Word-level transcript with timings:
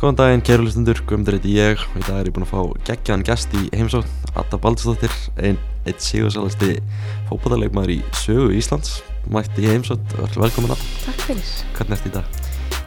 Góðan 0.00 0.16
daginn, 0.16 0.40
kæru 0.46 0.64
listundur, 0.64 1.00
Guðmundur 1.04 1.36
heiti 1.36 1.50
ég 1.58 1.80
og 1.90 1.96
í 2.00 2.04
dag 2.06 2.20
er 2.22 2.28
ég 2.30 2.32
búinn 2.32 2.46
að 2.46 2.52
fá 2.54 2.60
geggjaðan 2.88 3.24
gest 3.28 3.52
í 3.58 3.66
heimsókn 3.76 4.08
Adda 4.40 4.56
Baldsdóttir, 4.62 5.12
einn 5.44 5.58
eitt 5.84 6.00
síguðsalasti 6.00 6.78
fókbóðarleikmaður 7.28 7.92
í 7.92 8.00
sögu 8.16 8.46
Íslands 8.56 8.94
mætti 9.28 9.66
í 9.66 9.68
heimsókn, 9.74 10.14
velkomin 10.40 10.72
að 10.72 10.84
Takk 11.04 11.24
fyrir. 11.26 11.50
Hvernig 11.76 11.98
ert 11.98 12.08
í 12.08 12.12
dag? 12.14 12.40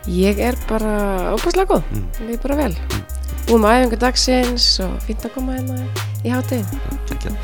Ég 0.09 0.41
er 0.41 0.57
bara 0.67 0.93
óbúslega 1.35 1.69
góð, 1.69 1.83
Mm. 1.93 2.07
við 2.25 2.33
er 2.33 2.41
bara 2.47 2.55
vel. 2.63 2.73
Búum 3.45 3.65
að 3.67 3.75
æfingu 3.77 3.99
dagsins 4.01 4.65
og 4.81 4.95
fínt 5.05 5.21
að 5.27 5.33
koma 5.35 5.53
hérna 5.53 5.85
í 6.25 6.31
hátíðin. 6.33 6.81
Geggjað 7.11 7.35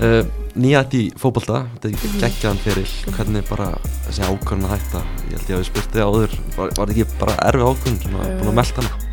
uh, 0.00 0.24
Nýjætt 0.58 0.94
í 0.96 1.02
fókbólta, 1.20 1.66
þetta 1.76 1.88
er 1.88 1.92
Mhm. 1.92 2.20
geggjaðan 2.24 2.62
fyrir 2.64 2.88
hvernig 3.12 3.44
bara 3.50 3.68
þessi 4.08 4.24
ákvörðun 4.24 4.64
að 4.64 4.72
hætta 4.78 5.02
Ég 5.28 5.36
held 5.36 5.48
ég 5.48 5.54
að 5.54 5.60
við 5.60 5.68
spurti 5.68 6.00
áður, 6.00 6.32
var, 6.56 6.70
var 6.78 6.86
þetta 6.86 6.96
ekki 6.96 7.18
bara 7.20 7.36
erfið 7.52 7.68
ákvörðun 7.68 8.02
sem 8.02 8.16
að 8.16 8.26
Eh. 8.26 8.38
búin 8.40 8.48
að 8.48 8.58
melta 8.62 8.82
hana? 8.82 9.07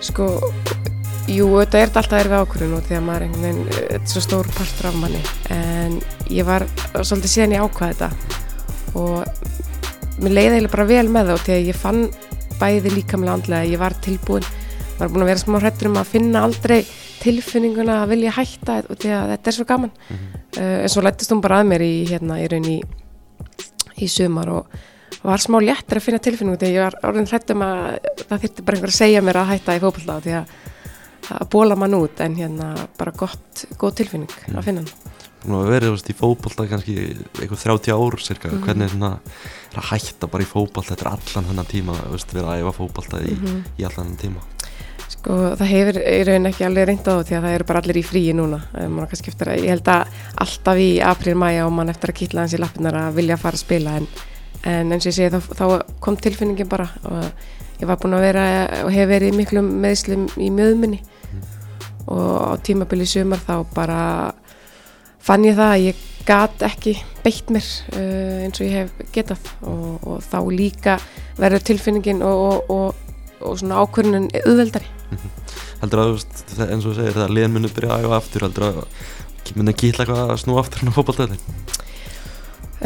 Sko, 0.00 0.26
jú, 1.28 1.46
þetta 1.60 1.80
er 1.80 1.90
alltaf 1.90 2.16
erfið 2.16 2.38
ákvörðun 2.40 2.76
og 2.78 2.86
því 2.86 2.96
að 2.96 3.04
maður 3.06 3.20
er 3.20 3.26
einhvern 3.26 3.44
veginn, 3.46 3.66
eh, 3.68 3.82
þetta 3.90 4.00
er 4.00 4.12
svo 4.14 4.22
stór 4.24 4.50
partur 4.56 4.88
af 4.88 4.96
manni. 4.96 5.20
En 5.52 5.98
ég 6.32 6.48
var 6.48 6.64
svolítið 6.94 7.34
síðan 7.34 7.54
ég 7.56 7.64
ákvaði 7.66 7.94
þetta 7.98 8.10
og 9.00 10.20
mér 10.20 10.34
leiði 10.36 10.54
eiginlega 10.54 10.74
bara 10.74 10.88
vel 10.88 11.08
með 11.08 11.30
það 11.30 11.36
og 11.36 11.44
því 11.44 11.54
að 11.56 11.68
ég 11.68 11.80
fann 11.80 12.00
bæði 12.60 12.94
líkamlega 12.94 13.36
andlega, 13.36 13.70
ég 13.70 13.80
var 13.80 13.96
tilbúin, 14.04 14.48
var 14.98 15.12
búin 15.12 15.24
að 15.24 15.30
vera 15.32 15.42
smá 15.44 15.58
hrættur 15.60 15.90
um 15.90 16.00
að 16.00 16.12
finna 16.12 16.44
aldrei 16.44 16.80
tilfinninguna 17.20 18.02
að 18.02 18.14
vilja 18.14 18.34
hætta 18.36 18.80
og 18.88 19.00
því 19.00 19.12
að 19.16 19.32
þetta 19.34 19.50
er 19.50 19.56
svo 19.56 19.66
gaman. 19.68 19.92
uh, 20.58 20.78
en 20.82 20.92
svo 20.92 21.04
lættist 21.04 21.32
hún 21.32 21.42
bara 21.44 21.60
að 21.60 21.70
mér 21.72 21.84
í, 21.84 21.94
hérna, 22.08 22.40
í 22.40 22.48
raun 22.50 22.68
í, 22.68 22.78
í 24.00 24.08
sumar 24.08 24.52
og 24.52 24.78
var 25.22 25.42
smá 25.42 25.58
léttir 25.60 25.98
að 26.00 26.04
finna 26.06 26.18
tilfinningu 26.24 26.58
að 26.60 26.74
ég 26.74 26.84
var 26.86 26.96
orðin 27.10 27.28
hrættum 27.28 27.62
að 27.66 27.98
það 28.26 28.42
þyrfti 28.44 28.64
bara 28.64 28.76
einhver 28.78 28.92
að 28.92 28.98
segja 29.00 29.22
mér 29.26 29.38
að 29.42 29.50
hætta 29.52 29.76
í 29.76 29.82
fókbalta 29.84 30.18
því 30.24 30.34
að 30.38 30.54
það 31.30 31.48
bóla 31.52 31.76
mann 31.76 31.94
út 31.98 32.20
en 32.24 32.36
hérna 32.36 32.68
bara 32.98 33.12
gott, 33.12 33.64
góð 33.78 33.94
tilfinning 34.00 34.30
að 34.54 34.64
finna 34.64 34.84
hann. 34.84 35.16
Nú 35.48 35.56
að 35.62 35.70
verið 35.72 35.92
veist, 35.94 36.08
í 36.12 36.16
fótbolta 36.16 36.66
kannski 36.68 36.94
eitthvað 37.40 37.62
30 37.64 37.92
ár 37.96 38.16
cirka, 38.20 38.48
Mhm. 38.50 38.62
hvernig 38.64 38.84
er 38.84 38.88
svona 38.92 39.12
er 39.72 39.78
að 39.80 39.88
hætta 39.92 40.26
bara 40.28 40.44
í 40.44 40.46
fótbolta 40.46 40.94
þetta 40.94 41.06
er 41.06 41.12
allan 41.16 41.48
hennan 41.48 41.66
tíma, 41.66 41.94
veist, 42.12 42.32
verið 42.34 42.48
að 42.50 42.60
æfa 42.60 42.72
fótbolta 42.76 43.20
í, 43.24 43.36
Mhm. 43.36 43.64
í 43.78 43.84
allan 43.84 44.06
hennan 44.06 44.16
tíma 44.16 44.40
Sko 45.10 45.56
það 45.56 45.66
hefur 45.66 45.96
í 46.06 46.24
raun 46.24 46.46
ekki 46.46 46.64
alveg 46.64 46.86
reynd 46.86 47.08
á 47.08 47.14
því 47.24 47.34
að 47.36 47.42
það 47.44 47.54
eru 47.54 47.64
bara 47.64 47.80
allir 47.80 47.96
í 47.96 48.04
fríi 48.04 48.32
núna 48.34 48.60
á 48.72 49.06
kannski 49.10 49.28
eftir 49.32 49.48
að, 49.48 49.58
ég 49.64 49.68
held 49.68 49.84
að 49.84 50.06
alltaf 50.38 50.76
í 50.76 51.00
april, 51.02 51.34
mæja 51.34 51.66
og 51.66 51.72
mann 51.72 51.88
eftir 51.90 52.08
að 52.12 52.18
kýtla 52.20 52.40
hans 52.40 52.54
í 52.54 52.58
lappinar 52.58 52.94
að 52.94 53.14
vilja 53.14 53.36
fara 53.36 53.56
að 53.56 53.64
spila 53.64 53.96
en, 53.96 54.06
en 54.68 54.92
eins 54.92 55.06
og 55.06 55.10
ég 55.12 55.16
segi 55.16 55.30
þá, 55.32 55.40
þá 55.56 55.64
kom 56.04 56.16
tilfinningin 56.20 56.68
bara 56.68 56.88
og 57.08 57.24
ég 57.80 57.88
var 57.88 57.96
búin 58.02 58.16
að 58.18 58.26
vera 58.26 58.44
og 58.84 58.90
hef 58.92 59.08
verið 59.08 59.32
í 59.32 59.36
miklum 59.40 59.70
meðslum 59.80 60.26
í 60.36 60.50
mjöðminni 60.52 61.00
og 62.10 62.28
á 62.52 62.52
tímabili 62.64 63.06
sumar 63.08 63.40
þá 63.46 63.54
bara 63.74 63.98
fann 65.22 65.44
ég 65.46 65.56
það 65.56 65.74
að 65.74 65.84
ég 65.86 66.06
gat 66.28 66.62
ekki 66.66 66.94
beitt 67.24 67.48
mér 67.52 67.64
uh, 67.96 68.44
eins 68.44 68.60
og 68.60 68.66
ég 68.66 68.74
hef 68.76 69.12
getað. 69.14 69.46
Og, 69.66 69.96
og 70.08 70.20
þá 70.24 70.38
líka 70.52 70.96
verður 71.40 71.64
tilfinningin 71.70 72.20
og, 72.26 72.40
og, 72.40 72.70
og, 72.74 73.16
og 73.40 73.58
svona 73.60 73.80
ákvörðunin 73.84 74.28
auðveldari. 74.42 74.88
Heldur 75.80 76.02
að 76.02 76.10
þú 76.10 76.16
veist, 76.18 76.42
þe- 76.56 76.68
eins 76.74 76.86
og 76.88 76.96
segir 76.98 77.16
þegar 77.16 77.34
liðin 77.36 77.54
muni 77.56 77.72
byrja 77.76 77.96
að 77.96 78.06
æfa 78.08 78.18
aftur 78.20 78.46
heldur 78.46 78.66
að 78.68 78.80
muni 79.58 79.74
kýtla 79.80 80.04
eitthvað 80.04 80.34
að 80.34 80.42
snúa 80.44 80.62
aftur 80.64 80.82
hann 80.84 80.92
á 80.92 80.96
fótbolta 80.98 81.28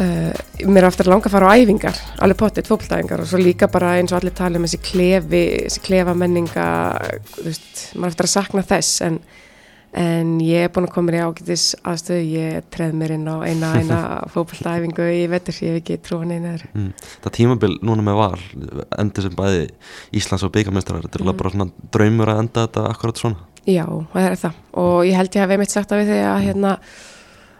uh, 0.00 0.32
mér 0.66 0.82
er 0.82 0.88
aftur 0.88 1.08
að 1.08 1.14
langa 1.14 1.30
að 1.30 1.36
fara 1.36 1.52
á 1.52 1.56
æfingar 1.58 2.02
alveg 2.24 2.40
pottitt 2.40 2.68
fótboltæfingar 2.70 3.22
og 3.22 3.30
svo 3.30 3.40
líka 3.40 3.70
bara 3.72 3.94
eins 3.98 4.12
og 4.12 4.20
allir 4.20 4.34
tala 4.36 4.60
um 4.60 4.66
þessi 4.66 4.82
klefi 4.82 5.44
þessi 5.66 5.84
klefa 5.84 6.16
menninga 6.18 6.66
veist, 7.44 7.88
maður 7.94 8.06
er 8.06 8.14
eftir 8.14 8.28
að 8.28 8.34
sakna 8.34 8.64
þess 8.66 9.04
en, 9.06 9.18
en 10.04 10.34
ég 10.44 10.66
er 10.66 10.74
búin 10.74 10.88
að 10.88 10.94
koma 10.96 11.10
mér 11.10 11.18
í 11.18 11.24
ágætis 11.28 11.66
aðstöðu, 11.86 12.26
ég 12.34 12.68
treð 12.74 12.98
mér 13.00 13.16
inn 13.16 13.30
á 13.30 13.36
eina 13.46 13.72
eina 13.78 14.02
fótboltæfingu 14.34 15.08
í 15.14 15.24
vetur 15.32 15.62
ég 15.62 15.76
hef 15.76 15.82
ekki 15.82 16.00
trúan 16.04 16.34
einu 16.34 16.54
öðru 16.56 16.70
mm. 16.72 17.08
það 17.26 17.36
tímabil 17.40 17.74
núna 17.82 18.06
með 18.10 18.20
val 18.22 18.44
endur 18.98 19.28
sem 19.28 19.38
bæði 19.38 19.66
Íslands 20.18 20.46
og 20.46 20.54
byggamestrar 20.54 21.04
þetta 21.06 21.20
er 21.20 21.26
mm. 21.28 21.42
bara 21.42 21.56
svona 21.56 21.90
draumur 21.94 22.34
að 22.34 22.46
enda 22.46 22.68
þetta 22.68 22.88
akkurat 22.92 23.24
svona 23.24 23.50
Já, 23.64 23.86
það 24.12 24.26
er 24.28 24.34
það 24.36 24.56
og 24.76 24.96
ég 25.08 25.14
held 25.16 25.36
ég 25.36 25.40
hef 25.40 25.52
einmitt 25.54 25.72
sagt 25.72 25.88
það 25.88 26.02
við 26.02 26.10
þig 26.12 26.26
að 26.28 26.42
hérna 26.44 26.72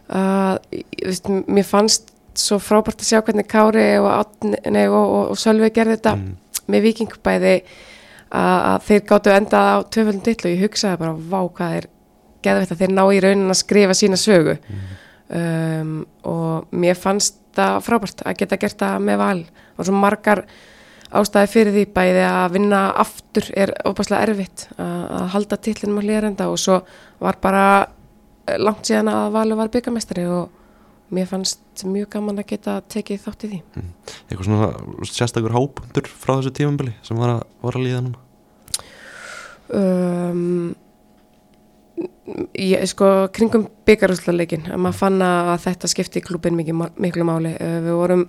að, 0.05 0.59
ég 0.75 1.07
veist, 1.09 1.31
mér 1.49 1.65
fannst 1.65 2.11
svo 2.41 2.61
frábært 2.63 3.03
að 3.03 3.11
sjá 3.11 3.21
hvernig 3.25 3.49
Kári 3.51 3.89
og, 4.01 4.09
og, 4.11 4.95
og, 4.99 5.19
og 5.33 5.41
Sölvi 5.41 5.71
gerði 5.75 5.99
þetta 5.99 6.15
mm. 6.19 6.31
með 6.73 6.87
vikingbæði 6.89 7.55
að, 7.55 8.59
að 8.59 8.87
þeir 8.89 9.07
gáttu 9.11 9.35
endað 9.35 9.71
á 9.71 9.77
tvöföldum 9.97 10.25
dill 10.27 10.41
og 10.43 10.53
ég 10.53 10.65
hugsaði 10.65 11.01
bara 11.05 11.15
vá 11.15 11.41
hvað 11.59 11.79
er 11.79 11.89
geðveitt 12.45 12.75
að 12.75 12.83
þeir 12.83 12.95
ná 12.95 13.03
í 13.07 13.23
raunin 13.25 13.55
að 13.55 13.61
skrifa 13.61 13.97
sína 13.97 14.21
sögu. 14.21 14.59
Um, 15.35 15.97
og 16.29 16.75
mér 16.77 16.99
fannst 17.01 17.41
það 17.57 17.81
frábært 17.87 18.23
að 18.27 18.39
geta 18.43 18.61
gert 18.61 18.79
það 18.83 19.05
með 19.09 19.21
val. 19.23 19.41
Og 19.75 19.89
svo 19.89 19.97
margar 19.97 20.45
ástæði 21.15 21.51
fyrir 21.53 21.77
því 21.77 21.85
bæði 21.95 22.25
að 22.27 22.57
vinna 22.57 22.81
aftur 23.01 23.49
er 23.57 23.73
opaslega 23.87 24.27
erfitt 24.27 24.67
að, 24.75 25.01
að 25.19 25.29
halda 25.37 25.59
titlinum 25.63 26.01
á 26.01 26.05
hlýðarenda 26.05 26.49
og 26.51 26.61
svo 26.61 26.81
var 27.23 27.39
bara 27.43 27.65
eh, 28.49 28.59
langt 28.59 28.89
síðan 28.89 29.13
að 29.13 29.29
Valur 29.37 29.61
var 29.61 29.73
byggamestari 29.75 30.27
og 30.27 30.64
mér 31.15 31.31
fannst 31.31 31.87
mjög 31.87 32.11
gaman 32.17 32.43
að 32.43 32.51
geta 32.53 32.77
tekið 32.93 33.25
þátt 33.25 33.47
í 33.47 33.53
því. 33.55 33.63
eitthvað 34.29 34.47
svona 34.51 34.69
sérstakur 35.11 35.57
hápundur 35.57 36.11
frá 36.11 36.37
þessu 36.37 36.55
tímabili 36.59 36.95
sem 37.07 37.19
var 37.21 37.37
að, 37.39 37.43
var 37.65 37.79
að 37.79 37.87
líða 37.89 38.05
núna 38.09 38.25
Um, 39.75 40.75
ég, 42.53 42.83
sko, 42.91 43.11
kringum 43.35 43.69
byggarúslarleikin, 43.89 44.67
að 44.69 44.83
maður 44.85 44.99
fann 44.99 45.23
að 45.25 45.55
þetta 45.65 45.91
skipti 45.91 46.25
klubin 46.25 46.59
miklu, 46.59 47.27
máli. 47.27 47.55
Uh, 47.57 47.79
við 47.85 47.97
vorum 48.01 48.27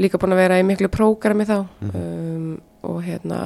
líka 0.00 0.20
búin 0.20 0.36
að 0.36 0.42
vera 0.44 0.58
í 0.60 0.66
miklu 0.66 0.88
prógrami 0.92 1.44
þá 1.48 1.56
um, 1.60 2.54
og 2.88 3.02
hérna 3.04 3.40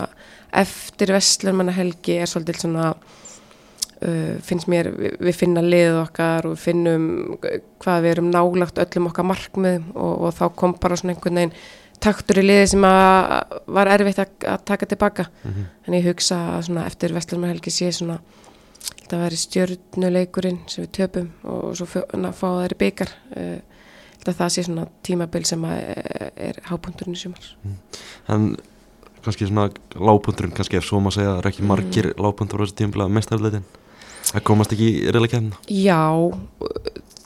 eftir 0.54 1.10
Vestlurmanna 1.14 1.74
helgi 1.74 2.20
er 2.20 2.30
svolítið 2.30 2.60
svona 2.62 2.92
uh, 4.04 4.34
finnst 4.44 4.68
mér, 4.70 4.90
við, 4.94 5.16
við 5.20 5.38
finna 5.40 5.62
liðið 5.64 6.00
okkar 6.02 6.46
og 6.48 6.54
við 6.56 6.62
finnum 6.66 7.06
hvað 7.84 8.02
við 8.04 8.10
erum 8.14 8.30
nálagt 8.34 8.78
öllum 8.84 9.08
okkar 9.10 9.26
markmiðum 9.30 9.90
og, 9.94 10.14
og 10.28 10.34
þá 10.38 10.44
kom 10.60 10.76
bara 10.80 10.96
svona 11.00 11.14
einhvern 11.16 11.40
veginn 11.42 11.56
taktur 12.04 12.40
í 12.42 12.44
liði 12.44 12.66
sem 12.74 12.84
að 12.84 13.58
var 13.72 13.88
erfitt 13.94 14.18
að, 14.20 14.32
taka 14.68 14.86
tilbaka. 14.90 15.28
Mhm. 15.44 15.68
en 15.86 15.94
ég 15.94 16.08
hugsa 16.10 16.36
að 16.56 16.66
svona 16.68 16.86
eftir 16.90 17.14
Vestlurmanna 17.16 17.54
helgi 17.54 17.70
sé 17.72 17.92
svona 17.94 18.18
þetta 19.04 19.20
væri 19.20 19.38
stjörnuleikurinn 19.40 20.58
sem 20.68 20.84
við 20.84 20.90
töpum 20.98 21.30
og 21.44 21.76
svo 21.78 21.86
fjó- 21.88 22.08
na, 22.18 22.32
fá 22.32 22.48
þær 22.60 22.74
í 22.74 22.78
byggar 22.82 23.10
uh, 23.36 23.58
það 24.24 24.48
sé 24.52 24.62
svona 24.64 24.86
tímabil 25.04 25.44
sem 25.48 25.64
að 25.68 25.80
er, 25.94 26.30
er 26.50 26.60
hápunturinn 26.70 27.16
í 27.16 27.20
sumar. 27.20 27.48
En 28.32 28.54
kannski 29.24 29.48
svona 29.48 29.66
lágpunturinn 29.96 30.52
kannski 30.56 30.78
ef 30.80 30.84
svo 30.88 31.00
maður 31.04 31.18
segja 31.20 31.34
er 31.38 31.44
Mm. 31.44 31.50
ekki 31.52 31.66
margir 31.68 32.10
lágpuntur 32.20 32.60
á 32.60 32.64
þessu 32.64 32.76
tímabili 32.80 33.04
að 33.06 33.14
mestarleitin 33.18 33.64
að 34.32 34.46
komast 34.48 34.72
ekki 34.76 34.90
í 35.02 35.10
reyla 35.14 35.30
kemna 35.30 35.58
Já, 35.68 36.00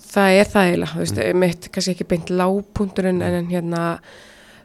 það 0.09 0.39
er 0.39 0.51
það 0.55 0.71
eiginlega, 0.71 0.95
þú 0.95 1.05
veist, 1.05 1.23
mitt 1.45 1.69
kannski 1.75 1.95
ekki 1.95 2.09
beint 2.09 2.33
lágpunturinn 2.33 3.23
en, 3.23 3.39
en 3.43 3.53
hérna 3.53 3.85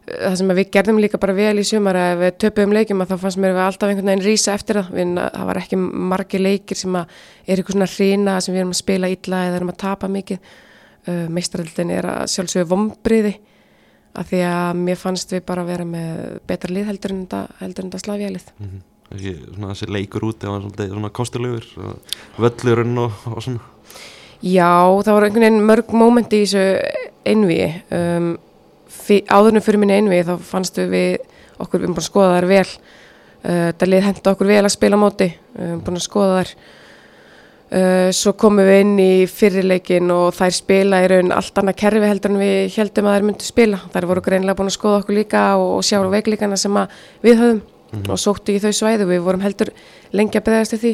það 0.03 0.35
sem 0.39 0.51
að 0.51 0.59
við 0.59 0.71
gerðum 0.75 0.99
líka 0.99 1.19
bara 1.21 1.35
vel 1.37 1.61
í 1.61 1.65
sumar 1.67 1.97
að 1.99 2.23
við 2.23 2.33
töpuðum 2.43 2.75
leikjum 2.75 3.03
að 3.03 3.13
þá 3.13 3.15
fannst 3.21 3.39
mér 3.39 3.55
við 3.55 3.63
alltaf 3.63 3.91
einhvern 3.91 4.11
veginn 4.11 4.25
rísa 4.25 4.55
eftir 4.57 4.79
það, 4.79 4.89
við, 4.97 5.13
það 5.21 5.47
var 5.49 5.59
ekki 5.61 5.79
margir 6.13 6.43
leikir 6.43 6.79
sem 6.79 6.97
að 6.99 7.15
er 7.45 7.55
eitthvað 7.61 7.77
svona 7.77 7.89
hrína 7.93 8.35
sem 8.43 8.55
við 8.55 8.63
erum 8.63 8.73
að 8.73 8.81
spila 8.81 9.11
illa 9.13 9.41
eða 9.47 9.59
erum 9.61 9.73
að 9.73 9.81
tapa 9.85 10.11
mikið. 10.11 10.53
Uh, 11.03 11.25
meistaröldin 11.35 11.91
er 11.91 12.07
að 12.07 12.29
sjálfsögðu 12.31 12.69
vombriði 12.71 13.33
af 14.15 14.29
því 14.29 14.39
að 14.47 14.77
mér 14.79 14.99
fannst 14.99 15.33
við 15.35 15.41
bara 15.47 15.65
vera 15.67 15.87
með 15.87 16.39
betra 16.47 16.71
lið 16.71 16.89
heldur 16.91 17.15
en 17.15 17.23
þetta, 17.27 18.03
slavjalið. 18.03 18.51
Ekki 18.53 18.69
svona 18.69 18.92
þessi 19.13 19.89
leikur 19.91 20.25
úti 20.29 20.49
og 20.49 20.65
svona, 20.65 20.87
svona 20.89 21.13
kostilegur 21.13 21.67
völlurinn 22.41 22.97
og, 23.03 23.23
og 23.29 23.45
svona. 23.45 23.69
Já, 24.43 24.91
það 25.05 25.15
voru 25.15 25.27
einhvern 25.29 25.45
veginn 25.45 25.67
mörg 25.69 25.93
mómenti 25.95 26.41
í 26.43 26.47
þessu 26.49 27.13
einví 27.23 27.59
um, 27.95 28.33
áðurnum 29.31 29.63
fyrir 29.63 29.79
minni 29.79 30.01
einví 30.01 30.19
þá 30.27 30.35
fannstu 30.43 30.89
við 30.91 31.21
okkur, 31.63 31.79
við 31.79 31.85
erum 31.85 31.95
búin 31.95 32.03
að 32.03 32.09
skoða 32.09 32.37
þær 32.37 32.47
vel. 32.51 32.69
Uh, 33.43 33.69
það 33.79 33.89
lið 33.91 34.05
henda 34.09 34.33
okkur 34.33 34.49
vel 34.51 34.61
að 34.63 34.73
spila 34.75 34.99
móti 34.99 35.29
við 35.31 35.67
erum 35.69 35.83
búin 35.85 35.99
að 35.99 36.07
skoða 36.09 36.39
þær. 36.39 36.55
Uh, 37.73 38.09
svo 38.13 38.35
komum 38.37 38.67
við 38.67 38.83
inn 38.83 38.97
í 39.01 39.11
fyrirleikin 39.31 40.11
og 40.13 40.35
þær 40.37 40.57
spila 40.59 40.99
í 41.05 41.07
raun 41.09 41.33
allt 41.33 41.57
annað 41.57 41.79
kerfi 41.79 42.09
heldur 42.11 42.33
en 42.35 42.43
við 42.43 42.75
heldum 42.75 43.07
að 43.07 43.15
þær 43.15 43.27
myndu 43.29 43.47
spila. 43.47 43.79
Þær 43.95 44.09
voru 44.11 44.25
greinlega 44.27 44.59
búin 44.59 44.73
að 44.73 44.75
skoða 44.75 44.99
okkur 45.01 45.21
líka 45.21 45.45
og, 45.55 45.77
og 45.79 45.87
sjá 45.87 46.03
veikleikana 46.03 46.59
sem 46.59 46.83
við 47.23 47.39
höfum 47.39 47.63
og 48.09 48.17
sóttu 48.19 48.55
í 48.55 48.59
þau 48.63 48.71
svæðu, 48.73 49.05
við 49.09 49.21
vorum 49.25 49.43
heldur 49.45 49.69
lengi 50.13 50.39
að 50.39 50.47
beðast 50.49 50.77
því. 50.81 50.93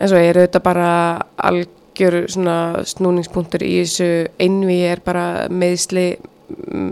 En 0.00 0.08
svo 0.08 0.16
eru 0.24 0.40
þetta 0.46 0.62
bara 0.64 0.88
algjör 1.36 2.16
svona 2.32 2.54
snúningspunktur 2.88 3.62
í 3.66 3.74
þessu. 3.82 4.08
Einvi 4.40 4.78
er 4.88 5.02
bara 5.04 5.24
meðsli 5.52 6.06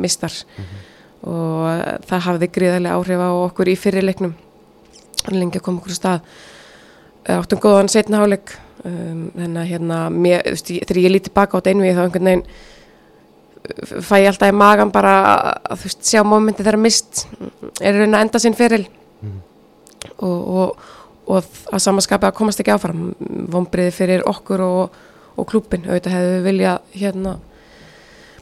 mistar 0.05 0.35
og 1.27 2.05
það 2.07 2.25
hafði 2.29 2.49
gríðarlega 2.55 2.95
áhrif 2.99 3.19
á 3.25 3.31
okkur 3.49 3.71
í 3.73 3.77
fyrirleiknum 3.81 4.35
lengi 5.35 5.59
að 5.59 5.65
koma 5.67 5.81
okkur 5.83 5.93
á 5.93 5.99
stað. 5.99 6.21
Eh, 7.27 7.35
áttum 7.37 7.59
góðan 7.61 7.91
setna 7.93 8.21
háleik 8.23 8.53
um, 8.87 9.25
þannig 9.35 9.59
að 9.65 9.71
hérna 9.73 9.97
mér, 10.15 10.45
ég- 10.47 10.85
þegar 10.87 11.01
ég 11.03 11.13
líti 11.17 11.33
baka 11.35 11.57
á 11.57 11.59
þetta 11.59 11.73
einvið 11.75 11.97
þá 11.99 12.03
einhvern 12.05 12.29
veginn 12.31 12.45
uh, 12.47 14.05
fæ 14.07 14.15
ég 14.23 14.29
alltaf 14.31 14.53
í 14.53 14.57
magan 14.57 14.93
bara 14.95 15.17
að 15.67 15.83
þú 15.83 15.89
veist, 15.91 16.07
sjá 16.09 16.23
mómenti 16.25 16.65
þeirra 16.65 16.81
mist 16.81 17.25
er 17.83 17.99
raun 17.99 18.15
að 18.17 18.25
enda 18.29 18.41
sinn 18.47 18.57
feril 18.57 18.85
og, 20.19 20.39
og, 20.39 20.87
og 21.29 21.51
að 21.73 21.85
samaskapi 21.85 22.29
að 22.29 22.39
komast 22.39 22.63
ekki 22.63 22.75
áfram. 22.75 23.11
Vombriði 23.53 23.95
fyrir 23.95 24.25
okkur 24.29 24.65
og, 24.65 24.99
og 25.39 25.49
klúbin, 25.51 25.87
auðvitað 25.89 26.17
hefðu 26.17 26.33
við 26.37 26.49
viljað 26.51 26.97
hérna 26.97 27.37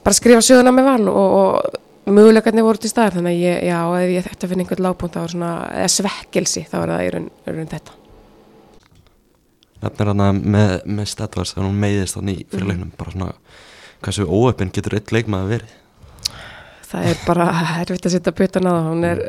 bara 0.06 0.14
skrifa 0.14 0.44
söguna 0.44 0.70
með 0.75 0.87
val 0.87 1.08
og, 1.11 1.37
og 2.06 2.12
möguleikarnir 2.14 2.67
voru 2.67 2.78
til 2.82 2.90
staðar. 2.93 3.19
Þannig 3.19 3.34
að 3.34 3.43
ég, 3.43 3.62
já, 3.67 3.78
ef 3.99 4.12
ég 4.14 4.26
þetta 4.28 4.50
finn 4.50 4.62
einhvern 4.62 4.84
lágpunkt 4.87 5.17
þá 5.17 5.23
er 5.25 5.32
svona, 5.34 5.52
eða 5.75 5.94
svekkelsi 5.96 6.67
þá 6.70 6.76
er 6.82 6.93
það 6.93 7.06
í 7.06 7.14
raun, 7.14 7.31
raun 7.49 7.72
þetta. 7.72 7.96
Nefnir 9.82 10.11
hana 10.12 10.29
með, 10.37 10.76
með 10.88 11.11
Stedvars 11.11 11.52
þegar 11.52 11.67
hún 11.67 11.82
meiðist 11.82 12.17
þannig 12.17 12.38
í 12.38 12.46
fyrirleiknum. 12.52 12.93
Bara 13.00 13.17
svona 13.17 13.32
hversu 14.05 14.29
óöppin 14.31 14.70
getur 14.75 14.96
eitt 14.99 15.12
leikmaður 15.14 15.52
verið? 15.56 15.75
Það 16.87 17.11
er 17.11 17.20
bara 17.26 17.49
erfitt 17.82 18.08
að 18.08 18.17
setja 18.17 18.37
putan 18.37 18.70
á. 18.70 18.72
Það 18.72 18.88
hún 18.93 19.08
er 19.11 19.25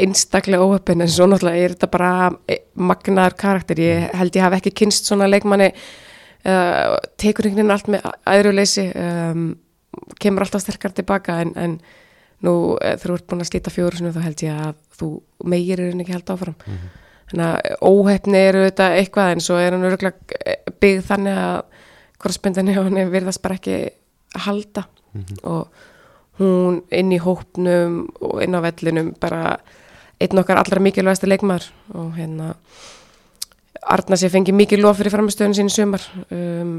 einstaklega 0.00 0.64
óöppin 0.64 1.04
en 1.04 1.10
svo 1.10 1.26
náttúrulega 1.30 1.64
er 1.64 1.74
þetta 1.74 1.90
bara 1.92 2.12
magnaður 2.74 3.36
karakter, 3.38 3.82
ég 3.82 4.08
held 4.18 4.36
ég 4.36 4.46
hafi 4.46 4.60
ekki 4.60 4.74
kynst 4.82 5.10
svona 5.10 5.28
leikmanni 5.30 5.70
uh, 5.70 6.96
tekur 7.20 7.48
einhvern 7.48 7.62
veginn 7.62 7.74
allt 7.74 7.90
með 7.92 8.08
aðrjuleysi 8.32 8.88
um, 8.94 9.44
kemur 10.20 10.44
alltaf 10.44 10.64
sterkar 10.64 10.94
tilbaka 10.96 11.38
en, 11.44 11.54
en 11.54 11.78
nú 12.44 12.74
eh, 12.82 12.96
þú 13.00 13.16
ert 13.16 13.26
búin 13.30 13.44
að 13.44 13.50
slíta 13.50 13.72
fjóru 13.72 14.12
þá 14.12 14.20
held 14.24 14.44
ég 14.44 14.60
að 14.66 14.76
þú 14.98 15.08
meigir 15.50 15.82
er 15.82 15.94
ekki 15.94 16.16
held 16.16 16.32
áfram. 16.34 16.56
Þannig 17.30 17.46
að 17.46 17.76
óhefni 17.88 18.40
eru 18.50 18.64
þetta 18.66 18.88
eitthvað 18.98 19.30
en 19.32 19.42
svo 19.44 19.56
er 19.60 19.74
hann 19.74 19.86
örgulega 19.88 20.56
byggð 20.82 21.06
þannig 21.08 21.38
að 21.44 21.60
korrespondinni 22.20 22.76
og 22.78 22.88
hann 22.90 23.12
virðast 23.14 23.42
bara 23.44 23.56
ekki 23.58 23.78
halda. 24.44 24.84
Og 25.46 25.84
hún 26.40 26.82
inn 26.92 27.14
í 27.14 27.22
hópnum 27.22 28.02
og 28.20 28.42
inn 28.44 28.58
á 28.58 28.60
vellinum 28.64 29.14
bara 29.22 29.56
einn 30.24 30.40
okkar 30.40 30.60
allra 30.60 30.80
mikilvægasti 30.82 31.28
leikmaður 31.30 31.70
og 31.94 32.12
hérna 32.18 32.54
Arna 33.84 34.16
sér 34.16 34.32
fengið 34.32 34.56
mikið 34.56 34.80
lof 34.80 34.96
fyrir 34.96 35.12
framistöðun 35.12 35.54
sín 35.58 35.68
í 35.68 35.72
sumar. 35.74 36.04
Um, 36.32 36.78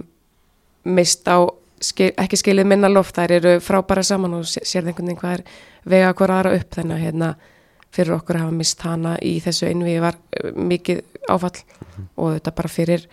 mist 0.90 1.28
á 1.30 1.38
skil, 1.84 2.08
ekki 2.18 2.40
skilið 2.40 2.66
minna 2.72 2.90
lof 2.90 3.12
þær 3.14 3.34
eru 3.36 3.52
frábæra 3.62 4.02
saman 4.06 4.34
og 4.40 4.48
sé- 4.50 4.64
sér 4.66 4.88
einhvern 4.88 5.12
veginn 5.12 5.20
hvað 5.20 5.36
er 5.36 5.44
vega 5.86 6.14
hvora 6.18 6.40
aðra 6.40 6.56
upp 6.58 6.78
þannig 6.80 6.96
að 6.96 7.04
hérna 7.06 7.30
fyrir 7.94 8.16
okkur 8.16 8.40
að 8.40 8.46
hafa 8.46 8.58
mist 8.58 8.82
hana 8.88 9.14
í 9.22 9.36
þessu 9.44 9.70
einvið 9.70 10.00
var 10.02 10.18
uh, 10.18 10.52
mikið 10.74 11.04
áfall. 11.30 11.62
Og 12.18 12.34
þetta 12.40 12.56
bara 12.58 12.74
fyrir 12.74 13.06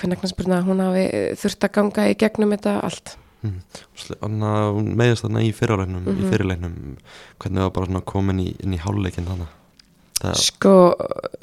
hvernig 0.00 0.64
hún 0.70 0.80
hafi 0.86 1.04
uh, 1.10 1.26
þurft 1.42 1.68
að 1.68 1.74
ganga 1.76 2.08
í 2.08 2.16
gegnum 2.24 2.56
þetta 2.56 2.78
allt 2.88 3.16
Þannig 3.42 4.50
að 4.50 4.74
hún 4.76 4.90
meiðist 5.00 5.24
þarna 5.24 5.42
í 5.46 5.52
Mhm. 6.04 6.18
í 6.20 6.30
fyrirleiknum 6.30 6.74
hvernig 7.40 7.62
var 7.64 7.70
bara 7.70 7.86
komin 8.04 8.40
í, 8.40 8.48
inn 8.62 8.74
í 8.74 8.80
háluleikin 8.82 9.26
þannig 9.28 9.48
það, 10.20 10.34
Sko, 10.36 10.74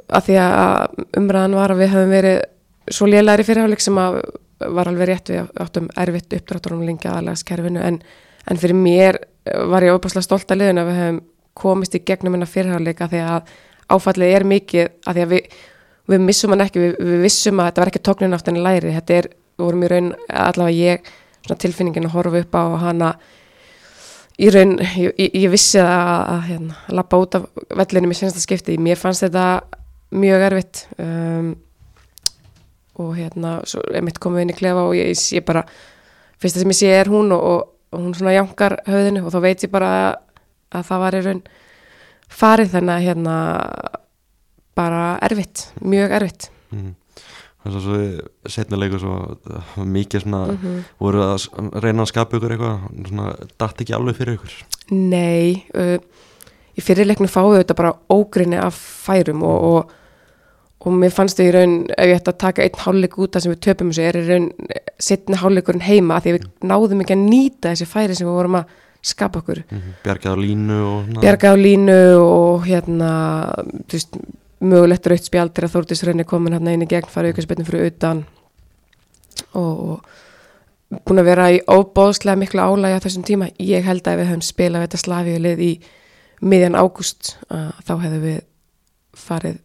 að 0.10 0.28
því 0.28 0.36
að 0.44 1.06
umræðan 1.18 1.56
var 1.58 1.74
að 1.74 1.82
við 1.82 1.94
höfum 1.96 2.14
verið 2.14 2.38
svo 2.94 3.08
lélæri 3.10 3.44
fyrirháleik 3.48 3.82
sem 3.82 3.98
að 3.98 4.22
var 4.60 4.88
alveg 4.90 5.08
rétt 5.10 5.30
við 5.34 5.50
áttum 5.62 5.90
erfitt 5.98 6.34
uppdráttur 6.34 6.74
um 6.74 6.86
lengi 6.86 7.10
aðalagskerfinu 7.10 7.82
en, 7.84 8.02
en 8.48 8.58
fyrir 8.58 8.78
mér 8.78 9.20
var 9.70 9.86
ég 9.86 9.94
óbáslega 9.98 10.24
stolt 10.26 10.50
að 10.52 10.62
liðin 10.62 10.82
að 10.82 10.88
við 10.92 11.02
höfum 11.02 11.20
komist 11.58 11.96
í 11.98 12.04
gegnum 12.06 12.34
hennar 12.38 12.50
fyrirháleika 12.50 13.08
því 13.10 13.22
að 13.26 13.52
áfallið 13.90 14.36
er 14.36 14.44
mikið 14.44 14.90
að 15.08 15.14
því 15.18 15.22
að 15.26 15.32
við, 15.34 15.54
við 16.08 16.22
missum 16.22 16.54
hann 16.54 16.66
ekki, 16.66 16.80
við, 16.80 16.96
við 17.00 17.22
vissum 17.26 17.60
að 17.60 17.70
þetta 17.70 17.82
var 17.82 17.92
ekki 17.92 18.04
tóknin 18.08 18.34
aftan 18.38 18.60
í 18.60 18.64
læri, 18.66 18.94
þetta 18.94 19.18
er, 19.18 19.30
vorum 19.58 19.84
í 19.84 19.90
raun 19.92 20.10
allavega 20.30 20.78
ég, 20.78 21.12
tilfinningin 21.56 22.10
að 22.10 22.16
horfa 22.18 22.42
upp 22.44 22.58
á 22.60 22.64
hana 22.84 23.12
í 24.38 24.50
raun, 24.54 24.76
ég, 25.00 25.14
ég, 25.18 25.38
ég 25.46 25.50
vissi 25.50 25.80
að, 25.82 26.20
að 26.34 26.42
hérna, 26.52 26.80
lappa 27.00 27.22
út 27.22 27.38
af 27.40 27.48
vellinum 27.80 28.12
í 28.12 28.18
senasta 28.20 28.44
skipti, 28.44 28.78
mér 28.78 29.00
fannst 29.00 29.24
þetta 29.26 29.46
mjög 30.18 30.46
erfitt 30.52 30.84
um, 31.02 31.56
og 32.98 33.16
hérna 33.18 33.60
er 33.94 34.06
mitt 34.06 34.20
komið 34.22 34.44
inn 34.44 34.54
í 34.54 34.58
klefa 34.58 34.86
og 34.90 34.96
ég, 34.98 35.14
ég 35.36 35.46
bara 35.46 35.64
fyrsta 36.42 36.62
sem 36.62 36.74
ég 36.74 36.80
sé 36.80 36.92
er 36.94 37.12
hún 37.12 37.34
og, 37.36 37.44
og, 37.44 37.74
og 37.94 38.04
hún 38.04 38.16
svona 38.18 38.36
jankar 38.36 38.80
höfðinu 38.88 39.26
og 39.26 39.34
þá 39.34 39.40
veit 39.44 39.66
ég 39.66 39.74
bara 39.74 39.92
að, 39.98 40.20
að 40.78 40.88
það 40.90 41.04
var 41.04 41.18
í 41.18 41.24
raun 41.26 41.42
farið. 42.28 42.72
Þannig 42.76 42.94
að 42.94 43.06
hérna 43.08 43.36
bara 44.78 45.04
erfitt, 45.26 45.68
mjög 45.82 46.16
erfitt. 46.20 46.50
Mm, 46.74 46.94
það 47.68 47.78
er 47.78 47.86
svo 47.86 48.52
setna 48.56 48.78
leikur 48.81 49.00
svo 49.04 49.16
uh, 49.52 49.75
mikið 49.86 50.24
svona 50.25 50.42
Mhm. 50.54 50.80
voru 51.00 51.22
að 51.25 51.48
reyna 51.84 52.04
að 52.04 52.12
skapa 52.14 52.38
ykkur 52.38 52.56
eitthvað 52.56 53.08
svona 53.10 53.36
datt 53.60 53.81
ekki 53.81 53.94
alveg 53.96 54.16
fyrir 54.16 54.38
ykkur 54.38 54.54
Nei, 54.92 55.64
uh, 55.75 55.98
í 56.78 56.81
fyrirleiknu 56.81 57.28
við 57.28 57.64
þetta 57.64 57.75
bara 57.75 57.94
ógrinni 58.10 58.58
af 58.62 58.74
færum 59.06 59.44
og, 59.44 59.64
og, 59.64 59.92
og 60.86 60.94
mér 60.94 61.12
fannst 61.12 61.38
þau 61.40 61.46
í 61.48 61.52
raun, 61.56 61.78
ef 61.98 62.08
ég 62.08 62.19
ætti 62.22 62.30
að 62.31 62.38
taka 62.38 62.64
einn 62.64 62.81
hálfleik 62.86 63.18
út 63.18 63.36
að 63.36 63.42
sem 63.44 63.52
við 63.52 63.64
töpum 63.66 63.90
þessu, 63.92 64.02
er 64.08 64.18
í 64.22 64.28
raun 64.28 64.52
setni 65.00 65.36
hálfleikurinn 65.42 65.81
heima, 65.81 66.16
af 66.18 66.24
því 66.24 66.30
að 66.34 66.38
við 66.38 66.46
náðum 66.72 67.02
ekki 67.02 67.14
að 67.18 67.25
nýta 67.30 67.72
þessi 67.74 67.86
færi 67.90 68.16
sem 68.16 68.28
við 68.28 68.38
vorum 68.38 68.56
að 68.62 68.66
skapa 69.08 69.40
okkur. 69.40 69.64
mm 69.69 69.78
-hmm. 69.78 69.94
bjargað 70.04 70.34
á 70.34 70.38
línu 70.38 70.78
og 70.84 71.06
svona 71.06 71.22
Bjarga 71.22 71.52
á 71.54 71.56
línu 71.58 72.00
og 72.22 72.66
hérna, 72.66 73.12
þú 73.88 73.94
veist, 73.94 74.18
mögulegt 74.59 75.07
rautt 75.07 75.27
spjaldir 75.27 75.68
að 75.68 75.75
Þórdís 75.75 76.04
Rönni 76.07 76.25
komin 76.25 76.54
hérna 76.57 76.74
inn 76.74 76.86
í 76.86 76.89
gegn, 76.89 77.09
farið 77.12 77.33
ykkur 77.36 77.45
spilnum 77.45 77.68
fyrir 77.68 77.92
utan 77.92 78.24
og, 79.57 80.01
búin 81.06 81.21
að 81.21 81.27
vera 81.30 81.50
í 81.54 81.59
óbóðslega 81.68 82.39
mikla 82.39 82.65
álægi 82.71 82.98
á 82.98 83.04
þessum 83.04 83.25
tíma. 83.27 83.50
Ég 83.59 83.86
held 83.86 84.07
að 84.07 84.21
við 84.21 84.30
höfum 84.31 84.45
spilað 84.48 84.86
þetta 84.88 85.01
slafið 85.04 85.39
lið 85.44 85.63
í 85.65 85.71
miðjan 86.42 86.77
ágúst, 86.80 87.36
að 87.50 87.71
þá 87.86 87.94
hefðum 88.06 88.25
við 88.27 88.39
farið 89.18 89.57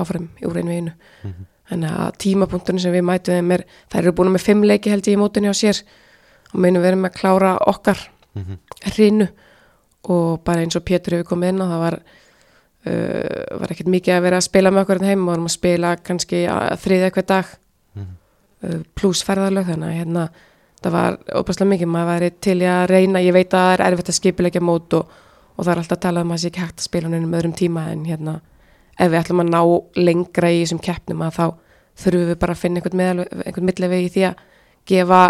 áfram 0.00 0.28
úr 0.48 0.58
einu 0.62 0.72
einu. 0.76 0.94
Mhm. 1.22 1.48
Þannig 1.72 1.98
að 2.02 2.16
tímapunktunum 2.24 2.80
sem 2.82 2.92
við 2.92 3.04
mætum 3.06 3.36
þeim 3.38 3.52
er, 3.54 3.62
þær 3.92 4.02
eru 4.02 4.12
búin 4.12 4.32
með 4.32 4.44
fimm 4.44 4.64
leiki 4.66 4.90
held 4.90 5.06
ég 5.08 5.16
í 5.16 5.20
mótunni 5.20 5.48
á 5.48 5.56
sér 5.56 5.82
og 6.52 6.58
munum 6.60 6.82
verðum 6.82 7.06
að 7.08 7.16
klára 7.16 7.58
okkar 7.66 8.08
Mhm. 8.34 8.58
hrinu 8.96 9.28
og 10.08 10.42
bara 10.44 10.60
eins 10.64 10.76
og 10.76 10.84
Pétur 10.84 11.12
hefur 11.18 11.36
komið 11.36 11.48
inn 11.48 11.60
á 11.62 11.66
það 11.68 11.80
var 11.80 11.96
uh, 12.86 13.58
var 13.60 13.74
ekkert 13.74 13.90
mikið 13.92 14.16
að 14.16 14.24
vera 14.26 14.40
að 14.40 14.48
spila 14.48 14.72
með 14.72 14.84
okkur 14.84 15.00
hérna 15.00 15.12
heim, 15.12 15.24
við 15.24 15.32
vorum 15.32 15.50
að 15.50 15.56
spila 15.56 15.96
kannski 16.02 16.44
að 16.50 16.78
þriðja 16.86 17.12
hver 17.16 17.28
dag. 17.34 17.52
Mhm. 17.94 18.14
uh, 18.62 18.80
pluss 18.94 19.26
ferðarlög 19.26 19.68
þannig 19.70 19.88
að 19.90 20.00
hérna 20.00 20.30
það 20.82 20.96
var 20.96 21.18
óbærslega 21.38 21.70
mikið, 21.72 21.90
maður 21.94 22.12
væri 22.12 22.30
til 22.42 22.56
að 22.66 22.86
reyna 22.90 23.22
ég 23.22 23.36
veit 23.36 23.52
að 23.52 23.60
það 23.60 23.74
er 23.74 23.84
erfitt 23.86 24.08
að 24.10 24.18
skipilegja 24.18 24.62
mót 24.64 24.96
og, 24.98 25.18
og 25.56 25.64
það 25.64 25.72
er 25.72 25.82
alltaf 25.82 25.98
að 25.98 26.06
tala 26.06 26.24
um 26.24 26.32
að 26.32 26.38
það 26.38 26.42
sé 26.42 26.50
ekki 26.50 26.64
hægt 26.64 26.80
að 26.80 26.88
spila 26.88 27.10
á 27.10 27.12
neinum 27.12 27.36
öðrum 27.38 27.54
tíma 27.58 27.84
en 27.92 28.06
hérna 28.08 28.40
ef 28.98 29.10
við 29.12 29.18
ætlum 29.20 29.42
að 29.44 29.52
ná 29.52 29.62
lengra 30.00 30.50
í 30.50 30.62
þessum 30.62 30.82
keppnum 30.82 31.22
að 31.26 31.36
þá 31.38 31.44
þurfum 32.02 32.30
við 32.30 32.38
bara 32.42 32.56
að 32.56 32.62
finna 32.62 32.82
einhvern, 32.82 33.66
millivegi 33.68 34.08
í 34.08 34.12
því 34.12 34.24
að 34.28 34.42
gefa 34.88 35.20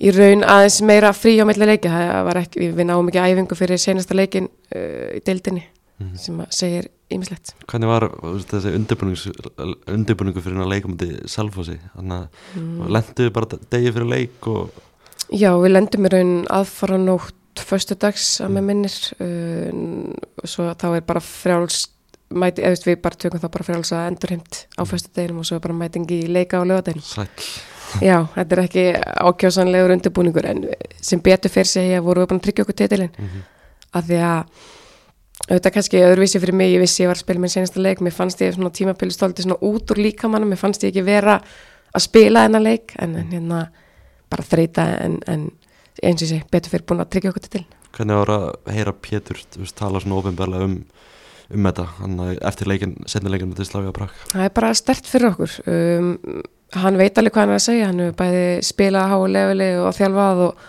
í 0.00 0.12
raun 0.16 0.46
aðeins 0.48 0.80
meira 0.88 1.12
frí 1.16 1.36
á 1.40 1.44
milli 1.48 1.68
leiki 1.68 1.92
það 1.92 2.24
var 2.26 2.40
ekki, 2.40 2.70
við 2.72 2.88
náum 2.88 3.10
ekki 3.10 3.24
æfingu 3.24 3.58
fyrir 3.58 3.80
senasta 3.80 4.16
leikin 4.16 4.48
uh, 4.48 5.10
í 5.16 5.20
deildinni 5.26 5.66
Mhm. 6.00 6.16
sem 6.16 6.38
segir 6.50 6.88
ýmislegt. 7.12 7.54
Hvernig 7.68 7.90
var 7.90 8.06
þessi 8.48 8.72
undirbúningu, 8.74 10.40
fyrir 10.40 10.62
að 10.62 10.72
leika 10.72 10.88
mútið 10.88 11.26
Salfossi 11.28 11.76
mm. 12.00 12.88
lenduðu 12.88 13.34
bara 13.36 13.58
degi 13.70 13.92
fyrir 13.92 14.08
leik 14.08 14.48
og 14.50 14.70
Já, 15.30 15.52
við 15.60 15.70
lendum 15.76 16.06
í 16.08 16.10
raun 16.10 16.32
aðfaranótt 16.50 17.60
föstudags 17.60 18.40
að 18.42 18.56
með 18.56 18.64
minnir. 18.66 18.96
Uh, 19.20 20.14
og 20.42 20.48
svo 20.50 20.66
þá 20.74 20.86
er 20.96 21.04
bara 21.06 21.22
frjáls 21.22 21.84
mæti, 22.30 22.62
eða 22.64 22.86
við 22.86 23.00
bara 23.02 23.18
tökum 23.18 23.42
það 23.42 23.52
bara 23.56 23.66
frjáls 23.66 23.92
að 23.94 24.08
endurheimt 24.10 24.62
á 24.78 24.82
föstudeginum 24.86 25.42
og 25.42 25.48
svo 25.48 25.58
er 25.58 25.64
bara 25.64 25.76
mætingi 25.76 26.22
í 26.24 26.30
leika 26.30 26.62
á 26.62 26.64
lögadeginum 26.66 27.06
sæl 27.06 27.28
Já, 27.98 28.22
þetta 28.36 28.54
er 28.54 28.60
ekki 28.62 28.84
ákjásanlegur 29.26 29.94
undirbúningur 29.96 30.46
en 30.46 30.60
sem 31.02 31.22
betur 31.22 31.50
fyrir 31.50 31.66
segja 31.66 32.02
voru 32.04 32.22
við 32.22 32.30
búin 32.30 32.38
að 32.38 32.44
tryggja 32.44 32.64
okkur 32.66 32.78
titilinn. 32.78 33.16
Mhm. 33.18 33.40
af 33.92 34.04
því 34.06 34.18
að 34.22 34.44
auðvitað 35.48 35.74
kannski 35.76 36.02
öðruvísi 36.04 36.42
fyrir 36.42 36.56
mig, 36.56 36.74
ég 36.74 36.82
vissi 36.82 37.04
ég 37.04 37.10
var 37.10 37.18
að 37.18 37.24
spila 37.24 37.42
minn 37.42 37.52
senasta 37.52 37.82
leik, 37.82 38.02
mér 38.04 38.14
fannst 38.14 38.42
ég 38.44 38.54
svona 38.54 38.72
tímapili 38.74 39.14
stolti 39.14 39.46
svona 39.46 39.58
út 39.66 39.90
úr 39.94 40.02
líkamann, 40.04 40.46
mér 40.48 40.60
fannst 40.60 40.84
ég 40.84 40.92
ekki 40.92 41.06
vera 41.06 41.40
að 41.90 42.06
spila 42.06 42.44
þennan 42.46 42.66
leik 42.66 42.94
en, 43.00 43.16
en 43.18 43.32
hérna 43.34 43.64
bara 44.30 44.46
þreita 44.46 44.86
en, 45.06 45.18
en 45.26 45.48
eins 46.02 46.22
og 46.22 46.30
segi, 46.30 46.44
betur 46.52 46.76
fyrir 46.76 46.86
búin 46.86 47.02
að 47.02 47.12
tryggja 47.14 47.32
okkur 47.32 47.48
til 47.48 47.64
hvernig 47.90 48.20
var 48.20 48.30
að 48.30 48.74
heyra 48.76 48.92
Pétur 48.94 49.40
veist, 49.56 49.74
tala 49.78 49.98
svona 50.02 50.20
ofinbarlega 50.20 50.68
um 50.68 50.76
um 51.50 51.66
þetta, 51.66 51.86
hann 51.98 52.18
eftir 52.46 52.70
leikin 52.70 52.96
setni 53.10 53.30
leikin 53.32 53.50
með 53.50 53.64
Slavia 53.66 53.94
Prag? 53.94 54.12
Það 54.30 54.44
er 54.46 54.52
bara 54.54 54.72
stert 54.78 55.08
fyrir 55.10 55.32
okkur. 55.32 55.56
Um, 55.70 56.10
hann 56.78 56.98
veit 57.00 57.18
alveg 57.18 57.34
hvað 57.34 57.46
hann 57.46 57.54
er 57.54 57.58
að 57.58 57.64
segja 57.64 57.88
hann 57.88 58.02
hefur 58.04 58.18
bæði 58.20 58.44
spilað 58.66 59.08
á 59.08 59.12
háu 59.12 59.24
leveli 59.26 59.70
og 59.80 59.96
þjálfað 59.96 60.42
og, 60.44 60.68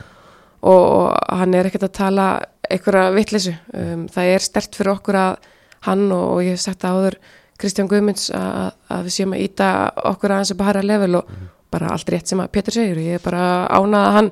og, 0.71 0.85
og 0.87 1.37
hann 1.43 1.57
er 1.57 1.69
ekkert 1.69 1.85
að 1.85 1.97
tala 1.99 2.27
einhverja 2.75 3.13
vitleysu. 3.15 3.53
Um, 3.77 4.07
það 4.11 4.33
er 4.35 4.45
stert 4.45 4.77
fyrir 4.77 4.93
okkur 4.95 5.19
að 5.19 5.47
hann 5.87 6.03
og, 6.09 6.25
og 6.35 6.43
ég 6.45 6.57
hef 6.57 6.63
sagt 6.63 6.83
það 6.85 6.97
áður 6.97 7.17
Kristján 7.61 7.89
Guðmunds 7.91 8.29
að, 8.33 8.71
að 8.89 9.07
við 9.07 9.15
séum 9.17 9.35
að 9.37 9.45
íta 9.45 9.69
okkur 10.11 10.35
aðeins 10.35 10.53
upp 10.53 10.63
að 10.63 10.71
hæra 10.71 10.83
level 10.85 11.19
og 11.21 11.31
bara 11.71 11.93
allt 11.93 12.09
rétt 12.11 12.31
sem 12.31 12.41
að 12.41 12.51
Pétur 12.55 12.75
segir 12.75 12.97
og 12.99 13.05
ég 13.05 13.19
er 13.19 13.23
bara 13.23 13.45
ánað 13.69 14.07
að 14.07 14.17
hann 14.17 14.31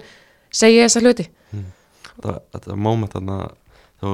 segi 0.61 0.81
þessa 0.81 1.03
hluti. 1.05 1.29
Þetta, 2.09 2.35
þetta 2.55 2.81
moment 2.89 3.15
þarna 3.15 3.39
þá 3.99 4.09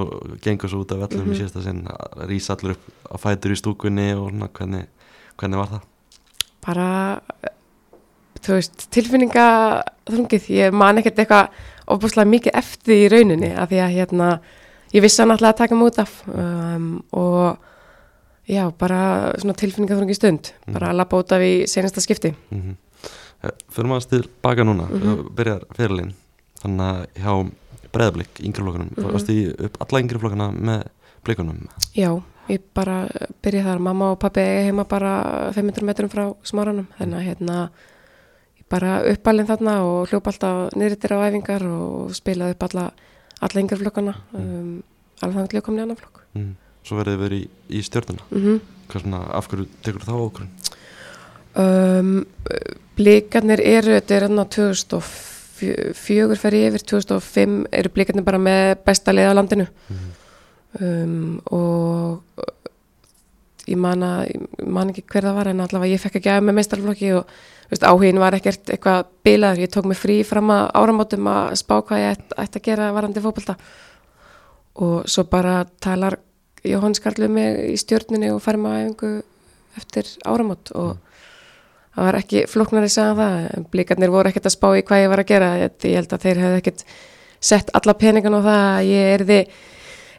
gengur 0.45 0.71
svo 0.71 0.83
út 0.83 0.93
af 0.93 1.03
vellum 1.05 1.31
í 1.31 1.39
síðasta 1.39 1.63
sinn 1.65 1.83
að 1.89 2.25
rýsa 2.29 2.55
allir 2.55 2.75
upp 2.75 3.09
á 3.09 3.15
fætur 3.21 3.55
í 3.55 3.59
stúkunni 3.59 4.07
og 4.17 4.31
hvernig, 4.57 4.89
hvernig 5.39 5.61
var 5.61 5.75
það? 5.77 5.91
bara 6.65 7.21
þú 8.45 8.57
veist, 8.59 8.85
tilfinninga 8.93 9.45
þrungið, 10.09 10.49
ég 10.55 10.73
man 10.73 10.97
ekkert 11.01 11.19
eitthvað 11.23 11.49
ofbúslega 11.95 12.29
mikið 12.31 12.55
eftir 12.61 12.93
því 12.93 12.97
í 13.05 13.09
rauninni 13.13 13.51
af 13.55 13.69
því 13.69 13.79
að 13.85 13.95
hérna, 13.97 14.29
ég 14.93 15.01
vissi 15.05 15.21
hann 15.21 15.31
alltaf 15.35 15.53
að 15.53 15.57
taka 15.63 15.75
mútið 15.79 15.99
af 16.05 16.13
um, 16.27 16.87
og 17.11 17.57
já, 18.49 18.63
bara 18.77 19.33
svona 19.41 19.53
tilfinninga 19.57 19.97
þrungið 19.99 20.15
stund, 20.19 20.51
bara 20.71 20.89
að 20.91 20.99
lappa 21.01 21.17
út 21.21 21.31
af 21.35 21.41
í 21.41 21.53
senasta 21.69 22.01
skipti 22.01 22.33
Mm 22.51 22.61
-hmm. 22.61 22.75
Fyrir 23.69 23.87
maður 23.87 24.09
til 24.09 24.29
baka 24.41 24.63
núna 24.63 24.87
mm 24.89 25.01
Mhm. 25.01 25.35
byrjar 25.35 25.61
fyrirlin 25.77 26.13
þannig 26.61 26.81
að 26.81 27.05
hjá 27.21 27.51
breðablik 27.93 28.39
yngri 28.41 28.61
flokkanum, 28.63 28.87
mm 28.87 28.93
Mhm. 28.97 29.05
-hmm. 29.05 29.11
varst 29.13 29.29
í 29.29 29.65
upp 29.65 29.77
alla 29.81 29.99
yngri 30.01 30.19
flokkana 30.19 30.51
með 30.51 30.83
blikunum 31.23 31.67
Já, 31.95 32.21
ég 32.49 32.59
bara 32.73 33.07
byrjaði 33.43 33.63
þar, 33.65 33.79
mamma 33.79 34.11
og 34.11 34.19
pappi 34.19 34.41
heima 34.41 34.83
bara 34.87 35.51
500 35.53 35.83
metrum 35.85 36.09
frá 36.09 36.33
smáranum, 36.43 36.87
þannig 36.99 37.19
að 37.19 37.23
hérna 37.35 37.69
bara 38.71 38.95
uppalinn 39.11 39.47
þarna 39.49 39.73
og 39.85 40.09
hljópa 40.09 40.31
alltaf 40.33 40.73
niðrittir 40.75 41.13
á 41.13 41.19
æfingar 41.29 41.65
og 41.69 42.13
spilaði 42.17 42.55
upp 42.55 42.63
alla, 42.69 42.85
alla 43.45 43.61
yngar 43.61 43.77
flokkana, 43.81 44.15
um, 44.33 44.83
alveg 45.21 45.35
þannig 45.37 45.49
til 45.53 45.59
ég 45.59 45.65
kom 45.67 45.77
í 45.77 45.83
annan 45.85 45.99
flokk. 45.99 46.23
mm. 46.35 46.55
svo 46.85 46.97
verðið 46.99 47.19
verið 47.25 47.43
í, 47.43 47.49
í 47.77 47.83
stjórnuna 47.85 48.25
Mm 48.31 48.59
hvað 48.85 49.01
svona, 49.01 49.19
af 49.33 49.47
hverju 49.49 49.63
tekur 49.81 50.03
þá 50.05 50.11
okkur 50.13 50.43
um, 51.57 52.09
blikarnir 52.99 53.61
eru, 53.65 53.95
þetta 53.97 54.13
er 54.19 54.25
hérna 54.27 54.43
2004 54.53 56.37
fer 56.37 56.57
ég 56.59 56.67
yfir, 56.69 56.83
2005 56.91 57.55
eru 57.79 57.89
blikarnir 57.95 58.25
bara 58.27 58.37
með 58.41 58.75
besta 58.85 59.13
leið 59.15 59.31
á 59.33 59.37
landinu 59.39 59.65
Mhm. 59.89 60.11
um, 60.85 61.41
og 61.49 62.21
ég 63.69 63.79
man, 63.81 64.03
að, 64.05 64.21
ég 64.31 64.69
man 64.77 64.91
ekki 64.91 65.05
hver 65.09 65.27
það 65.29 65.37
var 65.39 65.49
en 65.51 65.63
allavega 65.65 65.95
ég 65.95 66.01
fekk 66.03 66.19
ekki 66.19 66.31
að 66.33 66.45
með 66.45 66.57
meistarflokki 66.59 67.11
og 67.17 67.31
veist, 67.71 67.85
áhugin 67.85 68.21
var 68.21 68.37
ekkert 68.37 68.69
eitthvað 68.73 69.09
bilaður, 69.25 69.63
ég 69.65 69.73
tók 69.73 69.89
mig 69.89 69.99
frí 69.99 70.19
fram 70.27 70.51
að 70.53 70.67
áramótum 70.81 71.29
að 71.31 71.55
spá 71.61 71.75
hvað 71.79 72.03
ég 72.03 72.13
ætti, 72.15 72.37
ætti 72.43 72.61
að 72.61 72.67
gera 72.69 72.91
varandi 72.95 73.23
fótbolta. 73.23 73.57
Og 74.85 75.09
svo 75.09 75.25
bara 75.31 75.63
talar 75.81 76.19
Jóhann 76.65 76.95
Skarlu 76.97 77.29
mig 77.31 77.61
í 77.71 77.77
stjórninni 77.79 78.31
og 78.33 78.41
fær 78.43 78.59
maður 78.59 78.85
æfingu 78.85 79.11
eftir 79.79 80.09
áramót. 80.25 80.71
Og 80.75 80.95
það 81.95 82.09
var 82.09 82.19
ekki 82.19 82.45
flóknar 82.51 82.87
að 82.87 82.95
segja 82.95 83.17
það, 83.17 83.37
en 83.55 83.67
blíkarnir 83.71 84.13
voru 84.13 84.31
ekkert 84.31 84.49
að 84.49 84.57
spá 84.57 84.67
í 84.75 84.83
hvað 84.85 85.03
ég 85.05 85.13
var 85.13 85.23
að 85.23 85.31
gera, 85.31 85.51
ég 85.63 85.85
held 85.99 86.15
að 86.15 86.25
þeir 86.25 86.41
hefði 86.43 86.61
ekkert 86.61 86.85
sett 87.45 87.71
alla 87.77 87.95
peningan 87.97 88.37
á 88.37 88.41
það 88.41 88.65
að 88.65 88.89
ég 88.89 89.13
erði 89.19 89.39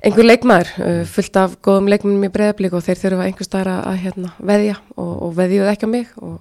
einhver 0.07 0.29
leikmaður, 0.29 0.73
uh, 0.81 1.05
fullt 1.11 1.39
af 1.41 1.57
góðum 1.65 1.91
leikmennum 1.91 2.27
í 2.29 2.33
breyðablík 2.35 2.77
og 2.77 2.85
þeir 2.87 3.01
þurfa 3.03 3.29
einhver 3.29 3.49
staðar 3.49 3.73
að, 3.75 3.81
að 3.91 4.03
hérna, 4.05 4.33
veðja 4.53 4.77
og, 4.97 5.15
og 5.27 5.37
veðjuð 5.39 5.71
ekki 5.73 5.89
á 5.89 5.95
mig 5.95 6.13
og 6.23 6.37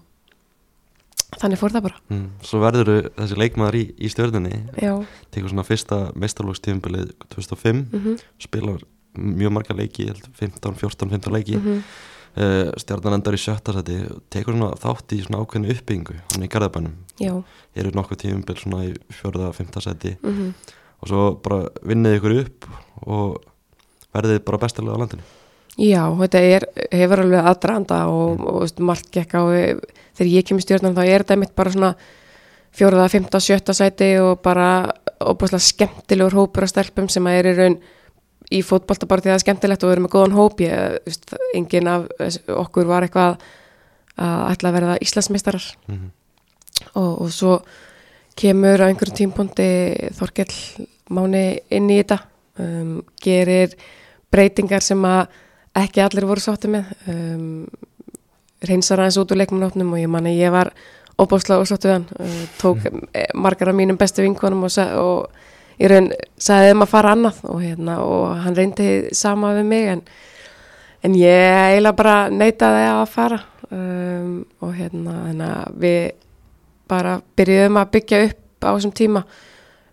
þannig 1.36 1.60
fór 1.60 1.76
það 1.76 1.88
bara. 1.90 2.02
mm. 2.14 2.26
svo 2.48 2.64
verður 2.64 2.92
þessi 3.18 3.40
leikmaður 3.42 3.80
í, 3.80 3.86
í 3.98 4.12
stjórnunni 4.12 4.60
tekur 5.34 5.52
svona 5.52 5.68
fyrsta 5.68 6.02
meistarlókstífumbilið 6.16 7.16
2005 7.34 7.82
mhm, 7.84 8.20
spilar 8.46 8.84
mjög 9.16 9.56
marga 9.56 9.76
leiki, 9.78 10.10
ég 10.10 10.16
held 10.16 10.28
15, 10.36 10.76
14, 10.82 11.16
15 11.16 11.36
leiki. 11.36 11.58
Mm 11.60 11.72
mhm, 11.72 12.04
stjarnan 12.36 13.16
endar 13.16 13.36
í 13.36 13.40
sjötta 13.40 13.72
seti 13.78 14.02
tekur 14.34 14.58
svona 14.58 14.74
þátt 14.76 15.14
í 15.16 15.22
svona 15.24 15.40
ákveðinu 15.40 15.72
uppbyggingu 15.72 16.16
hann 16.34 16.44
í 16.44 16.50
garðabænum, 16.52 16.98
eru 17.80 17.94
nokkuð 17.96 18.20
tífumbil 18.26 18.58
svona 18.60 18.82
í 18.90 18.92
fjörða, 19.08 19.54
fymta 19.56 19.80
seti 19.80 20.18
mhm. 20.20 20.50
og 21.00 21.12
svo 21.12 21.22
bara 21.46 21.70
vinnið 21.88 22.18
ykkur 22.18 22.36
upp 22.42 22.68
og 23.08 23.38
verðið 24.16 24.44
bara 24.48 24.62
bestalega 24.62 24.98
á 24.98 25.02
landinu? 25.04 25.26
Já, 25.76 26.04
þetta 26.22 26.40
er, 26.40 26.66
hefur 26.96 27.22
alveg 27.26 27.48
aðdraðanda 27.52 27.98
og, 28.08 28.30
og, 28.40 28.46
og 28.52 28.62
veist, 28.64 28.78
margt 28.80 29.10
gekk 29.12 29.36
á 29.36 29.44
þegar 30.16 30.30
ég 30.32 30.46
kemur 30.48 30.64
stjórnan 30.64 30.96
þá 30.96 31.04
er 31.04 31.26
þetta 31.26 31.40
mitt 31.42 31.56
bara 31.56 31.74
svona 31.74 31.92
fjóraða, 32.76 33.10
fymta, 33.12 33.42
sjötta 33.44 33.76
sæti 33.76 34.14
og 34.24 34.40
bara 34.44 34.70
óbúslega 35.20 35.64
skemmtilegur 35.64 36.38
hópur 36.40 36.66
af 36.66 36.72
stelpum 36.72 37.10
sem 37.12 37.28
að 37.28 37.40
er 37.40 37.50
í 37.52 37.56
raun 37.60 37.78
í 38.54 38.62
fótbolta 38.64 39.08
bara 39.10 39.24
því 39.24 39.30
að 39.30 39.34
það 39.34 39.40
er 39.40 39.44
skemmtilegt 39.46 39.84
og 39.84 39.90
við 39.90 39.96
erum 39.96 40.06
með 40.06 40.14
góðan 40.16 40.38
hóp. 40.38 40.64
Ég, 40.64 41.18
engin 41.58 41.90
af 41.92 42.08
okkur 42.56 42.90
var 42.90 43.06
eitthvað 43.08 43.40
að 44.16 44.44
ætla 44.54 44.72
að 44.72 44.78
verða 44.78 44.98
Íslandsmeistarar. 45.04 45.66
Mm 45.88 45.96
-hmm. 45.96 46.12
og, 46.94 47.12
og 47.26 47.32
svo 47.32 47.60
kemur 48.36 48.80
á 48.84 48.88
einhverjum 48.88 49.18
tímpúndi 49.18 49.70
Þorkell 50.16 50.88
Máni 51.10 51.60
inn 51.70 51.90
í 51.90 52.00
þetta 52.02 52.20
um, 52.60 53.04
gerir 53.22 53.76
breytingar 54.36 54.84
sem 54.84 55.02
að 55.08 55.26
ekki 55.76 56.04
allir 56.04 56.28
voru 56.28 56.44
sátti 56.44 56.72
með. 56.72 56.92
Um, 57.12 57.66
reynsar 58.66 59.02
aðeins 59.02 59.20
út 59.22 59.34
úr 59.34 59.42
leikmannópnum 59.42 59.94
og 59.94 60.02
ég 60.02 60.12
man 60.12 60.30
að 60.30 60.40
ég 60.40 60.54
var 60.54 60.72
óbáslega 61.20 61.64
ósáttu 61.64 61.90
við 61.90 61.98
hann. 61.98 62.08
Uh, 62.20 62.46
tók 62.60 62.86
eh, 62.88 63.28
margar 63.36 63.72
af 63.72 63.78
mínum 63.78 64.00
bestu 64.00 64.24
vinkonum 64.26 64.66
og, 64.68 64.78
og 65.00 65.82
ég 65.82 65.92
raun 65.92 66.12
sagði 66.42 66.72
þeim 66.72 66.86
að 66.86 66.94
fara 66.94 67.16
annað 67.16 67.42
og, 67.50 67.60
hérna, 67.64 67.98
og 68.04 68.38
hann 68.46 68.58
reyndi 68.58 68.90
sama 69.16 69.54
við 69.58 69.70
mig 69.72 69.90
en, 69.92 70.06
en 71.04 71.18
ég 71.20 71.60
eiginlega 71.72 72.00
bara 72.00 72.16
neitaði 72.32 72.88
að 72.94 73.04
fara. 73.12 73.42
Um, 73.66 74.46
og 74.62 74.76
hérna 74.78 75.66
við 75.74 76.14
bara 76.90 77.18
byrjuðum 77.38 77.80
að 77.82 77.94
byggja 77.96 78.26
upp 78.30 78.68
á 78.68 78.70
þessum 78.76 78.94
tíma. 78.96 79.26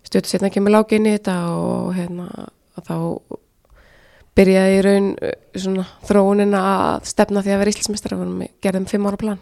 Stötu 0.03 0.29
setna 0.29 0.51
kemur 0.53 0.75
lági 0.75 0.99
inn 0.99 1.09
í 1.09 1.15
þetta 1.15 1.39
og 1.57 1.95
hérna 1.97 2.27
þá 2.83 2.95
byrjaði 4.37 4.77
í 4.79 4.83
raun 4.85 5.09
uh, 5.21 5.33
svona 5.55 5.85
þróunin 6.07 6.55
að 6.57 7.03
stefna 7.11 7.43
því 7.45 7.53
að 7.53 7.61
vera 7.63 7.73
íslensmestrar 7.75 8.19
við 8.23 8.49
gerðum 8.65 8.87
fimm 8.89 9.05
ára 9.09 9.17
plan. 9.21 9.39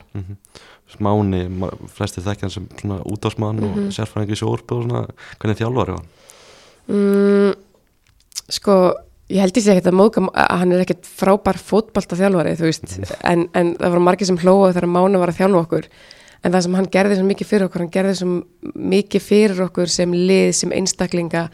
Smáni, 0.91 1.45
ma- 1.47 1.69
flestir 1.87 2.23
þekkja 2.25 2.47
hann 2.47 2.51
sem 2.51 2.65
útásmann 3.07 3.61
Mhm. 3.61 3.85
og 3.87 3.93
sérfræðingi 3.95 4.35
í 4.35 4.41
sjóorpu 4.41 4.75
og 4.75 4.83
svona, 4.89 5.05
hvernig 5.39 5.57
þjálfari 5.61 5.93
var 5.95 6.01
hann? 6.01 6.09
mm, 6.91 7.53
sko 8.51 8.75
ég 9.31 9.39
held 9.39 9.55
ég 9.55 9.63
sé 9.63 9.71
ekkert 9.71 9.87
að 9.93 9.99
móðga 10.01 10.23
að 10.35 10.57
hann 10.59 10.71
er 10.75 10.81
ekkert 10.83 11.05
frábær 11.07 11.55
fótbalta 11.61 12.17
þjálfari 12.19 12.57
þú 12.59 12.67
veist, 12.67 12.97
en, 13.23 13.45
en 13.55 13.75
það 13.79 13.93
voru 13.93 14.03
margir 14.03 14.27
sem 14.27 14.37
hlóðu 14.41 14.73
þegar 14.73 14.89
Máni 14.91 15.21
var 15.21 15.31
að 15.31 15.37
þjálfa 15.39 15.61
okkur. 15.65 15.87
En 16.43 16.51
það 16.51 16.61
sem 16.65 16.73
hann 16.75 16.89
gerði 16.91 17.15
svo 17.19 17.25
mikið 17.29 17.47
fyrir 17.47 17.67
okkur 17.69 17.83
hann 17.85 17.93
gerði 17.93 18.15
svo 18.17 18.27
mikið 18.75 19.21
fyrir 19.29 19.61
okkur 19.69 19.87
sem 19.93 20.11
lið, 20.11 20.51
sem 20.57 20.71
einstaklinga. 20.75 21.45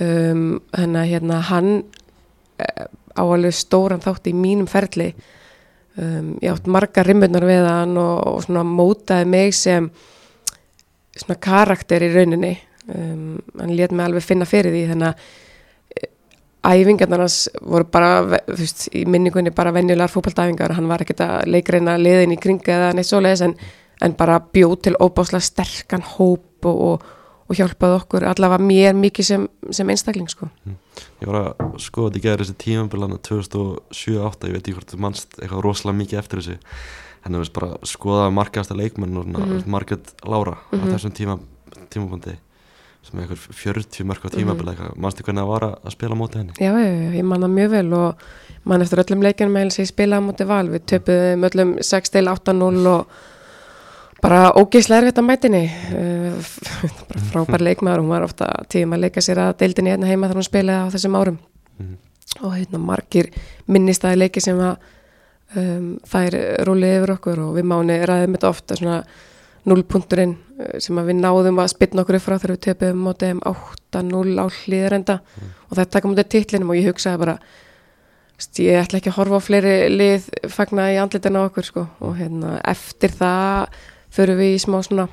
Um, 0.00 0.60
þannig 0.74 1.00
að 1.00 1.10
hérna 1.14 1.40
hann 1.48 1.70
á 2.60 3.22
alveg 3.22 3.54
stóran 3.56 4.02
þátt 4.02 4.30
í 4.30 4.34
mínum 4.36 4.68
ferli. 4.70 5.10
Um, 6.00 6.36
ég 6.40 6.54
átt 6.54 6.70
margar 6.70 7.08
rimmunar 7.08 7.44
við 7.48 7.66
hann 7.66 7.98
og, 7.98 8.16
og 8.30 8.42
svona 8.46 8.62
mótaði 8.66 9.26
mig 9.28 9.54
sem 9.58 9.90
svona 11.18 11.38
karakter 11.42 12.04
í 12.06 12.10
rauninni. 12.14 12.54
Um, 12.90 13.38
hann 13.58 13.74
lét 13.76 13.92
mig 13.92 14.06
alveg 14.06 14.24
finna 14.24 14.48
fyrir 14.48 14.72
því 14.74 14.84
þannig 14.88 15.10
að 15.10 16.00
eh, 16.00 16.08
æfingarnar 16.70 17.22
hans 17.22 17.42
voru 17.60 17.86
bara 17.92 18.40
veist, 18.48 18.88
í 18.96 19.04
minningunni 19.06 19.52
bara 19.54 19.74
venjulegar 19.76 20.10
fótballtæfingar 20.10 20.74
hann 20.78 20.88
var 20.90 21.04
ekkert 21.04 21.20
að 21.26 21.52
leikreina 21.52 21.98
liðin 22.00 22.34
í 22.34 22.38
kringa 22.40 22.72
eða 22.78 22.88
neitt 22.96 23.10
svoleiðis 23.10 23.44
en, 23.46 23.54
en 24.00 24.16
bara 24.18 24.40
bjóð 24.42 24.74
til 24.86 24.96
óbáslega 24.96 25.44
sterkan 25.44 26.06
hóp 26.16 26.70
og, 26.70 26.80
og, 26.88 27.06
og 27.50 27.58
hjálpaði 27.58 27.96
okkur 27.98 28.24
allavega 28.30 28.62
mér 28.62 28.94
mikið 28.94 29.26
sem, 29.26 29.46
sem 29.74 29.88
einstakling 29.90 30.28
sko. 30.30 30.46
Ég 31.20 31.26
var 31.26 31.38
að 31.50 31.78
skoða 31.82 32.10
þetta 32.12 32.20
í 32.20 32.24
gæri 32.26 32.44
þessi 32.44 32.58
tímambilana 32.62 33.16
2007-2008, 33.26 34.48
ég 34.50 34.54
veit 34.54 34.62
ekki 34.68 34.74
hvort 34.76 34.92
þú 34.94 35.00
manst 35.02 35.38
eitthvað 35.40 35.64
rosalega 35.66 35.98
mikið 36.00 36.20
eftir 36.22 36.40
þessu 36.42 36.58
en 37.20 37.34
það 37.34 37.42
veist 37.42 37.56
bara 37.56 37.70
að 37.74 37.88
skoða 37.90 38.28
markaðasta 38.32 38.76
leikmenn 38.78 39.16
og 39.18 39.26
svona 39.26 39.46
Mhm. 39.46 39.66
Margaret 39.66 40.14
Laura 40.24 40.54
á 40.70 40.76
Mhm. 40.76 40.92
þessum 40.94 41.12
tíma, 41.12 41.38
tímabundi 41.90 42.36
sem 43.02 43.18
er 43.18 43.26
eitthvað 43.26 43.54
40 43.54 44.04
mörg 44.04 44.22
á 44.22 44.28
Mhm. 44.30 44.36
tímabili 44.38 44.70
eitthvað, 44.74 44.96
manstu 44.96 45.22
hvernig 45.24 45.42
það 45.42 45.48
var 45.48 45.60
að 45.60 45.74
að 45.84 45.90
spila 45.90 46.14
móti 46.14 46.36
henni? 46.38 46.52
Já, 46.60 46.72
ég 47.18 47.24
man 47.24 47.40
það 47.40 47.50
mjög 47.58 47.70
vel 47.70 47.92
og 47.94 48.14
man 48.64 48.80
eftir 48.82 48.98
öllum 49.04 49.20
með 49.20 49.70
sem 49.72 49.84
ég 49.84 49.92
spilaði 49.92 50.20
á 50.20 50.26
móti 50.28 50.46
val, 50.46 50.68
við 50.68 50.80
töpuðum 50.86 51.44
öllum 51.50 51.78
6-8-0 51.80 52.86
og 52.86 53.06
bara 54.20 54.50
ógeðslega 54.56 55.02
erfitt 55.02 55.20
á 55.20 55.24
mætinni 55.24 55.62
bara 57.08 57.22
frábær 57.30 57.64
leikmaður 57.64 58.02
hún 58.02 58.12
var 58.12 58.26
ofta 58.26 58.50
tíma 58.72 58.98
að 58.98 59.06
leika 59.06 59.24
sér 59.24 59.42
að 59.46 59.56
deildinni 59.62 59.94
hérna 59.94 60.10
heima 60.10 60.28
þegar 60.28 60.40
hún 60.40 60.48
spilaði 60.48 60.84
á 60.84 60.92
þessum 60.94 61.18
árum. 61.20 61.38
Mhm. 61.78 61.96
og 62.40 62.54
hérna 62.54 62.78
margir 62.78 63.30
minnistæði 63.66 64.20
leiki 64.20 64.40
sem 64.40 64.58
að 64.60 64.76
um, 65.56 65.98
þær 66.06 66.36
rúlið 66.68 66.96
yfir 66.98 67.14
okkur 67.16 67.42
og 67.46 67.56
við 67.56 67.66
máni 67.72 67.98
ræðum 68.06 68.36
þetta 68.36 68.50
ofta 68.50 68.76
svona 68.78 69.00
nullpunturinn 69.68 70.36
uh, 70.36 70.76
sem 70.78 71.00
að 71.00 71.10
við 71.10 71.18
náðum 71.24 71.58
að 71.58 71.72
spilna 71.74 72.04
okkur 72.04 72.20
upp 72.20 72.26
frá 72.26 72.36
þegar 72.36 72.54
við 72.54 72.62
töpuðum 72.68 73.02
mótið 73.08 73.34
um 73.34 73.42
8-0 73.50 74.36
á 74.38 74.46
hlýðarenda 74.60 75.18
og 75.68 75.74
það 75.74 75.90
taka 75.90 76.12
mútið 76.12 76.30
titlinum 76.36 76.70
og 76.70 76.78
ég 76.78 76.88
hugsaði 76.92 77.24
bara 77.24 77.38
ég 78.60 78.80
ætla 78.80 79.00
ekki 79.00 79.10
að 79.10 79.18
horfa 79.18 79.40
á 79.40 79.46
fleiri 79.46 79.74
lið 79.92 80.28
fagna 80.48 80.88
í 80.94 80.98
andlitin 81.00 81.36
á 81.36 81.44
okkur 81.44 81.66
sko. 81.66 81.86
Og 82.00 82.16
hérna 82.16 82.56
eftir 82.64 83.12
það 83.12 83.74
förum 84.10 84.38
við 84.40 84.54
í 84.56 84.60
smá 84.62 84.78
svona 84.86 85.08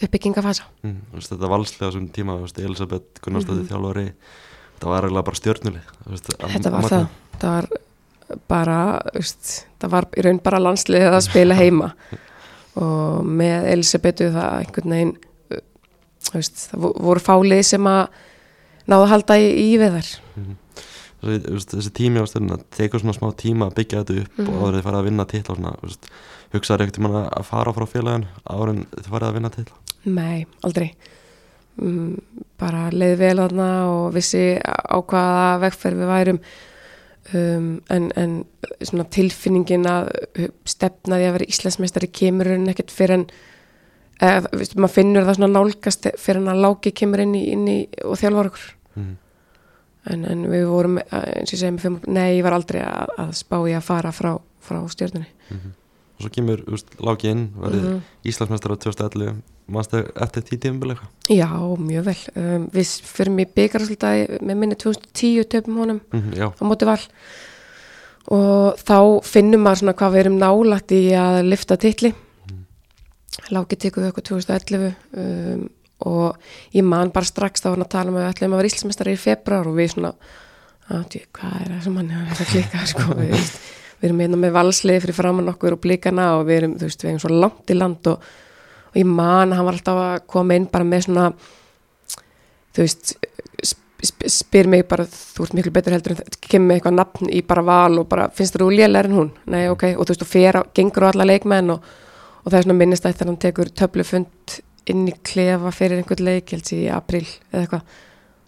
uppbyggingafasa 0.00 0.64
mm, 0.84 0.96
þetta 1.16 1.50
valslega 1.50 1.92
sem 1.94 2.08
tíma, 2.14 2.36
þú 2.38 2.46
veist, 2.46 2.58
Elisabeth 2.64 3.20
Gunnarsdóttir 3.24 3.64
Mhm. 3.64 3.70
þjálfari 3.70 4.06
þetta 4.74 4.90
var 4.90 5.06
eiginlega 5.06 5.26
bara 5.28 5.40
stjörnuli 5.40 5.82
þetta 6.10 6.70
var 6.74 6.88
það, 6.90 7.06
það 7.40 7.54
var 7.54 7.70
bara 8.48 8.78
veist, 9.14 9.48
það 9.80 9.90
var 9.96 10.06
í 10.16 10.22
raun 10.26 10.38
bara 10.44 10.60
landsliðið 10.62 11.16
að 11.16 11.24
spila 11.26 11.54
heima. 11.58 11.88
Og 12.80 13.24
með 13.26 13.64
Elisabetu 13.72 14.28
það 14.30 14.52
einhvern 14.60 14.92
veginn 14.94 15.16
veist, 16.32 16.60
það 16.70 16.84
vo- 16.84 16.92
voru 17.08 17.20
fálið 17.24 17.62
sem 17.66 17.88
að 17.90 18.04
náðu 18.86 19.02
að 19.08 19.10
halda 19.10 19.38
í, 19.42 19.48
í 19.64 19.72
við 19.82 19.96
þær. 19.96 20.10
Þessi, 20.30 20.54
þú 20.54 20.59
veist, 21.22 21.74
þessi 21.74 21.92
tími 21.96 22.22
á 22.22 22.26
stjörnuna 22.28 22.58
tekur 22.76 23.02
svona 23.02 23.16
smá 23.16 23.30
tíma 23.36 23.68
að 23.68 23.76
byggja 23.80 24.02
þetta 24.04 24.18
upp 24.22 24.38
Mhm. 24.38 24.48
og 24.48 24.60
áður 24.62 24.76
þið 24.78 24.86
farið 24.86 25.00
að 25.00 25.08
vinna 25.10 25.26
titla 25.26 25.54
og 25.54 25.60
svona, 25.60 26.10
hugsaður 26.52 26.82
ekkert 26.86 26.98
um 26.98 27.10
að 27.10 27.44
fara 27.44 27.72
frá 27.76 27.86
félagin 27.86 28.26
en 28.50 28.86
þið 28.96 29.10
farið 29.10 29.28
að 29.28 29.34
vinna 29.34 29.50
titla 29.50 29.76
Nei, 30.04 30.46
aldrei 30.64 30.94
mm, 31.76 32.16
bara 32.58 32.88
leið 32.90 33.16
vel 33.20 33.36
þarna 33.36 33.68
og 33.90 34.14
vissi 34.14 34.44
á 34.64 34.96
hvaða 35.00 35.60
vegferð 35.66 36.00
við 36.00 36.10
værum 36.14 36.40
um, 37.34 37.68
en, 37.90 38.10
en 38.16 38.34
svona 38.80 39.04
tilfinningin 39.12 39.86
að 39.86 40.10
stefnaði 40.64 41.28
að 41.28 41.36
vera 41.38 41.50
Íslandsmeistari 41.52 42.10
kemur 42.12 42.48
en 42.54 42.68
ekkert 42.72 42.90
fyrir 42.94 43.18
en 43.20 43.26
eða, 44.20 44.50
veistu, 44.52 44.80
maður 44.80 44.96
finnur 44.96 45.26
það 45.28 45.38
svona 45.38 45.52
nálgast 45.58 46.10
fyrir 46.20 46.42
en 46.42 46.52
að 46.54 46.62
láki 46.64 46.92
kemur 46.96 47.22
inn 47.24 47.36
í, 47.38 47.44
inn 47.54 47.68
í 47.68 47.78
og 48.04 48.18
þjálfar 48.20 48.50
okkur 48.52 48.66
mm. 48.96 49.12
En, 50.12 50.24
en 50.28 50.46
við 50.50 50.64
vorum, 50.70 50.98
eh, 50.98 51.26
eins 51.40 51.50
og 51.50 51.56
ég 51.56 51.60
segi 51.62 51.74
með 51.76 51.84
fimm, 51.86 52.00
nei, 52.06 52.28
ég 52.38 52.44
var 52.46 52.56
aldrei 52.56 52.80
að, 52.84 53.12
að 53.24 53.34
spá 53.40 53.56
í 53.64 53.74
að 53.76 53.86
fara 53.86 54.12
frá, 54.14 54.32
frá 54.60 54.80
stjórnunni 54.92 55.28
og 56.20 56.26
svo 56.26 56.30
kemur, 56.34 56.60
Láki 57.00 57.30
inn 57.32 57.46
verið 57.56 57.84
Mhm. 57.86 58.00
Íslandsmeistar 58.28 58.74
á 58.74 58.76
2011 58.76 59.38
mannstu 59.72 60.02
eftir 60.20 60.42
tí 60.44 60.58
tímbil 60.60 60.90
eitthvað? 60.92 61.08
Já, 61.32 61.48
mjög 61.80 62.04
vel. 62.04 62.16
Um, 62.36 62.66
við 62.74 62.90
fyrir 63.06 63.32
mig 63.32 63.54
byggarúslitaði 63.54 64.40
með 64.42 64.58
minni 64.60 64.76
2010 64.76 65.46
töpum 65.48 65.78
honum 65.80 66.00
mm, 66.12 66.34
já, 66.36 66.50
á 66.52 66.62
móti 66.66 66.84
val. 66.84 67.00
Og 68.30 68.76
þá 68.76 68.98
finnum 69.24 69.62
maður 69.64 69.80
svona 69.80 69.94
hvað 69.96 70.12
við 70.12 70.20
erum 70.24 70.38
nálægt 70.42 70.92
í 70.92 71.00
að 71.16 71.38
lifta 71.48 71.78
titli. 71.80 72.12
Láki 73.54 73.78
tekur 73.80 74.04
við 74.04 74.12
okkur 74.12 74.26
2011 74.28 74.90
um, 75.16 75.64
og 76.08 76.76
ég 76.76 76.86
man 76.86 77.12
bara 77.14 77.28
strax 77.28 77.64
þá 77.64 77.72
hann 77.72 77.84
að 77.84 77.92
tala 77.94 78.12
um 78.12 78.18
að 78.18 78.24
við 78.24 78.30
ætlum 78.34 78.54
að 78.54 78.62
vera 78.62 78.70
íslensmestari 78.70 79.16
í 79.16 79.20
februar 79.20 79.68
og 79.70 79.76
við 79.76 79.92
svona 79.94 80.12
að, 80.90 81.04
djú, 81.12 81.22
hvað 81.38 81.56
er 81.60 81.72
það 81.72 81.82
sem 81.86 81.98
hann 82.00 82.12
er 82.16 82.34
að 82.34 82.52
klika 82.54 82.84
sko, 82.92 83.06
við, 83.18 83.34
veist, 83.34 83.58
við 84.00 84.10
erum 84.10 84.22
hérna 84.24 84.42
með 84.44 84.54
valsliði 84.58 85.04
fyrir 85.06 85.18
framann 85.20 85.52
okkur 85.54 85.76
og 85.76 85.82
blikana 85.84 86.30
og 86.38 86.46
við 86.48 86.62
erum, 86.62 86.78
þú 86.80 86.88
veist, 86.88 87.04
við 87.04 87.12
erum 87.12 87.24
svo 87.24 87.32
langt 87.34 87.72
í 87.72 87.78
land 87.78 88.12
og, 88.12 88.30
og 88.90 89.00
ég 89.02 89.10
man 89.10 89.56
hann 89.56 89.68
var 89.68 89.78
alltaf 89.78 90.02
að 90.06 90.16
koma 90.34 90.58
inn 90.58 90.70
bara 90.72 90.88
með 90.88 91.06
svona 91.08 91.28
þú 92.70 92.86
veist 92.86 93.14
sp 93.60 93.86
sp 94.00 94.30
spyr 94.32 94.68
mig 94.70 94.86
bara, 94.88 95.04
þú 95.04 95.44
ert 95.44 95.56
miklu 95.56 95.72
betur 95.74 95.94
heldur 95.96 96.20
kemur 96.40 96.70
með 96.70 96.78
eitthvað 96.78 96.96
nafn 96.96 97.30
í 97.32 97.42
bara 97.46 97.64
val 97.66 98.00
og 98.00 98.08
bara 98.08 98.28
finnst 98.32 98.56
þú 98.56 98.70
lélega 98.72 99.10
en 99.10 99.16
hún, 99.16 99.30
nei 99.50 99.66
ok. 99.68 99.90
Og 99.96 100.06
þú 100.06 100.14
veist, 100.14 100.24
og 100.24 100.30
fer 100.30 100.56
á, 100.56 100.62
gengur 100.76 101.04
á 101.04 101.10
alla 101.10 101.26
leikmenn 101.28 101.74
og, 101.74 101.90
og 102.40 102.48
það 102.48 102.58
er 102.58 102.66
svona 102.66 102.78
minnist 102.80 103.08
að 103.08 103.24
hann 103.26 103.40
tekur 103.42 103.72
töflufund 103.76 104.56
inn 104.90 105.06
í 105.08 105.14
klefa 105.26 105.72
fyrir 105.74 106.00
einhvern 106.00 106.24
leik, 106.24 106.52
í 106.54 106.82
april 106.92 107.24
eða 107.52 107.62
eitthvað, 107.64 107.96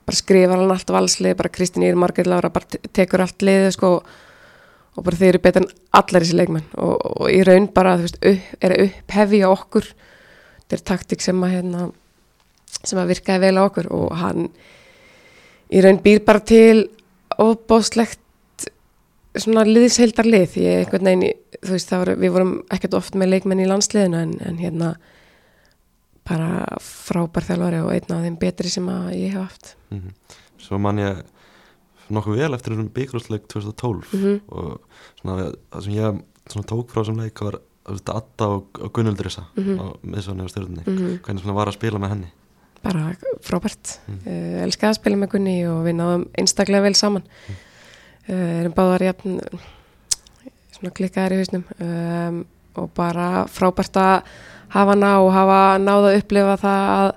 bara 0.06 0.18
skrifar 0.18 0.60
hann 0.60 0.74
allt 0.74 0.92
valslið, 0.94 1.36
bara 1.38 1.52
Kristín 1.52 1.86
Ír 1.86 1.98
Margrét 1.98 2.30
Lára 2.30 2.50
bara 2.50 2.68
te- 2.68 2.80
tekur 2.92 3.22
allt 3.24 3.44
liðið 3.44 3.74
sko 3.76 3.90
og 4.92 5.04
bara 5.06 5.16
þeir 5.16 5.34
eru 5.34 5.42
betur 5.44 5.64
en 5.64 5.70
allar 5.96 6.24
þessi 6.24 6.36
leikmenn. 6.36 6.64
Og, 6.76 6.96
og 7.22 7.28
í 7.32 7.40
raun 7.46 7.68
bara, 7.72 7.96
veist, 8.00 8.18
upp, 8.20 8.48
er 8.60 8.74
að 8.74 8.82
upphefja 8.88 9.52
okkur. 9.52 9.86
Þetta 10.62 10.76
er 10.78 10.84
taktik 10.90 11.24
sem 11.24 11.44
að 11.44 11.54
hérna, 11.56 11.86
sem 12.82 13.00
að 13.00 13.14
virkaði 13.14 13.44
vel 13.46 13.54
á 13.56 13.62
okkur 13.62 13.88
og 13.94 14.12
hann 14.20 14.50
í 15.72 15.80
raun 15.84 16.02
býr 16.04 16.20
bara 16.26 16.42
til 16.44 16.88
ofbóðslegt 17.40 18.20
svona 19.40 19.64
liðsheildar 19.64 20.28
lið 20.28 20.58
ég 20.60 20.82
einhvern 20.82 21.08
veginn, 21.08 21.38
þú 21.62 21.72
veist, 21.72 21.92
voru, 21.94 22.16
við 22.20 22.34
vorum 22.34 22.52
ekkert 22.74 22.96
oft 22.98 23.16
með 23.16 23.32
leikmenn 23.32 23.62
í 23.64 23.68
landsliðinu 23.70 24.18
en, 24.20 24.34
en 24.44 24.58
hérna 24.60 24.90
bara 26.28 26.78
frábær 26.80 27.46
þjálfari 27.48 27.82
og 27.82 27.92
einn 27.92 28.14
af 28.14 28.24
þeim 28.26 28.38
betri 28.38 28.70
sem 28.70 28.88
ég 29.12 29.32
hef 29.32 29.40
haft. 29.42 29.76
Mm 29.90 30.12
svo 30.62 30.78
man 30.78 31.00
ég 31.02 31.22
nokkuð 32.12 32.38
vel 32.38 32.54
eftir 32.56 32.74
þessum 32.74 32.90
byggrúsleik 32.94 33.48
2012 33.50 34.12
mm 34.14 34.36
og 34.52 35.00
svona 35.20 35.48
það 35.72 35.86
sem 35.86 35.96
ég 35.96 36.20
svona 36.52 36.68
tók 36.70 36.92
frá 36.92 37.02
þessum 37.02 37.22
leik 37.22 37.42
var 37.44 37.60
Adda 37.82 38.46
og, 38.46 38.78
og 38.78 38.92
Gunnildrisa 38.94 39.42
Mhm. 39.56 39.74
á 39.82 39.86
miðsvonni 40.06 40.46
á 40.46 40.52
stjórnunni 40.52 40.84
-hmm. 40.86 41.18
hvernig 41.22 41.42
svona 41.42 41.54
var 41.58 41.66
að 41.68 41.78
spila 41.78 41.98
með 41.98 42.08
henni? 42.14 42.30
Bara 42.82 43.14
frábært. 43.42 43.98
Mm. 44.08 44.18
uh, 44.26 44.62
elskaði 44.62 44.90
að 44.90 45.00
spila 45.00 45.16
með 45.16 45.30
Gunni 45.32 45.66
og 45.66 45.84
við 45.86 45.94
náðum 45.94 46.24
einstaklega 46.38 46.82
vel 46.82 46.94
saman. 46.94 47.22
Uh, 48.28 48.60
erum 48.60 48.72
báðar 48.72 49.02
svona 50.72 50.90
klikkaðar 50.90 51.32
í 51.32 51.38
hausnum. 51.38 51.64
Um, 51.80 52.46
og 52.74 52.90
bara 52.94 53.46
frábært 53.46 53.96
að 53.96 54.22
hafa 54.72 54.94
hana 54.94 55.12
og 55.22 55.30
hafa 55.34 55.60
náða 55.82 56.10
að 56.10 56.18
upplifa 56.20 56.56
það 56.62 56.90
að 56.96 57.08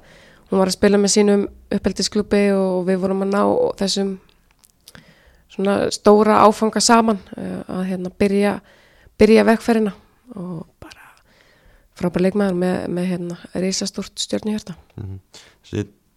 hún 0.50 0.62
var 0.62 0.72
að 0.72 0.78
spila 0.78 1.02
með 1.02 1.14
sínum 1.16 1.48
uppeldisklubbi 1.76 2.44
og 2.56 2.86
við 2.90 3.02
vorum 3.04 3.26
að 3.26 3.34
ná 3.34 3.42
þessum 3.82 4.14
svona 5.56 5.76
stóra 5.96 6.42
áfanga 6.46 6.84
saman 6.84 7.20
uh, 7.38 7.62
að 7.78 7.84
hérna 7.92 8.12
byrja 8.12 8.56
byrja 9.20 9.46
vegferðina 9.48 9.94
og 10.36 10.66
bara 10.84 11.12
frábær 11.96 12.26
leikmaður 12.26 12.58
með, 12.60 12.80
með 12.92 13.12
hérna 13.14 13.38
risastúrt 13.64 14.20
stjórnihjörta 14.20 14.76
mm 15.00 15.22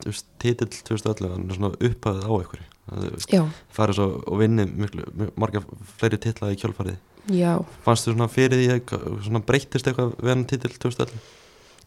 veist, 0.07 0.27
titill 0.43 0.69
2011 0.71 1.33
hann 1.33 1.47
er 1.49 1.59
svona 1.59 1.71
upphæðið 1.75 2.27
á 2.27 2.33
einhverju. 2.39 2.67
Það 2.89 3.57
farið 3.77 3.99
svo 3.99 4.07
og 4.25 4.41
vinni 4.41 4.67
marga 5.37 5.63
fleiri 5.99 6.21
titla 6.23 6.53
í 6.55 6.59
kjölfarið 6.61 6.97
já, 7.33 7.53
fannst 7.85 8.09
þú 8.09 8.15
svona 8.15 8.31
fyrir 8.33 8.63
því 8.63 9.01
svona 9.27 9.45
breyttist 9.45 9.91
eitthvað 9.91 10.15
við 10.23 10.33
hann 10.35 10.47
titill 10.49 10.75
2011 10.77 11.19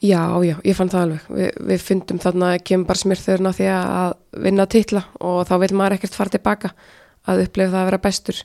já, 0.02 0.22
já, 0.44 0.56
ég 0.66 0.76
fann 0.78 0.90
það 0.90 1.06
alveg. 1.06 1.30
Vi, 1.30 1.48
við 1.72 1.86
fundum 1.86 2.20
þarna 2.22 2.52
kemur 2.66 2.90
bara 2.90 3.02
smyrþurinn 3.02 3.50
á 3.50 3.58
því 3.58 3.70
að 3.76 4.16
vinna 4.48 4.68
titla 4.70 5.06
og 5.22 5.42
þá 5.50 5.56
vil 5.62 5.72
maður 5.78 5.98
ekkert 5.98 6.18
fara 6.18 6.34
tilbaka 6.34 6.74
að 7.30 7.44
upplifa 7.46 7.74
það 7.74 7.82
að 7.82 7.90
vera 7.92 8.04
bestur. 8.08 8.44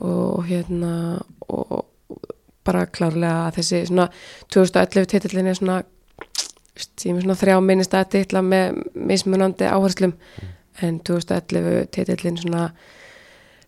Og 0.00 0.46
hérna 0.48 0.92
og 1.52 1.82
bara 2.64 2.86
klárlega 2.88 3.50
þessi 3.56 3.82
svona 3.88 4.08
2011 4.52 5.10
titillin 5.12 5.50
er 5.50 5.58
svona 5.58 5.82
svona 6.80 7.36
þrjá 7.36 7.58
minnist 7.64 7.94
að 7.96 8.12
titla 8.16 8.40
með 8.44 8.80
mismunandi 8.94 9.68
áherslum. 9.68 10.16
En 10.80 11.00
2011 11.04 11.90
titillin 11.92 12.40
svona 12.40 12.70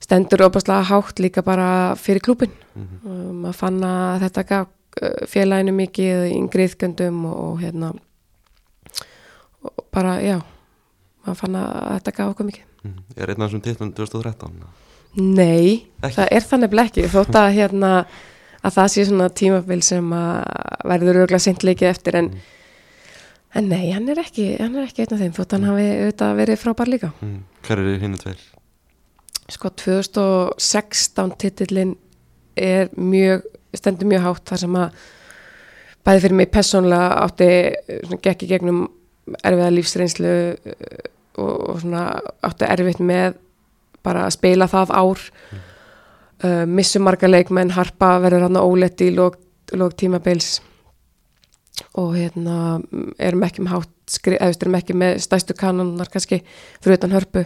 stendur 0.02 0.46
opaslega 0.48 0.88
hátt 0.90 1.22
líka 1.22 1.44
bara 1.46 1.94
fyrir 1.96 2.22
klúbin 2.24 2.52
mm 2.74 3.02
og 3.02 3.34
maður 3.42 3.58
fann 3.58 3.82
að 3.84 4.24
þetta 4.26 4.42
gaf 4.48 4.68
uh, 5.02 5.26
félaginu 5.28 5.74
mikið 5.76 6.26
yngriðgjöndum 6.32 7.24
og, 7.28 7.38
og 7.46 7.60
hérna 7.62 7.92
og 9.62 9.86
bara, 9.94 10.18
já 10.22 10.38
maður 11.22 11.38
fann 11.38 11.58
að 11.58 11.72
þetta 11.96 12.14
gaf 12.16 12.32
okkur 12.34 12.48
mikið. 12.50 12.64
-hmm. 12.82 13.16
er 13.16 13.30
einn 13.30 13.42
af 13.42 13.50
þessum 13.50 13.64
titlum 13.64 13.92
2013 13.92 14.62
Nei, 15.12 15.86
Ekki? 16.00 16.14
það 16.16 16.28
er 16.30 16.46
þannig 16.48 16.70
blekki 16.72 17.02
þótt 17.12 17.36
að 17.36 17.54
hérna 17.58 17.90
að 18.62 18.74
það 18.78 18.88
sé 18.92 19.04
svona 19.04 19.28
tímabil 19.28 19.82
sem 19.84 20.12
að 20.16 20.44
verður 20.88 21.22
örgulega 21.24 21.44
seint 21.44 21.66
leikið 21.66 21.88
eftir 21.90 22.16
en, 22.16 22.30
en 23.54 23.68
nei, 23.68 23.92
hann 23.92 24.08
er 24.08 24.22
ekki 24.22 24.56
hann 24.60 24.76
er 24.78 24.86
ekki 24.86 25.04
einn 25.04 25.14
af 25.16 25.20
þeim, 25.20 25.34
þótt 25.36 25.52
hann 25.56 25.68
hafi 25.68 25.88
auðvitað 25.90 26.36
verið 26.40 26.62
frábær 26.62 26.92
líka. 26.92 27.12
Mm. 27.20 27.38
hver 27.66 27.82
eru 27.84 27.98
hinn 28.00 28.16
tveir 28.22 28.40
sko 29.52 29.70
2016 29.82 31.34
titillin 31.38 31.96
er 32.56 32.88
mjög, 32.96 33.44
stendur 33.76 34.08
mjög 34.08 34.26
hátt 34.26 34.52
þar 34.52 34.62
sem 34.64 34.78
að 34.80 35.02
bæði 36.02 36.24
fyrir 36.24 36.38
mig 36.40 36.50
persónlega 36.52 37.10
átti 37.22 37.48
svona, 38.02 38.20
gekk 38.24 38.44
í 38.46 38.50
gegnum 38.50 38.82
erfiða 39.38 39.70
lífsreynslu 39.76 40.32
eh, 40.32 41.04
og, 41.38 41.52
og 41.52 41.82
svona 41.84 42.06
átti 42.44 42.68
erfitt 42.68 43.02
með 43.02 43.38
bara 44.02 44.26
að 44.26 44.36
spila 44.38 44.66
það 44.70 44.96
ár. 44.98 45.28
Uh, 46.42 46.64
missum 46.66 47.04
marga 47.06 47.28
leikmenn 47.28 47.70
harpa 47.70 48.16
verður 48.18 48.48
hann 48.48 48.58
ólett 48.58 48.98
í 49.04 49.12
lók, 49.14 49.36
lók 49.78 49.94
tímabils. 49.94 50.56
Og 52.02 52.16
hérna 52.16 52.80
mm, 52.80 53.12
erum 53.22 53.44
ekki 53.46 53.62
með 53.62 53.76
hátt 53.76 54.18
erum 54.42 54.74
ekki 54.74 54.96
með 54.98 55.20
stæstu 55.22 55.54
kanonnar 55.54 56.10
kannski 56.10 56.40
fyrir 56.82 56.98
utan 56.98 57.14
hörpu 57.14 57.44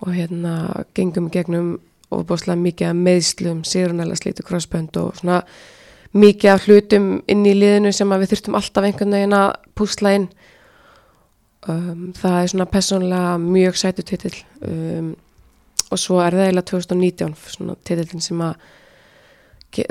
og 0.00 0.14
hérna 0.14 0.84
gengum 0.96 1.28
gegnum 1.30 1.78
ofbúslega 2.10 2.58
mikið 2.58 2.90
af 2.90 2.96
meðslum, 2.98 3.62
sérunæla 3.64 4.16
slítu 4.18 4.42
crossbönd 4.46 4.96
og 4.98 5.16
svona 5.20 5.42
mikið 6.12 6.50
af 6.50 6.66
hlutum 6.66 7.10
inn 7.30 7.46
í 7.46 7.54
liðinu 7.54 7.92
sem 7.94 8.10
að 8.10 8.24
við 8.24 8.32
þurftum 8.32 8.58
alltaf 8.58 8.86
einhvern 8.86 9.14
veginn 9.14 9.36
að 9.36 9.50
púsla 9.78 10.14
inn. 10.18 10.28
Um, 11.68 12.10
það 12.16 12.36
er 12.40 12.50
svona 12.50 12.66
persónlega 12.72 13.34
mjög 13.42 13.78
sætu 13.78 14.06
titill. 14.08 14.38
Um, 14.66 15.12
og 15.90 15.98
svo 16.00 16.20
er 16.22 16.34
það 16.34 16.46
eiginlega 16.48 16.70
2019 16.70 17.34
svona 17.54 17.76
titillin 17.84 18.24
sem 18.24 18.42
að 18.46 18.54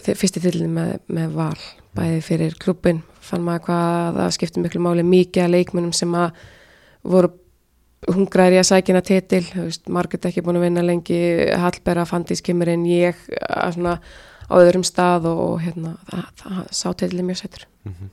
fyrsti 0.10 0.42
titillin 0.42 0.74
með, 0.76 0.98
með 1.08 1.36
val 1.38 1.60
bæði 1.96 2.20
fyrir 2.24 2.56
klubbin 2.60 3.02
fann 3.24 3.46
maður 3.46 3.70
hvað 3.70 4.18
það 4.20 4.34
skipti 4.36 4.64
miklu 4.64 4.82
máli 4.84 5.06
mikið 5.08 5.46
að 5.46 5.54
leikmennum 5.56 5.94
sem 5.96 6.16
að 6.18 6.42
voru 7.08 7.32
hungraðir 8.08 8.56
í 8.56 8.60
að 8.62 8.70
sækina 8.70 9.02
titil 9.04 9.44
Margrét 9.92 10.26
ekki 10.30 10.42
búin 10.46 10.56
að 10.60 10.68
vinna 10.70 10.82
lengi 10.86 11.20
Hallberga, 11.60 12.06
Fandís 12.08 12.42
kemur 12.46 12.70
inn 12.72 12.86
ég 12.88 13.16
að 13.50 13.74
svona 13.76 14.00
á 14.50 14.54
öðrum 14.56 14.86
stað 14.88 15.28
og, 15.30 15.40
og 15.50 15.60
hérna, 15.62 15.98
það, 16.10 16.24
það 16.44 16.64
sá 16.72 16.88
titilin 16.94 17.26
mjög 17.28 17.42
sætur 17.44 17.66
Mhm. 17.86 18.10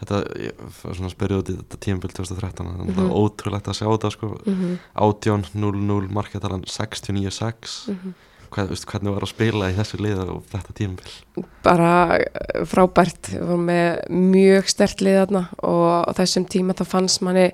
Þetta, 0.00 0.18
ég 0.40 0.52
var 0.56 0.94
svona 0.96 1.08
að 1.10 1.12
spyrja 1.12 1.38
út 1.42 1.48
í 1.52 1.54
þetta 1.58 1.76
tímabil 1.84 2.12
2013 2.16 2.66
þannig 2.66 2.80
að 2.80 2.94
það 2.96 3.02
Mhm. 3.04 3.10
er 3.10 3.16
ótrúlegt 3.20 3.66
að 3.68 3.76
sjá 3.76 3.86
þetta 3.92 4.10
sko, 4.14 4.26
mm 4.46 4.54
-hmm. 4.54 4.78
18, 4.94 5.44
0-0, 5.54 6.08
markatalan 6.10 6.62
69-6 6.64 7.88
Mhm. 7.88 8.14
Hvað, 8.50 8.68
veist, 8.72 8.86
hvernig 8.86 9.12
var 9.14 9.22
að 9.22 9.28
spila 9.28 9.68
í 9.70 9.74
þessu 9.76 9.98
liða 10.00 10.24
og 10.30 10.42
þetta 10.50 10.72
tímabil 10.74 11.44
bara 11.62 12.16
eh, 12.18 12.64
frábært 12.64 13.28
við 13.30 13.44
vorum 13.46 13.66
með 13.66 14.08
mjög 14.10 14.64
stert 14.68 15.00
lið 15.00 15.20
þarna 15.20 15.42
og 15.62 16.08
á 16.08 16.10
þessum 16.16 16.46
tíma 16.48 16.72
þá 16.74 16.84
fannst 16.86 17.20
manni 17.22 17.52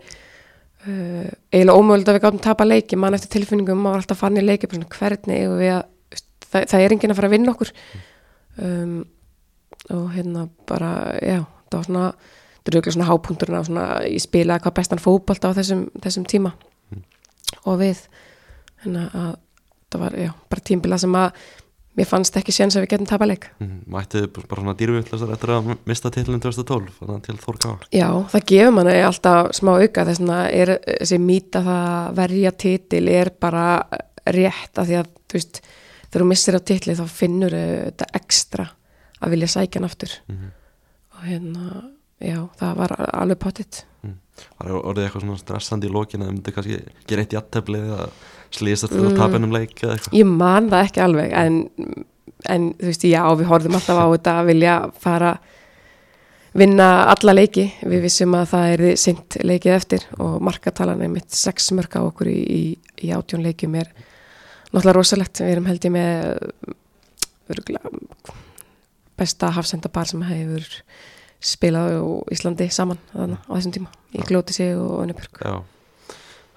uh, 0.86 1.26
eiginlega 1.52 1.76
ómögulegt 1.76 2.10
að 2.10 2.18
við 2.18 2.24
gáttum 2.24 2.44
tapa 2.46 2.66
leiki 2.66 2.98
mann 3.00 3.16
eftir 3.16 3.34
tilfinningum, 3.36 3.78
maður 3.82 3.98
var 3.98 4.04
alltaf 4.04 4.22
fann 4.22 4.40
í 4.40 4.44
leiki 4.44 4.70
svona, 4.70 4.88
hvernig 4.96 5.42
eigum 5.42 5.60
við 5.60 5.74
að 5.74 5.84
það, 6.46 6.66
það 6.72 6.84
er 6.84 6.96
enginn 6.96 7.14
að 7.14 7.20
fara 7.20 7.30
að 7.30 7.36
vinna 7.36 7.54
okkur. 7.54 7.72
Um, 8.56 8.96
og 9.94 10.06
hérna 10.14 10.46
bara, 10.66 10.90
já, 11.22 11.40
það 11.68 11.78
var 11.78 11.88
svona 11.90 12.06
auðvitað 12.66 12.96
svona 12.96 13.08
hápunkturinn 13.10 13.60
á 13.62 13.68
svona 13.68 13.86
ég 14.08 14.22
spilaði 14.22 14.64
hvað 14.64 14.76
bestan 14.80 15.02
fótbolta 15.02 15.52
á 15.52 15.56
þessum, 15.56 15.84
þessum 16.02 16.24
tíma. 16.26 16.54
Mm. 16.90 17.04
og 17.64 17.78
við 17.82 18.00
hérna 18.82 19.04
að 19.12 19.30
það 19.92 20.02
var, 20.02 20.16
já, 20.18 20.32
bara 20.50 20.66
tímbila 20.66 20.98
sem 20.98 21.14
að 21.18 21.44
mér 21.96 22.08
fannst 22.08 22.36
ekki 22.38 22.54
séns 22.54 22.76
að 22.76 22.84
við 22.84 22.92
getum 22.94 23.08
tapa 23.10 23.28
leik. 23.28 23.48
Mm, 23.62 23.78
Mættið 23.92 24.26
þið 24.26 24.36
bara 24.36 24.60
svona 24.62 24.76
dýrvillastar 24.80 25.32
eftir 25.36 25.54
að 25.54 25.70
mista 25.88 26.12
titlinn 26.14 26.42
2012 26.44 26.98
þannig 26.98 27.16
að 27.16 27.24
til 27.26 27.38
Þór 27.44 27.60
Ká 27.62 27.70
Já, 27.96 28.08
það 28.34 28.46
gefur 28.52 28.76
manni 28.76 28.98
alltaf 29.06 29.50
smá 29.56 29.72
auka 29.76 30.06
þess 30.10 30.26
að 30.36 30.74
þessi 30.84 31.20
mýta 31.22 31.64
það 31.66 31.88
að 31.94 32.20
verja 32.20 32.54
titil 32.66 33.04
er 33.12 33.32
bara 33.40 33.66
rétt 34.26 34.78
af 34.80 34.88
því 34.88 35.00
að 35.00 35.10
þú 35.26 35.40
veist, 35.40 35.62
þegar 36.10 36.22
þú 36.24 36.28
missir 36.34 36.58
á 36.58 36.60
titli 36.72 36.98
þá 36.98 37.06
finnur 37.10 37.56
þetta 37.56 38.12
ekstra 38.20 38.68
að 39.16 39.32
vilja 39.32 39.48
sækja 39.54 39.80
hann 39.80 39.88
aftur. 39.88 40.14
Mm 40.28 40.54
og 41.16 41.24
hérna, 41.24 41.82
já, 42.20 42.40
það 42.58 42.80
var 42.80 42.96
alveg 43.16 43.40
pottitt. 43.40 43.84
Var 44.58 44.72
orðið 44.76 45.06
eitthvað 45.06 45.22
svona 45.24 45.40
stressandi 45.40 45.88
í 45.88 45.92
lókin 45.92 46.22
að 46.22 46.28
þið 46.28 46.34
myndi 46.34 46.52
kannski 46.52 46.80
gera 47.08 47.22
eitt 47.24 47.36
jættefli 47.36 47.78
eða 47.80 48.08
slýðast 48.54 48.92
Mm. 48.92 49.08
mm. 49.10 49.16
tapinum 49.18 49.52
leik 49.54 49.74
eða 49.82 49.96
eitthvað 49.96 50.18
Ég 50.18 50.30
man 50.30 50.70
það 50.70 50.86
ekki 50.86 51.04
alveg 51.04 51.32
en, 51.32 51.58
en 52.48 52.72
þú 52.78 52.90
veist, 52.90 53.04
já, 53.10 53.22
við 53.36 53.50
horfðum 53.50 53.78
alltaf 53.78 53.98
á 54.02 54.06
þetta 54.14 54.34
að 54.40 54.50
vilja 54.52 54.76
fara 55.02 55.36
vinna 56.56 56.88
alla 57.12 57.34
leiki 57.36 57.66
við 57.84 58.06
vissum 58.06 58.34
að 58.38 58.46
það 58.54 58.70
er 58.74 58.96
sint 58.96 59.36
leikið 59.44 59.74
eftir 59.74 60.06
og 60.18 60.38
markatalan 60.40 61.02
er 61.04 61.12
mitt 61.12 61.34
sex 61.36 61.68
mörg 61.76 61.98
á 61.98 62.00
okkur 62.00 62.30
í, 62.32 62.38
í, 62.40 62.62
í 63.04 63.12
átjón 63.12 63.44
leikjum 63.44 63.76
er 63.76 63.90
náttúrulega 64.72 64.96
rosalegt 64.96 65.42
við 65.42 65.52
erum 65.52 65.68
held 65.68 65.84
ég 65.84 65.92
með 65.92 66.38
besta 69.16 69.50
hafsendapar 69.56 70.08
sem 70.08 70.24
hefur 70.26 70.64
spilað 71.46 71.98
á 72.00 72.04
Íslandi 72.32 72.68
saman 72.72 73.00
þannig, 73.12 73.40
á 73.44 73.52
þessum 73.52 73.74
tíma 73.76 73.92
í 74.16 74.24
Glóti 74.26 74.56
sig 74.56 74.72
og 74.76 75.02
Önnubjörg 75.04 75.42
Já, 75.44 75.54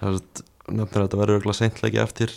það 0.00 0.16
er 0.16 0.48
nefnir 0.74 1.02
að 1.02 1.06
þetta 1.06 1.20
verður 1.20 1.38
eitthvað 1.38 1.58
seintleiki 1.58 2.02
eftir 2.02 2.34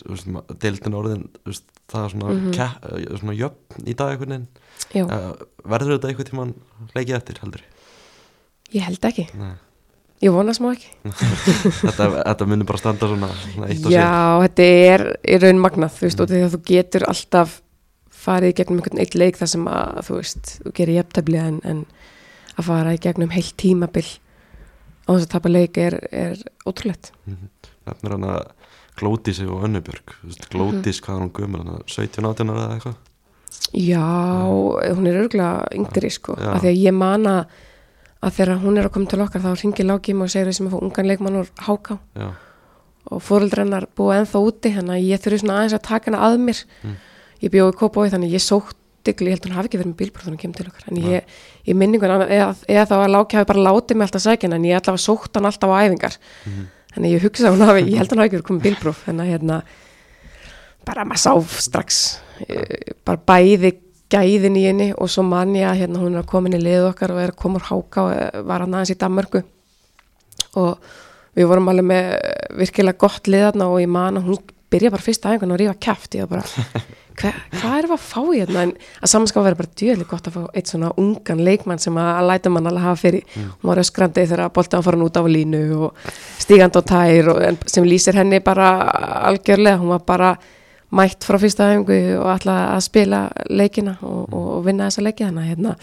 deildin 0.63 0.97
orðin 0.99 1.25
það 1.43 2.05
er 2.05 2.13
svona, 2.13 2.31
mm. 2.31 2.47
-hmm. 2.51 3.19
svona 3.21 3.37
jöfn 3.37 3.85
í 3.87 3.97
dag 3.99 4.13
einhvern 4.13 4.47
veginn 4.93 5.05
uh, 5.09 5.29
verður 5.75 5.97
þetta 5.97 6.11
einhvern 6.11 6.29
tímann 6.31 6.55
leikið 6.95 7.19
eftir 7.19 7.43
heldur 7.43 7.65
ég 8.73 8.87
held 8.87 9.09
ekki 9.09 9.27
Nei. 9.37 9.53
ég 10.23 10.33
vona 10.35 10.55
smá 10.55 10.71
ekki 10.73 10.89
þetta, 11.87 12.09
þetta 12.21 12.49
munir 12.49 12.69
bara 12.69 12.81
standa 12.81 13.11
svona, 13.11 13.29
svona 13.43 13.69
eitt 13.69 13.85
og 13.85 13.91
sér 13.91 13.99
Já, 13.99 14.15
þetta 14.45 14.69
er 14.87 15.05
í 15.23 15.41
raun 15.43 15.61
magnað, 15.61 15.95
þú 15.97 16.07
veist, 16.07 16.23
mm. 16.23 16.33
því 16.33 16.41
að 16.47 16.55
þú 16.55 16.63
getur 16.71 17.07
alltaf 17.11 17.59
farið 18.23 18.57
gegnum 18.59 18.79
einhvern 18.79 19.03
eitt 19.03 19.17
leik 19.19 19.39
þar 19.39 19.51
sem 19.51 19.65
að, 19.67 20.01
þú 20.07 20.19
veist, 20.21 20.51
þú 20.63 20.73
gerir 20.77 20.99
jafntefli 21.01 21.39
en, 21.41 21.57
en 21.67 21.81
að 22.53 22.69
fara 22.69 22.93
í 22.95 23.01
gegnum 23.01 23.33
heilt 23.33 23.55
tímabil 23.59 24.05
á 25.03 25.09
þess 25.11 25.25
að 25.25 25.33
tapa 25.33 25.51
leik 25.51 25.79
er, 25.81 25.97
er 26.15 26.39
ótrúlegt. 26.63 27.11
Nefnir 27.89 28.15
hann 28.17 28.29
að 28.29 28.43
Glódísi 28.99 29.47
og 29.49 29.63
Önnubjörg. 29.65 30.15
Glódís, 30.53 31.01
hvað 31.01 31.15
er 31.15 31.21
hún 31.23 31.33
gömur 31.33 31.63
hann 31.63 31.85
17-18 31.89 32.51
ára 32.53 32.65
eða 32.67 32.75
eitthvað? 32.77 32.97
Já, 33.73 34.05
hún 34.93 35.07
er 35.09 35.21
örgulega 35.23 35.63
yngri, 35.73 36.11
sko, 36.13 36.35
af 36.37 36.61
því 36.61 36.69
að 36.69 36.81
ég 36.83 36.97
man 36.97 37.29
að 37.29 37.55
að 38.23 38.37
þegar 38.37 38.61
hún 38.61 38.79
er 38.79 38.87
að 38.87 38.93
koma 38.95 39.09
til 39.11 39.21
okkar 39.23 39.43
þá 39.43 39.49
ringir 39.59 39.87
lágjum 39.89 40.21
og 40.23 40.29
segir 40.31 40.49
þessum 40.49 40.69
að 40.69 40.75
fá 40.75 40.83
ungan 40.85 41.09
leikmann 41.09 41.39
úr 41.41 41.49
háká. 41.65 41.97
Já, 42.15 42.29
og 43.11 43.23
fóreldrennar 43.23 43.89
búa 43.97 44.21
ennþá 44.21 44.43
úti 44.47 44.71
þannig 44.77 44.95
að 44.95 45.09
ég 45.09 45.23
þurfi 45.23 45.41
svona 45.41 45.57
aðeins 45.59 45.75
að 45.75 45.83
taka 45.89 46.11
hana 46.11 46.21
að 46.29 46.37
mér. 46.45 46.61
Mm. 46.83 46.95
ég 47.43 47.51
bjóði 47.51 47.75
kópói 47.81 48.07
þannig 48.13 48.31
að 48.31 48.37
ég 48.37 48.43
sótti 48.43 49.11
ég 49.11 49.33
held 49.33 49.47
hún 49.49 49.55
hafi 49.57 49.67
ekki 49.67 49.79
verið 49.81 49.91
með 49.91 49.97
bílbróð 49.99 50.27
þannig 50.27 50.31
að 50.31 50.37
hún 50.37 50.43
kemur 50.43 50.59
til 50.59 50.67
okkar. 50.69 50.85
En 50.87 50.95
Nei. 50.95 51.07
ég, 51.11 51.33
ég 51.67 51.75
minningun 51.75 52.13
eða, 52.13 52.45
eða 52.71 52.85
þá 52.87 52.93
að 53.01 53.11
Láki 53.11 53.35
hafi 53.35 53.49
bara 53.49 53.65
látið 53.67 53.99
mig 53.99 54.07
alltaf 54.07 54.23
sækja 54.23 54.47
hana 54.47 54.59
en 54.61 54.67
ég 54.69 54.79
allavega 54.79 55.03
sótt 55.03 55.35
hann 55.35 55.49
alltaf 55.49 55.73
á 55.75 55.77
æfingar. 55.83 56.15
Mhm. 56.47 56.69
Þannig 56.93 57.07
að 57.09 57.15
ég 57.15 57.25
hugsa 57.27 57.47
að 57.49 57.55
hún 57.55 57.65
hafi, 57.67 57.85
ég 57.89 58.01
held 58.01 58.13
hún 58.13 58.21
hafi 58.23 58.31
ekki 58.31 58.47
komið 58.49 58.67
bílbróð 58.67 59.01
þannig 59.07 59.23
að 59.23 59.33
hérna 59.33 59.61
bara 60.87 61.05
maður 61.07 61.23
sá 61.23 61.61
strax 61.63 62.01
eh, 62.47 62.93
bara 63.05 63.21
bæði 63.31 63.73
gæðin 64.13 64.59
í 64.59 64.65
henni 64.67 64.89
og 64.93 65.09
svo 65.11 65.23
man 65.25 65.55
ég 65.57 65.67
að 65.69 65.83
hérna 65.83 66.01
hún 66.01 66.17
er 66.17 66.23
að 66.23 66.29
koma 66.33 66.49
inn 66.49 66.59
í 66.59 66.63
lið 66.63 66.89
okkar 66.91 67.13
og 67.15 67.21
er 67.23 67.33
að 67.33 67.39
koma 67.39 67.59
úr 67.59 67.67
háka 67.69 68.03
og 68.03 68.13
eh, 68.17 68.41
var 68.45 68.65
hann 68.65 68.75
aðeins 68.75 68.93
í 68.93 68.99
Danmörku. 69.01 69.43
Og 70.61 70.91
við 71.33 71.49
vorum 71.49 71.71
alveg 71.71 71.87
með 71.89 72.09
virkilega 72.59 73.01
gott 73.01 73.29
liðarna 73.31 73.69
og 73.71 73.81
ég 73.81 73.89
man 73.89 74.19
að 74.19 74.27
hún 74.29 74.41
byrja 74.73 74.91
bara 74.93 75.05
fyrsta 75.05 75.29
aðeinkan 75.29 75.53
og 75.53 75.59
rífa 75.61 75.73
kæft 75.85 76.17
ég 76.17 76.27
var 76.27 76.41
bara, 76.41 76.65
hva, 77.19 77.31
hvað 77.53 77.75
erum 77.77 77.93
við 77.93 77.95
að 77.95 78.07
fá 78.07 78.21
í 78.23 78.39
hérna? 78.39 78.63
En 78.65 78.73
að 78.75 79.11
samanskap 79.11 79.41
að 79.41 79.47
vera 79.49 79.59
bara 79.61 79.73
djöðlega 79.81 80.09
gott 80.09 80.29
að 80.29 80.37
fá 80.37 80.41
eitt 80.57 80.71
svona 80.71 80.89
ungan 81.01 81.43
leikmann 81.45 81.83
sem 81.83 81.99
að, 82.01 82.09
að 82.19 82.29
læta 82.31 82.53
mann 82.53 82.71
alveg 82.71 82.87
hafa 82.87 83.01
fyrir. 83.03 83.37
Hún 83.37 83.69
var 83.69 83.83
öskrandi 83.83 84.25
þegar 84.25 84.45
að 84.47 84.73
fara 84.73 84.95
hann 84.95 85.05
út 85.05 85.21
af 85.21 85.29
línu 85.29 85.61
og 85.77 86.09
stígand 86.41 86.79
og 86.79 86.87
tær 86.89 87.31
og, 87.35 87.43
en, 87.49 87.61
sem 87.69 87.87
lýsir 87.87 88.17
henni 88.17 88.41
bara 88.43 88.73
algjörlega. 89.29 89.81
Hún 89.83 89.93
var 89.93 90.03
bara 90.07 90.33
mætt 90.93 91.25
frá 91.25 91.39
fyrsta 91.41 91.69
aðeingu 91.69 91.99
og 92.19 92.27
ætla 92.35 92.57
að 92.73 92.83
spila 92.87 93.23
leikina 93.49 93.97
og, 94.01 94.25
og, 94.29 94.59
vinna 94.65 94.89
þessa 94.89 95.05
leiki. 95.07 95.29
Að 95.29 95.47
hérna 95.51 95.77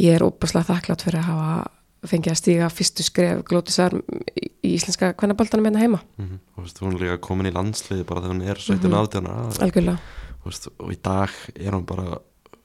ég 0.00 0.16
er 0.16 0.26
óbúslega 0.26 0.72
þakklátt 0.72 1.06
fyrir 1.06 1.22
að 1.22 1.30
hafa 1.30 1.73
fengið 2.10 2.32
að 2.32 2.40
stíga 2.40 2.68
fyrstu 2.72 3.06
skref 3.06 3.42
glótisar 3.48 3.94
í, 3.94 4.50
íslenska 4.74 5.12
kvennaboltanum 5.18 5.68
hérna 5.68 5.82
heima. 5.82 6.02
Mm 6.18 6.38
og 6.54 6.62
veist, 6.64 6.78
hún 6.82 6.94
er 6.94 7.02
líka 7.02 7.16
komin 7.24 7.50
í 7.50 7.54
landsliði 7.54 8.04
bara 8.06 8.22
þegar 8.22 8.34
hún 8.34 8.46
er 8.48 8.60
17-18 8.62 9.26
ára. 9.30 9.48
Algjörlega. 9.66 9.98
Og, 10.36 10.46
veist, 10.46 10.68
og 10.78 10.92
í 10.94 10.98
dag 11.02 11.34
er 11.54 11.74
hún 11.74 11.86
bara 11.88 12.20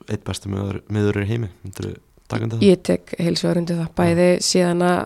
eitt 0.10 0.24
bestu 0.26 0.52
miður, 0.52 1.22
í 1.24 1.28
heimi. 1.30 1.50
Ég 2.62 2.82
tek 2.86 3.16
heilsugar 3.18 3.58
undir 3.58 3.80
það. 3.80 3.90
Bæði 3.98 4.28
síðan 4.46 4.84
að 4.86 5.00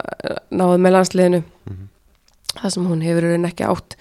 náðu 0.51 0.79
með 0.83 0.95
landsliðinu. 0.97 1.43
Mhm. 1.69 1.89
það 2.53 2.69
sem 2.69 2.85
hún 2.85 3.01
hefur 3.01 3.25
en 3.33 3.45
ekki 3.45 3.65
átt 3.65 3.95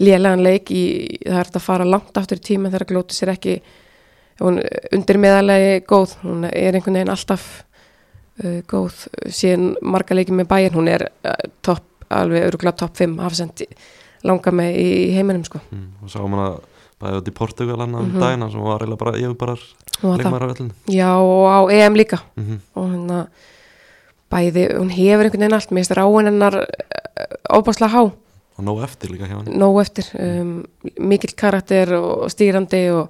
lélegan 0.00 0.42
leik 0.42 0.70
í, 0.70 0.84
það 1.26 1.40
er 1.40 1.50
að 1.52 1.60
fara 1.66 1.84
langt 1.84 2.16
aftur 2.16 2.38
í 2.40 2.40
tíma 2.46 2.70
þegar 2.72 2.86
glótis 2.88 3.22
er 3.22 3.28
ekki 3.34 3.60
hún 4.40 4.62
undir 4.92 5.18
meðalagi 5.20 5.82
góð. 5.84 6.16
Hún 6.22 6.46
er 6.48 6.78
einhvern 6.78 6.96
veginn 6.96 7.12
alltaf 7.12 7.64
uh, 8.44 8.60
góð 8.70 9.06
síðan 9.28 9.76
marga 9.82 10.14
leikið 10.14 10.34
með 10.40 10.48
bæin 10.52 10.74
hún 10.76 10.88
er 10.88 11.08
uh, 11.24 11.36
topp, 11.62 11.84
alveg 12.10 12.48
öruglega 12.50 12.76
topp 12.76 12.96
5 12.96 13.18
hafsend 13.20 13.64
langa 14.22 14.50
með 14.54 14.76
í, 14.78 14.88
heiminum 15.16 15.44
sko. 15.44 15.58
Mm, 15.70 15.88
og 16.02 16.10
sáum 16.12 16.32
hann 16.36 16.44
að 16.46 16.58
bæði 17.02 17.18
út 17.18 17.28
í 17.28 17.34
Portugal 17.34 17.78
hann 17.82 17.94
um 17.98 18.04
Mhm. 18.12 18.20
dagina 18.20 18.50
sem 18.50 18.60
var 18.62 18.80
eiginlega 18.80 18.98
bara 19.04 19.18
yfirbarar 19.18 19.62
leikmæra 20.02 20.46
vellinu 20.52 20.74
já 20.86 21.08
og 21.18 21.46
á 21.50 21.58
EM 21.72 21.94
líka. 21.94 22.18
Mm 22.36 22.44
-hmm. 22.44 22.58
og 22.74 22.90
hérna 22.90 23.26
bæði, 24.30 24.68
hún 24.78 24.90
hefur 24.90 25.24
einhvern 25.24 25.40
veginn 25.40 25.52
allt 25.54 25.70
mér 25.70 25.82
finnst 25.84 25.96
ráin 25.98 26.26
hennar 26.26 26.66
óbáslega 27.50 27.90
há. 27.92 28.02
Og 28.58 28.64
nóg 28.64 28.82
eftir 28.84 29.10
líka 29.10 29.26
hjá 29.26 29.36
hann 29.36 29.58
nóg 29.58 29.80
eftir 29.80 30.04
um, 30.20 30.64
mikill 31.00 31.34
karakter 31.36 31.92
og 31.94 32.30
stýrandi 32.30 32.90
og, 32.92 33.08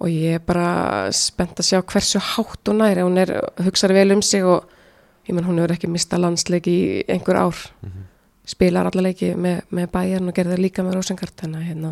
og 0.00 0.08
ég 0.08 0.38
er 0.38 0.44
bara 0.44 1.10
spennt 1.12 1.60
að 1.60 1.68
sjá 1.68 1.80
hversu 1.82 2.22
hátt 2.32 2.70
hún 2.70 2.80
er 2.86 3.02
hún 3.04 3.20
er, 3.20 3.34
hugsar 3.60 3.92
vel 3.92 4.14
um 4.14 4.22
sig 4.24 4.44
og 4.44 4.64
ég 5.28 5.34
menn 5.36 5.44
hún 5.44 5.60
hefur 5.60 5.76
ekki 5.76 5.90
mista 5.92 6.18
landsleik 6.18 6.68
í 6.70 6.78
einhver 7.08 7.36
ár. 7.36 7.66
Mhm. 7.82 8.08
spilar 8.50 8.88
alla 8.88 9.02
leiki 9.04 9.34
með, 9.36 9.60
með 9.70 9.90
bæjarn 9.92 10.28
og 10.28 10.34
gerði 10.34 10.56
það 10.56 10.64
líka 10.64 10.82
með 10.82 10.96
Rósengart 10.96 11.36
þannig 11.38 11.60
að 11.60 11.68
hérna, 11.68 11.90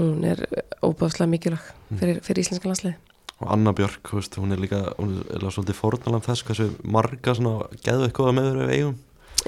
hún 0.00 0.24
er 0.24 0.40
óbáðslega 0.82 1.30
mikilvæg 1.30 1.68
fyrir, 2.00 2.18
fyrir 2.24 2.42
íslenska 2.42 2.66
landsleik 2.66 2.96
og 3.40 3.52
Anna 3.54 3.72
Björk, 3.72 4.10
veist, 4.12 4.34
hún 4.36 4.52
er 4.52 4.60
líka 4.60 4.80
hún 4.98 5.20
er 5.30 5.46
svolítið 5.46 5.78
fórnalam 5.78 6.24
þess 6.24 6.44
hversu 6.44 6.66
marga 6.84 7.34
svona 7.36 7.70
geðu 7.84 8.08
eitthvað 8.08 8.34
meður 8.36 8.58
við 8.64 8.74
eigum. 8.74 8.98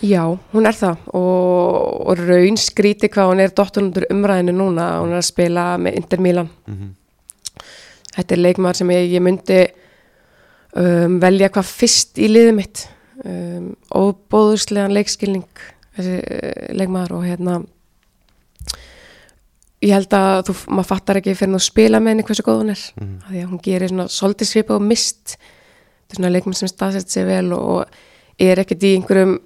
Já, 0.00 0.22
hún 0.54 0.68
er 0.68 0.76
það. 0.78 1.02
Og, 1.18 1.98
og 2.08 2.22
raun 2.22 2.56
skríti 2.56 3.10
hvað 3.12 3.28
hún 3.28 3.42
er 3.44 3.52
dottunundur 3.52 4.06
umræðinu 4.14 4.54
núna, 4.56 4.86
hún 5.02 5.12
er 5.12 5.20
að 5.20 5.28
spila 5.28 5.66
með 5.76 5.98
Inter 6.00 6.24
Milan. 6.24 6.50
mm 6.66 6.90
Þetta 8.12 8.34
er 8.34 8.42
leikmaður 8.42 8.80
sem 8.80 8.92
ég, 8.92 9.06
ég 9.14 9.24
myndi 9.24 9.60
um, 10.76 11.18
velja 11.22 11.50
hvað 11.52 11.70
fyrst 11.70 12.20
í 12.20 12.28
liðið 12.30 12.56
mitt. 12.58 12.86
Um, 13.22 13.72
óbóðurslegan 13.94 14.94
leikskilning 14.96 15.46
þessi 15.96 16.18
uh, 16.18 16.68
leikmaður 16.74 17.18
og 17.18 17.26
hérna 17.28 17.58
ég 19.82 19.92
held 19.96 20.14
að 20.16 20.46
þú, 20.48 20.56
maður 20.70 20.88
fattar 20.92 21.18
ekki 21.20 21.34
fyrir 21.38 21.58
að 21.58 21.64
spila 21.66 22.00
með 22.00 22.14
henni 22.14 22.24
hversu 22.28 22.46
góð 22.46 22.62
hún 22.62 22.72
er. 22.74 22.86
Mhm. 22.96 23.18
af 23.22 23.28
því 23.30 23.42
að 23.42 23.50
hún 23.50 23.62
gerir 23.66 23.92
svona 23.92 24.08
svolítið 24.08 24.50
svipa 24.50 24.74
og 24.78 24.86
mist. 24.86 25.36
Þetta 25.36 26.12
er 26.12 26.20
svona 26.20 26.32
leikmaður 26.36 26.58
sem 26.60 26.72
staðsett 26.72 27.12
sér 27.12 27.26
vel 27.26 27.52
og, 27.56 27.62
og 27.62 27.84
er 28.42 28.62
ekkert 28.62 28.84
í 28.86 28.94
einhverjum 28.96 29.38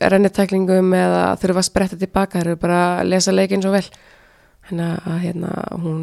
rennitæklingum 0.00 0.92
eða 0.94 1.22
þurfa 1.40 1.62
að 1.62 1.68
spretta 1.68 1.98
tilbaka, 1.98 2.42
eru 2.42 2.56
bara 2.60 3.00
að 3.00 3.10
lesa 3.12 3.34
leikin 3.34 3.62
svo 3.64 3.72
vel. 3.74 3.86
Þannig 4.68 5.06
að 5.08 5.20
hérna 5.24 5.52
hún 5.82 6.02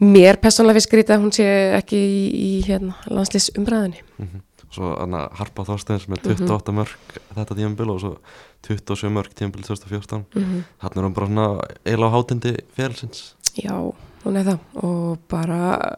mér 0.00 0.38
persónlega 0.40 0.78
finnst 0.78 0.88
skrítið 0.90 1.14
að 1.16 1.24
hún 1.24 1.32
sé 1.36 1.46
ekki 1.76 1.96
í, 2.00 2.20
í 2.40 2.52
hérna, 2.66 2.94
landslýs 3.10 3.50
umræðinni 3.58 4.00
-hmm. 4.18 4.40
Svo 4.70 4.94
Anna 5.02 5.28
Harpa 5.34 5.64
Þorsteins 5.66 6.06
með 6.06 6.18
Mhm. 6.30 6.46
28 6.46 6.72
mörg 6.72 6.98
þetta 7.34 7.54
tímabil 7.56 7.90
og 7.90 8.00
svo 8.00 8.16
27 8.62 9.10
mörg 9.10 9.34
tímabil 9.34 9.62
2014 9.66 10.24
mm 10.34 10.42
-hmm. 10.42 10.62
Hann 10.78 10.92
er 10.96 11.02
hann 11.02 11.12
bara 11.14 11.26
svona 11.26 11.60
eila 11.84 12.06
á 12.06 12.14
hátindi 12.14 12.56
félsins 12.76 13.34
Já, 13.56 13.92
hún 14.24 14.36
er 14.36 14.44
það 14.44 14.58
og 14.84 15.18
bara 15.28 15.96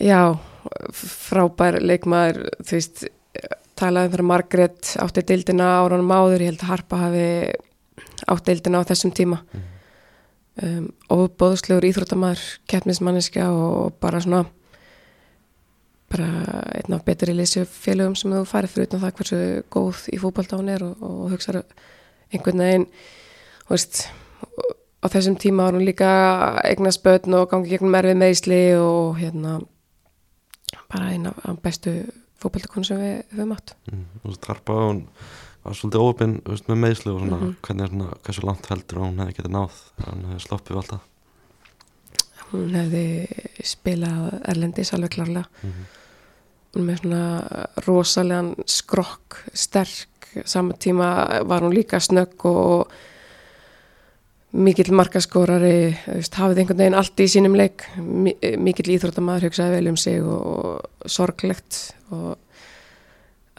já, 0.00 0.38
frábær 0.92 1.78
leikmaður, 1.82 2.50
þú 2.64 2.72
veist 2.72 3.04
talaði 3.76 4.06
um 4.06 4.12
þegar 4.12 4.26
Margrét 4.30 4.96
átti 5.02 5.22
deildina 5.26 5.68
árunum 5.82 6.10
áður, 6.14 6.40
ég 6.40 6.50
held 6.52 6.62
að 6.62 6.70
Harpa 6.70 6.96
hafi 6.96 7.52
átti 8.28 8.44
deildina 8.46 8.80
á 8.82 8.88
þessum 8.88 9.12
tíma 9.14 9.38
um, 10.62 10.90
og 11.10 11.24
bóðslegur 11.40 11.86
íþróttamaður, 11.88 12.44
keppnismanniska 12.70 13.48
og 13.50 13.96
bara 14.02 14.20
svona 14.22 14.44
bara 16.14 16.28
einn 16.78 16.94
af 16.94 17.04
betri 17.06 17.34
lýsju 17.34 17.64
félögum 17.66 18.14
sem 18.18 18.32
þú 18.32 18.44
farið 18.46 18.74
fyrir 18.74 18.88
utan 18.88 19.02
það 19.02 19.14
hversu 19.18 19.38
góð 19.72 20.02
í 20.14 20.20
fótbolta 20.22 20.58
hún 20.60 20.70
er 20.70 20.84
og, 20.86 21.02
og 21.02 21.32
hugsaðu 21.32 21.64
einhvern 22.32 22.62
veginn 22.62 22.88
veist, 23.70 24.04
á 25.02 25.06
þessum 25.10 25.38
tíma 25.40 25.66
var 25.66 25.78
hún 25.78 25.86
líka 25.88 26.10
eignast 26.64 27.02
börn 27.04 27.38
og 27.40 27.48
gangi 27.50 27.72
gegnum 27.72 27.96
erfið 27.98 28.20
meðisli 28.20 28.60
og 28.78 29.18
hérna 29.18 29.58
bara 30.92 31.10
eina 31.10 31.34
af 31.42 31.58
bestu 31.64 31.96
fótboltakonu 32.42 32.86
sem 32.86 33.00
við 33.00 33.16
höfum 33.34 33.56
átt 33.56 33.74
mm. 33.90 34.04
og 34.24 34.38
Harpa 34.48 34.78
hún 34.84 35.04
var 35.64 35.74
svolítið 35.78 36.04
óöpinn 36.04 36.34
með 36.44 36.80
meðslu 36.84 37.14
og 37.14 37.20
svona 37.20 37.38
Mhm. 37.40 37.56
hvernig 37.62 37.82
er 37.84 37.88
svona, 37.88 38.16
hversu 38.24 38.42
langt 38.46 38.66
heldur 38.70 38.98
hún 38.98 39.18
hefði 39.18 39.36
getið 39.38 39.50
náð 39.56 39.70
hann 40.04 40.24
hefði 40.30 40.40
sloppið 40.46 40.76
alltaf 40.76 41.00
hún 42.52 42.74
hefði 42.78 43.04
spilað 43.64 44.40
erlendis 44.48 44.92
alveg 44.94 45.10
klarlega 45.16 45.46
mm 45.62 45.70
-hmm. 45.70 45.86
hún 46.74 46.86
með 46.86 47.00
svona 47.00 47.22
rosalegan 47.86 48.54
skrokk, 48.66 49.44
sterk 49.54 50.08
saman 50.44 50.76
tíma 50.78 51.42
var 51.46 51.60
hún 51.62 51.74
líka 51.74 52.00
snögg 52.00 52.44
og 52.44 52.88
mikill 54.52 54.92
markaskórari 54.94 55.96
hafið 56.06 56.58
einhvern 56.58 56.78
veginn 56.78 56.94
allt 56.94 57.20
í 57.20 57.26
sínum 57.30 57.56
leik 57.56 57.82
Mi- 57.98 58.36
mikill 58.58 58.94
íþróttamaður 58.94 59.48
hugsaði 59.48 59.70
vel 59.70 59.88
um 59.88 59.96
sig 59.96 60.22
og 60.22 60.80
sorglegt 61.06 61.94
og 62.10 62.36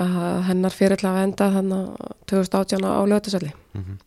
að 0.02 0.44
hennar 0.50 0.72
fyrir 0.76 1.06
að 1.08 1.22
enda 1.24 1.52
þannig 1.54 2.12
2018 2.28 2.84
á 2.84 3.02
lögatusalli 3.08 3.52
Mm 3.76 3.84
-hmm. 3.84 3.98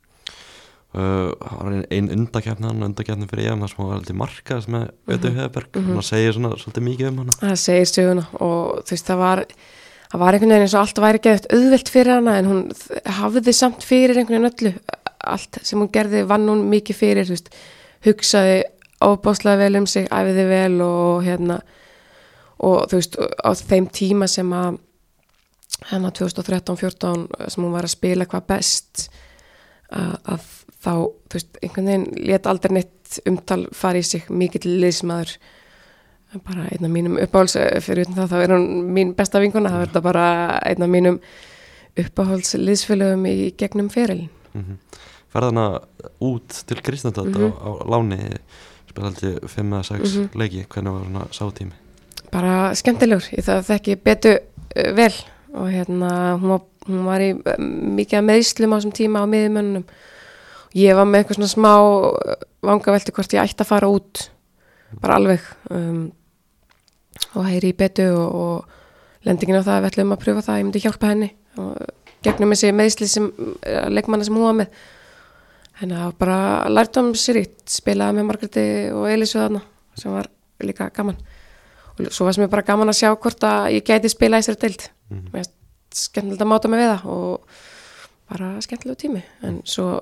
uh, 0.95 1.33
það 1.41 1.59
var 1.63 1.73
ein, 1.73 1.85
ein 1.91 2.11
undakefni 2.11 2.67
hann 2.67 2.83
undakefni 2.83 3.27
fyrir 3.31 3.51
EM 3.53 3.61
þar 3.61 3.69
sem 3.69 3.79
hann 3.79 3.89
var 3.89 3.97
alltaf 3.99 4.17
markast 4.17 4.69
með 4.69 4.91
Ötu 5.09 5.35
Heðberg 5.35 5.77
Mhm. 5.77 5.93
hann 5.95 6.03
segir 6.03 6.33
svona 6.33 6.57
svolítið 6.57 6.83
mikið 6.89 7.09
um 7.09 7.19
hana. 7.19 7.33
Það 7.41 7.57
segir 7.57 7.87
söguna 7.87 8.27
og 8.41 8.83
þú 8.85 8.91
veist 8.91 9.07
það 9.07 9.19
var 9.19 9.45
það 10.13 10.19
var 10.21 10.33
einhvern 10.33 10.51
veginn 10.51 10.63
eins 10.63 10.75
og 10.75 10.81
allt 10.81 10.99
væri 10.99 11.19
geðut 11.19 11.53
auðvelt 11.53 11.89
fyrir 11.89 12.15
hana 12.15 12.39
en 12.39 12.47
hún 12.47 12.73
hafði 13.07 13.53
samt 13.53 13.85
fyrir 13.85 14.17
einhvern 14.17 14.43
veginn 14.43 14.53
öllu. 14.53 14.75
Allt 15.25 15.59
sem 15.63 15.79
hún 15.81 15.91
gerði 15.93 16.27
vann 16.27 16.49
hún 16.49 16.69
mikið 16.71 16.97
fyrir 16.97 17.29
veist, 17.29 17.49
hugsaði 18.05 18.63
ábáslega 19.01 19.59
vel 19.59 19.77
um 19.77 19.87
sig, 19.87 20.09
æfiði 20.09 20.49
vel 20.49 20.81
og 20.83 21.25
hérna 21.25 21.61
og 22.59 22.89
þú 22.89 22.95
veist 22.97 23.17
á 23.45 23.51
þeim 23.55 23.89
tíma 23.91 24.27
sem 24.27 24.51
að 24.53 24.79
hérna 25.87 26.11
2013-14 26.11 27.49
sem 27.49 27.65
hún 27.65 27.73
var 27.73 27.87
að 27.87 27.95
spila 27.95 28.27
hvað 28.27 28.47
best 28.47 29.11
að, 29.91 30.17
að 30.25 30.41
þá, 30.83 30.93
þú 31.29 31.35
veist, 31.39 31.59
einhvern 31.63 31.87
veginn 31.87 32.09
let 32.29 32.47
aldrei 32.47 32.73
neitt 32.75 33.21
umtal 33.27 33.63
fara 33.73 33.99
í 33.99 34.03
sig 34.05 34.27
mikill 34.31 34.67
liðsmaður 34.83 35.37
bara 36.45 36.67
einn 36.69 36.85
af 36.85 36.91
mínum 36.93 37.17
uppáhalds 37.23 37.57
fyrir 37.81 38.05
utan 38.05 38.19
það, 38.19 38.33
þá 38.35 38.43
er 38.45 38.53
hún 38.53 38.67
mín 38.93 39.15
besta 39.17 39.41
vinkona 39.41 39.71
það 39.73 39.85
verður 39.87 40.03
bara 40.05 40.27
einn 40.69 40.83
af 40.85 40.89
mínum 40.93 41.21
uppáhalds 41.99 42.53
liðsfélögum 42.61 43.25
í 43.31 43.37
gegnum 43.59 43.89
ferilin 43.91 44.29
mm 44.53 44.61
-hmm. 44.65 44.99
ferð 45.33 45.45
hana 45.51 45.81
út 46.21 46.49
til 46.67 46.83
Kristnandad 46.83 47.27
Mhm. 47.27 47.53
á, 47.53 47.65
á 47.65 47.71
láni 47.89 48.37
spila 48.91 49.07
alltaf 49.07 49.51
5 49.55 49.73
eða 49.73 49.83
6 49.83 50.17
Mhm. 50.17 50.29
leiki 50.35 50.67
hvernig 50.69 50.93
var 50.93 51.05
svona 51.05 51.27
sátími 51.31 51.73
bara 52.31 52.75
skemmtilegur, 52.75 53.25
ég 53.33 53.45
það 53.45 53.65
þekki 53.65 53.97
betu 54.05 54.39
uh, 54.77 54.93
vel 54.97 55.13
og 55.59 55.73
hérna 55.73 56.13
hún 56.39 56.55
var, 56.55 56.63
hún 56.87 57.05
var 57.09 57.25
í 57.25 57.33
uh, 57.35 57.59
mikið 57.99 58.25
meðslum 58.25 58.75
á 58.75 58.77
þessum 58.79 58.95
tíma 58.97 59.25
á 59.25 59.27
miðumönnum 59.31 59.85
ég 60.79 60.97
var 60.97 61.09
með 61.09 61.23
eitthvað 61.23 61.39
svona 61.39 61.53
smá 61.53 61.73
vangavelti 62.65 63.15
hvort 63.17 63.35
ég 63.37 63.45
ætti 63.45 63.65
að 63.65 63.71
fara 63.71 63.91
út 63.93 64.29
bara 65.03 65.19
alveg. 65.19 65.45
Um, 65.73 66.09
og 67.35 67.49
heyri 67.49 67.73
í 67.73 67.77
betu 67.77 68.07
og, 68.15 68.29
og 68.35 69.27
lendingin 69.27 69.59
á 69.61 69.67
það 69.67 69.75
að 69.75 69.83
við 69.83 69.91
ætlum 69.91 70.15
að 70.15 70.23
pröfa 70.23 70.45
það 70.47 70.61
ég 70.61 70.67
myndi 70.69 70.83
hjálpa 70.85 71.11
henni 71.13 71.31
og 71.59 71.73
gegnum 72.25 72.55
þessi 72.55 72.75
meðsli 72.75 73.09
sem 73.11 73.27
leikmanna 73.91 74.27
sem 74.27 74.39
hún 74.39 74.47
var 74.47 74.59
með. 74.61 74.79
Að 75.89 76.15
bara 76.19 76.39
lært 76.71 76.99
um 76.99 77.13
sér 77.15 77.43
ítt 77.45 77.71
spilaði 77.71 78.19
með 78.19 78.29
Margreti 78.31 78.67
og 78.95 79.07
Elisu 79.11 79.39
þarna 79.39 79.63
sem 79.99 80.15
var 80.15 80.31
líka 80.65 80.89
gaman 80.95 81.19
og 82.07 82.13
svo 82.15 82.33
sem 82.33 82.45
ég 82.45 82.51
bara 82.53 82.63
gaman 82.63 82.89
að 82.93 83.01
sjá 83.01 83.11
hvort 83.15 83.45
að 83.45 83.73
ég 83.79 83.87
gæti 83.89 84.11
spila 84.13 84.39
í 84.39 84.45
þessari 84.45 84.63
deild. 84.65 84.89
Mhm. 85.11 85.25
mér 85.33 85.43
finnst 85.43 85.55
skemmtilegt 86.09 86.43
að 86.45 86.51
máta 86.53 86.69
mig 86.69 86.81
við 86.81 86.93
það 86.93 87.07
og 87.11 87.41
bara 88.29 88.61
skemmtilegu 88.61 88.99
tími. 89.01 89.23
En 89.43 89.63
svo 89.65 90.01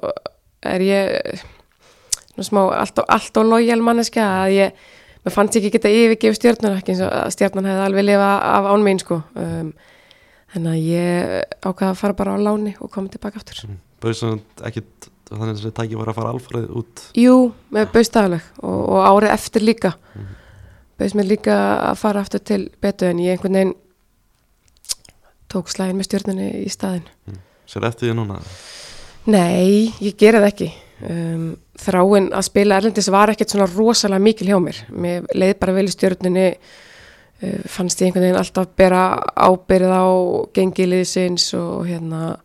er 0.63 0.81
ég 0.81 1.41
smá 2.45 2.61
allt 2.77 2.99
og, 2.99 3.05
allt 3.09 3.37
og 3.41 3.49
lojal 3.49 3.81
manneskja 3.83 4.27
að 4.45 4.55
ég 4.57 4.73
mér 5.25 5.35
fannst 5.35 5.57
ekki 5.59 5.73
geta 5.75 5.91
yfirgefið 5.91 6.39
stjórnuna 6.39 6.79
ekki 6.81 6.95
eins 6.95 7.03
og 7.07 7.13
að 7.13 7.35
stjórnan 7.35 7.69
hefði 7.71 7.85
alveg 7.89 8.09
lifa 8.11 8.31
af 8.53 8.71
án 8.71 8.87
mín 8.87 9.01
sko. 9.03 9.21
Um, 9.35 9.73
þannig 10.55 10.73
að 10.73 10.87
ég 10.91 11.59
ákvaða 11.67 11.91
að 11.91 12.01
fara 12.03 12.19
bara 12.19 12.37
á 12.37 12.39
láni 12.39 12.77
og 12.81 12.91
koma 12.93 13.13
tilbaka 13.13 13.41
aftur. 13.41 13.63
Bauð 14.03 14.19
svona 14.19 14.69
ekkit 14.69 15.09
þannig 15.31 15.49
að 15.49 15.59
þessi 15.59 15.75
tæki 15.75 15.99
var 15.99 16.11
að 16.13 16.19
fara 16.21 16.33
alfarið 16.35 16.67
út? 16.79 17.05
Jú, 17.19 17.37
með 17.75 17.89
bauðstafleg 17.95 18.51
og, 18.63 18.81
og 18.95 19.07
árið 19.11 19.35
eftir 19.35 19.67
líka. 19.67 19.95
Mhm. 20.15 20.35
Bauðst 20.97 21.19
mér 21.19 21.29
líka 21.31 21.57
að 21.91 21.99
fara 22.01 22.23
aftur 22.25 22.45
til 22.45 22.63
betu 22.81 23.09
en 23.11 23.21
ég 23.23 23.37
einhvern 23.37 23.59
veginn 23.61 23.75
tók 25.53 25.69
slæðin 25.71 26.01
með 26.01 26.09
stjórnunni 26.09 26.49
í 26.65 26.71
staðin 26.73 27.07
sér 27.71 27.87
eftir 27.89 28.11
því 28.11 28.17
núna? 28.21 28.41
Nei, 29.27 29.93
ég 29.99 30.17
gera 30.19 30.43
það 30.43 30.53
ekki. 30.53 30.69
Um, 31.07 31.47
þráin 31.77 32.31
að 32.33 32.47
spila 32.47 32.79
erlendis 32.79 33.11
var 33.13 33.33
ekkert 33.33 33.53
svona 33.53 33.69
rosalega 33.69 34.23
mikil 34.23 34.49
hjá 34.49 34.59
mér. 34.63 34.79
Mér 34.95 35.27
leið 35.35 35.57
bara 35.61 35.75
vel 35.77 35.87
í 35.89 35.93
stjórnunni 35.93 36.47
uh, 36.55 37.61
fannst 37.69 38.01
ég 38.01 38.09
einhvern 38.09 38.29
veginn 38.29 38.41
alltaf 38.41 38.73
bera 38.79 39.03
ábyrð 39.35 39.93
á 39.93 40.07
gengiliðsins 40.57 41.51
og 41.59 41.91
hérna 41.91 42.37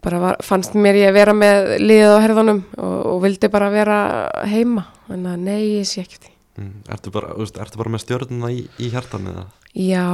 bara 0.00 0.22
var, 0.22 0.40
fannst 0.46 0.78
mér 0.78 1.02
ég 1.02 1.10
að 1.10 1.18
vera 1.18 1.36
með 1.36 1.74
liðið 1.82 2.14
á 2.16 2.24
herðunum 2.24 2.64
og, 2.78 2.98
og 3.10 3.22
vildi 3.26 3.52
bara 3.52 3.72
vera 3.74 4.02
heima. 4.48 4.86
Þannig 5.10 5.34
að 5.34 5.48
nei, 5.50 5.64
ég 5.80 5.90
sé 5.90 6.06
ekki 6.06 6.22
því 6.22 6.36
mm. 6.60 6.84
ertu, 6.92 7.12
bara, 7.14 7.34
veist, 7.38 7.58
ertu 7.60 7.80
bara 7.80 7.92
með 7.94 8.04
stjórnuna 8.04 8.52
í, 8.54 8.64
í 8.78 8.90
hjartan 8.92 9.28
eða 9.32 9.46
Já, 9.74 10.06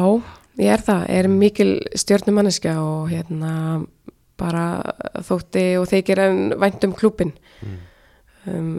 ég 0.61 0.73
er 0.75 0.85
það, 0.85 1.05
er 1.19 1.29
mikil 1.33 1.71
stjórnumanniska 1.97 2.77
og 2.83 3.11
hérna 3.13 3.53
bara 4.37 4.65
þótti 5.25 5.65
og 5.81 5.89
þykir 5.89 6.23
en 6.27 6.41
vænt 6.61 6.85
um 6.85 6.95
klúbin 6.97 7.33
mm. 7.65 7.77
um, 8.53 8.73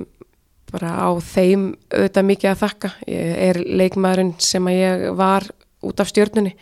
bara 0.72 0.92
á 1.00 1.10
þeim 1.24 1.72
auðvitað 1.94 2.28
mikið 2.32 2.52
að 2.52 2.62
þakka 2.66 2.92
ég 3.08 3.40
er 3.48 3.62
leikmaðurinn 3.82 4.36
sem 4.44 4.68
að 4.70 4.82
ég 4.82 5.08
var 5.18 5.48
út 5.88 6.04
af 6.04 6.12
stjórnunni 6.12 6.54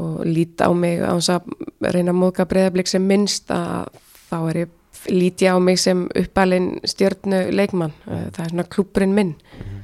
og 0.00 0.22
lít 0.24 0.62
á 0.64 0.70
mig 0.72 1.02
á 1.04 1.12
þess 1.16 1.34
að 1.34 1.50
reyna 1.92 2.14
að 2.14 2.20
móðka 2.22 2.46
breyðablík 2.48 2.88
sem 2.88 3.04
minnst 3.04 3.50
að 3.52 3.90
þá 4.30 4.38
er 4.38 4.60
ég 4.62 4.78
lít 5.12 5.42
ég 5.42 5.56
á 5.56 5.58
mig 5.60 5.80
sem 5.82 6.06
uppalinn 6.16 6.76
stjórnu 6.86 7.42
leikmann 7.52 7.94
það 8.06 8.42
er 8.44 8.52
svona 8.54 8.68
klúburinn 8.70 9.16
minn 9.16 9.34
Mhm. 9.34 9.81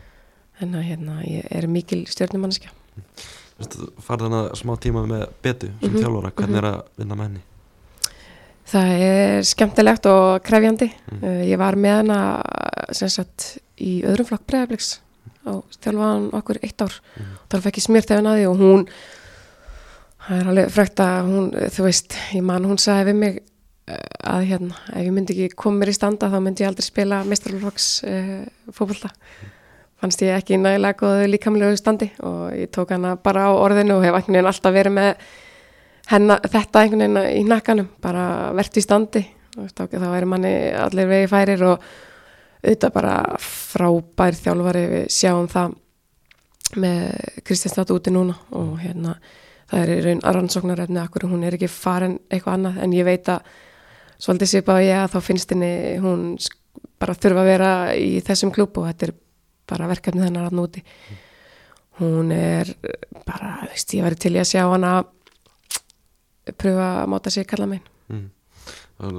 Þannig 0.61 0.81
að 0.81 0.89
hérna, 0.93 1.19
ég 1.27 1.53
er 1.59 1.69
mikil 1.71 2.05
stjórnumanniska 2.11 2.75
farið 4.07 4.29
hana 4.29 4.41
smá 4.55 4.77
tíma 4.79 5.05
með 5.07 5.27
betu 5.43 5.71
sem 5.81 5.91
Mhm, 5.91 5.99
þjálfara, 6.03 6.31
hvernig 6.31 6.57
mhm. 6.57 6.59
er 6.59 6.71
að 6.71 6.83
vinna 6.97 7.15
með 7.15 7.25
henni? 7.27 7.43
Það 8.69 9.03
er 9.03 9.43
skemmtilegt 9.43 10.07
og 10.07 10.43
krefjandi. 10.45 10.93
Mm. 11.11 11.23
Uh, 11.23 11.45
ég 11.49 11.59
var 11.59 11.75
með 11.75 11.95
hana 12.03 12.43
sem 12.93 13.09
sagt 13.09 13.59
í 13.81 14.03
öðrum 14.05 14.29
flokk 14.29 14.45
bregðarbliks 14.47 15.01
og 15.49 15.65
þjálfaðan 15.81 16.27
okkur 16.37 16.59
eitt 16.63 16.83
ár. 16.83 17.01
Mm. 17.17 17.31
Það 17.49 17.63
fekk 17.65 17.79
ég 17.79 17.87
smýrt 17.87 18.11
ef 18.11 18.19
hann 18.19 18.29
að 18.29 18.37
því 18.37 18.47
og 18.51 18.59
hún, 18.59 18.85
það 20.27 20.41
er 20.43 20.51
alveg 20.53 20.75
frækt 20.75 21.01
að 21.01 21.31
hún, 21.33 21.47
þú 21.73 21.87
veist, 21.89 22.19
ég 22.37 22.45
man 22.45 22.69
hún 22.69 22.79
sagði 22.79 23.09
við 23.09 23.17
mig 23.23 23.41
uh, 23.89 23.97
að 24.37 24.49
hérna, 24.53 24.77
ef 24.93 25.01
ég 25.01 25.15
myndi 25.17 25.39
ekki 25.39 25.61
koma 25.65 25.81
mér 25.81 25.95
í 25.95 25.97
standa 25.97 26.29
þá 26.29 26.39
myndi 26.45 26.67
ég 26.67 26.69
aldrei 26.69 26.85
spila 26.85 27.25
mestrarflokks 27.25 27.89
uh, 28.05 28.45
fókbalta. 28.69 29.15
Fannst 29.99 30.23
ég 30.23 30.37
ekki 30.37 30.59
nægilega 30.61 30.99
góðu 31.01 31.31
líkamlegu 31.33 31.79
standi 31.79 32.11
og 32.23 32.53
ég 32.55 32.71
tók 32.75 32.93
hana 32.95 33.17
bara 33.19 33.49
á 33.49 33.53
orðinu 33.53 33.97
og 33.99 34.05
hef 34.07 34.15
einhvern 34.15 34.37
veginn 34.37 34.51
alltaf 34.53 34.75
verið 34.77 34.95
með 34.95 35.25
hennar, 36.13 36.45
þetta 36.47 36.83
einhvern 36.85 37.03
veginn 37.03 37.41
í 37.41 37.49
nakkanum, 37.49 37.89
bara 38.01 38.29
verðt 38.55 38.79
í 38.79 38.85
standi. 38.85 39.25
Veist, 39.59 39.75
þá, 39.75 39.99
væri 40.13 40.29
manni 40.31 40.53
allir 40.79 41.11
vegi 41.11 41.31
færir 41.33 41.65
og 41.67 41.83
auðvitað 42.63 42.95
bara 42.95 43.17
frábær 43.43 44.39
þjálfari 44.39 44.87
við 44.93 45.05
sjáum 45.15 45.51
það 45.51 45.77
með 46.79 47.05
Kristján 47.47 47.73
Stát 47.73 47.93
úti 47.95 48.13
núna 48.13 48.35
og 48.55 48.75
hérna 48.83 49.15
það 49.71 49.83
er 49.83 50.05
raun 50.07 50.23
rannsóknarefni 50.37 51.01
akkur 51.03 51.29
hún 51.31 51.45
er 51.47 51.57
ekki 51.57 51.71
farin 51.71 52.19
eitthvað 52.29 52.59
annað 52.59 52.83
en 52.85 52.95
ég 52.97 53.07
veit 53.09 53.31
að 53.33 53.49
svolítið 54.19 54.53
svipa 54.53 54.77
á 54.77 54.81
ég 54.85 55.01
að 55.03 55.15
þá 55.15 55.19
finnst 55.25 55.55
henni 55.55 55.73
hún 56.03 56.23
bara 56.99 57.17
þurfa 57.17 57.45
að 57.45 57.51
vera 57.53 57.73
í 57.95 58.11
þessum 58.27 58.53
klúb 58.55 58.79
og 58.81 58.89
þetta 58.91 59.09
er 59.09 59.15
bara 59.69 59.91
verkefni 59.91 60.25
hennar 60.27 60.49
að 60.51 60.59
núti 60.59 60.83
hún 61.99 62.33
er 62.35 62.71
bara, 63.27 63.57
veist, 63.69 63.95
ég 63.97 64.05
væri 64.07 64.19
til 64.23 64.35
í 64.37 64.43
að 64.43 64.51
sjá 64.53 64.65
hana 64.71 64.93
pröfa 66.59 66.89
að 67.03 67.09
máta 67.15 67.31
sig 67.35 67.47
kalla 67.49 67.67
megin 67.71 67.95
Mm. 68.09 68.31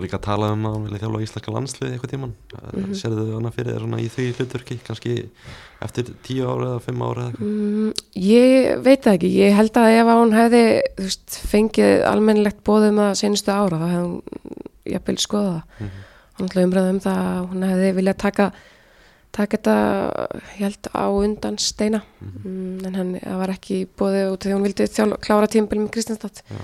Líka 0.01 0.17
að 0.17 0.23
tala 0.25 0.47
um 0.51 0.63
að 0.67 0.73
hann 0.73 0.85
vilja 0.87 0.99
þjálfa 0.99 1.19
íslenska 1.23 1.51
landslið 1.55 1.91
eitthvað 1.93 2.11
tíman 2.11 2.31
mm 2.33 2.79
Mhm. 2.79 2.95
Serðu 2.99 3.25
þau 3.27 3.35
hana 3.37 3.51
fyrir 3.55 3.77
þér 3.77 3.99
í 4.01 4.07
því 4.09 4.25
hlutverki 4.35 4.77
kannski 4.83 5.13
eftir 5.81 6.09
tíu 6.25 6.47
ára 6.49 6.65
eða 6.73 6.81
fimm 6.81 7.01
ára 7.05 7.21
eða 7.21 7.29
eitthvað? 7.29 7.45
Mm, 7.47 7.93
ég 8.15 8.81
veit 8.83 9.01
það 9.05 9.13
ekki, 9.13 9.29
ég 9.37 9.55
held 9.55 9.71
að 9.77 9.93
ef 9.99 10.07
að 10.09 10.19
hún 10.19 10.35
hefði 10.35 10.63
þú 10.97 11.05
veist, 11.05 11.37
fengið 11.53 12.03
almennilegt 12.09 12.63
bóðum 12.67 12.99
það 12.99 13.13
senustu 13.21 13.51
ára 13.55 13.79
þá 13.79 13.87
hefði 13.93 14.03
hún 14.03 14.21
jafnvel 14.85 15.17
skoða 15.17 15.53
það. 15.53 15.63
Mhm. 15.79 15.89
hún 16.39 16.49
ætla 16.49 16.65
umræða 16.67 16.89
um 16.89 16.99
það 16.99 17.21
að 17.29 17.47
hún 17.53 17.63
hefði 17.69 17.93
viljað 17.99 18.17
taka 18.17 18.51
taka 19.35 19.57
þetta 19.57 19.75
ég 20.57 20.63
held 20.65 20.89
á 20.95 21.05
undan 21.09 21.57
steina 21.61 22.01
Mhm. 22.19 22.39
mm, 22.45 22.85
en 22.89 22.95
hann 22.95 23.11
var 23.39 23.49
ekki 23.53 23.85
bóðið 23.97 24.31
út 24.33 24.45
því 24.45 24.53
hún 24.55 24.63
vildi 24.67 24.87
þjál, 24.89 25.17
klára 25.21 25.47
tímbil 25.47 25.79
með 25.83 25.91
Kristjánstad 25.95 26.41
Já. 26.49 26.57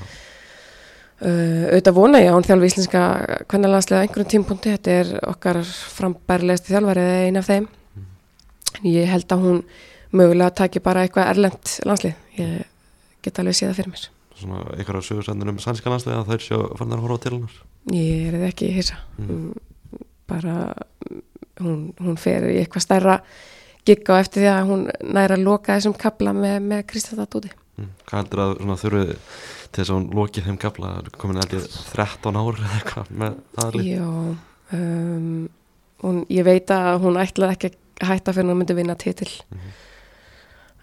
Uh, 1.16 1.70
auðvitað 1.72 1.96
vona 1.96 2.20
ég 2.20 2.28
að 2.28 2.34
hún 2.36 2.44
þjálfi 2.44 2.68
íslenska 2.68 3.02
hvernig 3.48 3.72
landslega 3.72 4.02
einhverjum 4.04 4.28
tímpunkti 4.34 4.74
þetta 4.74 4.96
er 5.00 5.12
okkar 5.32 5.60
frambærlegasti 5.96 6.74
þjálfari 6.74 7.06
eða 7.06 7.22
ein 7.30 7.40
af 7.40 7.48
þeim 7.48 7.68
en 8.76 8.90
ég 8.92 9.08
held 9.08 9.32
að 9.32 9.46
hún 9.46 9.62
mögulega 10.12 10.52
taki 10.60 10.82
bara 10.84 11.06
eitthvað 11.08 11.30
erlend 11.32 11.72
landslið 11.88 12.18
ég 12.42 12.66
get 13.24 13.40
alveg 13.40 13.56
séð 13.56 13.70
það 13.72 13.80
fyrir 13.80 13.94
mér 13.94 14.04
Svona 14.36 14.60
einhverja 14.76 15.06
sögursendin 15.08 15.54
um 15.54 15.62
sænska 15.64 15.94
landslið 15.94 16.18
að 16.20 16.34
þær 16.34 16.44
sjá 16.50 16.58
fannar 16.82 17.00
að 17.00 17.06
horfa 17.08 17.22
til 17.24 17.34
hennar 17.38 17.56
ég 17.96 18.28
er 18.36 18.48
ekki 18.50 18.74
hissa 18.76 19.00
Mm. 19.16 19.32
mm. 19.32 20.04
bara 20.28 20.58
mm, 20.76 21.22
hún, 21.62 21.94
hún 22.02 22.18
fer 22.18 22.48
í 22.52 22.58
eitthvað 22.62 22.86
stærra 22.86 23.20
gigg 23.86 24.10
á 24.10 24.16
eftir 24.18 24.42
því 24.44 24.50
að 24.52 24.70
hún 24.72 24.88
næra 25.14 25.38
að 25.38 25.44
loka 25.46 25.76
þessum 25.78 25.94
kapla 26.02 26.34
með, 26.34 26.58
með 26.66 26.84
Kristján 26.90 27.28
Dúti 27.30 27.52
mm. 27.78 27.90
Hvað 28.10 28.20
heldur 28.22 28.42
að 28.46 28.54
svona 28.60 28.78
þurfi 28.82 29.06
til 29.16 29.82
þess 29.84 29.90
að 29.92 29.96
hún 29.96 30.08
lokið 30.20 30.46
þeim 30.50 30.60
gafla 30.66 30.92
komin 31.22 31.42
ég 31.44 31.68
13 31.94 32.40
ár 32.42 32.60
eða 32.60 32.76
eitthvað 32.80 33.14
með 33.24 33.40
það 33.60 33.76
lið 33.80 33.90
Já, 33.92 34.06
um, 34.80 35.32
hún, 36.04 36.22
ég 36.34 36.48
veit 36.48 36.72
að 36.76 37.02
hún 37.06 37.20
ætlaði 37.22 37.58
ekki 37.58 37.72
að 38.02 38.10
hætta 38.12 38.34
fyrir 38.36 38.52
hún 38.52 38.62
myndi 38.64 38.76
vinna 38.78 38.96
titil 39.00 39.32
Mhm. 39.52 39.70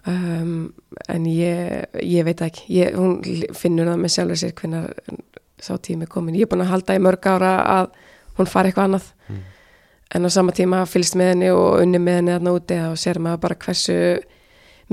um, 0.07 0.73
en 1.09 1.25
ég, 1.29 1.85
ég 2.01 2.25
veit 2.27 2.41
ekki 2.43 2.65
ég, 2.79 2.95
hún 2.97 3.21
finnur 3.55 3.87
það 3.91 4.01
með 4.03 4.13
sjálfur 4.15 4.39
sér 4.41 4.55
hvernig 4.57 5.21
sá 5.63 5.77
tími 5.79 6.07
komin 6.11 6.35
ég 6.35 6.43
er 6.47 6.51
búin 6.51 6.65
að 6.65 6.73
halda 6.73 6.97
í 6.97 7.03
mörg 7.03 7.23
ára 7.31 7.53
að 7.77 7.91
hún 8.39 8.49
fari 8.51 8.71
eitthvað 8.71 8.89
annað 8.89 9.11
Mm. 9.31 9.39
En 10.13 10.25
á 10.25 10.29
sama 10.29 10.51
tíma 10.55 10.83
fylgst 10.89 11.15
með 11.19 11.31
henni 11.33 11.51
og 11.53 11.81
unni 11.81 11.99
með 12.01 12.19
henni 12.19 12.33
þarna 12.35 12.53
úti 12.59 12.79
og 12.91 12.97
sér 13.01 13.19
maður 13.23 13.41
bara 13.47 13.59
hversu 13.65 13.97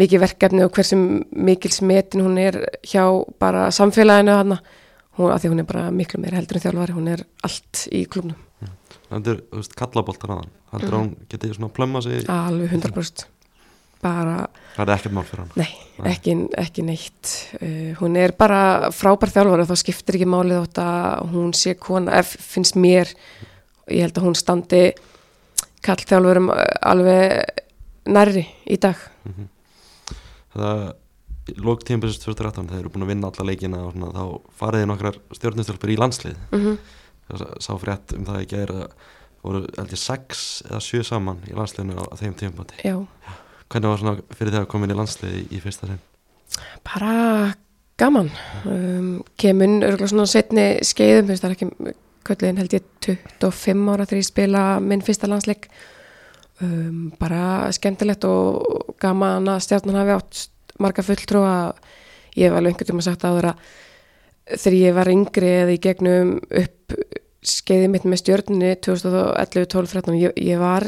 mikið 0.00 0.22
verkefni 0.22 0.64
og 0.64 0.72
hversu 0.76 0.96
mikil 1.30 1.72
smetin 1.74 2.22
hún 2.24 2.38
er 2.40 2.60
hjá 2.86 3.04
bara 3.42 3.66
samfélaginu 3.74 4.36
hún, 5.18 5.32
að 5.32 5.42
því 5.42 5.50
hún 5.52 5.60
er 5.64 5.68
bara 5.68 5.90
miklu 5.90 6.20
meira 6.22 6.38
heldur 6.40 6.56
en 6.60 6.64
þjálfari 6.64 6.96
hún 6.96 7.10
er 7.16 7.24
allt 7.44 7.86
í 7.92 8.04
klubnum 8.06 8.38
Heldur, 9.10 9.40
þú 9.50 9.58
veist, 9.58 9.72
kallaboltar 9.74 10.30
aðan 10.30 10.50
Heldur 10.70 10.92
Mhm. 10.94 10.94
að 10.94 11.00
hún 11.02 11.28
geti 11.28 11.48
svona 11.54 11.72
plömma 11.74 12.00
sig 12.02 12.28
alveg 12.30 12.70
100% 12.70 13.24
bara, 14.00 14.46
Það 14.76 14.88
er 14.88 14.94
ekkert 14.94 15.12
mál 15.12 15.24
fyrir 15.28 15.40
hann. 15.42 15.50
Nei, 15.56 15.68
Nei. 15.98 16.12
ekki, 16.14 16.34
ekki 16.56 16.82
neitt. 16.86 17.32
Uh, 17.60 17.90
hún 18.00 18.16
er 18.16 18.32
bara 18.32 18.88
frábær 18.94 19.28
þjálfari 19.28 19.60
og 19.66 19.68
þá 19.68 19.76
skiptir 19.76 20.16
ekki 20.16 20.28
málið 20.30 20.62
þótt 20.62 20.78
að 20.80 21.32
hún 21.34 21.50
sé 21.52 21.74
kona, 21.76 22.14
ef 22.22 22.30
finnst 22.40 22.78
mér. 22.80 23.10
Ég 23.90 24.06
held 24.06 24.14
að 24.16 24.24
hún 24.24 24.38
standi 24.38 24.94
kall 25.84 26.02
þjálfurum 26.06 26.50
alveg 26.82 27.64
nærri 28.10 28.46
í 28.70 28.78
dag 28.80 28.96
Mhm. 29.24 29.48
Það 30.54 30.92
lók 31.62 31.84
tímpesist 31.86 32.22
2013 32.24 32.68
þeir 32.70 32.80
eru 32.80 32.90
búin 32.90 33.04
að 33.04 33.10
vinna 33.12 33.30
alla 33.30 33.46
leikina 33.50 33.78
og 33.86 33.92
svona, 33.94 34.10
þá 34.14 34.24
fariði 34.60 34.86
nokkrar 34.90 35.16
stjórnustjálfur 35.34 35.90
í 35.94 35.96
landslið 35.98 36.36
mm 36.52 36.60
-hmm. 36.60 36.76
Það 37.30 37.54
sá 37.62 37.72
frétt 37.78 38.12
um 38.16 38.24
það 38.26 38.40
ekki 38.42 38.56
að 38.64 38.86
voru 39.42 39.60
held 39.78 39.92
ég 39.94 39.98
6 39.98 40.62
eða 40.70 40.80
7 40.80 41.02
saman 41.04 41.38
í 41.46 41.54
landsliðinu 41.54 41.96
á, 41.96 42.04
á 42.10 42.14
þeim 42.18 42.34
tímpati 42.34 42.74
Hvernig 43.70 43.88
var 43.88 43.98
svona 43.98 44.16
fyrir 44.34 44.52
þegar 44.52 44.66
komin 44.66 44.90
í 44.90 44.94
landslið 44.98 45.34
í, 45.34 45.42
í 45.56 45.60
fyrsta 45.60 45.86
sinn? 45.86 46.00
bara 46.84 47.54
gaman 47.96 48.30
um, 48.66 49.22
kemun 49.38 49.82
örgulega 49.82 50.08
svona 50.08 50.26
setni 50.26 50.80
skeiðum, 50.82 51.26
það 51.30 51.44
er 51.44 51.50
ekki 51.54 51.94
kölluðin 52.30 52.62
held 52.62 52.76
ég 52.78 52.86
25 53.06 53.92
ára 53.92 54.06
þegar 54.06 54.22
ég 54.22 54.30
spila 54.30 54.64
minn 54.84 55.04
fyrsta 55.04 55.30
landsleik. 55.30 55.68
Um, 56.60 57.10
bara 57.20 57.70
skemmtilegt 57.72 58.24
og 58.28 58.94
gaman 59.00 59.48
að 59.48 59.62
stjarnan 59.64 60.00
hafi 60.00 60.16
átt 60.16 60.42
marga 60.80 61.04
fulltrúa. 61.04 61.54
Ég 62.36 62.48
hef 62.48 62.56
alveg 62.56 62.74
einhvern 62.74 62.92
tíma 62.92 63.04
sagt 63.04 63.24
að 63.26 63.40
þegar 64.50 64.76
ég 64.76 64.94
var 64.96 65.10
yngri 65.10 65.50
eða 65.62 65.74
í 65.74 65.80
gegnum 65.82 66.36
upp 66.40 66.94
skeiði 67.40 67.88
mitt 67.88 68.04
með 68.08 68.22
stjörnunni 68.22 68.74
2011, 68.84 69.68
12, 69.72 69.92
13 69.94 70.18
ég, 70.20 70.34
ég 70.44 70.60
var 70.60 70.84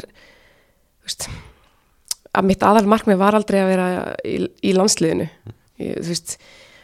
veist, 1.03 1.27
að 2.33 2.49
mitt 2.49 2.65
aðal 2.65 2.85
markmið 2.89 3.21
var 3.21 3.37
aldrei 3.37 3.59
að 3.63 3.71
vera 3.71 3.87
í, 4.27 4.35
í 4.69 4.73
landsliðinu. 4.77 5.29
Ég, 5.81 5.97
þú 5.97 6.11
veist 6.11 6.35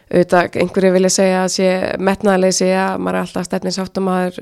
auðvitað 0.10 0.58
einhverju 0.63 0.93
vilja 0.95 1.12
segja 1.13 1.43
að 1.43 1.52
sé 1.54 1.69
metnaðalegi 2.02 2.72
að 2.74 3.02
maður 3.04 3.17
er 3.19 3.26
alltaf 3.26 3.48
stefnins 3.48 3.82
áttum 3.82 4.08
maður 4.10 4.39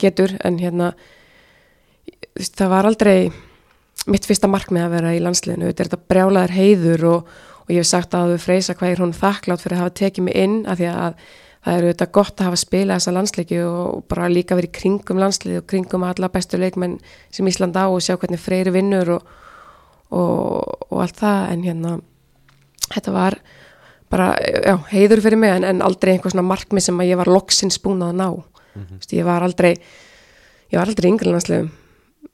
getur 0.00 0.34
en 0.44 0.58
hérna 0.58 0.90
þú 2.40 2.48
það 2.56 2.72
var 2.72 2.88
aldrei 2.88 3.16
mitt 4.10 4.26
fyrsta 4.26 4.48
markmið 4.50 4.86
að 4.86 4.94
vera 4.96 5.12
í 5.14 5.20
landsliðinu. 5.22 5.68
Auðvitað 5.68 5.84
er 5.84 5.90
þetta 5.90 6.10
brjálaður 6.12 6.56
heiður 6.56 7.06
og, 7.10 7.30
og 7.66 7.70
ég 7.74 7.82
hef 7.82 7.90
sagt 7.90 8.16
að 8.16 8.34
við 8.34 8.44
freysa 8.46 8.76
hvað 8.78 8.94
er 8.94 9.02
hún 9.04 9.14
þakklátt 9.16 9.64
fyrir 9.64 9.76
að 9.76 9.84
hafa 9.84 9.96
tekið 10.00 10.26
mig 10.26 10.38
inn 10.40 10.58
af 10.64 10.80
því 10.80 10.90
að 10.90 11.24
það 11.60 11.74
er 11.74 11.86
auðvitað 11.86 12.12
gott 12.16 12.40
að 12.40 12.48
hafa 12.48 12.60
spilað 12.62 13.00
þessa 13.00 13.14
landsleiki 13.16 13.58
og 13.66 14.04
bara 14.08 14.30
líka 14.32 14.56
verið 14.56 14.72
kringum 14.78 15.20
landslið 15.20 15.60
og 15.60 15.66
kringum 15.68 16.06
alla 16.08 16.30
bestu 16.32 16.60
leikmenn 16.60 16.96
sem 17.28 17.50
Ísland 17.50 17.76
á 17.76 17.84
og 17.84 18.00
sjá 18.00 18.16
hvernig 18.16 18.40
freyri 18.40 18.72
vinnur 18.72 19.16
og, 19.18 19.34
og, 20.08 20.86
og 20.88 21.02
allt 21.04 21.20
það. 21.20 21.42
En 21.52 21.66
hérna 21.66 21.96
þetta 22.88 23.16
var 23.16 23.36
bara, 24.10 24.32
já, 24.40 24.76
heiður 24.90 25.22
fyrir 25.24 25.38
mig 25.38 25.54
en, 25.54 25.64
en 25.64 25.82
aldrei 25.86 26.14
einhver 26.14 26.34
svona 26.34 26.46
markmið 26.48 26.88
sem 26.88 27.02
að 27.02 27.12
ég 27.12 27.20
var 27.20 27.30
loksins 27.30 27.78
búin 27.82 28.02
að 28.02 28.16
ná. 28.18 28.28
Mm 28.30 28.86
-hmm. 28.86 29.12
ég 29.16 29.24
var 29.24 29.42
aldrei 29.42 29.74
ég 30.70 30.78
var 30.78 30.90
aldrei 30.90 31.10
yngri 31.10 31.32
landsliðum 31.32 31.70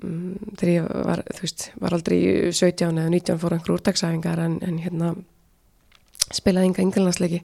mm, 0.02 0.56
þegar 0.60 0.72
ég 0.72 0.88
var, 1.08 1.22
þú 1.34 1.44
veist, 1.46 1.70
var 1.80 1.96
aldrei 1.96 2.16
í 2.18 2.32
17 2.52 3.00
eða 3.00 3.12
19 3.12 3.40
fór 3.40 3.56
einhver 3.56 3.76
úrtaksæfingar 3.76 4.42
en, 4.44 4.58
en 4.62 4.80
hérna 4.84 5.14
spilaði 6.34 6.70
ynga 6.70 6.84
yngri 6.84 7.04
landsleiki 7.04 7.42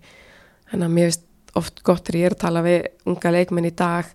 en 0.73 0.85
að 0.85 0.97
mér 0.97 1.11
veist 1.11 1.29
oft 1.59 1.83
gott 1.85 2.05
þegar 2.07 2.21
ég 2.21 2.27
er 2.27 2.37
að 2.37 2.43
tala 2.45 2.65
við 2.65 2.89
unga 3.13 3.33
leikmenn 3.37 3.69
í 3.69 3.77
dag 3.77 4.11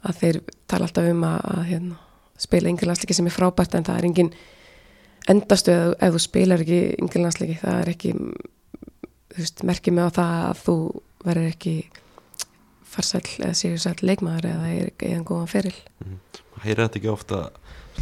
að 0.00 0.22
þeir 0.22 0.38
tala 0.70 0.88
alltaf 0.88 1.10
um 1.10 1.26
að, 1.28 1.42
að 1.52 1.66
hérna, 1.70 1.98
spila 2.40 2.72
yngri 2.72 2.88
landsleiki 2.88 3.16
sem 3.16 3.28
er 3.28 3.36
frábært 3.36 3.76
en 3.76 3.86
það 3.88 4.00
er 4.00 4.08
engin 4.08 4.32
endastöð 5.30 5.94
ef 6.00 6.14
þú 6.14 6.22
spilar 6.24 6.64
ekki 6.64 6.80
yngri 7.00 7.24
landsleiki 7.24 7.58
það 7.60 7.82
er 7.82 7.92
ekki 7.92 8.14
veist, 9.36 9.62
merkið 9.66 9.96
mig 9.96 10.04
á 10.06 10.10
það 10.18 10.34
að 10.50 10.60
þú 10.64 10.76
verður 11.24 11.48
ekki 11.52 11.74
farsæll 12.90 13.28
eða 13.38 13.54
séu 13.54 13.78
sæll 13.78 14.00
leikmaður 14.02 14.48
eða 14.50 14.68
er 14.74 14.90
eða 14.98 15.22
góðan 15.28 15.50
feril. 15.52 15.74
Heyrið 16.64 16.84
þetta 16.86 16.98
ekki 17.00 17.12
ofta 17.12 17.40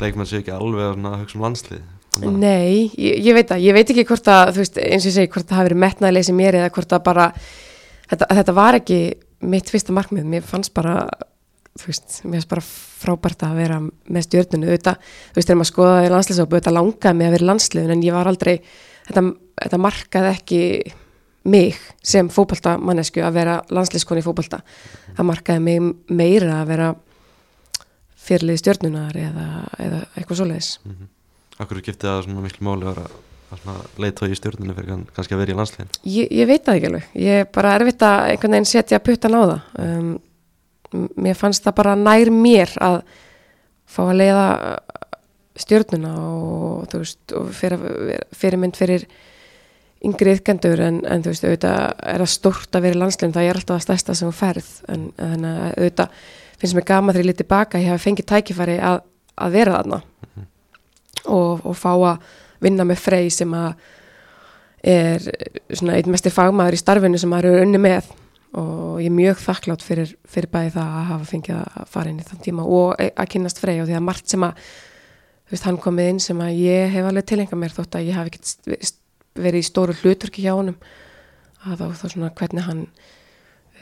leikmenn 0.01 0.29
séu 0.31 0.41
ekki 0.43 0.55
alveg 0.55 0.95
að 0.97 1.23
hugsa 1.23 1.39
um 1.39 1.45
landslið 1.45 1.81
að- 2.19 2.39
Nei, 2.41 2.91
ég, 2.97 3.19
ég 3.29 3.35
veit 3.37 3.49
það, 3.53 3.63
ég 3.63 3.75
veit 3.77 3.91
ekki 3.93 4.05
hvort 4.09 4.29
að, 4.33 4.53
þú 4.57 4.63
veist, 4.63 4.79
eins 4.81 5.05
og 5.05 5.11
ég 5.11 5.15
segi, 5.19 5.31
hvort 5.35 5.47
það 5.47 5.59
hafi 5.61 5.69
verið 5.69 5.83
metnaðilegi 5.85 6.25
sem 6.31 6.37
mér 6.41 6.57
eða 6.59 6.71
hvort 6.75 6.95
að 6.97 7.03
bara, 7.05 7.27
þetta, 8.11 8.27
þetta 8.39 8.55
var 8.57 8.79
ekki 8.81 8.99
mitt 9.53 9.71
fyrsta 9.71 9.95
markmið, 9.95 10.25
mér 10.33 10.43
fannst 10.49 10.73
bara, 10.75 10.95
þú 11.79 11.87
veist, 11.93 12.17
mér 12.25 12.41
fannst 12.41 12.49
bara 12.49 12.65
frábært 12.99 13.45
að 13.47 13.55
vera 13.61 13.79
með 13.85 14.27
stjórnunu, 14.27 14.67
auðvitað, 14.73 14.97
þú 15.31 15.39
veist, 15.39 15.49
þegar 15.53 15.61
maður 15.61 15.71
skoðaði 15.73 16.11
landsliðsópu, 16.15 16.57
auðvitað 16.59 16.79
langaði 16.79 17.19
mig 17.21 17.29
að 17.29 17.37
vera 17.37 17.45
í 17.45 17.51
landsliðun, 17.53 17.95
en 17.95 18.03
ég 18.09 18.17
var 18.19 18.27
aldrei, 18.33 18.55
þetta, 19.07 19.25
þetta 19.63 19.83
markaði 19.85 20.33
ekki 20.33 20.63
mig 21.51 21.79
sem 22.05 22.29
fótboltamannesku 22.33 23.23
að 23.25 23.39
vera 23.39 23.59
landsliðskoni 23.75 24.23
í 24.23 24.27
fótbolta, 24.27 24.63
það 25.17 25.29
markaði 25.31 25.65
mig 25.65 25.93
meira 26.09 26.61
að 26.63 26.73
vera 26.73 26.89
fyrirlið 28.29 28.61
stjórnunar 28.63 29.17
eða, 29.17 29.47
eða 29.81 30.03
eitthvað 30.15 30.43
svoleiðis. 30.43 30.71
Akkur 31.59 31.81
skipti 31.83 32.07
það 32.07 32.23
svona 32.27 32.45
miklu 32.45 32.69
máli 32.69 32.93
að 32.93 33.09
leita 33.99 34.29
í 34.29 34.37
stjórninu 34.37 34.75
fyrir 34.77 34.91
kann, 34.93 35.07
kannski 35.17 35.35
að 35.35 35.41
vera 35.43 35.55
í 35.55 35.57
landsliðin 35.57 35.93
Ég, 36.05 36.27
ég 36.37 36.49
veit 36.51 36.67
það 36.67 36.79
ekki 36.79 36.91
alveg, 36.91 37.07
ég 37.17 37.43
er 37.43 37.49
bara 37.55 37.77
erfitt 37.79 38.05
að 38.05 38.25
einhvern 38.33 38.57
veginn 38.59 38.69
setja 38.69 39.01
puttan 39.01 39.39
á 39.39 39.41
það. 39.41 39.63
Um, 39.85 40.11
mér 41.17 41.39
fannst 41.39 41.65
það 41.65 41.79
bara 41.81 41.97
nær 41.97 42.31
mér 42.35 42.75
að 42.85 42.99
fá 43.89 44.03
að 44.05 44.19
leiða 44.21 44.47
stjórnuna 45.59 46.13
og 46.29 46.95
og 46.95 47.51
fyrir, 47.57 47.81
fyrirmynd 48.37 48.79
fyrir 48.79 49.09
yngri 50.05 50.37
yðkendur 50.37 50.83
en, 50.85 51.01
en 51.11 51.25
þú 51.25 51.33
veist 51.33 51.47
auðvitað 51.47 51.81
er 52.13 52.23
það 52.23 52.35
stórt 52.35 52.77
að 52.77 52.85
vera 52.87 52.97
í 52.97 53.01
landslegin 53.01 53.35
það 53.35 53.49
er 53.49 53.59
alltaf 53.59 53.79
að 53.79 53.87
stærsta 53.87 54.15
sem 54.15 54.29
þú 54.29 54.37
ferð 54.39 54.69
en, 54.95 55.09
en 55.19 55.49
auðvitað 55.49 56.21
finnst 56.59 56.77
mér 56.77 56.87
gama 56.87 57.15
þegar 57.15 57.25
ég 57.25 57.31
lítið 57.33 57.51
baka 57.51 57.81
ég 57.83 57.93
hef 57.93 58.05
fengið 58.05 58.29
tækifæri 58.33 58.79
að, 58.83 59.03
að 59.39 59.55
vera 59.55 59.79
þarna. 59.79 60.01
Og, 61.29 61.65
og 61.67 61.77
fá 61.77 61.91
að 61.95 62.29
vinna 62.65 62.87
með 62.89 63.03
frey 63.03 63.31
sem 63.31 63.53
að 63.55 63.75
er 64.89 65.25
svona 65.75 65.99
einn 65.99 66.11
mestir 66.11 66.35
fagmaður 66.35 66.77
í 66.77 66.81
starfinu 66.81 67.19
sem 67.21 67.31
maður 67.31 67.53
eru 67.53 67.67
unni 67.67 67.81
með. 67.83 68.11
Og 68.59 68.99
ég 69.03 69.11
er 69.11 69.15
mjög 69.15 69.41
þakklátt 69.45 69.85
fyrir, 69.85 70.13
fyrir 70.27 70.51
bæði 70.51 70.75
það 70.79 70.93
að 70.99 71.09
hafa 71.13 71.31
fengið 71.31 71.59
að 71.59 71.91
fara 71.93 72.13
inn 72.13 72.21
í 72.23 72.27
þann 72.27 72.45
tíma 72.47 72.67
og 72.79 72.95
e- 73.03 73.13
að 73.13 73.33
kynast 73.35 73.61
frey. 73.63 73.77
Og 73.83 73.91
því 73.91 73.99
að 73.99 74.07
margt 74.07 74.33
sem 74.33 74.47
að 74.47 74.63
þú 74.65 75.55
veist, 75.55 75.67
hann 75.69 75.83
komið 75.83 76.13
inn 76.15 76.23
sem 76.23 76.41
að 76.43 76.63
ég 76.63 76.95
hef 76.95 77.11
alveg 77.11 77.29
tilenga 77.29 77.59
mér 77.61 77.77
þótt 77.77 77.99
að 77.99 78.09
ég 78.09 78.19
hafi 78.19 78.33
ekkert 78.33 78.98
verið 79.39 79.63
í 79.63 79.69
stóru 79.69 79.97
hluturki 80.01 80.45
hjá 80.45 80.55
honum 80.55 80.79
að 81.67 81.81
þá, 81.81 81.87
þá 82.01 82.05
svona 82.13 82.35
hvernig 82.39 82.69
hann 82.69 82.83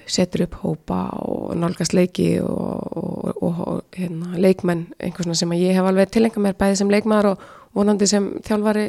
setur 0.06 0.44
upp 0.46 0.58
hópa 0.62 1.00
og 1.26 1.54
nálgast 1.58 1.94
leiki 1.96 2.36
og, 2.40 2.82
og, 2.96 3.30
og, 3.42 3.62
og 3.66 3.96
hérna, 3.96 4.36
leikmenn 4.38 4.86
einhvers 5.02 5.26
svona 5.26 5.38
sem 5.38 5.54
ég 5.58 5.74
hef 5.74 5.88
alveg 5.88 6.12
tilenga 6.14 6.42
mér 6.42 6.58
bæði 6.58 6.78
sem 6.80 6.92
leikmaður 6.92 7.32
og 7.32 7.48
vonandi 7.76 8.08
sem 8.10 8.28
þjálfari 8.46 8.86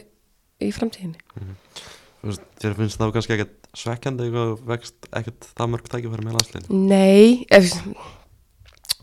í 0.63 0.69
framtíðinni. 0.73 1.17
Þú 2.21 2.29
veist, 2.31 2.45
Þér 2.61 2.77
finnst 2.77 3.01
það 3.01 3.15
kannski 3.15 3.35
ekkert 3.35 3.67
svekkjandi 3.77 4.27
eitthvað 4.27 4.53
vekst 4.71 5.09
ekkert 5.19 5.49
það 5.57 5.73
mörg 5.73 5.89
tækifæri 5.91 6.25
með 6.25 6.37
landsliðin 6.37 6.87
Nei, 6.89 7.45
ef, 7.53 7.73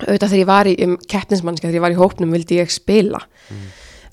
auðvitað 0.03 0.29
þegar 0.33 0.41
ég 0.41 0.51
var 0.51 0.71
í 0.71 0.75
um, 0.87 0.97
keppnismannska, 1.15 1.69
þegar 1.69 1.79
ég 1.79 1.85
var 1.85 1.95
í 1.95 2.01
hópnum 2.01 2.35
vildi 2.35 2.59
ég 2.59 2.75
spila. 2.75 3.23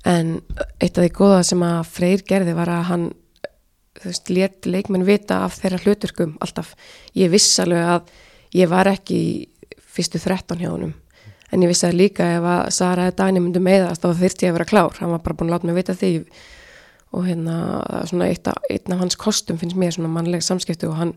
En 0.07 0.37
eitt 0.81 0.95
af 0.97 1.03
því 1.03 1.09
góða 1.17 1.41
sem 1.45 1.65
að 1.65 1.81
Freyr 1.93 2.23
gerði 2.25 2.55
var 2.57 2.71
að 2.73 2.87
hann 2.89 3.09
þú 4.01 4.09
veist, 4.09 4.31
let 4.33 4.67
leikmenn 4.67 5.05
vita 5.05 5.43
af 5.45 5.59
þeirra 5.61 5.81
hluturkum 5.85 6.35
alltaf, 6.41 6.73
ég 7.17 7.31
viss 7.33 7.59
alveg 7.61 7.87
að 7.95 8.11
ég 8.57 8.71
var 8.71 8.89
ekki 8.91 9.21
fyrstu 9.91 10.19
13 10.21 10.61
hjá 10.61 10.71
honum. 10.71 10.95
En 11.51 11.63
ég 11.63 11.71
vissi 11.71 11.83
að 11.87 11.99
líka 11.99 12.27
ef 12.37 12.47
að 12.47 12.61
Sara 12.71 13.09
eða 13.09 13.17
Dani 13.19 13.41
myndu 13.43 13.59
meðast 13.63 14.03
þá 14.03 14.15
þyrfti 14.21 14.47
ég 14.47 14.53
að 14.53 14.57
vera 14.59 14.69
klár, 14.69 14.97
hann 15.01 15.11
var 15.11 15.23
bara 15.25 15.35
búin 15.35 15.51
að 15.51 15.57
láta 15.57 15.67
mig 15.67 15.77
vita 15.81 15.95
því. 15.99 16.11
Og 17.11 17.25
hérna 17.27 17.55
svona 18.07 18.29
eitt 18.31 18.47
af, 18.47 18.59
einn 18.71 18.95
af 18.95 19.01
hans 19.01 19.17
kostum 19.19 19.59
finnst 19.59 19.75
mér 19.75 19.91
svona 19.91 20.11
mannleg 20.13 20.45
samskipti 20.45 20.87
og 20.87 20.95
hann 20.95 21.11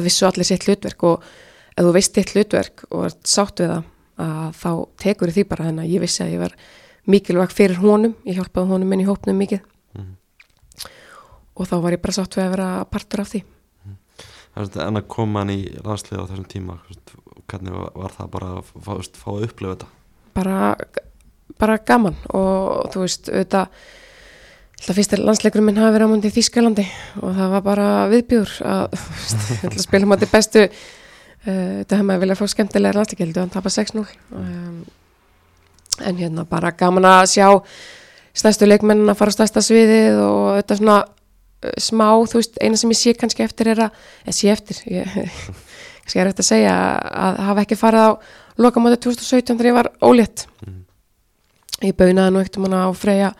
vissu 0.00 0.24
allir 0.24 0.48
sitt 0.48 0.64
hlutverk. 0.64 1.04
Og 1.04 1.26
ef 1.76 1.84
þú 1.84 1.92
veist 1.92 2.16
þitt 2.16 2.32
hlutverk 2.32 2.86
og 2.88 3.10
ert 3.10 3.20
sátt 3.28 3.60
við 3.60 3.74
það 3.74 3.90
að 4.20 4.56
þá 4.62 4.70
tekur 5.04 5.34
því 5.34 5.44
bara 5.50 5.68
þannig 5.68 5.84
að 5.84 5.92
ég 5.92 6.04
vissi 6.06 6.24
að 6.24 6.32
ég 6.32 6.42
var 6.46 6.56
mikilvæg 7.10 7.52
fyrir 7.52 7.82
honum, 7.84 8.16
ég 8.24 8.40
hjálpaði 8.40 8.72
honum 8.72 8.96
inn 8.96 9.04
í 9.04 9.08
hópnum 9.08 9.38
mikið 9.40 9.60
og 11.60 11.68
þá 11.68 11.76
var 11.84 11.96
ég 11.96 12.02
bara 12.02 12.16
sátt 12.16 12.36
við 12.38 12.46
að 12.46 12.52
vera 12.56 12.68
partur 12.88 13.24
af 13.24 13.32
því. 13.34 13.44
En 14.56 14.98
að 14.98 15.06
koma 15.12 15.44
hann 15.44 15.52
í 15.54 15.60
landslið 15.78 16.24
á 16.24 16.28
þessum 16.32 16.48
tíma 16.50 16.80
hvernig 17.50 17.76
var, 17.76 18.14
það 18.16 18.28
bara 18.32 18.50
að 18.58 18.70
fá, 18.70 18.92
fá 19.20 19.30
að 19.36 19.46
upplifa 19.46 19.76
þetta? 19.76 19.88
Bara, 20.34 20.58
bara 21.60 21.80
gaman 21.86 22.18
og 22.34 22.90
þú 22.94 23.04
veist, 23.06 23.30
auðvitað 23.30 23.88
Það 24.80 24.96
fyrst 24.96 25.12
er 25.12 25.20
landsleikurinn 25.20 25.66
minn 25.66 25.76
hafi 25.76 25.92
verið 25.92 26.08
á 26.08 26.12
múndi 26.14 26.28
í 26.30 26.32
Þýskalandi 26.32 26.86
og 27.20 27.34
það 27.36 27.50
var 27.52 27.64
bara 27.66 27.88
viðbjúr 28.08 28.52
að, 28.64 28.94
veist, 28.96 29.42
ég 29.50 29.66
ætla 29.66 29.74
að 29.74 29.82
spila 29.84 30.08
múndi 30.08 30.28
bestu 30.30 30.62
uh, 30.64 30.70
þetta 31.44 31.98
hefði 31.98 32.06
maður 32.08 32.22
viljað 32.22 32.40
fá 32.40 32.46
skemmtilega 32.54 32.96
landsleikildu 32.96 33.42
en 33.42 33.52
tapa 33.52 33.72
6-0 33.74 34.06
um, 34.40 34.78
en 36.00 36.22
hérna 36.22 36.46
bara 36.48 36.72
gaman 36.72 37.10
að 37.10 37.26
sjá 37.34 37.46
stærstu 38.40 38.70
leikmennin 38.70 39.12
að 39.12 39.20
fara 39.20 39.34
á 39.34 39.36
stærsta 39.36 39.64
sviðið 39.66 40.22
og 40.24 40.46
þetta 40.62 40.78
svona 40.80 40.96
smá, 41.80 42.08
þú 42.30 42.40
veist, 42.40 42.60
eina 42.60 42.78
sem 42.80 42.92
ég 42.92 43.00
sé 43.00 43.14
kannski 43.18 43.44
eftir 43.44 43.72
er 43.74 43.84
að, 43.86 44.04
eða 44.24 44.36
sé 44.36 44.52
eftir 44.52 44.80
ég, 44.90 45.16
kannski 46.02 46.22
er 46.22 46.30
eftir 46.32 46.46
að 46.46 46.50
segja 46.50 46.76
að 47.26 47.40
hafa 47.48 47.64
ekki 47.66 47.80
farið 47.80 48.06
á 48.06 48.10
lokamóti 48.60 49.00
2017 49.08 49.56
þegar 49.56 49.70
ég 49.70 49.78
var 49.78 49.92
ólétt 50.04 50.46
ég 51.80 51.96
baunaði 51.96 52.34
nú 52.34 52.42
ekkert 52.42 52.60
um 52.60 52.68
hana 52.68 52.86
á 52.86 52.90
Freyja 52.96 53.30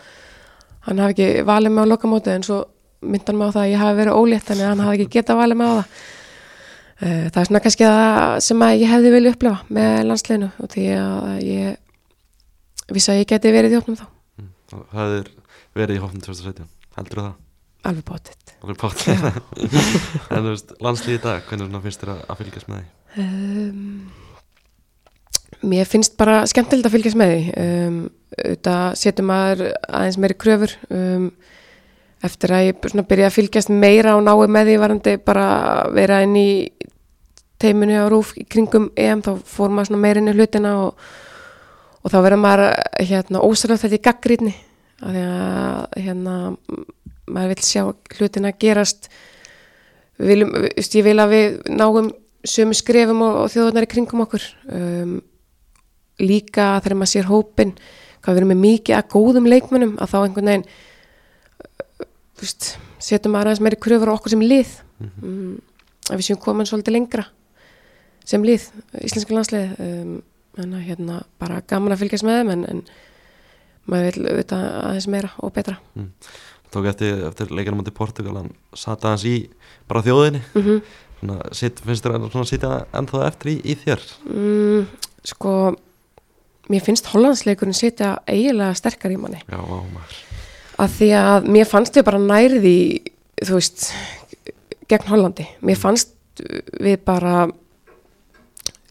hann 0.86 1.02
hafi 1.02 1.16
ekki 1.16 1.44
valið 1.48 1.74
mig 1.76 1.84
á 1.84 1.92
lokamóti 1.92 2.32
en 2.32 2.46
svo 2.46 2.62
myndan 3.00 3.36
mig 3.36 3.52
á 3.52 3.54
það 3.56 3.66
að 3.66 3.72
ég 3.72 3.82
hafi 3.84 4.00
verið 4.00 4.16
ólétt 4.20 4.54
að 4.54 4.64
hann 4.64 4.84
hafi 4.84 5.00
ekki 5.00 5.18
getað 5.18 5.40
valið 5.42 5.60
mig 5.60 5.68
á 5.68 5.74
það 5.80 6.08
Eh, 7.00 7.30
það 7.32 7.38
er 7.40 7.46
svona 7.48 7.60
kannski 7.64 7.86
það 7.88 8.34
sem 8.44 8.62
að 8.64 8.74
ég 8.76 8.90
hefði 8.92 9.10
viljað 9.14 9.34
upplifa 9.34 9.72
með 9.72 9.94
landsliðinu 10.04 10.48
og 10.60 10.68
því 10.74 10.82
að 11.00 11.38
ég 11.46 12.90
vissi 12.92 13.12
að 13.14 13.20
ég 13.22 13.30
geti 13.30 13.52
verið 13.54 13.72
í 13.72 13.78
hópnum 13.78 13.96
þá 13.96 14.02
mm. 14.04 14.50
Það 14.68 15.14
hefur 15.14 15.30
verið 15.80 15.96
í 15.96 16.02
hófnum 16.02 16.24
2017 16.26 16.68
heldur 16.98 17.22
það? 17.22 17.30
Alveg 17.88 18.06
bótið 18.08 18.40
Alveg 18.60 18.80
pátt 18.80 19.04
En 20.34 20.42
þú 20.44 20.50
veist, 20.50 20.74
landslið 20.84 21.16
í 21.16 21.20
dag, 21.24 21.44
hvernig 21.48 21.68
finnst 21.86 22.02
þér 22.02 22.12
að, 22.14 22.24
fylgjast 22.40 22.70
með 22.70 22.80
því? 22.80 23.24
um, 23.24 24.10
Mér 25.70 25.88
finnst 25.88 26.16
bara 26.20 26.42
skemmtilegt 26.48 26.88
að 26.88 26.94
fylgjast 26.94 27.18
með 27.20 27.32
því. 27.34 27.40
Um, 27.60 27.96
auðvitað 28.40 28.84
setur 29.00 29.26
maður 29.28 29.64
aðeins 29.88 30.20
meiri 30.22 30.36
kröfur 30.40 30.76
um, 30.94 31.26
eftir 32.24 32.54
að 32.54 32.66
ég 32.68 32.86
byrja 33.08 33.30
að 33.30 33.36
fylgjast 33.36 33.72
meira 33.72 34.14
og 34.16 34.22
nái 34.24 34.46
með 34.52 34.70
því 34.70 34.76
varandi 34.84 35.16
bara 35.24 35.48
vera 35.96 36.20
inn 36.24 36.36
í 36.38 36.50
teiminu 37.60 37.98
á 38.00 38.08
rúf 38.12 38.32
í 38.40 38.46
kringum 38.48 38.88
EM 38.96 39.24
þá 39.24 39.34
fór 39.48 39.72
maður 39.72 39.90
svona 39.90 40.04
meira 40.04 40.22
inn 40.22 40.32
í 40.32 40.36
hlutina 40.36 40.76
og, 40.84 41.04
og 42.00 42.12
þá 42.12 42.18
verður 42.20 42.42
maður 42.44 42.64
hérna 43.10 43.44
ósarlega 43.44 43.84
þetta 43.84 43.98
í 43.98 44.04
því 45.16 45.24
að 45.26 46.00
hérna 46.04 46.36
maður 47.32 47.54
vil 47.54 47.66
sjá 47.66 47.82
hlutina 48.18 48.52
gerast. 48.60 49.08
Við 50.20 50.34
viljum, 50.34 50.52
ég 50.76 51.06
vil 51.06 51.16
að 51.22 51.34
við 51.34 51.58
náum 51.72 52.10
sömu 52.46 52.76
skrefum 52.76 53.24
og, 53.24 53.40
og 53.44 53.50
þjóðunar 53.52 53.86
í 53.86 53.90
kringum 53.90 54.24
okkur. 54.26 54.44
Um, 54.68 55.18
líka 56.20 56.74
þegar 56.84 56.98
maður 57.00 57.12
sér 57.14 57.28
hópin 57.30 57.74
hvað 58.20 58.34
við 58.34 58.42
erum 58.42 58.52
með 58.52 58.62
mikið 58.66 58.96
að 58.98 59.10
góðum 59.14 59.48
leikmönnum 59.48 59.94
að 59.96 60.10
þá 60.12 60.16
einhvern 60.20 60.50
veginn 60.50 60.66
uh, 60.68 62.08
veist, 62.42 62.72
setjum 63.00 63.34
maður 63.34 63.52
aðeins 63.52 63.64
meiri 63.64 63.80
kröfur 63.80 64.12
á 64.12 64.16
okkur 64.16 64.34
sem 64.34 64.44
lið. 64.44 64.74
Mm, 65.00 65.54
að 66.10 66.20
við 66.20 66.26
séum 66.28 66.42
komin 66.42 66.68
svolítið 66.68 66.98
lengra 66.98 67.24
sem 68.28 68.44
lið, 68.44 68.66
íslenska 69.00 69.34
landslið 69.34 69.80
um, 69.80 70.18
en 70.60 70.74
að 70.76 70.86
hérna 70.88 71.22
bara 71.40 71.62
gaman 71.70 71.94
að 71.94 72.04
fylgjast 72.04 72.26
með 72.26 72.40
þeim 72.40 72.52
en, 72.54 72.64
en 72.68 72.82
maður 73.90 74.18
vil 74.18 74.30
auðvitað 74.30 74.64
aðeins 74.82 75.08
meira 75.10 75.30
og 75.40 75.54
betra 75.56 75.78
Tók 76.70 76.86
eftir, 76.86 77.24
eftir 77.26 77.50
leikinum 77.50 77.82
átti 77.82 77.94
Portugal 77.94 78.36
hann 78.40 78.50
sat 78.78 79.04
aðeins 79.04 79.26
í 79.26 79.36
bara 79.90 80.02
þjóðinni. 80.06 80.42
Mm 80.54 80.62
-hmm. 80.66 80.82
svona, 81.20 81.38
sitt, 81.52 81.80
finnst 81.84 82.04
þér 82.06 82.18
að 82.18 82.50
sitja 82.50 82.72
ennþá 82.92 83.26
eftir 83.26 83.52
í, 83.52 83.56
í 83.64 83.74
þér? 83.84 84.04
mm, 84.24 84.86
sko 85.24 85.54
mér 86.70 86.84
finnst 86.86 87.10
hollandsleikurinn 87.10 87.74
sitja 87.74 88.18
eiginlega 88.26 88.74
sterkar 88.78 89.10
í 89.10 89.18
manni. 89.18 89.42
Já, 89.50 89.58
á 89.58 89.78
að 90.80 90.96
því 90.96 91.10
að 91.18 91.48
mér 91.56 91.68
fannst 91.68 91.96
við 91.98 92.06
bara 92.08 92.20
nærði 92.22 92.76
þú 93.40 93.56
veist 93.58 93.90
gegn 94.90 95.10
Hollandi, 95.10 95.46
mér 95.66 95.78
fannst 95.80 96.14
við 96.80 97.00
bara 97.04 97.48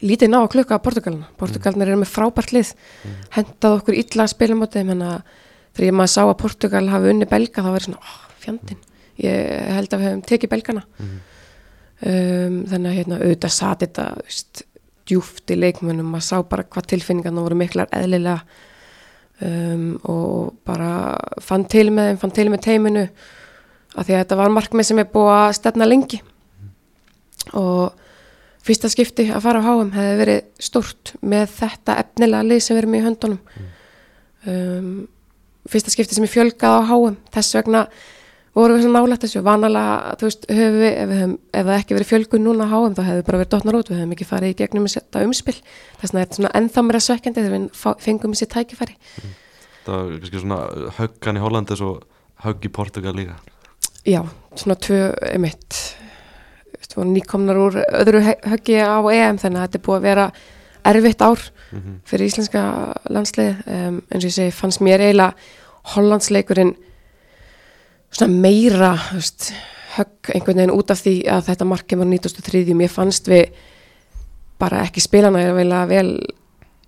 lítið 0.06 0.32
ná 0.32 0.40
að 0.44 0.52
klukka 0.54 0.78
að 0.78 0.84
Portugalina 0.86 1.30
Portugalina 1.40 1.88
eru 1.88 2.00
með 2.00 2.12
frábært 2.14 2.54
lið. 2.56 2.74
Hendað 3.36 3.80
okkur 3.80 3.98
illa 4.00 4.26
að 4.26 4.34
spila 4.34 4.58
mótið. 4.60 4.86
Menna 4.88 5.10
þegar 5.80 5.98
maður 5.98 6.14
sá 6.14 6.22
að 6.26 6.38
Portugal 6.44 6.86
hafi 6.92 7.12
unni 7.14 7.28
belga 7.30 7.64
þá 7.66 7.70
verið 7.72 7.88
svona, 7.90 8.04
oh, 8.04 8.22
fjandinn. 8.44 8.80
Ég 9.20 9.74
held 9.76 9.94
að 9.94 10.02
við 10.02 10.10
hefum 10.10 10.24
tekið 10.30 10.52
belgana. 10.54 10.86
Um, 12.00 12.60
þannig 12.72 12.90
að 12.90 12.98
hérna 12.98 13.20
auðvitað 13.20 13.52
sati 13.52 13.88
þetta 13.88 14.06
veist, 14.22 14.64
djúft 15.10 15.52
í 15.52 15.58
leikmönnum. 15.60 16.08
Maður 16.14 16.28
sá 16.30 16.36
bara 16.48 16.64
hvað 16.64 16.92
tilfinningarna 16.94 17.44
voru 17.44 17.58
miklar 17.60 17.92
eðlilega. 17.96 18.40
Um, 19.40 19.94
og 20.08 20.56
bara 20.68 21.18
fann 21.44 21.66
til 21.72 21.88
með 21.96 22.12
þeim, 22.12 22.22
fann 22.24 22.36
til 22.36 22.48
með 22.52 22.64
teiminu. 22.68 23.06
Af 23.96 24.06
því 24.06 24.16
að 24.16 24.22
þetta 24.24 24.40
var 24.40 24.56
markmið 24.56 24.90
sem 24.90 25.02
er 25.02 25.12
búið 25.12 25.34
að 25.36 25.58
stefna 25.60 25.90
lengi. 25.90 26.22
Og 27.60 28.08
fyrsta 28.64 28.92
skipti 28.92 29.28
að 29.34 29.44
fara 29.48 29.64
á 29.64 29.68
háum 29.68 29.94
hefði 29.96 30.18
verið 30.20 30.42
stórt 30.62 31.14
með 31.26 31.48
þetta 31.58 32.00
efnilega 32.04 32.48
lið 32.48 32.62
sem 32.64 32.76
við 32.76 32.84
erum 32.84 32.98
í 33.00 33.06
höndunum. 33.08 33.64
Um, 34.48 34.92
fyrsta 35.70 35.94
skipti 35.94 36.18
sem 36.18 36.26
ég 36.26 36.34
fjölgaði 36.34 36.82
á 36.82 36.90
háum 36.90 37.20
þess 37.34 37.58
vegna 37.60 37.84
vorum 38.58 38.78
við 38.78 38.86
svona 38.86 39.02
nálægt 39.04 39.26
þessu. 39.26 39.42
Vanalega, 39.46 40.16
þú 40.20 40.28
veist, 40.28 40.48
höfum 40.50 40.80
við 40.80 40.90
ef, 40.90 41.12
við 41.12 41.36
ef 41.60 41.68
það 41.68 41.76
ekki 41.76 41.98
verið 41.98 42.10
fjölgun 42.10 42.46
núna 42.48 42.66
á 42.68 42.72
háum 42.74 42.96
þá 42.98 43.04
hefði 43.08 43.26
bara 43.28 43.42
verið 43.42 43.52
dotnar 43.54 43.78
út, 43.80 43.92
við 43.92 44.02
hefum 44.02 44.16
ekki 44.16 44.28
farið 44.30 44.54
í 44.54 44.58
gegnum 44.60 44.88
þetta 44.90 45.24
umspil, 45.28 45.56
þess 46.00 46.10
vegna 46.10 46.20
er 46.20 46.26
þetta 46.26 46.40
svona 46.40 46.54
ennþá 46.60 46.84
mér 46.86 47.00
að 47.00 47.06
svekkjandi 47.06 47.46
þegar 47.46 47.56
við 47.56 48.02
fengum 48.06 48.36
þessi 48.36 48.50
tækifæri. 48.56 48.98
Það 49.86 50.02
var 50.02 50.12
kannski 50.18 50.44
svona 50.44 50.60
höggan 50.98 51.40
í 51.40 51.44
Hollandi 51.46 51.76
og 51.76 51.82
svo 51.82 51.92
högg 52.46 52.68
í 52.68 52.74
Portugal 52.74 53.16
líka. 53.16 53.40
Já, 54.08 54.22
svona 54.58 54.80
tvö 54.82 55.02
emitt 55.30 55.80
við 56.80 56.96
vorum 56.98 57.14
nýkomnar 57.14 57.60
úr 57.60 57.76
öðru 57.86 58.24
höggi 58.26 58.80
á 58.82 58.98
EM 58.98 59.38
þannig 59.38 59.60
að 59.60 59.66
þetta 59.68 59.78
er 59.78 59.86
búið 59.86 60.00
að 60.00 60.08
vera 60.08 60.26
erfitt 60.90 61.22
ár 61.22 61.40
mm 61.70 62.00
fyrir 62.10 62.26
íslenska 62.26 62.62
landsliði 63.14 63.54
um, 63.70 64.02
Hollandsleikurinn 65.96 66.76
svona 68.14 68.34
meira 68.34 68.94
veist, 69.14 69.52
högg 69.98 70.32
einhvern 70.34 70.62
veginn 70.62 70.76
út 70.76 70.94
af 70.94 71.04
því 71.04 71.16
að 71.30 71.50
þetta 71.50 71.68
markið 71.70 72.02
var 72.02 72.10
93. 72.14 72.64
Mér 72.78 72.94
fannst 72.94 73.30
við 73.30 73.52
bara 74.60 74.84
ekki 74.86 75.04
spilana 75.04 75.44
eða 75.46 75.86
vel 75.90 76.10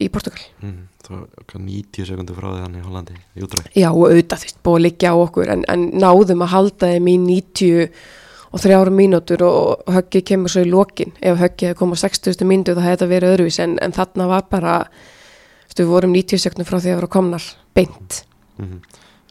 í 0.01 0.09
Portugal. 0.09 0.41
-hmm. 0.61 0.87
Það 1.01 1.17
var 1.17 1.45
hvað 1.49 1.61
90 1.65 2.05
sekundur 2.05 2.35
frá 2.37 2.47
því 2.51 2.61
hann 2.61 2.75
í 2.75 2.81
Hollandi 2.85 3.13
í 3.35 3.43
útræð 3.43 3.69
Já, 3.75 3.89
og 3.89 4.03
auðvitað, 4.05 4.41
þú 4.41 4.45
veist, 4.45 4.59
búið 4.63 4.75
að 4.75 4.85
liggja 4.85 5.11
á 5.11 5.15
okkur 5.17 5.49
en, 5.49 5.63
en 5.67 5.85
náðum 5.97 6.43
að 6.45 6.53
halda 6.53 6.91
þeim 6.93 7.07
í 7.07 7.15
90 7.17 7.89
og 8.51 8.59
þrjára 8.61 8.91
mínútur 8.91 9.43
og, 9.47 9.57
og 9.87 9.93
höggið 9.95 10.25
kemur 10.29 10.53
svo 10.53 10.61
í 10.61 10.69
lokin 10.69 11.13
ef 11.19 11.39
höggið 11.41 11.71
hefði 11.71 11.79
komið 11.79 11.97
á 11.97 12.03
60. 12.05 12.45
mínútu 12.45 12.75
þá 12.75 12.83
hefði 12.85 12.95
þetta 12.95 13.11
verið 13.13 13.33
öðruvís 13.33 13.59
en, 13.63 13.77
en 13.81 13.95
þarna 13.97 14.27
var 14.27 14.47
bara 14.51 14.73
þú 14.85 15.67
veist, 15.67 15.79
við 15.79 15.93
vorum 15.95 16.13
90 16.13 16.43
sekundum 16.45 16.69
frá 16.69 16.79
því 16.79 16.91
að 16.93 16.99
vera 17.01 17.15
komnar 17.17 17.47
beint. 17.73 18.21
mm 18.21 18.30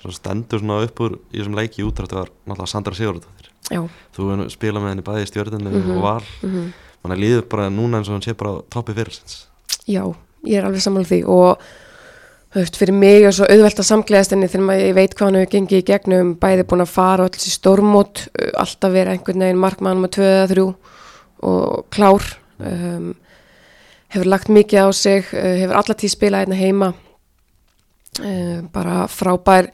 Svo 0.01 0.11
stendur 0.17 0.63
svona 0.63 0.79
upp 0.87 1.01
úr 1.05 1.19
í 1.33 1.41
þessum 1.41 1.57
leiki 1.59 1.85
útræð 1.85 2.15
var 2.17 2.31
náttúrulega 2.49 2.69
Sandra 2.73 2.95
Sigurðardóttir. 2.97 3.51
Þú 4.17 4.49
spilað 4.51 4.83
með 4.83 4.89
henni 4.95 5.05
bæði 5.05 5.25
í 5.27 5.29
stjörðinu 5.31 5.71
Mhm. 5.75 5.91
og 5.97 6.03
val. 6.03 6.23
mm 6.43 6.73
Þannig 7.01 7.17
að 7.17 7.23
líður 7.25 7.45
bara 7.49 7.71
núna 7.73 7.97
eins 7.97 8.09
og 8.09 8.13
hann 8.13 8.21
sé 8.23 8.35
bara 8.37 8.61
toppi 8.69 8.93
fyrirsins. 8.93 9.47
Já, 9.89 10.03
ég 10.45 10.59
er 10.59 10.65
alveg 10.67 10.83
sammála 10.85 11.09
því 11.09 11.21
og 11.27 11.59
veist, 12.55 12.77
fyrir 12.77 12.93
mig 12.93 13.23
er 13.25 13.33
svo 13.33 13.47
auðvelt 13.47 13.81
að 13.81 13.89
samgleðast 13.89 14.31
henni 14.35 14.49
þegar 14.49 14.67
maður, 14.67 14.95
veit 14.95 15.15
hvað 15.15 15.25
hann 15.27 15.35
hefur 15.39 15.53
gengið 15.55 15.79
í 15.81 15.87
gegnum, 15.89 16.35
bæði 16.37 16.65
búin 16.69 16.83
að 16.85 16.93
fara 16.93 17.25
og 17.25 17.31
alls 17.33 17.47
í 17.49 17.55
stórmót, 17.57 18.29
uh, 18.37 18.51
alltaf 18.61 18.93
vera 18.93 19.13
einhvern 19.13 19.39
veginn 19.47 19.59
markmann 19.63 20.03
með 20.03 20.11
2-3 20.19 20.75
og 21.43 21.87
klár. 21.91 22.37
Um, 22.61 23.15
hefur 24.13 24.27
lagt 24.27 24.49
mikið 24.49 24.85
á 24.85 24.89
sig 24.93 25.25
hefur 25.31 25.77
allatíð 25.81 26.11
spilað 26.13 26.45
hérna 26.45 26.59
heima 26.61 26.95
bara 28.73 29.07
frábær 29.11 29.71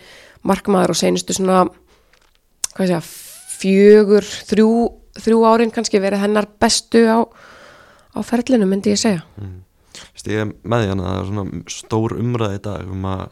markmaður 0.46 0.94
og 0.94 0.98
seinustu 1.00 1.34
svona 1.36 1.64
ég, 2.78 3.08
fjögur 3.56 4.26
þrjú, 4.50 4.70
þrjú 5.22 5.44
árin 5.48 5.72
kannski 5.74 6.00
verið 6.02 6.22
hennar 6.26 6.46
bestu 6.60 7.06
á, 7.08 7.24
á 8.14 8.18
ferlinu 8.26 8.68
myndi 8.68 8.92
ég 8.94 9.00
segja 9.00 9.22
mm. 9.40 9.62
Ég 10.26 10.42
er 10.42 10.48
með 10.66 10.82
því 10.82 10.88
að 10.92 11.00
það 11.06 11.18
er 11.18 11.28
svona 11.30 11.60
stór 11.72 12.14
umræði 12.18 12.58
í 12.58 12.62
dag 12.66 12.88
um 12.92 13.04
að 13.08 13.22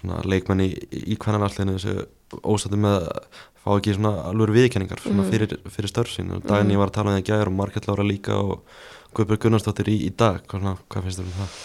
svona, 0.00 0.20
leikmenn 0.24 0.62
í, 0.64 0.68
í 0.90 1.16
hvernig 1.20 1.44
allinu 1.46 1.76
þessu 1.76 2.06
ósættu 2.42 2.78
með 2.80 2.96
að 3.04 3.42
fá 3.64 3.68
ekki 3.76 3.94
svona 3.94 4.12
alveg 4.30 4.54
viðkenningar 4.56 5.02
svona 5.04 5.22
Mhm. 5.22 5.30
fyrir, 5.30 5.54
fyrir 5.70 5.92
störf 5.92 6.10
sín 6.10 6.32
og 6.34 6.42
daginn 6.48 6.72
ég 6.74 6.80
var 6.80 6.90
að 6.90 6.96
tala 6.98 7.10
um 7.12 7.16
það 7.16 7.22
í 7.22 7.28
gæður 7.30 7.50
og 7.52 7.56
Markett 7.60 7.86
Lára 7.88 8.04
líka 8.08 8.34
og 8.40 8.64
Guðbjörg 9.14 9.44
Gunnarsdóttir 9.44 9.88
í, 9.92 9.96
í 10.08 10.10
dag 10.16 10.42
hvað, 10.48 10.60
svona, 10.64 10.76
hvað 10.90 11.06
finnst 11.06 11.20
þér 11.20 11.28
um 11.30 11.38
það? 11.38 11.58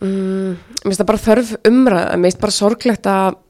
Mm, 0.00 0.50
Mér 0.54 0.88
finnst 0.88 1.00
það 1.02 1.10
bara 1.10 1.24
þörf 1.24 1.54
umræð 1.70 2.04
Mér 2.18 2.30
finnst 2.30 2.42
bara 2.44 2.58
sorglegt 2.58 3.10
að 3.10 3.40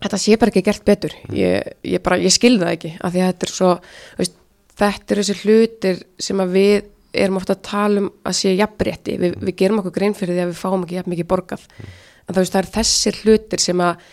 þetta 0.00 0.20
sé 0.20 0.38
bara 0.40 0.52
ekki 0.52 0.64
gert 0.64 0.86
betur. 0.86 1.16
Ég, 1.36 1.74
ég, 1.84 2.00
bara, 2.04 2.18
ég 2.20 2.32
skil 2.32 2.56
það 2.60 2.76
ekki 2.76 2.94
því 2.96 3.08
að 3.10 3.18
þetta 3.18 3.46
er 3.46 3.52
svo 3.52 3.72
veist, 4.20 4.38
þetta 4.80 5.14
eru 5.14 5.26
þessi 5.28 5.44
hlutir 5.44 6.00
sem 6.28 6.40
að 6.40 6.56
við 6.56 6.76
erum 7.20 7.40
ofta 7.40 7.56
að 7.56 7.62
tala 7.66 8.04
um 8.04 8.08
að 8.24 8.38
sé 8.38 8.54
jafnrétti. 8.54 9.18
Við, 9.20 9.36
við 9.42 9.56
gerum 9.60 9.82
okkur 9.82 9.96
grein 9.98 10.16
fyrir 10.16 10.36
því 10.36 10.44
að 10.44 10.52
við 10.52 10.60
fáum 10.62 10.86
ekki 10.86 10.98
jafn 11.00 11.14
mikið 11.14 11.30
borgað. 11.32 11.66
En 11.80 12.32
það, 12.32 12.42
veist, 12.42 12.54
það 12.54 12.62
er 12.62 12.72
þessir 12.78 13.20
hlutir 13.24 13.64
sem 13.64 13.84
að 13.84 14.04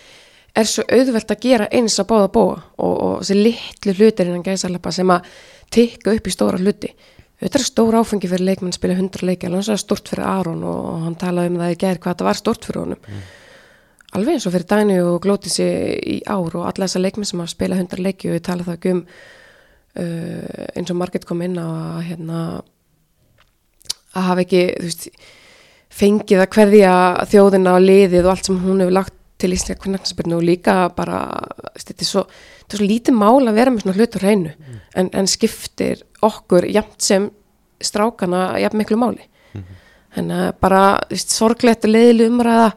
er 0.58 0.70
svo 0.70 0.86
auðvelt 0.90 1.32
að 1.32 1.44
gera 1.44 1.68
eins 1.78 2.00
að 2.02 2.10
báða 2.10 2.32
bóa 2.34 2.56
og, 2.58 2.94
og 2.94 3.14
þessi 3.22 3.38
litlu 3.38 3.94
hlutir 4.00 4.30
innan 4.30 4.46
gæsalappa 4.46 4.94
sem 4.96 5.12
að 5.14 5.28
tikka 5.74 6.16
upp 6.18 6.28
í 6.28 6.34
stóra 6.34 6.60
hluti 6.62 6.90
þetta 7.42 7.60
er 7.60 7.66
stór 7.68 7.98
áfengi 8.00 8.30
fyrir 8.32 8.48
leikmann 8.48 8.74
að 8.74 8.80
spila 8.80 8.98
100 8.98 9.26
leiki 9.28 9.48
alveg 9.48 9.60
eins 9.60 9.68
og 9.68 9.74
það 9.74 9.78
er 9.78 9.84
stort 9.84 10.12
fyrir 10.12 10.28
Aron 10.28 10.64
og, 10.66 10.86
hann 11.04 11.18
talaði 11.22 11.52
um 11.52 11.60
það 11.62 11.74
í 11.74 11.82
gær 11.84 12.00
hvað 12.02 12.16
þetta 12.16 12.28
var 12.28 12.40
stort 12.40 12.68
fyrir 12.68 12.84
honum. 12.84 13.18
Alveg 14.18 14.38
eins 14.38 14.48
og 14.48 14.56
fyrir 14.56 14.70
Dæni 14.72 15.02
og 15.04 15.20
Glótisi 15.22 15.68
í 16.16 16.18
ár 16.26 16.56
og 16.58 16.64
alla 16.66 16.88
þessar 16.88 17.04
leikmenn 17.04 17.30
sem 17.30 17.44
að 17.44 17.52
spila 17.54 17.78
100 17.78 18.02
leiki 18.02 18.32
og 18.32 18.38
við 18.38 18.46
tala 18.48 18.66
það 18.66 18.80
ekki 18.80 18.96
um 18.96 19.04
uh, 19.04 20.66
eins 20.74 20.94
og 20.94 21.00
Marget 21.00 21.28
kom 21.28 21.44
inn 21.46 21.60
að 21.62 22.02
hérna 22.08 22.40
að 24.18 24.30
hafa 24.32 24.46
ekki 24.46 24.64
veist, 24.82 25.08
fengið 25.94 26.44
að 26.44 26.52
hverja 26.56 26.96
þjóðina 27.30 27.76
á 27.76 27.80
liðið 27.84 28.26
og 28.26 28.34
allt 28.34 28.50
sem 28.50 28.60
hún 28.64 28.82
hefur 28.82 28.98
lagt 28.98 29.16
til 29.38 29.54
íslenska 29.54 29.84
kvarnarknarsbyrnu 29.84 30.38
og 30.40 30.46
líka 30.46 30.76
bara 30.98 31.20
þetta 31.78 32.02
er 32.02 32.08
svo, 32.10 32.24
þetta 32.64 32.74
er 32.74 32.82
svo 32.82 32.88
lítið 32.90 33.18
mál 33.18 33.44
að 33.44 33.60
vera 33.60 33.74
með 33.74 33.84
svona 33.84 33.98
hlut 34.00 34.18
á 34.18 34.20
hreinu. 34.24 34.54
En, 34.98 35.12
en 35.14 35.30
skiptir 35.30 36.02
okkur 36.26 36.66
jafnt 36.72 37.02
sem 37.02 37.30
strákana 37.84 38.58
jafn 38.62 38.78
miklu 38.82 38.98
máli. 38.98 39.22
En 40.18 40.32
uh, 40.34 40.52
bara 40.60 40.98
þú 41.10 41.14
veist, 41.18 41.34
sorglegt 41.36 41.86
og 41.86 41.92
leiðileg 41.94 42.32
umræða 42.32 42.70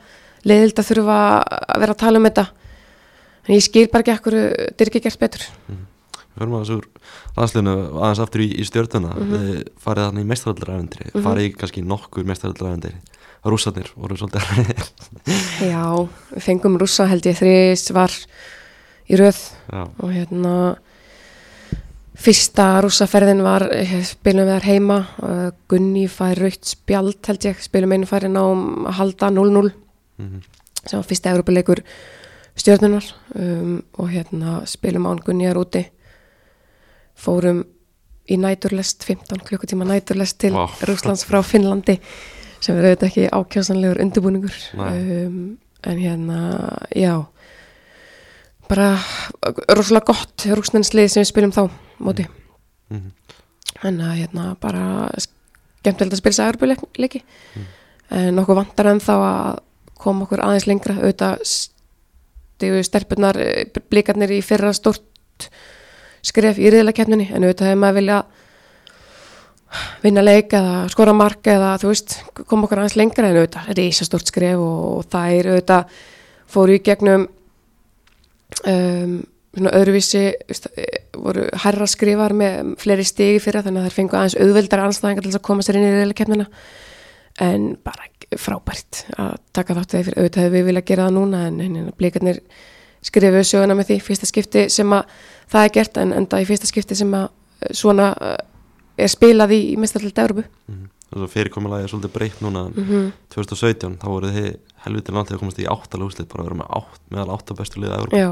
leiðild 0.45 0.79
að 0.83 0.89
þurfa 0.91 1.19
að 1.41 1.81
vera 1.85 1.95
að 1.95 2.01
tala 2.03 2.19
um 2.21 2.27
þetta. 2.29 2.45
En 3.49 3.55
ég 3.57 3.65
skil 3.65 3.87
bara 3.93 4.05
ekki 4.05 4.13
ekkur 4.17 4.37
þetta 4.41 4.85
er 4.85 4.91
ekki 4.91 5.03
gert 5.07 5.21
betur. 5.23 5.47
Við 5.71 6.43
förum 6.43 6.57
að 6.59 6.67
þessu 6.67 6.77
landsliðinu 7.37 7.73
aðeins 8.01 8.21
aftur 8.25 8.43
í, 8.45 8.49
í 8.61 8.65
stjörnuna. 8.69 9.15
Við 9.31 9.49
farið 9.83 10.07
þannig 10.11 10.25
í 10.27 10.31
mestaraldaræfendri 10.31 11.09
Mhm. 11.11 11.25
farið 11.25 11.49
í 11.49 11.55
kannski 11.57 11.83
nokkur 11.85 12.29
mestaraldaræfendri 12.29 12.93
rússarnir 13.45 13.89
voru 13.97 14.17
svolítið 14.21 14.45
já, 15.73 15.85
við 16.35 16.43
fengum 16.45 16.77
rússa 16.81 17.07
held 17.09 17.25
ég 17.25 17.39
þrís 17.41 17.87
var 17.97 18.13
í 19.09 19.17
röð. 19.17 19.39
Já, 19.73 19.83
og 19.97 20.13
hérna 20.13 20.55
fyrsta 22.19 22.67
rússaferðin 22.85 23.43
var 23.45 23.67
eh, 23.75 23.99
spilum 24.07 24.47
við 24.47 24.55
þar 24.55 24.69
heima. 24.69 24.99
Uh, 25.23 25.51
Gunni 25.71 26.07
fær 26.11 26.41
rautt 26.41 26.69
spjald 26.69 27.21
held 27.29 27.47
ég. 27.49 27.61
Spilum 27.63 27.95
einu 27.95 28.09
færi 28.09 28.31
náum 28.33 28.89
að 28.91 28.99
halda 29.01 29.31
0-0 29.35 29.71
mhm, 29.71 30.43
sem 30.85 30.97
var 30.99 31.07
fyrsta 31.07 31.35
Európa-leikur 31.35 31.85
stjórnunar 32.61 33.07
um, 33.39 33.79
og 33.97 34.11
hérna 34.13 34.61
spilum 34.69 35.09
án 35.09 35.23
Gunniðar 35.25 35.61
úti. 35.63 35.85
Fórum 37.21 37.65
í 38.31 38.37
næturlest 38.41 39.05
15 39.07 39.43
klukkutíma 39.47 39.87
næturlest 39.89 40.39
til 40.43 40.55
Vá. 40.57 40.67
Rúslands 40.89 41.25
frá 41.29 41.41
Finnlandi 41.47 41.99
sem 42.61 42.77
er 42.77 42.91
auðvitað 42.91 43.09
ekki 43.09 43.29
ákjásanlegur 43.33 44.03
undirbúningur. 44.05 44.57
Um, 44.77 45.59
en 45.81 46.01
hérna, 46.01 46.41
já 46.93 47.15
bara 48.71 48.93
rosalega 49.75 50.13
gott 50.13 50.47
rúsnenslið 50.47 51.11
sem 51.11 51.25
við 51.25 51.31
spilum 51.33 51.55
þá 51.55 51.63
móti. 51.99 52.27
Mhm, 52.91 53.11
en 53.83 54.01
að 54.07 54.17
hérna 54.23 54.47
bara 54.61 55.11
skemmtilegt 55.19 56.15
að 56.15 56.23
spila 56.23 56.45
að 56.45 56.53
Európa-leiki 56.55 57.23
en 58.11 58.35
nokkuð 58.37 58.59
vantar 58.59 58.91
en 58.91 59.03
þá 59.03 59.15
að 59.17 59.59
koma 60.01 60.27
okkur 60.27 60.43
aðeins 60.45 60.67
lengra. 60.69 60.97
Auðvitað 60.99 61.45
stigu 61.45 62.83
stelpunar 62.85 63.39
blikarnir 63.93 64.35
í 64.35 64.43
fyrra 64.45 64.73
stort 64.77 65.49
skref 66.27 66.61
í 66.61 66.71
riðlakeppninni. 66.73 67.31
En 67.33 67.47
auðvitað 67.47 67.73
hefur 67.73 67.83
maður 67.85 67.99
vilja 68.01 68.21
vinna 70.03 70.25
leik 70.25 70.55
eða 70.59 70.89
skora 70.91 71.15
mark 71.15 71.47
eða 71.47 71.77
þú 71.81 71.93
veist 71.93 72.17
koma 72.43 72.67
okkur 72.67 72.83
aðeins 72.83 72.99
lengra. 72.99 73.31
En 73.31 73.41
auðvitað 73.41 73.75
reysa 73.79 74.09
stort 74.09 74.31
skref 74.31 74.59
og, 74.59 74.81
og 74.99 75.13
það 75.13 75.37
er 75.37 75.53
auðvitað 75.55 76.01
fóru 76.51 76.77
í 76.77 76.83
gegnum 76.85 77.29
um, 78.67 79.21
öðruvísi 79.59 80.23
eh, 80.31 81.01
voru 81.17 81.49
herra 81.65 81.87
skrifar 81.91 82.35
með 82.37 82.77
fleiri 82.79 83.07
stigi 83.09 83.41
fyrir 83.43 83.65
þannig 83.67 83.83
að 83.83 83.89
þær 83.89 83.97
fengu 83.97 84.19
aðeins 84.19 84.39
auðveldar 84.39 84.85
anstæðingar 84.85 85.27
til 85.27 85.35
að 85.35 85.47
koma 85.49 85.67
sér 85.67 85.81
inn 85.81 85.89
í 85.89 85.95
riðlakeppnina 85.97 86.47
en 87.41 87.67
bara 87.83 88.07
frábært 88.39 89.05
að 89.19 89.33
taka 89.57 89.75
þátt 89.75 89.97
þegar 89.97 90.19
auðvitað 90.19 90.45
hefur 90.45 90.55
við 90.55 90.69
vilja 90.69 90.85
gera 90.87 91.09
það 91.09 91.17
núna 91.17 91.41
en, 91.49 91.91
blíkarnir 91.99 92.39
skrifuðu 93.03 93.43
söguna 93.49 93.75
með 93.75 93.91
því 93.91 93.99
fyrsta 94.07 94.29
skipti 94.29 94.65
sem 94.71 94.95
að 94.95 95.19
það 95.51 95.67
er 95.67 95.75
gert 95.79 96.01
en 96.03 96.15
enda 96.21 96.41
í 96.41 96.47
fyrsta 96.47 96.71
skipti 96.71 96.99
sem 96.99 97.11
að 97.17 97.27
eh, 97.27 97.75
svona 97.75 98.13
eh, 98.15 98.39
er 99.01 99.11
spilað 99.11 99.57
í, 99.57 99.61
í 99.73 99.77
mestarlega 99.81 100.29
Európu 100.29 100.47
mhm. 100.71 100.89
Þessu 101.11 101.27
fyrirkomulagi 101.33 101.83
er 101.83 101.91
svolítið 101.91 102.13
breytt 102.15 102.43
núna 102.45 102.61
mm 102.69 102.85
-hmm. 102.87 103.07
2017, 103.35 103.97
þá 103.99 104.07
voruð 104.07 104.37
þið 104.37 104.51
helviti 104.85 105.15
langt 105.15 105.31
þegar 105.31 105.43
komast 105.43 105.61
í 105.61 105.69
áttalega 105.69 106.09
úrslit 106.09 106.31
bara 106.31 106.45
að 106.45 106.51
vera 106.51 106.61
með 106.63 106.73
átt, 106.81 107.05
meðal 107.13 107.37
átta 107.37 107.57
bestu 107.59 107.83
liða 107.83 108.01
Európa 108.01 108.21
Já, 108.21 108.31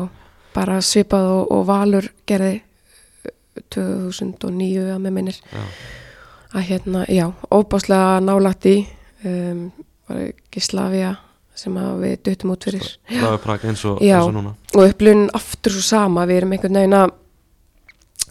bara 0.57 0.81
svipað 0.85 1.31
og, 1.35 1.53
og 1.55 1.65
Valur 1.69 2.11
gerði 2.29 2.55
uh, 2.59 3.33
2009 3.77 4.89
að 4.95 5.05
með 5.05 5.17
minnir 5.19 5.41
Já. 5.53 5.63
að 6.55 6.69
hérna, 6.71 7.05
já, 7.13 7.27
óbáslega 7.53 8.19
nálagt 8.25 8.69
í 8.71 8.77
um, 9.29 9.69
var 10.09 10.27
ekki 10.31 10.65
Slavia 10.65 11.15
sem 11.59 11.75
við 11.99 12.21
duttum 12.29 12.55
út 12.55 12.69
fyrir 12.69 12.85
Laga 13.19 13.39
Prag 13.43 13.65
eins 13.67 13.83
og, 13.89 14.03
Já. 14.05 14.21
eins 14.21 14.31
og 14.31 14.37
núna 14.37 14.55
og 14.75 14.85
upplun 14.85 15.27
aftur 15.37 15.75
svo 15.75 15.85
sama 15.85 16.27
við 16.29 16.43
erum 16.43 16.55
einhvern 16.55 16.79
veginn 16.81 17.01
að 17.01 17.17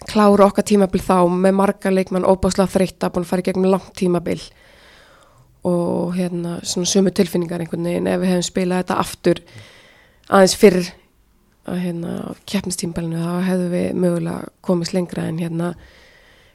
klára 0.08 0.46
okkar 0.46 0.66
tímabil 0.66 1.02
þá 1.02 1.18
með 1.28 1.56
marga 1.58 1.90
leikmann 1.92 2.26
óbáslega 2.26 2.70
þreytta, 2.70 3.10
búin 3.12 3.26
að 3.26 3.32
fara 3.32 3.42
í 3.42 3.46
gegnum 3.48 3.72
langt 3.72 3.92
tímabil 3.98 4.40
og 5.68 6.16
hérna 6.16 6.58
svona 6.66 6.88
sömu 6.90 7.12
tilfinningar 7.14 7.60
einhvern 7.64 7.84
veginn 7.88 8.08
ef 8.10 8.20
við 8.22 8.32
hefum 8.32 8.46
spilað 8.48 8.82
þetta 8.82 8.98
aftur 9.04 9.40
aðeins 10.28 10.56
fyrr 10.60 10.80
að 11.68 11.80
hérna 11.84 12.12
keppnistímbalinu 12.48 13.20
þá 13.22 13.32
hefðu 13.48 13.70
við 13.74 13.88
mögulega 14.04 14.52
komist 14.64 14.94
lengra 14.96 15.26
en 15.28 15.40
hérna 15.42 15.72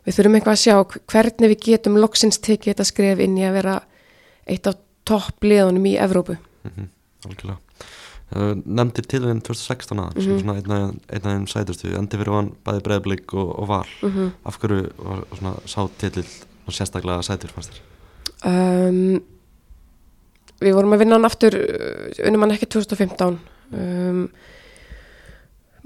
við 0.06 0.18
þurfum 0.18 0.38
eitthvað 0.40 0.58
að 0.58 0.64
sjá 0.64 1.04
hvernig 1.14 1.52
við 1.54 1.60
getum 1.68 2.00
loksins 2.02 2.42
tekið 2.44 2.74
þetta 2.74 2.88
skref 2.90 3.22
inn 3.24 3.38
í 3.38 3.46
að 3.48 3.58
vera 3.60 3.76
eitt 4.50 4.68
af 4.68 4.80
toppliðunum 5.08 5.86
í 5.92 5.98
Evrópu. 6.02 6.38
Mm 6.68 6.90
algjörlega. 7.24 7.60
Uh, 8.34 8.50
nefndir 8.66 9.06
til 9.08 9.22
þeim 9.24 9.40
2016 9.46 10.00
aðan 10.02 10.18
sem 10.18 10.32
Mhm. 10.34 10.42
svona 10.42 10.56
einn 10.58 11.22
af 11.22 11.30
þeim 11.30 11.46
sætustu. 11.48 11.94
Endi 11.96 12.18
fyrir 12.20 12.34
hann 12.36 12.50
bæði 12.66 12.82
breyðblik 12.84 13.34
og, 13.38 13.54
og 13.60 13.68
val. 13.70 13.88
Mm 14.02 14.32
af 14.44 14.58
hverju 14.60 14.90
var 14.98 15.24
svona 15.38 15.54
sá 15.66 15.88
titill 16.02 16.28
og 16.68 16.74
sérstaklega 16.74 17.24
sætur 17.24 17.54
fannst 17.56 17.72
þér 17.72 17.93
um, 18.50 19.22
Við 20.64 20.76
vorum 20.78 20.96
að 20.96 21.04
vinna 21.04 21.18
hann 21.18 21.28
aftur 21.28 21.58
uh, 21.60 22.10
unnum 22.28 22.46
hann 22.46 22.56
ekki 22.56 22.70
2015 22.72 23.38
um, 23.76 24.22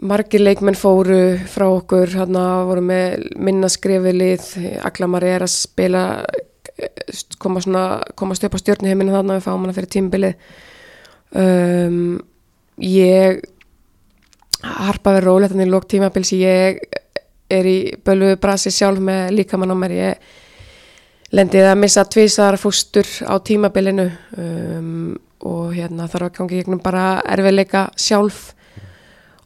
margir 0.07 0.43
leikmenn 0.43 0.77
fóru 0.77 1.21
frá 1.49 1.65
okkur 1.71 2.13
hérna 2.13 2.43
voru 2.69 2.83
með 2.85 3.27
minna 3.41 3.69
skrifið 3.73 4.19
lið 4.21 4.49
Aglamar 4.85 5.25
er 5.25 5.45
að 5.47 5.55
spila 5.55 6.03
eh, 6.77 6.91
koma 7.41 7.63
svona, 7.65 7.85
komast 8.13 8.45
upp 8.45 8.53
á 8.53 8.61
stjórnuheiminu 8.61 9.15
þarna 9.15 9.39
við 9.39 9.47
fáum 9.47 9.65
hana 9.65 9.73
fyrir 9.73 9.93
tímbilið 9.95 10.35
um, 11.33 12.19
ég 12.77 13.41
harpa 14.63 15.15
við 15.17 15.25
rólegt 15.25 15.53
þannig 15.53 15.71
lók 15.71 15.87
tímabils. 15.89 16.33
Ég 16.33 16.81
er 17.53 17.69
í 17.69 17.77
bölvu 18.05 18.35
brasi 18.41 18.71
sjálf 18.73 19.01
með 19.03 19.33
líkamann 19.37 19.73
á 19.73 19.77
mér. 19.77 19.95
Ég 19.97 20.31
lendið 21.35 21.67
að 21.67 21.79
missa 21.81 22.03
tvísar 22.07 22.57
fóstur 22.61 23.07
á 23.27 23.35
tímabilinu 23.43 24.07
um, 24.37 25.15
og 25.47 25.73
hérna 25.75 26.07
þarf 26.09 26.29
að 26.29 26.37
gangi 26.39 26.61
gegnum 26.61 26.83
bara 26.83 27.19
erfiðleika 27.27 27.87
sjálf. 27.99 28.53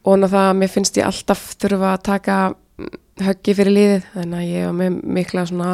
Og 0.06 0.18
ná 0.18 0.28
það 0.28 0.48
að 0.48 0.60
mér 0.62 0.72
finnst 0.74 0.98
ég 0.98 1.08
alltaf 1.08 1.44
þurfa 1.62 1.94
að 1.96 2.06
taka 2.08 2.38
mm, 2.52 2.94
höggi 3.28 3.58
fyrir 3.58 3.76
liðið 3.78 4.08
þannig 4.16 4.40
að 4.40 4.52
ég 4.52 4.68
var 4.68 4.78
með 4.80 5.02
mikla 5.20 5.46
svona 5.50 5.74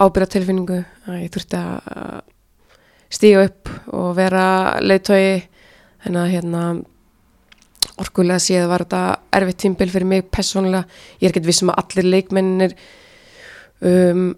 ábyrða 0.00 0.32
tilfinningu 0.34 0.78
að 0.80 1.20
ég 1.20 1.34
þurfti 1.34 1.60
að 1.60 2.22
stíga 3.10 3.44
upp 3.48 3.70
og 3.94 4.14
vera 4.18 4.44
leiðtói 4.82 5.42
þannig 6.04 6.20
að 6.22 6.32
hérna 6.34 6.64
orkulega 8.00 8.40
séð 8.42 8.68
var 8.70 8.84
þetta 8.84 9.02
erfitt 9.36 9.60
tímbil 9.64 9.90
fyrir 9.92 10.08
mig 10.08 10.28
persónulega, 10.32 10.86
ég 11.20 11.28
er 11.28 11.34
ekkert 11.34 11.48
vissum 11.48 11.72
að 11.72 11.82
allir 11.82 12.08
leikmennir 12.14 12.76
um, 13.84 14.30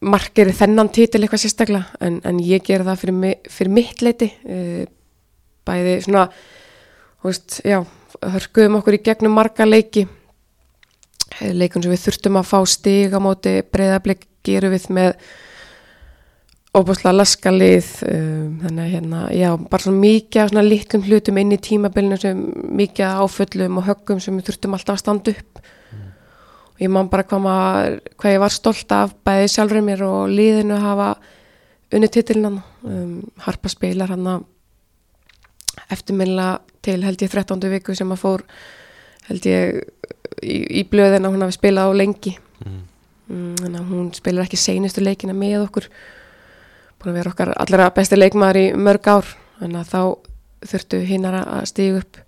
markir 0.00 0.50
þennan 0.52 0.90
titil 0.92 1.22
eitthvað 1.24 1.44
sérstaklega 1.46 2.00
en, 2.04 2.20
en 2.24 2.42
ég 2.44 2.64
ger 2.66 2.84
það 2.84 3.00
fyrir, 3.00 3.16
mi- 3.22 3.38
fyrir 3.48 3.72
mitt 3.72 4.02
leiti 4.04 4.28
uh, 4.44 4.84
bæði 5.66 5.96
svona 6.04 6.28
veist, 7.24 7.60
já, 7.66 7.80
hörkuðum 8.22 8.78
okkur 8.80 8.98
í 8.98 9.02
gegnum 9.08 9.34
marga 9.36 9.66
leiki 9.66 10.06
Eh, 11.36 11.50
leikun 11.52 11.82
sem 11.84 11.90
við 11.92 12.04
þurftum 12.06 12.38
að 12.38 12.46
fá 12.48 12.58
stig 12.70 13.12
á 13.12 13.20
móti 13.20 13.58
breyðablik 13.74 14.22
gerum 14.46 14.72
við 14.72 14.86
með 14.94 15.16
óbúslega 16.76 17.12
laskalið 17.16 17.88
um, 18.06 18.54
þannig 18.62 18.82
að 18.84 18.92
hérna, 18.94 19.20
já, 19.36 19.48
bara 19.68 19.82
svona 19.84 20.00
mikið 20.04 20.50
svona 20.52 20.64
litlum 20.64 21.04
hlutum 21.08 21.40
inn 21.42 21.52
í 21.56 21.58
tímabilinu 21.66 22.18
sem 22.20 22.40
mikið 22.78 23.18
áföllum 23.24 23.80
og 23.80 23.86
höggum 23.88 24.20
sem 24.22 24.38
við 24.38 24.48
þurftum 24.50 24.76
alltaf 24.78 24.94
að 24.96 25.02
standa 25.02 25.34
upp 25.34 25.60
og 26.76 26.82
ég 26.84 26.92
man 26.92 27.08
bara 27.08 27.24
hvað, 27.24 27.40
maður, 27.40 27.96
hvað 28.20 28.34
ég 28.36 28.42
var 28.42 28.52
stolt 28.52 28.92
af 28.92 29.14
bæði 29.24 29.48
sjálfur 29.48 29.84
mér 29.84 30.04
og 30.04 30.28
liðinu 30.28 30.76
að 30.76 30.84
hafa 30.84 31.08
unni 31.96 32.10
titilin 32.12 32.48
hann 32.50 32.58
um, 32.84 33.14
Harpa 33.46 33.70
spilar 33.72 34.12
hann 34.12 34.28
eftirminnilega 35.92 36.60
til 36.84 37.00
held 37.04 37.22
ég 37.22 37.32
13. 37.32 37.64
viku 37.72 37.94
sem 37.96 38.12
að 38.12 38.20
fór 38.20 38.44
held 39.30 39.48
ég 39.48 39.80
í, 40.42 40.82
í 40.82 40.84
blöðin 40.90 41.26
að 41.26 41.34
hún 41.34 41.46
hafi 41.46 41.56
spilað 41.56 41.90
á 41.90 41.98
lengi 41.98 42.34
mm. 42.36 42.78
mm, 43.30 43.56
þannig 43.62 43.80
að 43.80 43.90
hún 43.94 44.12
spilar 44.16 44.46
ekki 44.46 44.60
seinustu 44.60 45.04
leikina 45.04 45.36
með 45.36 45.64
okkur 45.64 45.88
búin 47.00 47.12
að 47.12 47.18
vera 47.20 47.32
okkar 47.32 47.54
allra 47.56 47.90
besti 47.96 48.20
leikmaður 48.20 48.60
í 48.60 48.66
mörg 48.76 49.08
ár 49.08 49.32
þannig 49.60 49.80
að 49.80 49.92
þá 49.94 50.70
þurftu 50.72 51.02
hinnar 51.08 51.40
að 51.40 51.66
stígu 51.72 52.02
upp 52.02 52.22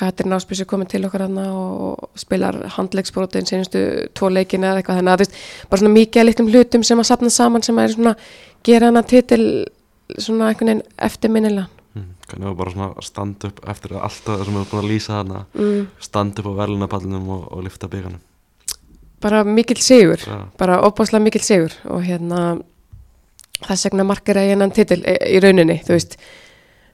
Katrin 0.00 0.32
Áspísi 0.36 0.66
komin 0.68 0.88
til 0.90 1.04
okkar 1.06 1.26
hana 1.26 1.48
og 1.54 2.08
spilar 2.18 2.56
handleiksbrotin 2.76 3.48
seinustu 3.48 3.82
tvo 4.16 4.30
leikina 4.32 4.72
eða 4.72 4.82
eitthvað 4.82 5.00
þannig 5.00 5.12
að 5.12 5.20
þú 5.20 5.26
veist, 5.26 5.42
bara 5.70 5.82
svona 5.82 5.96
mikið 5.98 6.26
litlum 6.26 6.48
hlutum 6.54 6.86
sem 6.86 7.02
að 7.02 7.10
sapna 7.10 7.32
saman 7.34 7.66
sem 7.66 7.78
að 7.78 7.88
er 7.88 7.96
svona 7.98 8.14
gera 8.66 8.88
hana 8.90 9.02
titil 9.04 9.44
svona 10.16 10.50
einhvern 10.50 10.72
veginn 10.72 10.88
eftirminnilega 11.10 11.68
Mm. 11.90 12.14
hvernig 12.30 12.46
var 12.46 12.54
bara 12.54 12.70
svona 12.70 12.86
að 12.94 13.02
standa 13.02 13.48
upp 13.50 13.56
eftir 13.66 13.92
allt 13.98 14.20
það 14.22 14.44
sem 14.44 14.54
við 14.54 14.60
erum 14.60 14.66
búin 14.70 14.80
að 14.84 14.90
lýsa 14.92 15.14
þarna 15.16 15.38
mm, 15.58 15.86
standa 16.06 16.38
upp 16.38 16.46
á 16.54 16.58
verðlunapallinum 16.60 17.30
og, 17.34 17.40
og 17.50 17.64
lifta 17.66 17.88
bygganum 17.90 18.20
bara 19.20 19.40
mikill 19.44 19.82
sigur 19.82 20.22
Já. 20.22 20.36
bara 20.58 20.76
opbáslega 20.86 21.24
mikill 21.24 21.42
sigur 21.42 21.74
og 21.90 22.04
hérna 22.06 22.60
þess 23.66 23.88
vegna 23.88 24.06
markir 24.06 24.38
að 24.38 24.46
ég 24.48 24.54
hennan 24.54 24.70
titil 24.76 25.00
í 25.02 25.40
rauninni, 25.42 25.80
þú 25.82 25.96
veist 25.96 26.14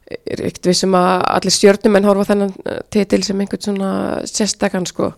er 0.06 0.42
ekkert 0.48 0.70
vissum 0.70 0.94
að 0.98 1.24
allir 1.34 1.54
stjórnumenn 1.54 2.06
horfa 2.06 2.26
á 2.26 2.30
þennan 2.30 2.52
eh, 2.64 2.82
titil 2.94 3.22
sem 3.26 3.40
einhvern 3.42 3.64
svona 3.64 3.92
sérstakann 4.28 4.86
sko. 4.88 5.12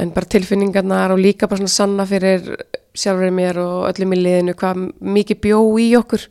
En 0.00 0.14
bara 0.14 0.30
tilfinningarnar 0.30 1.14
og 1.14 1.20
líka 1.20 1.48
bara 1.50 1.60
svona 1.60 1.74
sanna 1.74 2.06
fyrir 2.08 2.46
sjálfur 2.96 3.34
mér 3.34 3.60
og 3.62 3.90
öllum 3.90 4.14
í 4.16 4.20
liðinu 4.20 4.56
hvað 4.58 4.86
mikið 5.00 5.42
bjó 5.44 5.60
í 5.82 5.90
okkur. 5.98 6.24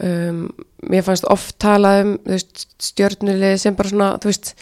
Um, 0.00 0.46
mér 0.88 1.04
fannst 1.04 1.26
oft 1.28 1.58
talað 1.60 2.02
um 2.06 2.12
stjórnulið 2.80 3.58
sem 3.60 3.76
bara 3.76 3.92
svona 3.92 4.12
þú 4.20 4.30
veist 4.30 4.54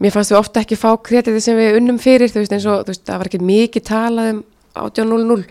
mér 0.00 0.14
fannst 0.14 0.32
við 0.32 0.38
ofta 0.38 0.62
ekki 0.62 0.78
fá 0.78 0.92
kreditið 1.02 1.42
sem 1.44 1.58
við 1.58 1.80
unnum 1.80 1.98
fyrir 2.02 2.30
þú 2.30 2.44
veist 2.44 2.54
eins 2.54 2.68
og 2.70 2.84
þú 2.84 2.94
veist, 2.94 3.02
það 3.08 3.20
var 3.20 3.30
ekki 3.30 3.42
mikið 3.50 3.86
talað 3.90 4.30
um 4.34 4.40
18.00 4.78 5.44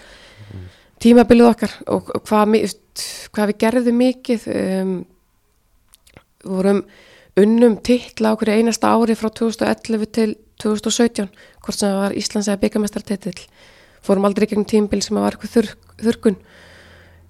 tímabilið 1.04 1.52
okkar 1.52 1.76
og, 1.93 2.12
hvað, 2.28 2.58
hvað 3.36 3.52
við 3.52 3.60
gerðum 3.64 4.00
mikið 4.04 4.47
um, 4.56 4.93
vorum 6.45 6.84
unnum 7.39 7.78
titla 7.86 8.36
hverju 8.36 8.60
einasta 8.60 8.91
ári 8.91 9.16
frá 9.16 9.30
2011 9.32 10.14
til 10.16 10.32
2017 10.60 11.30
hvort 11.64 11.78
sem 11.78 11.88
það 11.88 12.02
var 12.02 12.18
Íslands 12.20 12.50
eða 12.50 12.64
byggamestartitill 12.64 13.38
fórum 14.06 14.28
aldrei 14.28 14.47
gegnum 14.47 14.68
tímabil 14.68 15.04
sem 15.04 15.20
var 15.20 15.36
eitthvað 15.36 15.56
þurr, 15.56 15.72
þurrkun. 16.04 16.38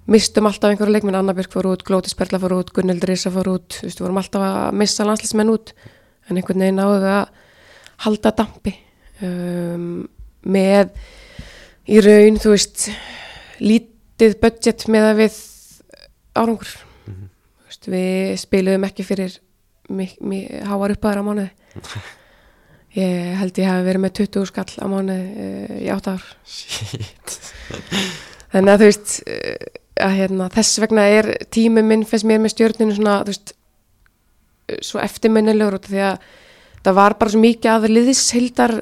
Mistum 0.09 0.47
alltaf 0.49 0.72
einhverju 0.72 0.93
leikminn 0.95 1.17
Annabjörg 1.17 1.53
fór 1.53 1.70
út, 1.70 1.86
Glótis 1.86 2.15
Perla 2.17 2.39
fór 2.41 2.55
út, 2.57 2.72
Gunnhild 2.74 3.05
Risa 3.05 3.30
fór 3.34 3.51
út 3.51 3.80
við 3.84 3.99
vorum 4.01 4.17
alltaf 4.22 4.45
að 4.45 4.78
missa 4.82 5.05
landslismenn 5.05 5.53
út. 5.53 5.74
En 6.30 6.38
einhvern 6.38 6.63
veginn 6.63 6.80
náðu 6.80 6.99
við 7.03 7.13
að 7.13 7.32
halda 8.05 8.34
dampi 8.38 8.74
um, 9.26 10.07
með 10.45 10.93
í 11.89 12.01
raun, 12.05 12.38
þú 12.41 12.53
veist 12.53 12.89
lítið 13.62 14.38
budget 14.41 14.86
með 14.91 15.10
að 15.10 15.20
við 15.24 15.39
árangur. 16.39 16.72
Mhm. 17.05 17.28
Þú 17.60 17.72
veist, 17.72 17.91
við 17.95 18.38
spiluðum 18.43 18.88
ekki 18.89 19.07
fyrir 19.07 19.39
háar 20.70 20.95
uppaðar 20.95 21.22
á 21.22 21.28
mánuði. 21.28 21.51
Ég 22.97 23.36
held 23.38 23.60
ég 23.62 23.70
hafi 23.70 23.86
verið 23.86 24.01
með 24.01 24.14
20 24.18 24.47
skall 24.49 24.72
á 24.82 24.86
mánuði 24.89 25.26
uh, 25.45 25.74
í 25.78 25.89
átt 25.93 26.07
ár. 26.10 26.24
Shit. 26.49 27.36
Þannig 28.49 28.72
að 28.74 28.82
þú 28.82 28.88
veist 28.88 29.12
uh, 29.30 29.68
að 30.07 30.16
hérna, 30.18 30.47
þess 30.55 30.80
vegna 30.82 31.05
er 31.20 31.30
tími 31.53 31.84
minn 31.86 32.05
fyrst 32.10 32.26
mér 32.26 32.41
með 32.41 32.55
stjórninu 32.55 32.95
svona 32.97 33.20
veist, 33.28 33.53
uh, 33.53 34.80
svo 34.82 35.03
eftirminnilegur 35.03 35.78
því 35.86 36.01
að 36.07 36.26
það 36.80 36.97
var 36.97 37.18
bara 37.20 37.34
svo 37.36 37.43
mikið 37.43 37.72
að 37.76 37.88
liðishildar 37.93 38.76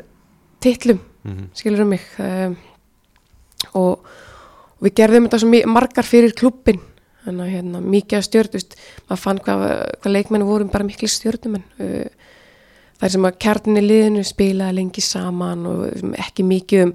titlum 0.64 1.04
mm 1.28 1.50
skilur 1.58 1.84
um 1.84 1.90
mig 1.92 2.04
um, 2.24 2.56
og, 3.76 4.08
og 4.78 4.88
við 4.88 4.96
gerðum 5.02 5.28
þetta 5.28 5.42
svo 5.44 5.62
margar 5.74 6.08
fyrir 6.08 6.36
klubbin 6.38 6.82
þannig 7.28 7.44
að 7.44 7.54
hérna, 7.58 7.84
mikið 7.84 8.18
að 8.18 8.26
stjórn 8.28 8.52
þú 8.52 8.60
veist, 8.60 8.76
maður 9.08 9.24
fann 9.24 9.40
hvað, 9.44 9.64
hvað 10.02 10.16
leikmenn 10.16 10.48
vorum 10.48 10.72
bara 10.72 10.88
miklu 10.88 11.10
stjórnumenn 11.12 11.66
uh, 11.84 12.28
þar 13.02 13.14
sem 13.14 13.28
að 13.28 13.40
kjarninni 13.44 13.84
liðinu 13.84 14.26
spilaði 14.26 14.78
lengi 14.80 15.04
saman 15.04 15.66
og 15.70 16.14
ekki 16.18 16.46
mikið 16.48 16.86
um 16.88 16.94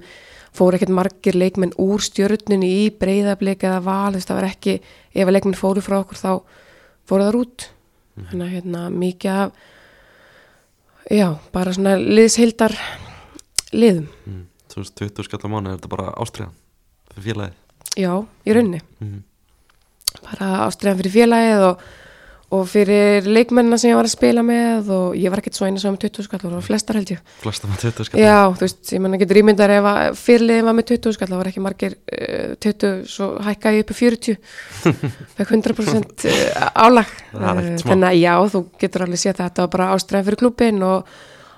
fóru 0.53 0.77
ekkert 0.77 0.93
margir 0.93 1.37
leikmenn 1.37 1.73
úr 1.81 2.01
stjörnunni 2.03 2.69
í 2.83 2.89
breyðablik 2.97 3.65
eða 3.65 3.79
val, 3.85 4.13
það 4.21 4.37
var 4.37 4.49
ekki 4.51 4.75
ef 4.79 5.25
að 5.25 5.33
leikmenn 5.33 5.57
fóru 5.57 5.81
frá 5.81 5.99
okkur 6.03 6.19
þá 6.19 6.31
fóru 7.09 7.25
það 7.25 7.39
út. 7.39 7.69
Þannig 8.13 8.45
að 8.45 8.53
hérna 8.53 8.83
mikið 8.93 9.39
af 9.41 9.55
já, 11.09 11.27
bara 11.55 11.73
svona 11.73 11.95
liðshildar 11.97 12.77
liðum, 13.73 14.05
mm. 14.29 14.45
Þú 14.73 14.81
veist, 14.81 14.95
20 15.01 15.25
skall 15.25 15.41
á 15.45 15.49
mánu, 15.49 15.71
er 15.71 15.79
þetta 15.79 15.89
bara 15.89 16.13
ástriðan 16.21 16.53
fyrir 17.13 17.25
félagið 17.25 17.62
já, 17.99 18.13
í 18.45 18.55
rauninni. 18.55 18.81
Mm. 19.03 19.21
bara 20.23 20.63
ástriðan 20.67 20.99
fyrir 21.01 21.13
félagið 21.13 21.63
og, 21.67 21.81
og 22.53 22.67
fyrir 22.69 23.25
leikmennina 23.25 23.79
sem 23.81 23.89
ég 23.89 23.97
var 23.97 24.07
að 24.07 24.13
spila 24.13 24.43
með 24.45 24.91
og 24.93 25.17
ég 25.17 25.33
var 25.33 25.41
ekkert 25.41 25.57
svo 25.57 25.67
eina 25.67 25.81
sem 25.81 25.89
var 25.89 25.97
með 25.97 26.03
20 26.05 26.27
skall, 26.27 26.39
það 26.43 26.53
var 26.53 26.65
flestar 26.67 26.99
held 26.99 27.11
ég. 27.15 27.23
Flesta 27.41 27.69
með 27.69 27.81
20 27.87 28.07
skall 28.07 28.21
Já, 28.21 28.37
þú 28.53 28.65
veist, 28.65 28.93
ég 28.93 29.03
menna 29.03 29.19
getur 29.21 29.41
ímyndar 29.41 29.73
ef 29.73 29.89
að 29.89 30.21
fyrirliðin 30.21 30.69
var 30.69 30.77
með 30.77 30.87
20 30.93 31.17
skall, 31.17 31.29
það 31.33 31.41
var 31.41 31.51
ekki 31.51 31.65
margir 31.65 31.97
uh, 31.97 32.55
20, 32.67 32.95
svo 33.15 33.29
hækkaði 33.49 33.81
ég 33.81 33.85
upp 33.87 33.93
í 33.93 33.99
40 33.99 34.39
fekk 35.39 35.53
100% 35.57 36.25
uh, 36.29 36.65
álag. 36.85 37.13
Eh, 37.33 37.75
þannig 37.83 38.09
að 38.11 38.19
já, 38.21 38.33
þú 38.55 38.65
getur 38.85 39.07
alveg 39.07 39.23
séð 39.25 39.39
þetta 39.41 39.65
var 39.65 39.73
bara 39.77 39.93
ástræðan 39.97 40.29
fyrir 40.29 40.43
klubin 40.45 40.83
og 40.87 41.13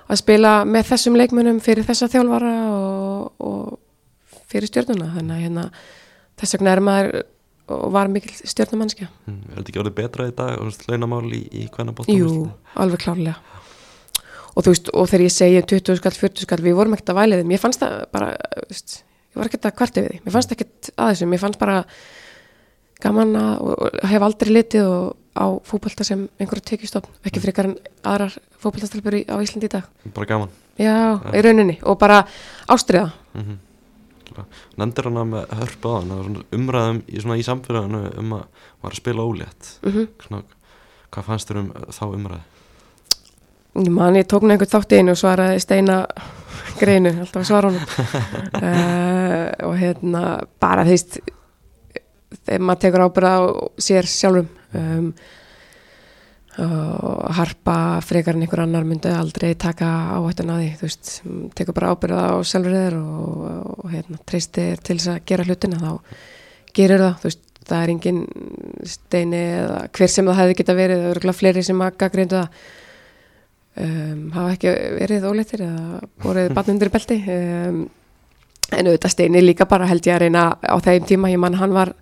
að 0.06 0.22
spila 0.22 0.60
með 0.68 0.90
þessum 0.92 1.18
leikmönnum 1.18 1.60
fyrir 1.62 1.86
þessa 1.86 2.08
þjálfara 2.10 2.54
og, 2.72 3.32
og 3.42 4.42
fyrir 4.50 4.70
stjórnuna. 4.70 5.12
Þannig 5.16 5.36
að 5.36 5.44
hérna, 5.44 5.64
þess 6.40 6.56
vegna 6.56 6.74
er 6.76 6.82
maður 6.84 7.22
og 7.66 7.88
var 7.96 8.06
mikil 8.12 8.30
stjórnumannskja 8.46 9.08
mm. 9.26 9.38
Er 9.50 9.56
þetta 9.58 9.70
ekki 9.72 9.80
orðið 9.82 9.96
betra 9.96 10.26
í 10.30 10.34
dag, 10.38 10.52
veist, 10.62 10.84
launamál 10.90 11.24
í, 11.34 11.40
í 11.50 11.64
hvernig 11.74 11.96
bóttum? 11.98 12.14
Jú, 12.20 12.44
alveg 12.78 13.02
klárlega. 13.02 13.40
Og 14.56 14.64
þú 14.64 14.72
veist, 14.72 14.90
og 14.94 15.08
þegar 15.10 15.24
ég 15.26 15.34
segi 15.34 15.62
20 15.74 15.98
skall, 15.98 16.14
40 16.16 16.46
skall, 16.46 16.62
við 16.64 16.76
vorum 16.78 16.94
ekkert 16.96 17.10
að 17.12 17.18
væli 17.18 17.40
þeim. 17.40 17.50
Ég 17.56 17.60
fannst 17.64 17.82
það 17.82 17.96
bara, 18.14 18.28
veist 18.70 18.94
ég 19.02 19.40
var 19.40 19.50
ekkert 19.50 19.66
að 19.68 19.74
kvarti 19.80 20.04
við 20.04 20.14
því, 20.14 20.20
mér 20.24 20.36
fannst 20.36 20.54
ekkert 20.54 20.92
að 20.94 21.10
þessu. 21.10 21.28
Mér 21.32 21.42
fannst 21.42 21.60
bara 21.60 21.74
gaman 23.04 23.34
að 23.36 23.50
og, 23.66 23.74
og 23.90 24.08
hef 24.14 24.24
aldrei 24.30 24.52
litið 24.54 24.86
og 24.88 25.10
á 25.36 25.46
fótbolta 25.68 26.06
sem 26.08 26.22
einhverju 26.40 26.64
tekjustofn 26.70 27.18
ekki 27.28 27.42
frekar 27.44 27.68
en 27.68 27.74
aðrar 28.08 28.38
fótboltastelpur 28.62 29.18
í- 29.18 29.26
á 29.28 29.36
Íslandi 29.44 29.68
í 29.68 29.74
dag. 29.74 29.90
Bara 30.16 30.30
gaman. 30.30 30.54
Já, 30.80 30.94
í 31.36 31.42
rauninni, 31.44 31.76
og 31.84 31.98
bara 32.00 32.22
ástriða 32.72 33.10
mm 33.36 33.58
Nendir 34.76 35.08
hana 35.08 35.24
með 35.24 35.54
hörpu 35.56 35.92
á 35.92 35.96
hann 36.02 36.42
umræðum 36.52 36.98
í, 37.08 37.20
svona, 37.22 37.38
í 37.40 37.46
samfélaginu 37.46 38.02
um 38.20 38.34
að 38.36 38.66
var 38.84 38.92
að 38.92 39.00
spila 39.00 39.24
ólétt. 39.24 39.70
Mm 39.86 40.06
svona, 40.26 40.42
Hvað 41.14 41.28
fannst 41.30 41.48
þér 41.48 41.62
um 41.62 41.68
þá 41.94 42.04
umræði? 42.06 42.42
Ég 43.76 43.92
man, 43.92 44.16
ég 44.16 44.26
tók 44.28 44.44
nú 44.44 44.52
einhvern 44.52 44.72
þátt 44.72 44.92
í 44.92 44.98
einu 45.00 45.12
og 45.12 45.20
svaraði 45.20 45.60
steina 45.60 45.96
greinu, 46.80 47.12
alltaf 47.20 47.44
svara 47.46 47.70
honum. 47.70 47.84
Uh, 48.56 49.48
og 49.68 49.74
hérna 49.80 50.22
bara 50.60 50.84
þú 50.84 50.94
veist 50.94 51.18
þegar 52.46 52.64
maður 52.64 52.82
tekur 52.84 53.04
ábyrða 53.06 53.32
á 53.36 53.42
sér 53.86 54.08
sjálfum 54.10 54.48
um, 54.76 55.10
og 56.64 57.34
harpa 57.36 58.00
frekar 58.00 58.36
en 58.36 58.44
einhver 58.46 58.62
annar 58.62 58.84
myndi 58.88 59.10
aldrei 59.12 59.50
taka 59.60 59.88
áhættun 60.16 60.54
að 60.54 60.62
því 60.62 60.70
þú 60.78 60.86
veist, 60.86 61.10
tekur 61.58 61.76
bara 61.76 61.90
ábyrða 61.92 62.22
á 62.32 62.36
sjálfur 62.48 62.76
þér 62.76 62.96
og, 63.00 63.42
og 63.84 63.90
hérna, 63.92 64.20
treystir 64.24 64.80
til 64.80 64.96
þess 64.96 65.12
að 65.12 65.26
gera 65.28 65.44
hlutina 65.44 65.82
þá 65.82 65.90
gerir 66.76 67.04
það, 67.04 67.18
þú 67.20 67.28
veist, 67.28 67.44
það 67.66 67.82
er 67.82 67.92
engin 67.92 68.24
steini 68.86 69.42
eða 69.58 69.78
hver 69.98 70.12
sem 70.12 70.30
það 70.30 70.40
hefði 70.40 70.58
geta 70.60 70.78
verið, 70.78 70.96
það 70.96 71.06
eru 71.06 71.14
örugglega 71.14 71.40
fleiri 71.40 71.64
sem 71.66 71.84
að 71.84 71.96
gaggreindu 72.02 72.40
það. 72.40 72.66
Um, 73.76 74.20
hafa 74.32 74.52
ekki 74.54 74.70
verið 74.96 75.24
óleittir 75.28 75.62
eða 75.66 75.98
borið 76.22 76.52
barn 76.56 76.72
undir 76.72 76.90
belti. 76.94 77.18
Um, 77.28 77.82
en 78.72 78.88
auðvitað 78.88 79.12
steini 79.12 79.42
líka 79.42 79.66
bara 79.68 79.88
held 79.90 80.06
ég 80.08 80.16
að 80.16 80.22
reyna 80.24 80.46
á 80.56 80.76
þeim 80.80 81.10
tíma, 81.10 81.32
ég 81.32 81.42
mann 81.42 81.58
hann 81.60 81.74
var 81.76 81.92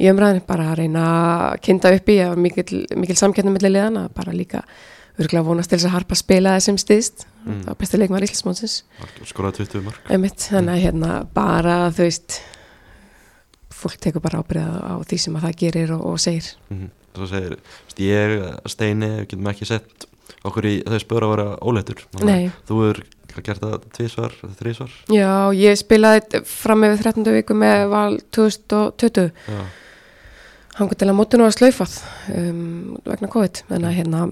í 0.00 0.08
umræðinu, 0.10 0.42
bara 0.48 0.70
að 0.72 0.80
reyna 0.82 1.04
að 1.52 1.60
kynna 1.66 1.94
upp 1.98 2.10
í 2.10 2.18
að 2.24 2.40
mikil, 2.42 2.80
mikil 2.98 3.16
samkennum 3.20 3.54
milli 3.54 3.70
liðana, 3.70 4.08
bara 4.14 4.34
líka 4.34 4.64
örgulega 5.14 5.46
vonast 5.46 5.70
til 5.70 5.78
þess 5.78 5.90
að 5.90 5.96
harpa 5.98 6.18
spila 6.18 6.56
þessum 6.58 6.80
stiðst 6.82 7.28
Mm. 7.44 7.58
það 7.60 7.66
var 7.68 7.76
besti 7.76 7.98
leikmar 8.00 8.24
Íslandsmónsins 8.24 8.74
Skoraði 9.28 9.66
20 9.68 9.82
mörg 9.84 10.06
einmitt, 10.08 10.46
þannig 10.48 10.78
að 10.78 10.84
hérna 10.86 11.08
bara 11.36 11.74
þú 11.92 12.06
veist 12.06 12.38
fólk 13.68 13.98
tekur 14.00 14.24
bara 14.24 14.40
ábyrða 14.40 14.64
á 14.80 14.94
því 15.04 15.18
sem 15.20 15.36
að 15.36 15.44
það 15.44 15.58
gerir 15.60 15.92
og, 15.92 16.06
og 16.08 16.22
segir. 16.24 16.48
Mm 16.72 16.88
Svo 17.14 17.28
segir, 17.30 17.52
veist, 17.60 18.00
ég, 18.02 18.32
Steini, 18.72 19.10
við 19.20 19.28
getum 19.30 19.50
ekki 19.52 19.68
sett 19.68 20.06
okkur 20.48 20.66
í 20.66 20.72
þau 20.82 20.98
spöra 20.98 21.28
að 21.28 21.34
vera 21.34 21.44
að 21.60 22.24
Nei. 22.26 22.48
Þú 22.66 22.78
er 22.88 23.00
gert 23.44 23.62
það 23.62 23.84
tvísvar, 23.94 24.34
þrísvar 24.58 24.96
Já, 25.14 25.30
ég 25.54 25.78
spilaði 25.78 26.40
fram 26.48 26.82
yfir 26.88 27.04
13. 27.12 27.28
viku 27.36 27.54
með 27.60 27.84
val 27.92 28.18
2020 28.34 29.30
Já, 29.30 29.60
hangur 30.78 30.98
til 30.98 31.08
að 31.08 31.16
mótinu 31.18 31.46
var 31.46 31.54
slaufað 31.54 31.94
um, 32.34 32.96
vegna 33.06 33.30
COVID. 33.30 33.62
Þannig 33.68 33.88
að 33.90 33.96
hérna 33.98 34.24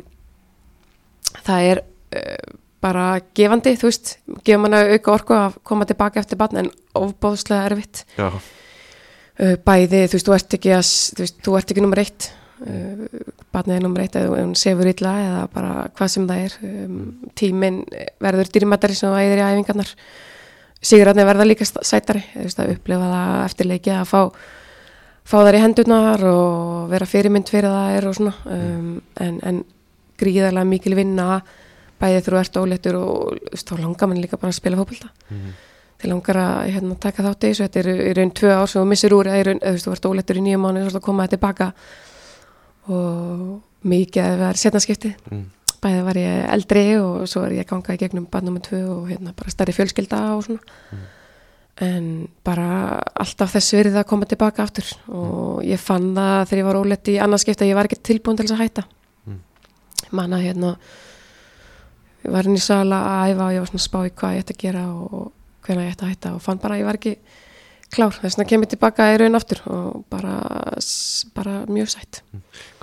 það 1.47 1.69
er 1.69 1.83
uh, 1.83 2.59
bara 2.83 3.07
gefandi, 3.37 3.77
þú 3.79 3.89
veist 3.91 4.17
gefur 4.43 4.65
manna 4.65 4.83
auka 4.91 5.15
orku 5.15 5.39
að 5.39 5.59
koma 5.67 5.87
tilbaka 5.89 6.23
eftir 6.23 6.41
barn 6.41 6.65
en 6.65 6.71
ofbóðslega 6.99 7.71
erfitt. 7.71 8.05
Uh, 8.19 9.55
bæði, 9.63 10.07
þú 10.11 10.19
veist, 10.19 10.29
þú 10.29 10.37
ert 10.37 10.57
ekki 10.59 10.73
að, 10.77 10.89
þú 11.17 11.27
veist, 11.27 11.43
þú 11.47 11.59
ert 11.59 11.75
ekki 11.75 11.85
nummer 11.85 12.03
eitt. 12.03 12.29
Uh, 12.63 13.07
barnið 13.55 13.79
er 13.79 13.87
nummer 13.87 14.03
eitt 14.05 14.19
eða 14.19 14.43
hún 14.43 14.57
sefur 14.59 14.91
illa 14.91 15.15
eða 15.23 15.45
bara 15.55 15.77
hvað 15.95 16.13
sem 16.17 16.27
það 16.31 16.45
er. 16.49 16.59
Um, 16.67 16.99
tíminn 17.39 17.81
verður 18.23 18.51
dýrimættari 18.55 18.99
sem 18.99 19.15
það 19.15 19.29
æðir 19.29 19.43
í 19.43 19.47
æfingarnar. 19.47 19.95
Sigurarnir 20.83 21.29
verða 21.29 21.47
líka 21.47 21.67
sætari 21.67 22.25
þú 22.33 22.49
veist, 22.49 22.59
að 22.59 22.75
upplifa 22.75 23.13
það 23.13 23.45
eftir 23.45 23.71
leiki 23.71 23.95
að 23.95 24.11
fá 24.11 24.21
fá 25.25 25.37
þær 25.47 25.59
í 25.59 25.65
hendurnar 25.65 26.25
og 26.29 26.93
vera 26.93 27.09
fyrirmynd 27.09 27.51
fyrir 27.51 27.71
það 27.71 27.97
er 27.97 28.09
og 28.09 28.17
svona. 28.19 28.35
Um, 28.47 28.95
en, 29.23 29.37
en 29.47 29.61
gríðarlega 30.21 30.69
mikil 30.69 30.97
vinna 30.99 31.43
bæði 32.03 32.25
þú 32.27 32.39
ert 32.41 32.59
óléttur 32.59 32.99
og 32.99 33.53
þá 33.59 33.77
langar 33.79 34.11
mann 34.11 34.23
líka 34.23 34.41
bara 34.41 34.51
að 34.55 34.59
spila 34.59 34.81
fótbolta. 34.81 35.13
Mm 35.31 35.53
til 36.03 36.11
langar 36.11 36.39
að 36.41 36.73
hérna, 36.75 36.97
taka 36.99 37.23
þátt 37.23 37.45
í 37.45 37.51
þessu. 37.53 37.67
Þetta 37.69 37.83
er 37.83 37.89
í 37.93 38.15
raun 38.19 38.33
tvö 38.35 38.55
ár 38.57 38.71
sem 38.71 38.83
þú 38.83 38.89
missir 38.91 39.15
úr 39.15 39.29
eða 39.31 39.53
þú 39.55 39.75
veist, 39.77 39.87
þú 39.87 39.93
ert 39.95 40.09
ólettur 40.11 40.41
í 40.41 40.45
nýju 40.47 40.59
mánu 40.59 40.85
og 40.89 41.05
koma 41.05 41.27
þetta 41.27 41.39
tilbaka. 41.39 41.69
Og 42.91 43.61
mikið 43.87 44.25
að 44.25 44.41
það 44.41 44.49
er 44.49 44.61
setnaskipti 44.61 45.13
mm. 45.31 45.43
bæði 45.83 46.05
var 46.07 46.19
ég 46.19 46.39
eldri 46.57 46.85
og 46.99 47.25
svo 47.31 47.45
er 47.47 47.57
ég 47.59 47.67
að 47.67 47.73
ganga 47.73 47.97
í 47.97 48.01
gegnum 48.03 48.29
barn 48.31 48.49
nummer 48.49 48.63
tvö 48.63 48.83
og 48.91 49.09
hérna 49.11 49.35
bara 49.39 49.55
stærri 49.55 49.75
fjölskylda 49.77 50.23
og 50.37 50.45
svona 50.47 51.03
en 51.81 52.09
bara 52.45 53.01
alltaf 53.17 53.55
þess 53.55 53.75
verið 53.75 54.01
að 54.01 54.09
koma 54.11 54.29
tilbaka 54.29 54.65
aftur. 54.67 54.89
Og 55.09 55.63
ég 55.65 55.81
fann 55.81 56.13
það 56.17 56.49
þegar 56.51 56.61
ég 56.61 56.69
var 56.69 56.81
óletti 56.83 57.15
í 57.17 57.23
annarskipti 57.23 57.65
að 57.65 57.73
ég 57.73 57.79
var 57.79 57.89
ekki 57.89 58.03
tilbúin 58.11 58.39
til 58.39 58.47
þess 58.47 58.57
að 58.57 58.65
hætta. 58.65 58.85
Mm. 59.27 59.39
manna 60.11 60.41
hérna 60.43 60.75
ég 62.23 62.35
var 62.35 62.47
inn 62.47 62.59
í 62.59 62.63
sala 62.63 62.99
að 63.09 63.33
æfa 63.33 63.47
og 63.47 63.55
ég 63.55 63.63
var 63.63 63.71
svona 63.71 63.81
að 63.81 63.87
spá 63.87 63.99
í 64.05 64.13
hvað 64.13 64.35
ég 64.35 64.45
ætti 64.45 64.57
að 64.57 64.63
gera 64.67 64.83
og, 64.93 65.33
hvernig 65.63 65.89
ég 65.89 65.95
ætti 65.95 66.07
að 66.07 66.13
hætta 66.13 66.35
og 66.37 66.45
fann 66.45 66.61
bara 66.63 66.77
að 66.77 66.83
ég 66.83 66.91
var 66.91 66.99
ekki 67.01 67.15
klár. 67.93 68.19
Þess 68.19 68.37
vegna 68.37 68.49
kemur 68.53 68.71
tilbaka 68.73 69.09
í 69.13 69.19
raun 69.21 69.39
aftur 69.39 69.65
og 69.73 70.05
bara, 70.13 70.37
bara 71.37 71.57
mjög 71.69 71.93
sætt. 71.97 72.23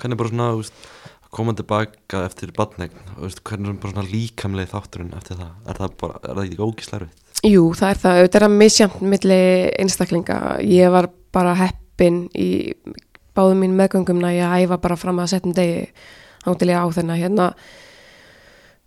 Hvernig 0.00 0.20
bara 0.20 0.32
svona, 0.32 0.50
að 0.58 1.30
koma 1.30 1.54
tilbaka 1.54 2.24
eftir 2.26 2.52
badnegn 2.56 3.14
og 3.16 3.24
veist, 3.24 3.42
hvernig 3.46 3.72
er 3.72 3.80
bara 3.82 3.94
svona 3.94 4.10
líkamlega 4.10 4.72
þátturinn 4.74 5.16
eftir 5.18 5.38
það? 5.38 5.52
Er 5.66 5.80
það 5.82 5.96
bara, 6.02 6.22
er 6.24 6.38
það 6.38 6.46
ekki 6.48 6.64
ógislerfið? 6.66 7.29
Jú, 7.46 7.70
það 7.72 7.90
er 7.90 8.00
það, 8.00 8.16
auðvitað 8.18 8.38
er 8.40 8.44
að 8.44 8.56
misjant 8.60 8.96
milli 9.00 9.42
einstaklinga. 9.80 10.38
Ég 10.66 10.90
var 10.92 11.08
bara 11.32 11.54
heppin 11.56 12.26
í 12.36 12.48
báðum 13.36 13.62
mín 13.64 13.76
meðgöngum 13.78 14.20
að 14.28 14.36
ég 14.36 14.66
æfa 14.66 14.80
bara 14.82 14.98
fram 15.00 15.22
að 15.22 15.30
setjum 15.32 15.54
degi. 15.56 15.86
Ándilega 16.44 16.82
á 16.84 16.88
þennan 16.96 17.20
hérna 17.20 17.46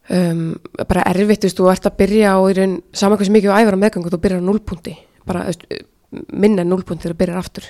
um, 0.09 0.45
bara 0.89 1.05
erfitt, 1.09 1.47
þú 1.53 1.69
ert 1.69 1.89
að 1.89 1.97
byrja 2.01 2.35
og 2.41 2.61
saman 2.97 3.19
hversu 3.19 3.33
mikið 3.33 3.51
þú 3.51 3.57
æfar 3.57 3.77
á 3.77 3.83
meðgöngu 3.83 4.13
þú 4.13 4.21
byrjar 4.23 4.41
á 4.41 4.47
núlpunti, 4.49 4.95
bara 5.25 5.43
minna 6.33 6.65
núlpunti 6.65 7.05
þegar 7.05 7.15
þú 7.15 7.21
byrjar 7.23 7.41
aftur. 7.41 7.67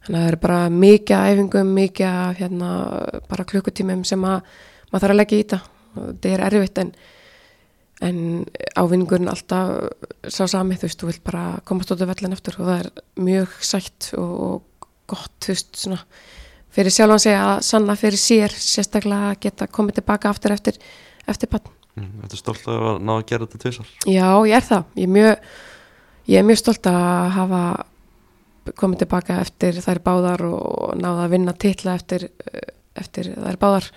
Þannig 0.00 0.16
að 0.16 0.24
það 0.24 0.32
er 0.32 0.40
bara 0.40 0.58
mikið 0.72 1.16
af 1.16 1.30
æfingum 1.30 1.72
mikið 1.76 2.06
af 2.08 2.38
hérna, 2.40 2.68
bara 3.28 3.48
klukkutímum 3.48 4.04
sem 4.08 4.24
að 4.24 4.38
maður 4.90 5.02
þarf 5.04 5.12
að 5.12 5.20
leggja 5.20 5.40
í 5.40 5.42
þetta. 5.44 5.60
Þetta 6.00 6.30
er 6.30 6.44
erfitt 6.46 6.80
en 6.80 6.92
en 8.00 8.18
ávinningurinn 8.80 9.28
alltaf 9.28 9.90
sá 10.32 10.46
sami, 10.48 10.78
þú 10.80 10.88
veist, 10.88 11.00
þú 11.00 11.10
vilt 11.10 11.24
bara 11.26 11.44
komast 11.68 11.92
út 11.92 12.00
af 12.00 12.10
vellin 12.14 12.36
eftir 12.36 12.56
og 12.58 12.68
það 12.68 12.78
er 12.78 12.90
mjög 13.20 13.56
sætt 13.66 14.10
og, 14.20 14.86
gott, 15.10 15.34
þú 15.44 15.52
veist, 15.52 15.74
svona 15.82 16.00
fyrir 16.74 16.94
sjálfan 16.94 17.22
sig 17.26 17.36
að 17.36 17.52
sanna 17.66 17.96
fyrir 17.98 18.20
sér 18.20 18.54
sérstaklega 18.54 19.32
að 19.32 19.40
geta 19.44 19.68
komið 19.68 20.00
tilbaka 20.00 20.30
aftur 20.30 20.54
eftir, 20.54 20.78
eftir 21.28 21.50
pann. 21.50 21.66
Mm. 21.98 22.10
Þetta 22.22 22.36
er 22.36 22.42
stolt 22.44 22.68
að 22.70 22.90
ná 23.02 23.14
að 23.16 23.24
gera 23.28 23.46
þetta 23.46 23.62
tvisar 23.64 23.88
Já, 24.06 24.28
ég 24.46 24.56
er 24.56 24.66
það. 24.68 24.84
Ég 24.96 25.08
er 25.08 25.14
mjög, 25.16 25.48
ég 26.30 26.40
er 26.40 26.46
mjög 26.46 26.60
stolt 26.62 26.90
að 26.90 27.30
hafa 27.36 27.62
komið 28.78 29.02
tilbaka 29.02 29.40
eftir 29.42 29.80
þær 29.82 30.02
báðar 30.04 30.44
og 30.46 30.94
náða 31.00 31.26
að 31.26 31.34
vinna 31.34 31.56
titla 31.58 31.96
eftir, 31.98 32.28
eftir 32.94 33.32
þær 33.34 33.58
báðar 33.60 33.90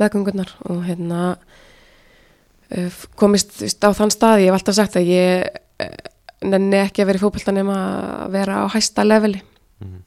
meðgöngunar 0.00 0.52
og 0.68 0.82
hérna 0.86 1.22
komist 3.18 3.52
þú 3.56 3.66
veist, 3.66 3.84
á 3.84 3.90
þann 3.98 4.14
stað, 4.14 4.42
ég 4.42 4.50
hef 4.50 4.58
alltaf 4.58 4.78
sagt 4.78 4.96
að 5.00 5.10
ég 5.12 5.44
eh, 5.82 5.92
nenni 6.46 6.80
ekki 6.80 7.04
að 7.04 7.10
vera 7.10 7.20
í 7.20 7.22
fótbolta 7.22 7.54
nema 7.54 7.76
að 8.24 8.34
vera 8.38 8.62
á 8.62 8.66
hæsta 8.72 9.04
leveli. 9.06 9.42
Mhm. 9.82 10.02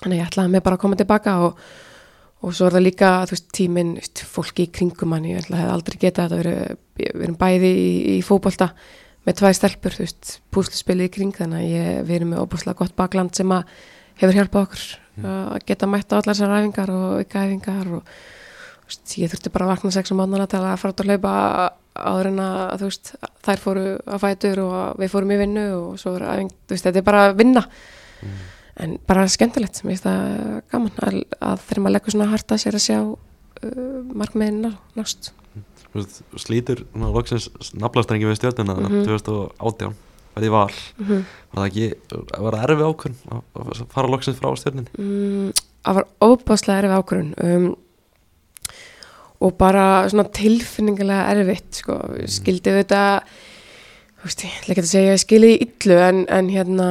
þannig 0.00 0.16
að 0.16 0.20
ég 0.20 0.28
ætlaði 0.30 0.50
mig 0.50 0.62
bara 0.64 0.76
að 0.76 0.80
koma 0.80 0.96
tilbaka 0.96 1.32
og, 1.44 1.58
og 2.40 2.54
svo 2.56 2.66
er 2.66 2.76
það 2.78 2.86
líka 2.86 3.10
veist, 3.28 3.50
tíminn, 3.52 3.94
veist, 3.98 4.22
fólki 4.24 4.64
í 4.64 4.72
kringum 4.72 5.12
hann 5.12 5.28
ég 5.28 5.42
ætla 5.42 5.58
að 5.58 5.62
hef 5.64 5.72
aldrei 5.74 5.98
getað 6.00 6.30
þetta 6.30 6.54
við, 6.96 7.10
erum 7.20 7.36
bæði 7.36 7.70
í, 7.74 7.90
í 8.16 8.18
fótbolta 8.24 8.70
með 9.26 9.36
tvær 9.42 9.56
stelpur, 9.58 9.96
púsluspilið 10.48 11.10
í 11.10 11.12
kring. 11.12 11.34
Þannig 11.36 11.60
að 11.60 11.72
ég, 11.74 12.02
við 12.08 12.16
erum 12.16 12.30
með 12.32 12.44
óbúslega 12.46 12.78
gott 12.78 12.96
bakland 12.96 13.36
sem 13.36 13.52
að 13.52 13.66
hefur 14.20 14.38
hjálpað 14.38 14.66
okkur 14.68 14.84
að 15.26 15.64
geta 15.68 15.88
mætt 15.90 16.12
á 16.12 16.18
allar 16.18 16.36
þessar 16.36 16.54
æfingar 16.56 16.92
og 16.94 17.20
ykkaæfingar 17.24 17.90
og 17.96 18.00
þú 18.00 18.88
veist, 18.88 19.14
ég 19.18 19.32
þurfti 19.32 19.52
bara 19.52 19.66
að 19.66 19.72
vakna 19.74 19.92
sex 19.94 20.12
um 20.12 20.20
mánana 20.20 20.48
til 20.50 20.60
að 20.62 20.78
fara 20.80 20.94
út 20.94 21.02
að 21.02 21.10
hlaupa 21.10 21.34
áður 21.94 22.26
en 22.30 22.38
að 22.44 22.84
veist, 22.86 23.14
þær 23.44 23.62
fóru 23.64 23.84
að 24.06 24.22
fætur 24.22 24.62
og 24.64 25.00
við 25.00 25.10
fórum 25.10 25.34
í 25.34 25.40
vinnu 25.40 25.66
og 25.74 25.98
svo 26.00 26.14
er 26.16 26.26
þú 26.46 26.74
veist, 26.74 26.84
þetta 26.86 26.98
er 27.02 27.08
bara 27.08 27.24
að 27.28 27.36
vinna 27.40 27.64
en 28.80 28.98
bara 29.06 29.26
skemmtilegt 29.28 29.82
mér 29.84 29.96
finnst 29.96 30.06
það 30.06 30.62
gaman 30.72 30.92
að, 31.04 31.18
að 31.40 31.64
þegar 31.66 31.82
maður 31.82 31.96
leggur 31.96 32.14
svona 32.14 32.30
harta 32.30 32.58
sér 32.58 32.78
að 32.78 32.86
sjá 32.86 32.98
uh, 33.00 33.16
markmiðin 34.14 34.62
ná, 34.64 34.70
nást. 34.96 35.32
Veist, 35.92 36.22
slítur 36.38 36.84
loksins 36.94 37.50
naflastrengi 37.74 38.28
við 38.28 38.38
stjórnuna 38.38 38.76
mm 38.78 38.86
Mhm. 38.90 39.04
2018 39.08 39.94
fæði 40.34 40.50
val 40.50 40.70
mm 40.70 41.06
-hmm. 41.06 41.24
var 41.52 41.60
það 41.60 41.66
ekki, 41.66 41.86
var 42.38 42.54
það 42.54 42.64
erfið 42.64 42.86
ákvörn 42.86 43.16
að 43.30 43.42
að 43.54 43.86
fara 43.90 44.08
loksins 44.08 44.38
frá 44.38 44.56
stjórninni 44.56 44.90
mm, 44.98 45.52
það 45.84 45.94
var 45.94 46.06
óbáslega 46.20 46.78
erfið 46.78 46.98
ákvörun 46.98 47.34
um, 47.44 47.76
og 49.40 49.54
bara 49.60 49.84
svona 50.12 50.26
tilfinningilega 50.36 51.30
erfitt 51.32 51.80
sko, 51.80 51.96
skildi 52.28 52.74
við 52.74 52.82
þetta 52.82 53.04
þú 54.20 54.28
veist, 54.28 54.42
ég 54.44 54.56
ætla 54.58 54.74
ekki 54.74 54.82
að 54.84 54.90
segja 54.90 55.12
ég 55.14 55.22
skildi 55.22 55.52
í 55.54 55.60
illu 55.64 56.00
en, 56.04 56.24
en 56.28 56.50
hérna 56.52 56.88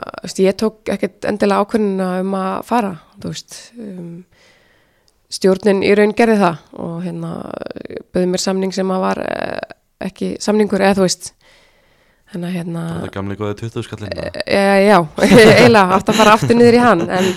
þú 0.00 0.28
veist, 0.28 0.44
ég 0.46 0.60
tók 0.60 0.92
ekkert 0.94 1.28
endilega 1.28 1.64
ákvörunina 1.66 2.08
um 2.22 2.36
að 2.40 2.54
fara 2.70 2.94
þú 3.18 3.32
veist 3.34 3.58
um, 3.76 4.14
stjórnin 5.34 5.84
í 5.84 5.92
raun 5.98 6.14
gerði 6.16 6.40
það 6.40 6.80
og 6.86 6.98
hérna 7.04 7.32
bauði 8.14 8.30
mér 8.32 8.44
samning 8.44 8.74
sem 8.74 8.92
að 8.94 9.04
var 9.04 9.20
eh, 9.24 9.74
ekki 10.08 10.34
samningur 10.42 10.84
eða 10.84 10.98
þú 11.00 11.08
veist 11.08 11.32
þannig 12.32 12.48
að 12.48 12.56
hérna 12.58 12.84
það 12.88 13.08
er 13.08 13.14
gamli 13.18 13.38
góði 13.38 13.58
20 13.60 13.86
skallin 13.86 14.16
e, 14.22 14.62
já, 14.86 14.98
eiginlega 15.24 15.98
átt 15.98 16.10
að 16.12 16.20
fara 16.22 16.36
aftur 16.38 16.58
niður 16.58 16.78
í 16.78 16.82
hann 16.84 17.04
en 17.18 17.30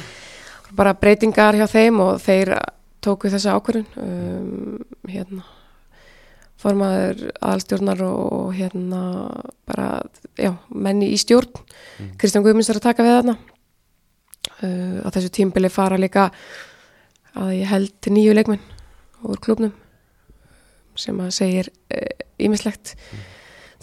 bara 0.78 0.96
breytingar 0.98 1.58
hjá 1.58 1.68
þeim 1.72 2.00
og 2.06 2.22
þeir 2.24 2.54
tóku 3.04 3.32
þessa 3.32 3.56
ákvörðun 3.58 3.88
um, 4.02 4.82
hérna 5.08 5.46
formaður 6.58 7.28
aðalstjórnar 7.38 8.02
og 8.08 8.56
hérna 8.58 9.02
bara, 9.70 10.02
já, 10.42 10.56
menni 10.74 11.12
í 11.14 11.20
stjórn. 11.22 11.52
Mm. 12.00 12.16
Kristján 12.18 12.46
Guðmunds 12.46 12.72
er 12.74 12.80
að 12.80 12.88
taka 12.88 13.06
við 13.06 13.18
þarna. 13.20 13.38
Uh, 14.58 14.98
á 15.06 15.08
þessu 15.14 15.30
tímbili 15.38 15.70
fara 15.70 16.00
líka 16.02 16.32
að 17.38 17.54
ég 17.60 17.70
held 17.70 18.10
nýju 18.10 18.34
leikmenn 18.34 18.64
úr 19.28 19.42
klubnum 19.44 19.74
sem 20.98 21.18
að 21.22 21.34
segir 21.36 21.68
ímislegt 22.42 22.96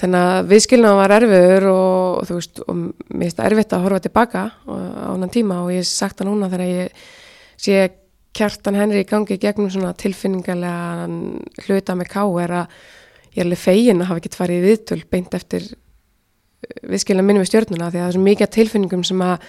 þannig 0.01 0.25
að 0.29 0.49
viðskilnaðan 0.51 0.99
var 0.99 1.15
erfiður 1.19 1.67
og, 1.71 2.07
og 2.19 2.29
þú 2.29 2.39
veist, 2.39 2.63
og 2.65 2.79
mér 2.81 3.27
finnst 3.27 3.39
það 3.39 3.51
erfitt 3.51 3.75
að 3.77 3.85
horfa 3.87 4.01
tilbaka 4.07 4.45
á 4.67 4.75
annan 5.13 5.33
tíma 5.35 5.61
og 5.63 5.71
ég 5.75 5.87
sagt 5.89 6.19
það 6.19 6.31
núna 6.31 6.51
þegar 6.53 6.73
ég 6.73 7.05
sé 7.55 7.85
kjartan 8.35 8.79
Henry 8.79 9.05
í 9.05 9.09
gangi 9.09 9.39
gegnum 9.41 9.71
svona 9.73 9.95
tilfinningarlega 9.99 11.07
hluta 11.67 11.97
með 11.99 12.11
ká 12.11 12.23
er 12.43 12.59
að 12.63 12.77
ég 13.35 13.41
er 13.41 13.47
alveg 13.47 13.63
fegin 13.63 14.03
að 14.03 14.11
hafa 14.11 14.23
ekkert 14.23 14.39
farið 14.39 14.61
í 14.61 14.67
viðtöl 14.69 15.01
beint 15.11 15.37
eftir 15.39 15.71
viðskilna 16.83 17.25
minni 17.25 17.43
við 17.43 17.51
stjórnuna 17.53 17.91
því 17.91 18.01
að 18.01 18.05
það 18.05 18.11
er 18.11 18.17
svo 18.17 18.25
mikið 18.25 18.53
tilfinningum 18.57 19.05
sem 19.07 19.25
að 19.25 19.49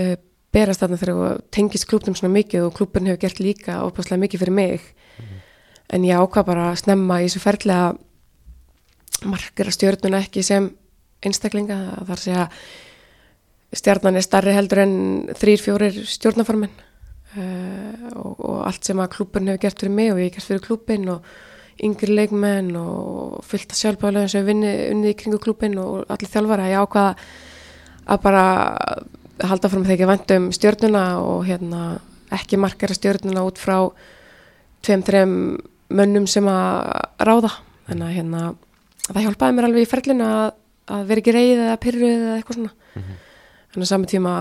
uh, 0.00 0.14
berast 0.54 0.82
þarna 0.82 1.00
þegar 1.00 1.18
þú 1.18 1.28
tengist 1.54 1.88
klúbnum 1.90 2.16
svona 2.18 2.34
mikið 2.34 2.68
og 2.68 2.74
klúbun 2.76 3.10
hefur 3.10 3.22
gert 3.24 3.42
líka 3.42 3.80
óbúslega 3.82 4.22
mikið 4.22 4.44
fyrir 4.44 4.54
mig. 4.54 4.88
En 5.92 6.06
ég 6.06 6.18
ákvað 6.18 6.48
bara 6.48 6.70
að 6.70 6.80
snemma 6.84 7.20
í 7.20 7.26
þessu 7.26 7.42
ferðlega 7.42 7.92
markera 9.30 9.74
stjórnuna 9.74 10.22
ekki 10.24 10.44
sem 10.46 10.70
einstaklinga 11.24 11.78
það 12.04 12.08
er 12.08 12.16
að 12.16 12.24
segja 12.24 12.46
stjarnan 13.74 14.18
er 14.18 14.24
starri 14.24 14.54
heldur 14.54 14.84
en 14.84 14.96
þrýr, 15.34 15.62
fjórir 15.62 16.00
stjórnaformin 16.06 16.72
uh, 17.38 18.12
og, 18.14 18.38
og 18.38 18.60
allt 18.68 18.86
sem 18.86 19.00
að 19.02 19.12
klúbun 19.16 19.50
hefur 19.50 19.64
gert 19.66 19.82
fyrir 19.82 19.96
mig 19.96 20.12
og 20.12 20.22
ég 20.22 20.30
hef 20.30 20.38
gert 20.38 20.50
fyrir 20.50 20.64
klúbin 20.68 21.10
og 21.14 21.34
yngri 21.84 22.14
leikmenn 22.14 22.70
og 22.78 23.42
fullt 23.48 23.74
að 23.74 23.80
sjálfbálega 23.80 24.30
sem 24.30 24.46
vinni 24.46 24.70
unnið 24.92 25.10
í 25.10 25.18
kringu 25.18 25.40
klúbin 25.42 25.74
og 25.82 26.04
allir 26.12 26.30
þjálfara, 26.30 26.70
ég 26.70 26.84
ákvaða 26.84 27.14
að 28.04 28.20
bara 28.22 28.44
halda 29.42 29.70
fram 29.72 29.86
þegar 29.86 30.04
ég 30.04 30.10
vant 30.10 30.34
um 30.36 30.50
stjórnuna 30.54 31.04
og 31.22 31.46
hérna 31.48 31.82
ekki 32.34 32.58
markera 32.60 32.94
stjórnuna 32.94 33.44
út 33.46 33.58
frá 33.58 33.78
tveim, 34.84 35.02
þreim 35.06 35.34
mönnum 35.94 36.28
sem 36.30 36.46
að 36.50 36.92
ráða. 37.26 37.50
Þannig 37.88 38.06
að 38.06 38.16
hérna 38.18 38.42
það 39.08 39.26
hjálpaði 39.26 39.56
mér 39.56 39.68
alveg 39.68 39.84
í 39.84 39.90
ferlinu 39.90 40.28
að, 40.28 40.46
að 40.94 41.06
vera 41.10 41.22
ekki 41.22 41.34
reyð 41.34 41.62
eða 41.66 41.76
pyrruð 41.82 42.14
eða 42.14 42.36
eitthvað 42.38 42.58
svona. 42.60 42.74
Þannig 43.74 43.86
að 43.86 43.90
saman 43.90 44.10
tíma 44.12 44.34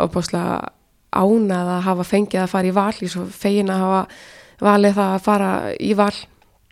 ábáslega 0.00 0.58
ánað 1.12 1.70
að 1.76 1.80
hafa 1.88 2.04
fengið 2.10 2.42
að 2.44 2.52
fara 2.52 2.68
í 2.70 2.74
val 2.76 2.94
í 3.02 3.08
svo 3.10 3.24
fegin 3.34 3.70
að 3.72 3.82
hafa 3.84 4.02
valið 4.60 4.94
það 5.00 5.14
að 5.16 5.24
fara 5.30 5.50
í 5.80 5.94
val 5.98 6.12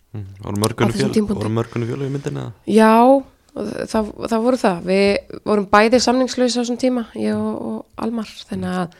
Mm. 0.09 0.23
voru 0.41 0.57
mörgunni 0.57 0.89
Á 0.89 0.93
þessum 0.95 1.05
fjöl 1.05 1.13
tímapunkti. 1.13 1.37
voru 1.43 1.49
mörgunni 1.53 1.85
fjöl 1.85 2.01
í 2.01 2.07
myndinni 2.09 2.39
eða? 2.41 2.51
Já, 2.65 2.93
það, 3.91 4.07
það 4.31 4.39
voru 4.41 4.57
það. 4.57 4.79
Við 4.89 5.35
vorum 5.45 5.67
bæði 5.69 5.99
samningslaus 6.01 6.55
á 6.57 6.61
þessum 6.63 6.79
tíma, 6.81 7.03
ég 7.13 7.35
og, 7.37 7.59
og 7.69 7.85
Almar, 8.01 8.31
þannig 8.49 8.73
að 8.73 8.95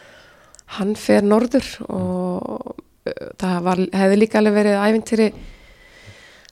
hann 0.77 0.91
fer 1.01 1.25
norður 1.25 1.65
og 1.89 2.75
uh, 3.09 3.25
það 3.41 3.57
var, 3.65 3.81
hefði 4.03 4.19
líka 4.21 4.37
alveg 4.37 4.53
verið 4.59 4.77
ævintýri 4.85 5.27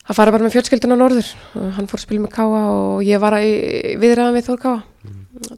að 0.09 0.15
fara 0.17 0.33
bara 0.33 0.47
með 0.47 0.55
fjölskylduna 0.57 0.97
norður. 1.03 1.29
Og 1.53 1.69
Hann 1.77 1.88
fór 1.93 1.99
að 2.01 2.05
spila 2.07 2.25
með 2.25 2.33
Káa 2.39 2.61
og 2.73 3.05
ég 3.05 3.21
var 3.21 3.38
í 3.38 3.53
viðræðan 4.01 4.38
við 4.39 4.47
Þór 4.49 4.61
Káa. 4.65 4.81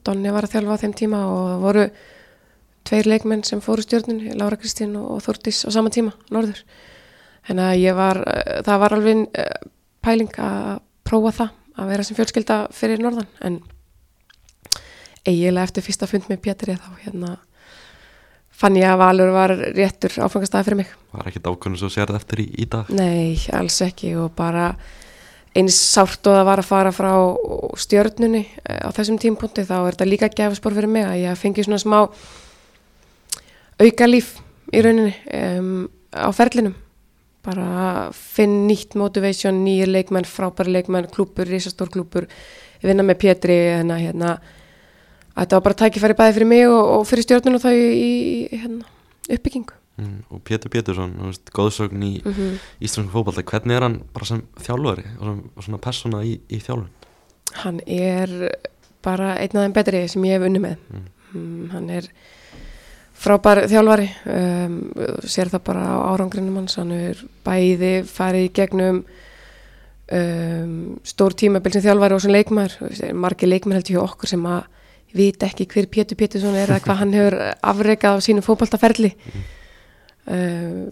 Donni 0.03 0.36
var 0.36 0.43
að 0.43 0.57
þjálfa 0.57 0.75
á 0.75 0.82
þeim 0.84 0.97
tíma 1.05 1.23
og 1.32 1.63
voru 1.63 1.88
tveir 2.90 3.10
leikmenn 3.10 3.46
sem 3.46 3.62
fóru 3.64 3.86
stjórnin, 3.86 4.34
Lára 4.40 4.58
Kristín 4.60 4.96
og 5.00 5.22
Þórdís 5.26 5.62
á 5.66 5.70
sama 5.74 5.94
tíma, 5.94 6.16
norður. 6.34 6.64
Þannig 7.48 7.66
að 7.66 7.82
ég 7.84 7.98
var, 7.98 8.24
eh, 8.26 8.62
það 8.66 8.82
var 8.84 8.96
alveg 8.98 9.26
eh, 9.34 9.68
pæling 10.02 10.40
að 10.42 10.80
prófa 11.08 11.36
það, 11.42 11.60
að 11.80 11.94
vera 11.94 12.08
sem 12.08 12.18
fjölskylda 12.18 12.58
fyrir 12.76 13.04
norðan, 13.04 13.30
en 13.46 13.62
eiginlega 15.28 15.70
eftir 15.70 15.86
fyrsta 15.86 16.10
fund 16.10 16.28
með 16.30 16.42
Pétri 16.44 16.76
þá 16.80 16.90
hérna 17.04 17.38
fann 18.60 18.78
ég 18.80 18.90
að 18.90 19.00
Valur 19.00 19.32
var 19.36 19.54
réttur 19.56 20.16
áfangastæði 20.20 20.68
fyrir 20.68 20.80
mig. 20.82 20.96
var 21.16 21.30
ekki 21.30 21.44
ákvörnum 21.46 21.80
svo 21.80 21.92
sér 21.92 22.10
það 22.10 22.20
eftir 22.20 22.44
í, 22.44 22.48
í 22.64 22.66
dag 22.70 22.90
Nei, 22.92 23.38
alls 23.56 23.80
ekki 23.86 24.14
og 24.20 24.34
bara 24.36 24.74
eins 25.58 25.78
sárt 25.80 26.28
og 26.30 26.36
það 26.38 26.48
var 26.50 26.62
að 26.62 26.70
fara 26.70 26.92
frá 26.94 27.14
stjörnunni 27.80 28.44
eh, 28.46 28.84
á 28.84 28.90
þessum 28.96 29.20
tímpunkti 29.22 29.66
þá 29.68 29.78
er 29.80 29.96
þetta 29.96 30.10
líka 30.10 30.32
gefaspor 30.34 30.76
fyrir 30.76 30.92
mig 30.92 31.08
að 31.08 31.24
ég 31.24 31.40
fengi 31.40 31.66
svona 31.66 31.82
smá 31.82 32.00
auka 33.80 34.07
líf 34.09 34.36
í 34.73 34.84
rauninni 34.86 35.15
um, 35.34 35.89
á 36.13 36.30
ferlinum 36.36 36.75
bara 37.45 38.09
finn 38.13 38.67
nýtt 38.67 38.97
motivation, 38.99 39.63
nýjir 39.63 39.89
leikmenn, 39.89 40.27
frábæri 40.27 40.73
leikmenn, 40.75 41.07
klúpur, 41.13 41.47
risastór 41.47 41.89
klúpur, 41.93 42.27
vinna 42.84 43.05
með 43.05 43.21
Pétri, 43.23 43.55
hérna, 43.77 43.97
hérna, 44.01 44.34
þetta 45.38 45.57
var 45.57 45.65
bara 45.69 45.80
tækifæri 45.80 46.17
bæði 46.19 46.36
fyrir 46.36 46.51
mig 46.51 46.65
og, 46.67 46.82
og 46.97 47.05
fyrir 47.07 47.25
stjórnun 47.25 47.55
og 47.57 47.63
þá 47.63 47.69
í, 47.73 48.11
hérna, 48.51 48.89
uppbyggingu. 49.30 49.77
mm. 49.99 50.17
og 50.30 50.43
Pétur 50.47 50.71
Pétursson, 50.73 51.15
góðsögn 51.55 52.03
í 52.03 52.21
Mm 52.25 52.34
-hmm. 52.34 52.59
íslensku 52.82 53.11
fótballta 53.11 53.43
hvernig 53.43 53.75
er 53.75 53.82
hann 53.82 54.01
bara 54.13 54.25
sem 54.25 54.43
þjálfari 54.59 55.05
og 55.19 55.25
sem, 55.25 55.43
og 55.55 55.63
svona 55.63 55.77
persóna 55.77 56.23
í, 56.23 56.39
í 56.49 56.59
þjálfun 56.59 56.89
Hann 57.53 57.80
er 57.88 58.51
bara 59.01 59.36
einn 59.39 59.57
af 59.57 59.63
þeim 59.63 59.73
betri 59.73 60.07
sem 60.07 60.23
ég 60.23 60.38
hef 60.38 60.45
unni 60.45 60.59
með. 60.59 60.75
Mm. 60.91 61.05
Mm, 61.34 61.69
hann 61.69 61.89
er 61.89 62.03
frábær 63.20 63.65
þjálfari, 63.67 64.07
um, 64.32 64.76
sér 65.28 65.51
það 65.51 65.63
bara 65.67 65.86
á 65.91 65.97
árangrinum 66.13 66.61
hans, 66.61 66.78
hann 66.80 66.93
er 66.95 67.20
bæði 67.45 67.93
farið 68.07 68.47
í 68.47 68.51
gegnum 68.55 69.01
um, 70.15 70.74
stór 71.07 71.36
tímabil 71.38 71.76
sem 71.76 71.86
þjálfari 71.86 72.15
og 72.15 72.24
sem 72.24 72.34
leikmaður, 72.34 72.78
margir 73.13 73.51
leikmaður 73.51 73.82
heldur 73.82 73.97
hjá 73.97 74.03
okkur 74.05 74.34
sem 74.34 74.49
að 74.49 74.61
vita 75.20 75.49
ekki 75.49 75.67
hver 75.72 75.89
Pétur 75.89 76.20
Pétursson 76.20 76.55
er 76.55 76.70
eða 76.70 76.84
hvað 76.86 76.99
hann 77.01 77.15
hefur 77.17 77.38
afreikað 77.72 78.20
á 78.22 78.26
sínum 78.26 78.45
fótballtaferli. 78.45 79.13
Uh, 80.30 80.91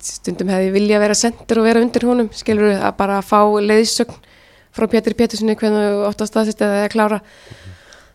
stundum 0.00 0.48
hefði 0.48 0.70
vilja 0.72 1.00
vera 1.02 1.16
sendur 1.18 1.60
og 1.60 1.66
vera 1.68 1.82
undir 1.84 2.06
honum, 2.08 2.30
skilur 2.32 2.78
að 2.78 2.94
bara 2.96 3.20
fá 3.20 3.42
leiðsögn 3.44 4.30
frá 4.72 4.88
Pétur 4.88 5.14
Péturssoni 5.18 5.56
hvernig 5.60 5.92
þú 5.92 6.06
átt 6.08 6.24
að 6.24 6.30
staðsist 6.30 6.64
eða 6.64 6.86
að 6.86 6.92
klára 6.94 7.20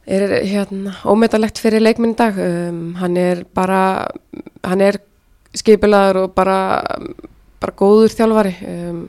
er 0.07 0.33
hérna 0.47 0.95
ómetalegt 1.05 1.59
fyrir 1.59 1.83
leikminn 1.83 2.15
í 2.15 2.19
dag. 2.19 2.37
Um, 2.39 2.95
hann 3.01 3.17
er 3.19 3.43
bara 3.55 4.07
hann 4.63 4.83
er 4.83 5.01
skipilaður 5.57 6.23
og 6.25 6.35
bara 6.37 6.59
bara 7.61 7.77
góður 7.77 8.15
þjálfari. 8.15 8.53
Um, 8.67 9.01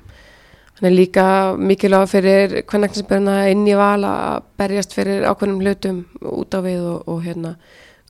hann 0.79 0.91
er 0.91 0.95
líka 0.95 1.27
mikilvæg 1.59 2.11
fyrir 2.11 2.57
hvernaknisbjörna 2.63 3.39
inn 3.53 3.67
í 3.67 3.77
val 3.79 4.03
að 4.07 4.49
berjast 4.61 4.95
fyrir 4.95 5.27
ákveðnum 5.27 5.63
hlutum 5.63 6.03
út 6.23 6.55
á 6.55 6.61
við 6.63 6.85
og, 6.87 7.09
og 7.11 7.23
hérna 7.27 7.57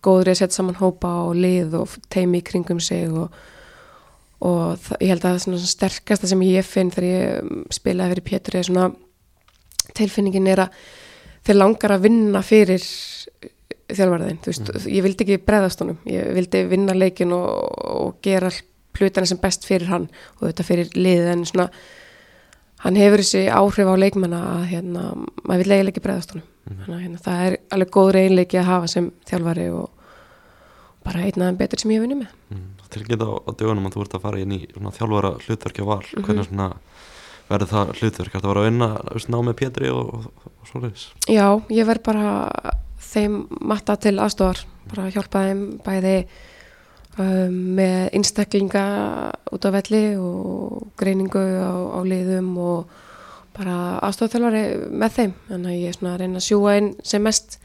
góður 0.05 0.30
í 0.30 0.34
að 0.34 0.41
setja 0.43 0.59
saman 0.61 0.78
hópa 0.78 1.11
og 1.26 1.36
lið 1.39 1.76
og 1.80 1.97
teimi 2.12 2.43
í 2.43 2.47
kringum 2.47 2.80
sig 2.80 3.09
og, 3.09 3.32
og 4.45 4.91
ég 5.01 5.14
held 5.14 5.24
að 5.24 5.41
það 5.41 5.57
er 5.57 5.66
sterkasta 5.72 6.30
sem 6.30 6.45
ég 6.47 6.66
finn 6.66 6.93
þegar 6.95 7.09
ég 7.09 7.72
spilaði 7.74 8.14
fyrir 8.14 8.28
Pétur 8.28 8.59
er 8.61 8.68
svona 8.68 8.91
tilfinningin 9.97 10.53
er 10.53 10.66
að 10.66 10.82
þeir 11.47 11.61
langar 11.61 11.95
að 11.95 12.09
vinna 12.09 12.43
fyrir 12.47 12.82
þjálfarðin, 13.89 14.41
þú 14.45 14.53
veist, 14.53 14.72
ég 14.93 15.05
vildi 15.05 15.24
ekki 15.24 15.45
breðast 15.47 15.80
honum, 15.84 16.01
ég 16.09 16.34
vildi 16.36 16.64
vinna 16.68 16.97
leikin 16.97 17.32
og, 17.36 17.47
og 17.89 18.18
gera 18.24 18.51
hlutana 18.99 19.28
sem 19.30 19.41
best 19.41 19.64
fyrir 19.68 19.89
hann 19.93 20.09
og 20.39 20.49
þetta 20.49 20.66
fyrir 20.66 20.93
liðið 20.97 21.30
en 21.32 21.45
svona 21.49 21.68
hann 22.84 22.99
hefur 22.99 23.22
þessi 23.22 23.47
áhrif 23.51 23.91
á 23.91 23.95
leikmanna 23.99 24.41
að 24.55 24.64
hérna, 24.72 25.05
maður 25.45 25.62
vil 25.62 25.74
eiginlega 25.74 25.95
ekki 25.95 26.05
breðast 26.05 26.34
honum. 26.34 26.49
Þannig 26.68 26.97
að 26.97 27.05
hérna, 27.05 27.22
það 27.24 27.45
er 27.47 27.57
alveg 27.74 27.95
góð 27.97 28.11
reynleiki 28.16 28.59
að 28.61 28.68
hafa 28.68 28.91
sem 28.93 29.09
þjálfari 29.28 29.68
og 29.74 29.86
bara 31.07 31.24
einn 31.24 31.41
aðeins 31.41 31.61
betur 31.62 31.82
sem 31.82 31.95
ég 31.95 31.99
hef 31.99 32.05
vinni 32.05 32.18
með. 32.20 32.34
Mm. 32.53 32.66
Til 32.89 33.03
að 33.03 33.11
geta 33.12 33.28
á, 33.28 33.34
á 33.41 33.51
dögunum 33.61 33.89
að 33.89 33.97
þú 33.97 34.05
ert 34.05 34.16
að 34.18 34.24
fara 34.26 34.43
inn 34.43 34.55
í 34.55 34.61
svona 34.68 34.95
þjálfara 34.97 35.32
hlutverkja 35.45 35.89
val 35.89 36.01
hvernig 36.12 36.49
svona 36.49 36.68
verður 37.49 37.72
það 37.72 37.93
hlutverk? 37.99 38.34
Að 38.34 38.45
það 38.45 38.51
var 38.51 38.61
að 38.61 38.68
vinna 38.68 38.89
ná 39.32 39.39
með 39.49 39.59
Pétri 39.59 39.93
og, 39.93 40.12
og, 40.18 40.49
og 40.53 40.58
svoleiðis. 40.69 41.09
Já, 41.31 41.47
ég 41.73 41.89
verð 41.89 42.05
bara 42.09 42.29
þeim 43.09 43.43
matta 43.61 43.97
til 44.01 44.19
aðstofar 44.21 44.64
bara 44.89 45.09
hjálpa 45.12 45.43
þeim 45.49 45.64
bæði 45.85 46.14
um, 47.21 47.59
með 47.79 48.09
einstaklinga 48.16 48.85
út 49.53 49.69
á 49.69 49.71
velli 49.75 50.03
og 50.21 50.89
greiningu 51.01 51.43
á, 51.61 51.73
á 51.73 52.01
liðum 52.07 52.55
og 52.62 52.97
bara 53.59 53.99
aðstofþjálfari 54.07 54.64
með 54.95 55.14
þeim. 55.16 55.37
Þannig 55.49 55.73
að 55.73 55.79
ég 55.83 55.91
er 55.91 55.99
svona 55.99 56.14
að 56.14 56.21
reyna 56.23 56.41
að 56.41 56.47
sjúa 56.47 56.77
inn 56.79 56.91
sem 57.03 57.25
mest 57.25 57.59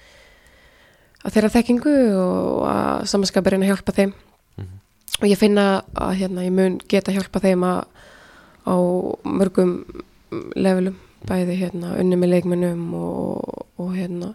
að 1.24 1.36
þeirra 1.36 1.54
þekkingu 1.54 1.96
og 2.20 2.64
að 2.68 3.04
samanskapur 3.12 3.56
reyna 3.56 3.68
að 3.68 3.74
hjálpa 3.76 3.98
þeim. 4.00 4.14
Og 5.22 5.28
ég 5.30 5.38
finna 5.40 5.84
að 5.94 6.16
hérna, 6.24 6.44
ég 6.48 6.56
mun 6.56 6.80
geta 6.90 7.14
hjálpa 7.14 7.40
þeim 7.44 7.64
að 7.68 7.84
á 8.64 8.76
mörgum 9.28 9.76
levelum 10.58 10.98
bæði 11.30 11.58
hérna 11.62 11.96
unni 12.02 12.20
með 12.20 12.36
leikmennum 12.36 12.86
og, 13.00 13.66
og 13.82 13.92
hérna 13.96 14.34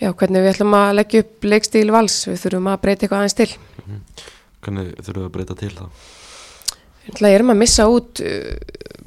já, 0.00 0.10
hvernig 0.10 0.44
við 0.44 0.52
ætlum 0.52 0.76
að 0.76 0.92
leggja 0.98 1.24
upp 1.24 1.48
leikstíl 1.52 1.88
vals, 1.94 2.20
við 2.28 2.42
þurfum 2.44 2.70
að 2.72 2.80
breyta 2.84 3.06
eitthvað 3.06 3.22
aðeins 3.22 3.38
til. 3.38 3.50
Hvernig 4.64 4.94
þurfum 5.00 5.20
við 5.22 5.28
að 5.28 5.34
breyta 5.38 5.58
til 5.60 5.74
það 5.76 6.14
Þannig 7.06 7.36
erum 7.36 7.52
að 7.52 7.60
missa 7.60 7.84
út 7.86 8.20
uh, 8.24 8.46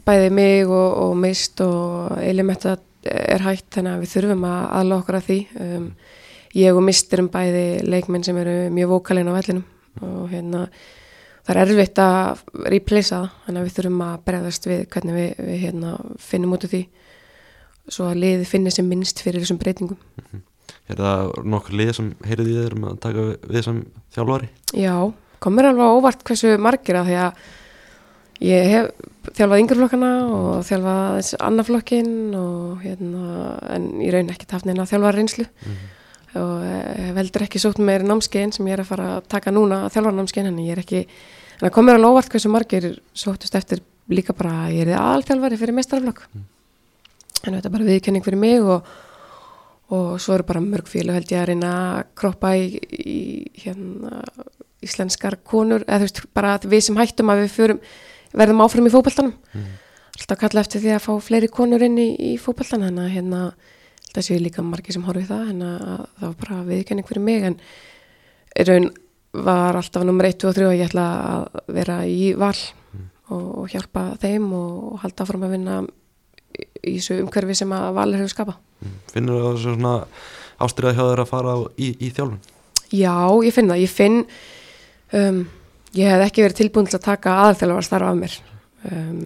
bæði 0.08 0.30
mig 0.32 0.70
og, 0.70 0.92
og 1.04 1.18
mist 1.20 1.60
og 1.66 2.14
eilimetta 2.24 2.78
er 3.10 3.44
hægt 3.44 3.68
þannig 3.76 3.96
að 3.96 4.06
við 4.06 4.14
þurfum 4.14 4.46
að 4.48 4.62
aðla 4.80 5.00
okkur 5.02 5.18
að 5.20 5.28
því. 5.28 5.40
Um, 5.66 5.90
ég 6.58 6.80
og 6.80 6.86
mist 6.86 7.14
erum 7.16 7.28
bæði 7.34 7.66
leikmenn 7.88 8.24
sem 8.26 8.40
eru 8.40 8.56
mjög 8.74 8.94
vokalinn 8.96 9.30
á 9.30 9.36
vellinum 9.36 9.66
og 10.06 10.32
hérna 10.32 10.64
það 11.50 11.56
er 11.56 11.72
erfitt 11.74 12.00
að 12.04 12.42
replacea 12.70 13.18
það 13.18 13.30
þannig 13.46 13.60
að 13.60 13.68
við 13.68 13.76
þurfum 13.78 14.02
að 14.06 14.18
bregðast 14.30 14.68
við 14.70 14.82
hvernig 14.94 15.16
við, 15.18 15.30
við 15.48 15.64
hérna, 15.64 15.94
finnum 16.22 16.54
út 16.54 16.68
af 16.68 16.74
því. 16.76 16.82
Svo 17.90 18.06
að 18.06 18.20
liði 18.22 18.46
finni 18.46 18.74
sem 18.74 18.86
minnst 18.86 19.24
fyrir 19.26 19.42
þessum 19.42 19.62
breytingum. 19.62 19.98
Er 20.90 21.00
það 21.00 21.32
nokkur 21.50 21.78
lið 21.80 21.96
sem 21.98 22.12
heyrið 22.26 22.52
í 22.52 22.58
þér 22.60 22.76
um 22.78 22.86
að 22.92 23.00
taka 23.06 23.26
við, 23.26 23.62
sem 23.66 23.82
þjálfari? 24.14 24.52
Já, 24.78 24.94
komur 25.42 25.70
alveg 25.70 25.98
óvart 25.98 26.26
hversu 26.28 26.54
margir 26.62 27.00
að 27.00 27.10
því 27.10 27.18
að 27.24 27.48
ég 28.46 28.70
hef 28.76 28.92
þjálfað 29.34 29.64
yngreflokkana 29.64 30.12
og 30.38 30.50
þjálfað 30.70 31.32
annaflokkin 31.50 32.12
og 32.38 32.84
hérna, 32.86 33.56
en 33.74 33.90
ég 34.06 34.14
raun 34.14 34.30
ekki 34.34 34.50
haft 34.54 34.70
neina 34.70 34.86
þjálfað 34.90 35.18
reynslu 35.18 35.50
og 36.38 36.62
hef 36.62 37.18
heldur 37.18 37.46
ekki 37.46 37.62
sótt 37.62 37.80
meir 37.82 38.06
námskeiðin 38.06 38.54
sem 38.54 38.68
ég 38.70 38.78
er 38.78 38.84
að 38.84 38.92
fara 38.92 39.10
að 39.18 39.30
taka 39.34 39.54
núna 39.54 39.84
að 39.86 39.96
þjálfa 39.96 40.16
námskeiðin 40.18 40.52
en 40.52 40.60
ég 40.62 40.76
er 40.76 40.82
ekki, 40.84 41.04
en 41.60 41.68
það 41.68 41.76
komur 41.76 41.98
alveg 41.98 42.16
óvart 42.16 42.32
hversu 42.32 42.52
margir 42.52 42.90
sóttust 43.14 43.56
eftir 43.60 43.84
líka 44.10 44.34
bara 44.34 44.66
að 44.66 44.80
ég 44.80 44.88
er 44.88 44.98
aðalþjálfari 44.98 45.60
fyrir 45.60 45.78
meistaraflokk. 45.78 46.26
En 47.46 47.54
þetta 47.54 47.68
er 47.70 47.74
bara 47.76 47.88
viðkenning 47.88 48.26
fyrir 48.26 48.42
mig 48.42 48.64
og 48.64 48.88
og 49.90 50.20
svo 50.22 50.36
eru 50.38 50.46
bara 50.46 50.62
mörg 50.62 50.90
félag 50.90 51.18
held 51.18 51.32
ég 51.34 51.42
að 51.42 51.48
reyna 51.50 51.70
að 51.74 52.02
kroppa 52.22 52.52
í, 52.58 52.78
í 52.78 53.20
hérna, 53.64 54.22
íslenskar 54.86 55.40
konur 55.42 55.84
eða 55.88 56.04
þú 56.04 56.08
veist 56.08 56.22
bara 56.38 56.54
við 56.62 56.84
sem 56.86 57.00
hættum 57.00 57.32
að 57.34 57.44
við 57.44 57.56
fyrum, 57.56 57.80
verðum 58.38 58.64
áfram 58.66 58.86
í 58.88 58.94
fókbaltanum 58.94 59.34
mm. 59.34 59.66
alltaf 60.20 60.42
kalla 60.44 60.64
eftir 60.64 60.84
því 60.84 60.94
að 60.94 61.06
fá 61.08 61.12
fleiri 61.26 61.50
konur 61.52 61.86
inn 61.88 61.98
í, 61.98 62.10
í 62.14 62.32
fókbaltan 62.42 62.86
þannig 62.86 63.08
að 63.08 63.16
hérna, 63.18 63.42
þetta 64.06 64.26
séu 64.30 64.40
líka 64.44 64.66
margir 64.66 64.98
sem 64.98 65.08
horfið 65.10 65.34
það 65.34 65.50
að, 65.50 65.66
að 65.74 66.06
það 66.06 66.28
var 66.28 66.38
bara 66.46 66.62
viðkenning 66.70 67.10
fyrir 67.10 67.26
mig. 67.26 67.50
En 67.50 67.60
raun 68.70 68.90
var 69.34 69.78
alltaf 69.78 70.06
nummer 70.08 70.26
1 70.30 70.48
og 70.50 70.56
3 70.58 70.68
og 70.70 70.76
ég 70.78 70.90
ætla 70.90 71.06
að 71.30 71.74
vera 71.76 72.00
í 72.10 72.34
val 72.40 72.56
og, 73.30 73.46
og 73.62 73.70
hjálpa 73.70 74.16
þeim 74.22 74.50
og 74.58 75.04
halda 75.04 75.26
áfram 75.26 75.46
að 75.46 75.54
vinna 75.58 75.76
í 76.60 76.96
þessu 76.98 77.20
umhverfi 77.22 77.58
sem 77.60 77.72
að 77.76 77.92
valir 77.98 78.24
hefur 78.24 78.34
skapað 78.34 78.58
Finnur 79.14 79.44
það 79.44 79.62
svona 79.64 79.94
ástriða 80.64 80.96
hjá 80.96 81.04
þeir 81.04 81.22
að 81.24 81.30
fara 81.30 81.56
í, 81.76 81.92
í 82.00 82.10
þjálfun? 82.16 82.40
Já, 82.90 83.16
ég 83.46 83.54
finn 83.54 83.70
það. 83.70 83.84
Ég 83.84 83.94
finn, 83.94 84.18
um, 85.20 85.40
ég 85.98 86.12
hef 86.14 86.26
ekki 86.26 86.46
verið 86.46 86.62
tilbúin 86.64 86.90
til 86.90 86.98
að 86.98 87.06
taka 87.06 87.38
aðalþjálfar 87.44 87.88
starfa 87.88 88.12
af 88.14 88.20
mér. 88.20 88.38
Um, 88.90 89.24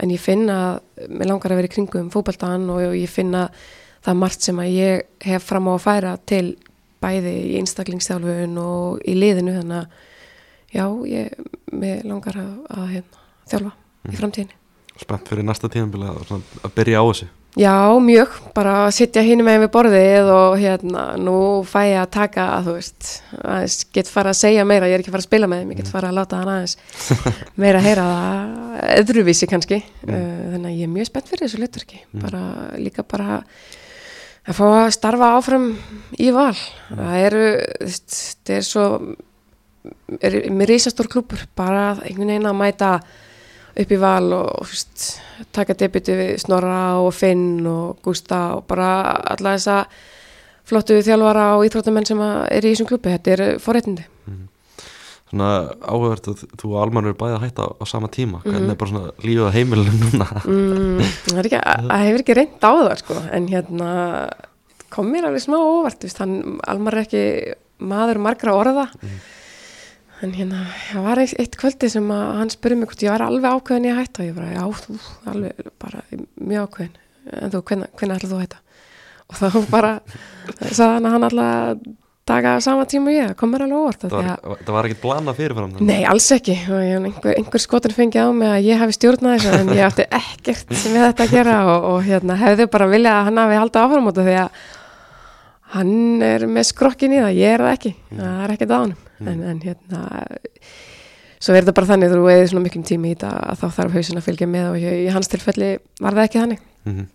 en 0.00 0.14
ég 0.14 0.22
finn 0.22 0.46
að 0.52 0.80
mér 1.08 1.30
langar 1.32 1.52
að 1.52 1.60
vera 1.60 1.70
í 1.70 1.74
kringum 1.74 2.10
fókbaltaðan 2.12 2.68
og 2.72 2.96
ég 2.96 3.10
finn 3.12 3.34
að 3.36 3.50
það 4.00 4.12
er 4.12 4.20
margt 4.22 4.46
sem 4.46 4.60
að 4.62 4.74
ég 4.76 5.26
hef 5.26 5.48
fram 5.48 5.68
á 5.68 5.72
að 5.74 5.84
færa 5.84 6.14
til 6.28 6.44
bæði 7.00 7.34
í 7.50 7.58
einstaklingsþjálfun 7.60 8.56
og 8.62 9.02
í 9.08 9.16
liðinu 9.18 9.56
þannig 9.58 9.80
að 9.80 10.08
já, 10.70 10.86
ég, 11.10 11.50
mér 11.72 12.06
langar 12.06 12.40
að, 12.40 12.54
að 12.76 12.88
hérna, 12.94 13.26
þjálfa 13.50 13.74
mm. 13.74 14.14
í 14.14 14.22
framtíðinni. 14.22 14.56
Spennt 15.00 15.30
fyrir 15.32 15.46
næsta 15.48 15.70
tíðanbila 15.72 16.14
að, 16.14 16.40
að 16.60 16.74
byrja 16.76 17.00
á 17.00 17.04
þessu? 17.08 17.30
Já, 17.58 17.98
mjög, 17.98 18.36
bara 18.54 18.76
að 18.84 18.92
sitja 18.94 19.22
hinn 19.26 19.40
með 19.42 19.64
við 19.64 19.70
borðið 19.74 20.28
og 20.30 20.52
hérna, 20.60 21.06
nú 21.18 21.34
fæ 21.66 21.80
ég 21.88 21.96
að 21.98 22.12
taka 22.14 22.44
að 22.54 22.68
þú 22.68 22.74
veist, 22.76 23.08
aðeins 23.40 23.78
get 23.96 24.10
fara 24.12 24.30
að 24.30 24.38
segja 24.38 24.66
meira, 24.70 24.86
ég 24.86 24.94
er 24.94 25.02
ekki 25.02 25.10
fara 25.10 25.24
að 25.24 25.26
spila 25.26 25.48
með 25.50 25.64
þeim, 25.64 25.72
ég 25.74 25.80
get 25.80 25.90
fara 25.90 26.12
að 26.12 26.20
láta 26.20 26.38
hann 26.38 26.52
aðeins 26.52 26.76
meira 27.64 27.80
að 27.80 27.88
heyra 27.88 28.06
það, 28.12 28.54
öðruvísi 29.00 29.50
kannski, 29.50 29.80
mm. 30.06 30.14
þannig 30.54 30.70
að 30.70 30.76
ég 30.76 30.86
er 30.86 30.94
mjög 30.94 31.10
spennt 31.10 31.32
fyrir 31.32 31.44
þessu 31.48 31.62
hlutverki, 31.64 32.00
mm. 32.06 32.22
bara 32.28 32.44
líka 32.78 33.06
bara 33.10 33.40
að 33.40 33.66
fá 34.56 34.66
að 34.66 34.92
starfa 34.96 35.32
áfram 35.38 35.66
í 36.20 36.30
val, 36.34 36.54
það 36.88 37.16
eru, 37.24 37.48
þetta 37.80 38.54
er 38.56 38.66
svo, 38.66 38.84
er 40.20 40.38
með 40.52 40.72
risastór 40.72 41.10
klúpur, 41.12 41.44
bara 41.58 41.92
einhvern 41.98 42.32
veginn 42.32 42.48
að 42.50 42.60
mæta 42.60 42.92
upp 43.80 43.92
í 43.94 43.98
val 44.00 44.32
og, 44.36 44.66
fyrst, 44.68 45.06
taka 45.54 45.76
debuti 45.78 46.16
við 46.18 46.32
Snorra 46.42 46.80
og 47.00 47.12
Finn 47.16 47.62
og 47.70 48.00
Gústa 48.04 48.42
og 48.58 48.66
bara 48.70 48.90
alla 49.34 49.54
þessa 49.56 49.84
flottu 50.70 51.00
þjálfara 51.02 51.46
og 51.56 51.66
íþróttamenn 51.66 52.06
sem 52.06 52.20
er 52.22 52.64
í 52.64 52.72
þessum 52.72 52.90
klubbi, 52.90 53.14
þetta 53.16 53.36
er 53.36 53.62
forréttindi. 53.62 54.06
Mm. 54.26 54.46
Svona 55.30 55.48
áhugavert 55.86 56.26
að 56.32 56.40
þú 56.58 56.70
og 56.74 56.78
Alman 56.82 57.06
eru 57.06 57.14
bæði 57.20 57.36
að 57.36 57.44
hætta 57.44 57.66
á 57.78 57.84
sama 57.86 58.08
tíma. 58.10 58.40
Hvernig 58.42 58.64
Mhm. 58.66 58.70
er 58.72 58.78
bara 58.80 58.90
svona 58.90 59.12
lífið 59.22 59.46
á 59.46 59.54
heimilum 59.54 59.98
núna? 60.02 60.26
Mm, 60.42 61.02
það, 61.30 61.42
ekki, 61.44 61.60
það 61.90 62.06
hefur 62.06 62.24
ekki 62.24 62.34
reynd 62.40 62.64
á 62.66 62.70
það 62.74 62.96
sko, 63.04 63.18
en 63.30 63.46
hérna 63.52 63.90
kom 64.90 65.06
mér 65.12 65.28
alveg 65.28 65.44
smá 65.44 65.54
óvart 65.62 66.02
viðst, 66.02 66.18
hann, 66.18 66.58
Almar 66.66 66.94
er 66.98 67.04
ekki 67.06 67.54
maður 67.78 68.18
margra 68.18 68.56
orða. 68.58 68.88
En 70.20 70.34
hérna, 70.36 70.64
það 70.90 71.04
var 71.06 71.18
eitt, 71.22 71.54
kvöldi 71.56 71.88
sem 71.88 72.10
að 72.12 72.24
hann 72.36 72.50
spurði 72.52 72.76
mig 72.76 72.90
hvort 72.90 73.04
ég 73.06 73.14
var 73.14 73.22
alveg 73.24 73.54
ákveðin 73.54 73.86
í 73.86 73.92
að 73.94 74.00
hætta 74.02 74.20
og 74.20 74.26
ég 74.28 74.34
bara, 74.36 74.50
já, 74.52 74.64
þú, 74.82 74.98
alveg 75.32 75.70
bara 75.80 76.02
mjög 76.36 76.66
ákveðin, 76.66 76.98
en 77.40 77.54
þú, 77.54 77.62
hvernig 77.70 77.88
ætlaðu 77.94 78.28
þú 78.28 78.36
að 78.36 78.42
hætta? 78.44 78.60
Og 79.30 79.38
þá 79.38 79.70
bara 79.70 79.92
sagði 80.76 80.92
hann 80.98 81.06
að 81.06 81.14
hann 81.14 81.26
alltaf 81.30 81.86
taka 82.30 82.54
á 82.54 82.58
sama 82.64 82.86
tíma 82.88 83.12
ég, 83.12 83.30
það 83.30 83.36
kom 83.40 83.52
mér 83.52 83.64
alveg 83.66 83.80
óvart 83.82 84.04
það 84.06 84.14
var, 84.16 84.60
það 84.64 84.74
var 84.76 84.88
ekkert 84.88 85.02
blana 85.04 85.34
fyrirfram 85.36 85.72
þannig. 85.74 85.88
Nei, 85.90 86.02
alls 86.10 86.28
ekki. 86.36 86.56
Og 86.70 86.82
ég, 86.84 87.06
einhver, 87.10 87.36
einhver 87.36 87.62
skotur 87.62 87.94
fengið 87.96 88.26
á 88.26 88.30
mig 88.40 88.52
að 88.54 88.68
ég 88.70 88.82
hafi 88.82 88.96
stjórnað 88.96 89.36
þessu 89.36 89.60
en 89.60 89.72
ég 89.76 89.84
átti 89.86 90.06
ekkert 90.20 90.74
með 90.76 91.06
þetta 91.06 91.26
að 91.26 91.34
gera 91.36 91.56
og, 91.68 91.88
og 91.90 92.00
hérna, 92.06 92.38
hefði 92.40 92.68
bara 92.72 92.90
viljað 92.90 93.18
að 93.18 93.28
hann 93.28 93.42
hafi 93.44 93.60
haldið 93.60 93.82
áfram 93.84 94.10
út 94.10 94.20
af 94.22 94.30
því 94.30 94.38
að 94.40 94.64
hann 95.76 95.94
er 96.26 96.46
með 96.50 96.68
skrokkin 96.70 97.14
í 97.14 97.20
það, 97.20 97.38
ég 97.38 97.54
er 97.56 97.66
það 97.66 97.76
ekki. 97.76 97.94
Það 98.14 98.42
er 98.46 98.56
ekkert 98.56 98.74
á 98.74 98.78
hann 98.78 98.96
en, 99.20 99.46
en 99.52 99.62
hérna 99.62 100.02
svo 101.40 101.54
er 101.54 101.62
þetta 101.62 101.76
bara 101.76 101.88
þannig 101.92 102.12
þú 102.12 102.26
eða 102.32 102.50
svona 102.50 102.64
miklum 102.64 102.84
tími 102.88 103.12
í 103.12 103.14
þetta 103.14 103.30
að 103.52 103.62
þá 103.62 103.78
þarf 103.78 103.96
hausin 103.96 104.20
að 104.20 104.26
fylgja 104.26 104.48
með 104.50 104.66
og 104.72 104.82
ég, 104.82 104.98
í 105.04 105.08
hans 105.12 105.30
tilfelli 105.32 105.70
var 106.00 106.16
það 106.16 106.26
ekki 106.26 106.40
þannig. 106.42 106.68
Mm 106.88 107.08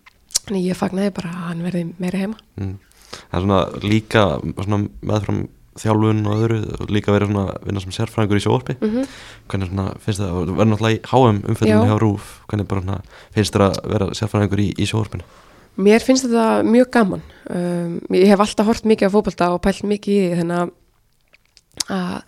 en 0.52 0.60
ég 0.62 0.78
fagnaði 0.78 1.14
bara 1.16 1.32
að 1.32 1.48
hann 1.50 1.64
verði 1.66 1.84
meira 2.02 2.22
heima. 2.22 2.38
Mm. 2.60 2.76
Það 3.12 3.38
er 3.38 3.46
svona 3.46 3.62
líka 3.86 4.26
svona 4.64 4.80
meðfram 5.02 5.40
þjálfun 5.76 6.22
og 6.32 6.44
öðru 6.46 6.60
líka 6.96 7.12
verið 7.12 7.34
svona 7.34 7.56
vinna 7.66 7.84
sem 7.84 7.96
sérfræðingur 7.96 8.40
í 8.40 8.46
sjóorpi 8.46 8.78
mm 8.80 9.10
hvernig 9.46 9.70
svona 9.70 9.88
finnst 10.02 10.22
það, 10.24 10.32
og 10.32 10.54
verður 10.56 10.72
náttúrulega 10.72 10.96
í 10.96 11.02
HM 11.12 11.42
umfyllinu 11.52 11.82
Já. 11.82 11.90
hjá 11.90 11.98
RÚF, 12.02 12.30
hvernig 12.50 12.68
bara 12.68 12.82
svona 12.82 13.02
finnst 13.36 13.54
þér 13.56 13.66
að 13.66 13.76
vera 13.92 14.08
sérfræðingur 14.22 14.64
í, 14.64 14.70
í 14.80 14.88
sjóorpinu 14.90 15.28
Mér 15.76 16.00
finnst 16.00 16.24
þetta 16.24 16.64
mjög 16.64 16.88
gaman. 16.88 17.24
Um, 17.52 17.98
ég 18.16 18.30
hef 18.32 18.40
alltaf 18.40 18.70
hort 18.70 18.86
mikið 18.88 19.12
á 19.12 19.16
fótbolta 19.16 19.50
og 19.52 19.60
pælt 19.60 19.84
mikið 19.84 20.14
í 20.16 20.28
því 20.32 20.38
þannig 20.40 20.62
að- 20.62 22.22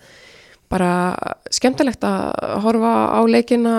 bara 0.68 1.16
skemmtilegt 1.50 2.04
að 2.04 2.60
horfa 2.60 2.92
á 3.16 3.20
leikina 3.24 3.74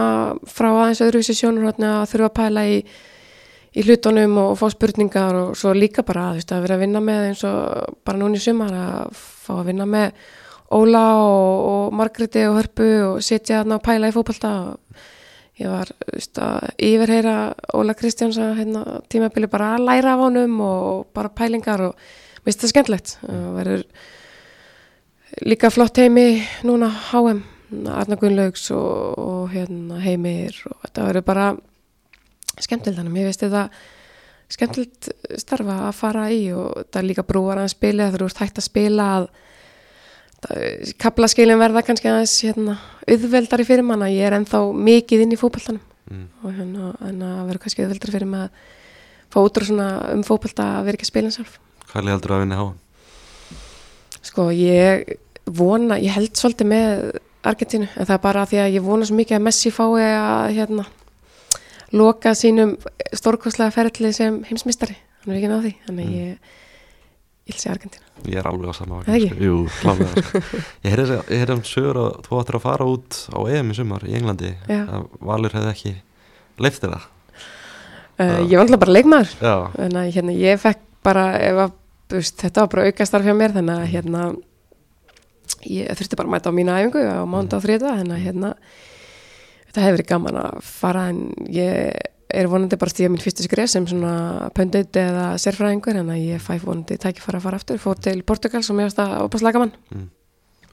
frá 0.50 0.72
aðeins 0.72 1.04
öðruvísi 1.06 1.38
að 1.46 2.10
þurfa 2.10 2.30
að 2.30 2.38
pæla 2.40 2.64
í, 2.66 2.80
í 3.78 3.86
hlutunum 3.86 4.38
og 4.42 4.58
fá 4.60 4.68
spurningar 4.74 5.38
og 5.38 5.56
svo 5.58 5.74
líka 5.78 6.04
bara 6.06 6.32
veist, 6.36 6.52
að 6.52 6.66
vera 6.66 6.78
að 6.78 6.84
vinna 6.86 7.02
með 7.04 7.26
eins 7.30 7.46
og 7.48 7.98
bara 8.06 8.22
núna 8.22 8.40
í 8.40 8.44
sumar 8.44 8.74
að 8.74 9.20
fá 9.20 9.54
að 9.60 9.68
vinna 9.72 9.90
með 9.90 10.28
Óla 10.70 11.04
og, 11.18 11.54
og 11.70 11.96
Margréti 11.98 12.44
og 12.46 12.60
Hörpu 12.60 12.90
og 13.08 13.24
setja 13.26 13.64
þarna 13.64 13.80
að 13.80 13.86
pæla 13.88 14.12
í 14.12 14.14
fótbolta. 14.14 14.52
Og 14.70 15.58
ég 15.58 15.72
var 15.72 15.90
veist, 16.12 16.38
að 16.38 16.68
yfirheyra 16.86 17.36
Óla 17.74 17.96
Kristjáns 17.98 18.38
að 18.38 18.60
hérna, 18.62 18.84
tímabili 19.10 19.50
bara 19.50 19.74
að 19.76 19.88
læra 19.88 20.14
af 20.14 20.22
honum 20.28 20.60
og 20.62 21.08
bara 21.18 21.34
pælingar 21.34 21.82
og 21.88 21.96
mér 21.98 22.52
finnst 22.52 22.66
það 22.66 22.74
skemmtilegt. 22.76 23.16
Og 23.26 23.48
verður 23.58 23.88
líka 25.50 25.74
flott 25.74 25.98
heimi 26.02 26.28
núna 26.68 26.92
HM 27.10 27.42
Arna 27.90 28.18
Gunnlaugs 28.18 28.70
og, 28.74 29.18
og 29.18 29.50
hérna, 29.54 30.00
heimir 30.02 30.56
og 30.70 30.78
þetta 30.86 31.10
verður 31.10 31.26
bara 31.28 31.50
skemmtilegt 32.66 33.00
þannig 33.00 33.16
mér 33.16 33.30
finnst 33.30 33.46
þetta 33.46 33.64
skemmtilegt 34.50 35.12
starfa 35.42 35.76
að 35.90 35.94
fara 36.00 36.26
í 36.34 36.42
og 36.56 36.74
þetta 36.80 37.02
er 37.02 37.08
líka 37.10 37.26
brúar 37.28 37.62
að 37.62 37.72
spila 37.76 38.10
þú 38.14 38.26
ert 38.26 38.42
hægt 38.44 38.62
að 38.62 38.68
spila 38.70 39.08
að 39.20 39.30
kaplaskilin 41.02 41.60
verða 41.60 41.84
kannski 41.84 42.08
aðeins 42.08 42.38
hérna, 42.48 42.78
auðveldari 43.04 43.66
fyrir 43.68 43.84
manna 43.84 44.08
ég 44.08 44.24
er 44.30 44.38
ennþá 44.38 44.62
mikið 44.72 45.26
inn 45.26 45.36
í 45.36 45.40
fótboltanum 45.40 45.82
mm. 46.10 46.28
og 46.44 46.54
hérna, 46.56 46.92
en 47.10 47.24
að 47.28 47.42
vera 47.50 47.64
kannski 47.66 47.84
auðveldari 47.84 48.16
fyrir 48.16 48.30
mig 48.32 48.46
að 48.46 48.78
fá 49.30 49.42
út 49.44 49.60
úr 49.60 49.68
svona 49.68 49.90
um 50.14 50.24
fótbolta 50.26 50.70
að 50.78 50.88
vera 50.88 51.00
ekki 51.00 51.10
að 51.10 51.12
spila 51.12 51.34
sjálf 51.36 51.58
Hvað 51.90 52.06
er 52.06 52.14
heldur 52.14 52.36
að 52.36 52.46
vinna 52.46 52.62
HM? 52.62 52.78
sko 54.30 54.50
ég 54.56 55.18
vona, 55.50 55.98
ég 56.00 56.14
held 56.16 56.38
svolítið 56.38 56.72
með 56.72 57.04
Argentínu, 57.50 57.88
en 57.96 58.08
það 58.08 58.16
er 58.18 58.24
bara 58.24 58.48
því 58.50 58.58
að 58.60 58.74
ég 58.76 58.84
vona 58.84 59.06
svo 59.08 59.16
mikið 59.16 59.38
að 59.38 59.46
Messi 59.46 59.72
fái 59.72 60.08
að 60.12 60.56
hérna 60.58 60.84
loka 61.96 62.34
sínum 62.38 62.76
stórkostlega 63.16 63.74
ferðli 63.74 64.12
sem 64.16 64.42
heimsmystari 64.50 64.98
hann 65.24 65.34
er 65.34 65.40
ekki 65.40 65.52
náði, 65.52 65.72
þannig 65.88 66.10
Mm. 66.10 66.40
ég 67.50 67.58
segja 67.58 67.74
Argentínu. 67.74 68.06
Ég 68.30 68.38
er 68.38 68.48
alveg 68.48 68.70
á 68.70 68.74
sama 68.78 69.00
Það 69.08 69.16
ekki? 69.18 69.46
Jú, 69.48 69.56
klálega 69.80 70.22
sko. 70.22 70.42
Ég 70.86 70.92
heyrði 70.94 71.56
um 71.56 71.64
sögur 71.66 71.98
að 71.98 72.20
þú 72.28 72.42
ættir 72.42 72.58
að 72.60 72.66
fara 72.68 72.86
út 72.86 73.18
á 73.34 73.40
EM 73.50 73.72
í 73.72 73.78
sumar 73.80 74.06
í 74.06 74.14
Englandi. 74.20 74.52
Að 74.70 75.08
Valur 75.32 75.56
hefði 75.58 75.72
ekki 75.74 75.94
leift 76.62 76.84
þér 76.84 76.94
það. 76.94 77.08
Uh, 78.20 78.38
ég 78.46 78.54
var 78.60 78.66
alltaf 78.66 78.82
bara 78.84 78.96
Já, 79.40 79.56
þannig 79.80 80.00
að 80.04 80.14
hérna, 80.20 80.36
ég 80.36 80.60
fekk 80.62 80.86
bara 81.08 81.26
að, 81.40 81.72
veist, 82.12 82.38
þetta 82.44 82.66
var 82.66 82.72
bara 82.76 82.86
aukastarf 82.90 83.26
hjá 83.26 83.36
mér 83.40 83.54
þannig 83.56 83.80
að 83.80 83.92
hérna 83.96 84.24
ég 85.66 85.90
þurfti 85.98 86.20
bara 86.20 86.30
að 86.30 86.34
mæta 86.36 86.52
á 86.52 86.58
mína 86.60 86.78
æfingu 86.84 87.04
á 87.08 87.24
mánda 87.26 87.58
og 87.58 87.64
þriða 87.66 87.96
þannig 88.02 88.18
að 88.18 88.26
hérna 88.28 88.52
þetta 89.70 89.86
hefur 89.86 89.98
verið 89.98 90.10
gaman 90.10 90.40
að 90.44 90.62
fara 90.66 91.08
en 91.14 91.24
ég 91.54 92.00
er 92.30 92.50
vonandi 92.50 92.78
bara 92.78 92.94
stíða 92.94 93.10
mín 93.14 93.24
fyrstu 93.24 93.46
skrif 93.46 93.72
sem 93.72 93.88
svona 93.90 94.52
pöndut 94.58 94.98
eða 95.02 95.32
sérfræðingur 95.42 95.98
en 95.98 96.14
ég 96.18 96.44
fæ 96.44 96.60
vonandi 96.62 97.00
tækifæra 97.02 97.40
að 97.40 97.48
fara 97.48 97.60
aftur. 97.62 97.82
Fór 97.82 97.98
til 98.02 98.22
Portugal 98.22 98.62
sem 98.66 98.78
ég 98.78 98.90
varst 98.90 99.02
að 99.02 99.16
opaslega 99.26 99.58
gaman. 99.58 99.74
Mm. 99.96 100.08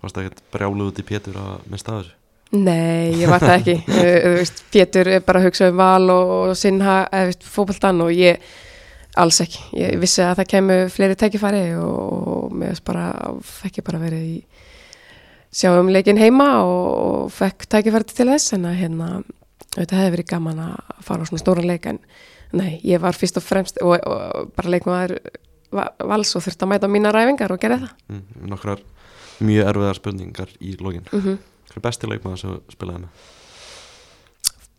Varst 0.03 0.19
það 0.19 0.29
ekkert 0.29 0.45
brjálu 0.53 0.91
út 0.91 1.01
í 1.01 1.07
Pétur 1.07 1.41
að 1.41 1.55
af 1.57 1.89
þessu? 1.89 2.15
Nei, 2.57 3.17
ég 3.19 3.31
var 3.31 3.43
það 3.43 3.57
ekki. 3.57 3.77
Pétur 4.75 5.11
bara 5.27 5.41
að 5.41 5.49
hugsa 5.49 5.71
um 5.73 5.81
val 5.81 6.13
og, 6.13 6.53
veist, 6.53 7.49
fótboltan 7.57 8.05
og 8.05 8.13
ég 8.15 8.45
alls 9.17 9.41
ekki, 9.41 9.63
ég 9.81 9.97
vissi 10.01 10.21
að 10.21 10.43
það 10.43 10.51
kemur 10.53 10.91
fleiri 10.93 11.17
tækifæri 11.17 11.65
og, 11.81 12.01
og 12.37 12.53
mér 12.53 12.75
veist 12.75 12.85
bara, 12.85 13.07
fekk 13.41 13.81
ég 13.81 13.87
bara 13.87 14.01
verið 14.03 14.27
í 14.29 14.37
sjá 15.57 15.71
um 15.79 15.89
leikin 15.93 16.21
heima 16.21 16.49
og, 16.65 16.87
og 17.07 17.33
fekk 17.35 17.67
tækifæri 17.73 18.09
til 18.11 18.29
þess 18.29 18.55
en 18.57 18.69
að 18.69 18.79
hérna, 18.83 19.09
þetta 19.77 20.01
hefði 20.01 20.15
verið 20.17 20.31
gaman 20.35 20.63
að 20.67 20.75
fara 21.07 21.25
á 21.25 21.29
svona 21.31 21.43
stóran 21.43 21.69
leik 21.71 21.89
en 21.91 22.01
nei, 22.57 22.77
ég 22.85 23.01
var 23.03 23.17
fyrst 23.17 23.41
og 23.41 23.47
fremst 23.47 23.81
og, 23.83 23.97
og 23.97 24.53
bara 24.57 24.75
leikmaður 24.77 25.17
va- 25.75 25.93
vals 26.13 26.35
og 26.37 26.45
þurfti 26.45 26.67
að 26.67 26.73
mæta 26.75 26.93
mína 26.93 27.15
ræfingar 27.15 27.55
og 27.57 27.63
gera 27.63 27.81
það 27.83 27.95
mm. 28.13 28.51
Nokkrar 28.53 28.85
mjög 29.41 29.73
erfiðar 29.73 30.01
spurningar 30.01 30.53
í 30.61 30.77
lokin 30.81 31.09
mm 31.11 31.21
-hmm. 31.21 31.43
Hver 31.67 31.81
er 31.81 31.89
besti 31.89 32.07
leikmaður 32.07 32.39
sem 32.41 32.61
spilaði 32.73 33.05
með? 33.05 33.25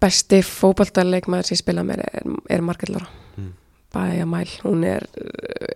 besti 0.01 0.41
fótboltarleikmaður 0.45 1.49
sem 1.51 1.59
spila 1.59 1.83
mér 1.85 2.03
er, 2.05 2.35
er 2.49 2.61
Margrét 2.61 2.93
Lára 2.93 3.09
Mm. 3.37 3.53
Bæja 3.93 4.25
Mæl, 4.25 4.49
hún 4.63 4.83
er 4.83 5.03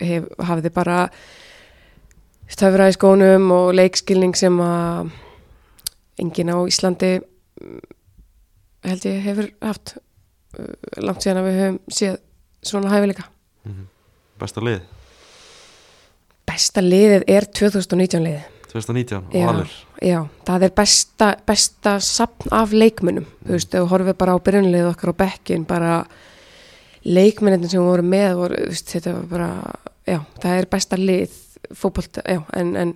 hef, 0.01 0.23
hafði 0.39 0.69
bara 0.73 1.09
stöfra 2.51 2.89
í 2.91 2.95
skónum 2.95 3.49
og 3.55 3.73
leikskilning 3.77 4.35
sem 4.37 4.57
að 4.63 5.11
enginn 6.21 6.51
á 6.53 6.57
Íslandi 6.69 7.11
mm, 7.21 7.83
held 8.87 9.05
ég 9.07 9.21
hefur 9.25 9.51
haft 9.63 9.95
uh, 9.97 10.73
langt 11.01 11.23
síðan 11.23 11.41
að 11.41 11.49
við 11.49 11.61
höfum 11.61 11.79
séð 11.99 12.17
svona 12.65 12.93
hæfileika 12.93 13.27
Mm. 13.61 13.83
Besta 14.41 14.57
lið? 14.65 14.79
besta 16.49 16.81
liðið 16.81 17.23
er 17.29 17.45
2019 17.45 18.23
liðið 18.25 18.47
2019, 18.71 19.27
Já. 19.35 19.45
Valur 19.45 19.73
Já, 20.01 20.17
það 20.47 20.63
er 20.65 20.71
besta, 20.79 21.27
besta 21.45 21.93
sapn 22.01 22.49
af 22.57 22.71
leikmunum, 22.73 23.27
þú 23.45 23.53
veist, 23.53 23.75
ef 23.75 23.83
við 23.83 23.91
horfum 23.91 24.17
bara 24.17 24.33
á 24.33 24.43
byrjunlið 24.47 24.87
okkar 24.89 25.11
á 25.13 25.15
bekkin, 25.21 25.65
bara 25.69 25.91
leikmennin 27.05 27.69
sem 27.69 27.83
voru 27.85 28.05
með 28.05 28.33
voru, 28.39 28.61
veist, 28.71 28.89
þetta 28.95 29.13
var 29.19 29.27
bara, 29.29 29.49
já, 30.09 30.17
það 30.41 30.57
er 30.57 30.69
besta 30.73 30.97
lið 30.97 31.35
fótbolt, 31.73 32.17
já, 32.25 32.41
en, 32.57 32.75
en 32.75 32.93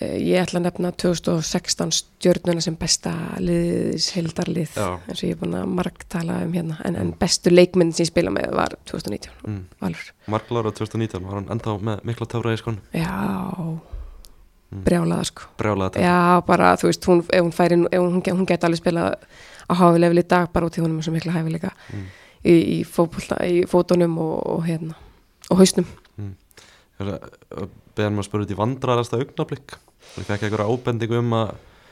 eh, 0.00 0.16
ég 0.20 0.40
ætla 0.42 0.60
að 0.60 0.66
nefna 0.68 0.90
2016 0.96 1.92
stjörnuna 1.98 2.62
sem 2.64 2.76
besta 2.80 3.12
liðis 3.42 4.10
heildarlið, 4.16 4.74
Já. 4.76 4.88
eins 5.08 5.20
og 5.22 5.28
ég 5.28 5.34
er 5.36 5.40
búin 5.42 5.56
að 5.58 5.68
margtala 5.76 6.40
um 6.46 6.52
hérna, 6.56 6.78
en, 6.88 6.96
en 6.96 7.12
bestu 7.20 7.52
leikmennin 7.52 7.92
sem 7.96 8.06
ég 8.06 8.12
spila 8.12 8.32
með 8.34 8.52
var 8.56 8.76
2019, 8.88 9.32
mm. 9.46 9.62
Valur. 9.84 10.10
Marklára 10.32 10.72
2019, 10.76 11.24
var 11.26 11.40
hann 11.40 11.50
enda 11.56 11.76
með 11.90 12.04
mikla 12.10 12.26
töfra 12.32 12.56
í 12.56 12.60
skon 12.62 12.80
Já, 12.96 13.14
Mm. 14.70 14.84
brjálaða 14.86 15.24
sko. 15.26 15.42
Brjálega 15.58 15.90
töfra 15.96 16.06
Já, 16.06 16.40
bara, 16.46 16.66
þú 16.78 16.86
veist, 16.86 17.06
hún, 17.10 17.20
ef 17.26 17.40
hún 17.42 17.50
færi, 17.50 17.74
ef 17.90 17.98
hún, 18.04 18.20
hún 18.22 18.46
geti 18.46 18.66
alveg 18.68 18.78
spilað 18.78 19.16
á 19.66 19.72
háfilegvel 19.74 20.20
í 20.22 20.28
dag 20.30 20.52
bara 20.54 20.68
út 20.68 20.76
í 20.78 20.82
honum 20.84 21.00
er 21.00 21.06
svo 21.08 21.14
mikla 21.16 21.32
hæfileika 21.34 21.72
Mm. 21.90 22.04
í, 22.46 22.52
í, 22.54 22.76
í 22.86 23.56
fótunum 23.66 24.14
og, 24.22 24.36
og 24.46 24.62
hérna, 24.68 24.94
og 25.50 25.58
hausnum. 25.58 25.88
Beðan 27.00 28.14
maður 28.14 28.22
að 28.22 28.28
spura 28.28 28.46
út 28.46 28.54
í 28.54 28.58
vandrarasta 28.58 29.20
augnablík 29.20 29.74
ég 30.18 30.28
fekk 30.28 30.46
einhverja 30.46 30.68
ábendingu 30.70 31.20
um 31.20 31.34
að 31.38 31.50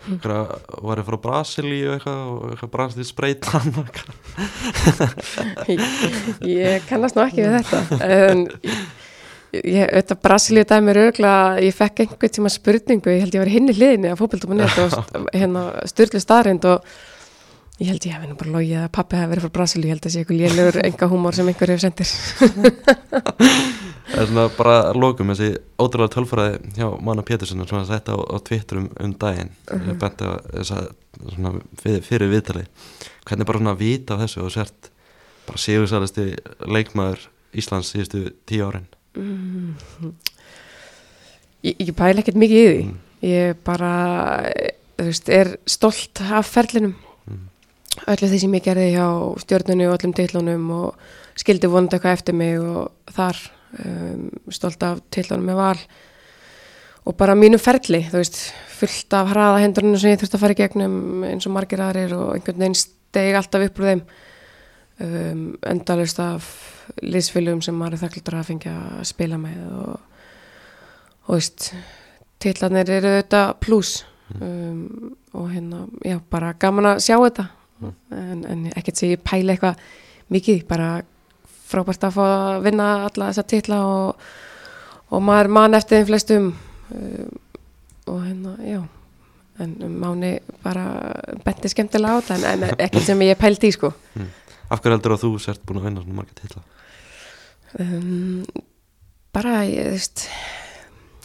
einhverja 0.09 0.43
var 0.85 1.03
frá 1.07 1.19
Brasilíu 1.25 1.91
eitthvað 1.95 2.21
og 2.33 2.45
eitthvað 2.53 2.73
Brasilíu 2.77 3.09
spreytan 3.09 3.69
Ég 6.49 6.87
kannast 6.89 7.19
nú 7.19 7.25
ekki 7.25 7.45
við 7.45 7.59
þetta, 7.59 7.81
en 8.07 8.47
þetta 9.53 10.19
Brasilíu 10.23 10.65
dæmi 10.69 10.93
er 10.93 11.03
örgulega, 11.09 11.61
ég 11.65 11.77
fekk 11.77 12.05
einhvern 12.05 12.35
tíma 12.39 12.53
spurningu, 12.53 13.13
ég 13.13 13.25
held 13.25 13.37
ég 13.37 13.45
var 13.45 13.53
hinn 13.53 13.71
í 13.73 13.77
hliðinni 13.77 14.13
að 14.13 14.21
fótboltum 14.23 14.55
og 14.55 14.61
neitt 14.61 14.83
og 14.83 14.91
hérna 15.33 15.63
styrlu 15.89 16.21
staðrind 16.23 16.69
og 16.69 16.79
ég 17.79 17.87
held 17.93 18.07
ég 18.09 18.15
hef 18.17 18.25
nú 18.29 18.35
bara 18.41 18.51
logið 18.57 18.81
að 18.83 18.93
pappi 18.97 19.17
hef 19.21 19.31
verið 19.31 19.45
frá 19.47 19.53
Brasilíu, 19.59 19.89
ég 19.89 19.95
held 19.97 20.07
að 20.09 20.15
sé 20.15 20.23
eitthvað 20.23 20.41
lélegur 20.43 20.79
enga 20.89 21.09
húmor 21.13 21.37
sem 21.37 21.49
einhver 21.53 21.71
hefur 21.73 21.85
sendir. 21.85 22.11
Það 24.09 24.23
er 24.23 24.29
svona 24.31 24.45
bara 24.57 24.75
að 24.89 24.99
lokum 25.03 25.31
þessi 25.35 25.49
ótrúlega 25.85 26.15
tölfræði 26.15 26.73
hjá 26.79 26.87
Manna 27.05 27.23
Pétursson 27.29 27.67
sem 27.69 27.79
að 27.83 27.91
setja 27.93 28.17
á, 28.17 28.19
á 28.19 28.37
Twitter 28.49 28.81
um, 28.81 28.87
um 29.05 29.13
daginn 29.21 29.51
Mhm. 29.69 29.91
ég 29.93 29.99
benti 30.01 30.25
á 30.25 30.33
þess 30.57 30.73
að 30.73 31.59
fyrir, 31.83 32.01
fyrir 32.07 32.31
viðtali 32.33 32.63
hvernig 33.29 33.47
bara 33.51 33.59
svona 33.61 33.75
að 33.77 33.83
vita 33.83 34.15
af 34.17 34.23
þessu 34.25 34.45
og 34.47 34.53
sért 34.55 34.89
bara 35.47 35.61
sigursælisti 35.61 36.25
leikmaður 36.67 37.27
Íslands 37.59 37.93
síðustu 37.95 38.31
tíu 38.49 38.65
árin 38.71 38.89
Mm. 39.19 39.75
Ég, 41.67 41.75
ég 41.81 41.95
pæla 41.99 42.21
ekkert 42.23 42.37
mikið 42.39 42.59
í 42.61 42.67
því. 42.69 42.83
Mm. 42.85 42.99
Ég 43.27 43.57
bara, 43.67 43.89
þú 44.99 45.07
veist, 45.09 45.31
er 45.35 45.49
stolt 45.67 46.21
af 46.23 46.47
ferlinum. 46.53 46.93
Mm. 47.99 48.13
Öllu 48.15 48.29
því 48.31 48.41
sem 48.43 48.57
ég 48.59 48.65
gerði 48.65 48.91
hjá 48.95 49.07
stjórnunni 49.43 49.89
og 49.89 49.97
öllum 49.97 50.15
titlunum 50.17 50.69
og 50.77 51.09
skildi 51.39 51.71
vonandi 51.71 51.99
eitthvað 51.99 52.19
eftir 52.19 52.37
mig 52.39 52.59
og 52.61 53.15
þar 53.15 53.41
um, 53.85 54.29
stolt 54.55 54.85
af 54.87 55.03
titlunum 55.15 55.51
með 55.51 55.61
val. 55.61 55.83
Og 57.09 57.17
bara 57.17 57.37
mínu 57.39 57.61
ferli, 57.61 58.03
þú 58.11 58.21
veist, 58.21 58.41
fullt 58.79 59.15
af 59.17 59.31
hraða 59.33 59.63
hendurinn 59.63 59.97
sem 59.99 60.13
ég 60.13 60.21
þurfti 60.21 60.37
að 60.37 60.43
fara 60.45 60.57
í 60.57 60.59
gegnum 60.59 61.29
eins 61.29 61.47
og 61.49 61.55
margir 61.55 61.83
aðrir 61.83 62.15
og 62.17 62.35
einhvern 62.35 62.65
veginn 62.65 62.79
steg 62.79 63.39
alltaf 63.39 63.65
upp 63.69 63.81
úr 63.81 63.91
þeim. 63.93 64.03
Um, 64.99 65.43
endalust 65.71 66.19
af 66.19 66.49
liðsfylgum 67.05 67.63
sem 67.63 67.77
maður 67.79 67.97
er 67.97 68.03
þakklútur 68.03 68.39
að 68.41 68.49
fengja 68.49 68.75
að 68.99 69.05
spila 69.07 69.39
með 69.39 69.61
og, 69.79 70.25
og 71.29 71.37
veist, 71.37 71.69
titlanir 72.43 72.91
eru 72.97 73.13
þetta 73.21 73.43
pluss 73.63 74.01
um, 74.41 75.13
og 75.39 75.53
hérna, 75.53 75.85
já, 76.03 76.19
bara 76.33 76.57
gaman 76.59 76.91
að 76.97 77.05
sjá 77.07 77.15
þetta 77.15 77.47
Mm. 77.79 77.95
en, 78.11 78.45
en 78.45 78.67
ekkert 78.75 78.99
sem 78.99 79.13
ég 79.15 79.23
pæla 79.23 79.55
eitthvað 79.55 79.83
mikið, 80.35 80.65
bara 80.69 80.89
frábært 81.69 82.07
að 82.09 82.17
fá 82.17 82.23
að 82.27 82.63
vinna 82.67 82.87
alla 83.07 83.29
þessa 83.31 83.45
titla 83.49 83.81
og, 83.87 84.29
og 85.15 85.23
maður 85.25 85.53
mann 85.57 85.79
eftir 85.79 86.01
þeim 86.01 86.09
flestum 86.09 86.49
um, 86.51 87.35
og 88.09 88.23
hérna, 88.25 88.55
já 88.65 88.81
en 89.59 89.75
Máni 89.99 90.37
bara 90.63 90.85
benti 91.45 91.71
skemmtilega 91.73 92.19
á 92.19 92.23
þetta 92.23 92.53
en, 92.53 92.63
en 92.65 92.83
ekkert 92.87 93.09
sem 93.09 93.23
ég 93.27 93.39
pældi 93.41 93.73
í 93.73 93.75
sko 93.75 93.93
Af 94.69 94.83
hverju 94.83 94.95
heldur 94.99 95.15
að 95.17 95.23
þú 95.25 95.31
sért 95.43 95.63
búin 95.67 95.81
að 95.81 95.89
vinna 95.89 96.03
svona 96.05 96.19
marga 96.21 96.37
titla? 96.39 96.63
um, 97.81 98.45
bara 99.35 99.63
ég 99.69 99.93
veist 99.95 100.27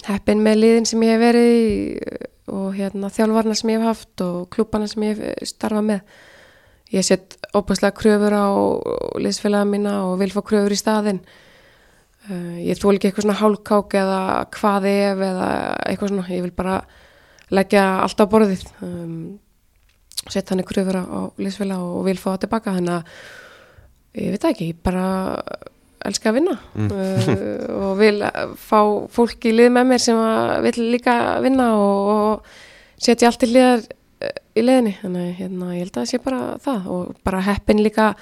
heppin 0.07 0.43
með 0.43 0.59
liðin 0.61 0.87
sem 0.89 1.03
ég 1.05 1.15
hef 1.15 1.23
verið 1.23 1.49
í 1.53 2.21
og 2.53 2.73
hérna 2.75 3.11
þjálfarna 3.13 3.55
sem 3.55 3.71
ég 3.71 3.79
hef 3.79 3.91
haft 3.93 4.23
og 4.25 4.47
klúbana 4.51 4.89
sem 4.91 5.05
ég 5.07 5.21
hef 5.21 5.51
starfað 5.53 5.87
með 5.91 6.17
ég 6.93 7.05
set 7.05 7.37
óbúslega 7.53 7.95
kröfur 7.97 8.33
á 8.33 8.47
liðsfélaga 9.21 9.65
mína 9.69 9.93
og 10.07 10.19
vil 10.21 10.31
fá 10.33 10.41
kröfur 10.45 10.73
í 10.73 10.77
staðinn. 10.77 11.21
Uh, 12.29 12.59
ég 12.63 12.79
þól 12.79 12.95
ekki 12.95 13.09
eitthvað 13.09 13.25
svona 13.25 13.39
hálkák 13.41 13.95
eða 13.99 14.19
hvað 14.53 14.89
ef 14.91 15.23
eða 15.27 15.47
eitthvað 15.89 16.13
svona, 16.13 16.27
ég 16.31 16.45
vil 16.45 16.53
bara 16.55 16.77
leggja 17.53 17.85
allt 18.05 18.21
á 18.21 18.25
borðið. 18.29 18.65
Um, 18.85 19.15
setja 20.23 20.53
hann 20.53 20.63
í 20.63 20.67
kröfur 20.67 21.01
á, 21.01 21.05
liðsfélaga 21.41 21.89
og 21.97 22.05
vil 22.07 22.19
fá 22.21 22.29
það 22.31 22.43
tilbaka 22.45 22.75
þannig 22.77 22.95
að 22.95 24.21
ég 24.23 24.35
veit 24.35 24.47
ekki, 24.51 24.69
ég 24.71 24.83
bara 24.85 25.07
elska 26.03 26.29
að 26.29 26.37
vinna. 26.37 26.55
Uh, 26.77 27.33
og 27.79 27.97
vil 27.99 28.21
fá 28.61 28.79
fólk 29.17 29.49
í 29.49 29.55
lið 29.57 29.73
með 29.73 29.89
mér 29.91 30.05
sem 30.05 30.23
vil 30.69 30.77
líka 30.93 31.17
vinna 31.43 31.73
og, 31.81 32.13
og 32.13 32.55
setja 33.01 33.31
allt 33.31 33.41
til 33.43 33.53
liðar 33.55 33.83
í 34.53 34.63
liðinni 34.63 34.93
þannig 35.01 35.35
hérna, 35.39 35.73
ég 35.73 35.85
held 35.85 35.93
að 35.93 35.99
það 35.99 36.09
sé 36.11 36.19
bara 36.23 36.41
það 36.63 36.87
og 36.93 37.11
bara 37.25 37.43
heppin 37.47 37.81
líka 37.83 38.13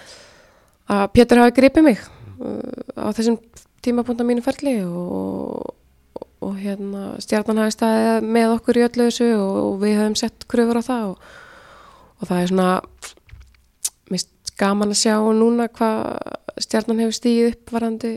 að 0.91 1.05
Pétur 1.15 1.41
hafi 1.41 1.55
gripið 1.59 1.87
mig 1.87 2.01
uh, 2.01 2.59
á 2.97 3.07
þessum 3.15 3.37
tímapunta 3.83 4.25
mínu 4.27 4.43
ferli 4.45 4.77
og, 4.85 5.69
og, 6.17 6.25
og 6.47 6.57
hérna 6.61 7.13
stjarnan 7.23 7.63
hafi 7.63 7.75
staðið 7.77 8.27
með 8.37 8.55
okkur 8.57 8.81
í 8.81 8.85
öllu 8.87 9.07
þessu 9.07 9.29
og, 9.37 9.55
og 9.61 9.79
við 9.83 9.97
höfum 10.01 10.17
sett 10.19 10.47
kröfur 10.51 10.81
á 10.81 10.83
það 10.89 11.07
og, 11.13 11.31
það 12.27 12.35
er 12.41 12.51
svona 12.51 12.69
mist 14.13 14.53
gaman 14.59 14.93
að 14.93 15.01
sjá 15.01 15.15
núna 15.37 15.69
hvað 15.71 16.03
stjarnan 16.61 17.01
hefur 17.01 17.17
stíð 17.17 17.47
upp 17.51 17.73
varandi 17.77 18.13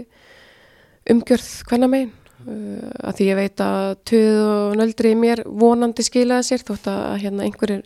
umgjörð 1.10 1.48
hvenna 1.68 1.88
megin. 1.90 2.12
uh, 2.12 2.23
að 2.44 3.16
því 3.16 3.28
ég 3.30 3.38
veit 3.38 3.62
að 3.64 3.86
töð 4.10 4.40
og 4.44 4.76
nöldri 4.80 5.14
mér 5.16 5.42
vonandi 5.46 6.04
skilaði 6.04 6.48
sér 6.48 6.64
þótt 6.66 6.90
að 6.92 7.16
hérna 7.22 7.46
einhverjir 7.46 7.82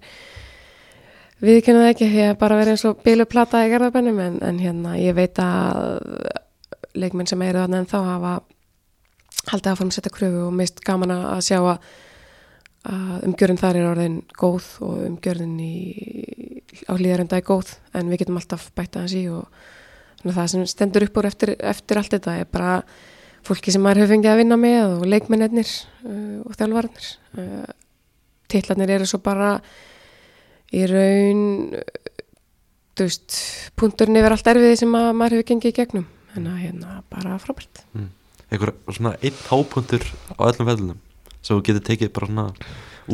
viðkynna 1.44 1.84
það 1.84 1.92
ekki 1.92 2.10
því 2.10 2.24
að 2.26 2.36
bara 2.40 2.58
verið 2.58 2.74
eins 2.74 2.84
og 2.88 3.02
bílu 3.04 3.26
plata 3.30 3.62
í 3.62 3.70
gerðabennum 3.70 4.20
en, 4.24 4.38
en 4.42 4.60
hérna 4.62 4.96
ég 4.98 5.14
veit 5.14 5.38
að 5.42 5.80
leikmenn 6.98 7.30
sem 7.30 7.42
eru 7.46 7.62
þarna 7.62 7.82
en 7.82 7.90
þá 7.90 7.98
hafa 8.08 8.34
haldið 9.52 9.70
að 9.70 9.78
fórum 9.78 9.94
setja 9.94 10.14
kröfu 10.14 10.44
og 10.48 10.54
mist 10.58 10.82
gaman 10.84 11.14
að 11.14 11.42
sjá 11.46 11.58
að, 11.60 11.90
að 12.90 13.28
umgjörðin 13.28 13.60
þar 13.62 13.78
er 13.78 13.90
orðin 13.92 14.16
góð 14.40 14.70
og 14.84 14.96
umgjörðin 15.06 15.54
í, 15.62 15.74
á 16.90 16.92
hlýðarenda 16.98 17.38
er 17.38 17.46
góð 17.46 17.76
en 17.94 18.10
við 18.10 18.24
getum 18.24 18.40
alltaf 18.40 18.70
bæta 18.74 19.04
hans 19.04 19.14
í 19.14 19.28
og 19.30 19.46
þannig 20.18 20.32
að 20.32 20.40
það 20.40 20.50
sem 20.54 20.66
stendur 20.74 21.06
upp 21.06 21.20
úr 21.20 21.30
eftir, 21.30 21.54
eftir 21.62 22.00
allt 22.00 22.16
þetta 22.16 22.36
er 22.42 22.50
bara 22.50 22.74
fólki 23.48 23.72
sem 23.74 23.82
maður 23.84 24.04
hefur 24.04 24.14
fengið 24.14 24.32
að 24.32 24.40
vinna 24.42 24.58
með 24.60 24.94
og 24.98 25.06
leikmennir 25.08 25.72
uh, 26.04 26.44
og 26.44 26.56
þjálfarnir 26.58 27.08
uh, 27.40 27.70
titlarnir 28.48 28.94
eru 28.96 29.08
svo 29.08 29.20
bara 29.24 29.56
í 30.74 30.84
raun 30.88 31.42
þú 32.98 33.06
veist, 33.06 33.40
punkturinn 33.78 34.18
yfir 34.18 34.34
allt 34.34 34.50
erfiði 34.52 34.78
sem 34.82 34.96
að 34.98 35.10
maður 35.16 35.38
hefur 35.38 35.48
gengið 35.52 35.70
í 35.70 35.76
gegnum. 35.76 36.06
En 36.36 36.48
að 36.50 36.62
hérna 36.64 37.02
bara 37.10 37.38
frábært. 37.40 37.82
Einhver 38.48 38.74
svona 38.90 39.14
einn 39.22 39.38
hápuntur 39.48 40.04
á 40.34 40.40
öllum 40.48 40.68
veðlunum 40.68 41.00
sem 41.38 41.54
þú 41.54 41.64
getur 41.68 41.84
tekið 41.88 42.12
bara 42.16 42.30
svona 42.30 42.46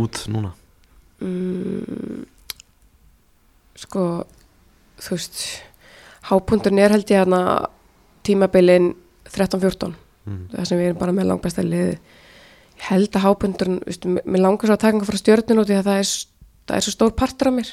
út 0.00 0.20
núna? 0.32 0.52
Mm, 1.22 2.24
sko 3.84 4.04
þú 4.98 5.16
veist 5.16 5.44
hápunturinn 6.30 6.82
er 6.82 6.94
held 6.94 7.12
ég 7.12 7.22
hérna 7.22 7.40
tímabilin 8.26 8.92
13-14 9.30 9.94
mm. 10.24 10.42
það 10.54 10.68
sem 10.70 10.80
við 10.80 10.90
erum 10.90 11.00
bara 11.00 11.16
með 11.16 11.30
langbæsta 11.30 11.64
liði 11.64 11.94
ég 11.94 12.88
held 12.88 13.16
að 13.16 13.26
veistu, 13.86 14.12
mér 14.18 14.42
langar 14.42 14.68
svo 14.68 14.74
að 14.74 14.82
taka 14.82 14.92
einhver 14.96 15.10
frá 15.12 15.20
stjörnun 15.20 15.62
út 15.62 15.70
því 15.70 15.78
að 15.78 15.88
það 15.88 16.02
er, 16.02 16.10
það 16.68 16.76
er 16.76 16.86
svo 16.86 16.94
stór 16.94 17.14
partur 17.16 17.50
af 17.50 17.54
mér. 17.54 17.70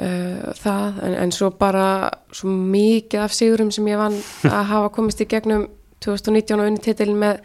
Uh, 0.00 0.54
það, 0.56 1.00
en, 1.04 1.16
en 1.26 1.34
svo 1.34 1.50
bara 1.60 1.88
svo 2.32 2.48
mikið 2.48 3.24
af 3.26 3.34
sigurum 3.36 3.72
sem 3.74 3.90
ég 3.90 4.00
vann 4.00 4.16
að 4.48 4.70
hafa 4.70 4.94
komist 4.94 5.20
í 5.20 5.28
gegnum 5.28 5.66
2019 6.00 6.62
og 6.62 6.70
unni 6.70 6.80
titilin 6.80 7.20
með 7.20 7.42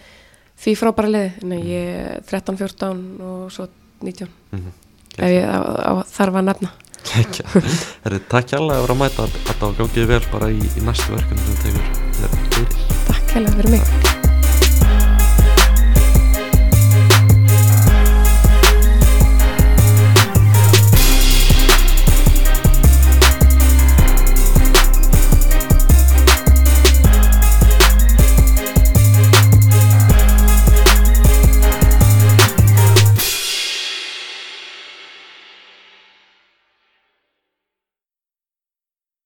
því 0.62 0.78
frábæra 0.80 1.12
liði, 1.12 1.34
en 1.44 1.68
ég 1.68 2.24
13, 2.30 2.62
14 2.62 3.04
og 3.28 3.52
svo 3.52 3.68
19 4.06 4.30
mm 4.56 4.74
ef 5.18 5.32
ég 5.32 5.46
á, 5.48 5.60
á, 5.64 5.92
þarf 6.12 6.42
að 6.42 6.50
nefna. 6.50 6.72
Takk 7.06 8.52
hjálpa 8.52 8.76
að 8.76 8.84
vera 8.84 8.98
að 8.98 9.00
mæta. 9.04 9.30
Þetta 9.38 9.70
og 9.70 9.80
gangið 9.80 10.12
vel 10.12 10.22
bara 10.34 10.52
í, 10.52 10.60
í 10.60 10.86
næstu 10.86 11.16
verkefni 11.16 11.48
sem 11.48 11.64
tegur 11.64 11.90
þér 12.20 12.38
fyrir 12.58 12.95
Takk 13.36 13.44
hella 13.44 13.56
fyrir 13.58 13.70
mig 13.70 14.15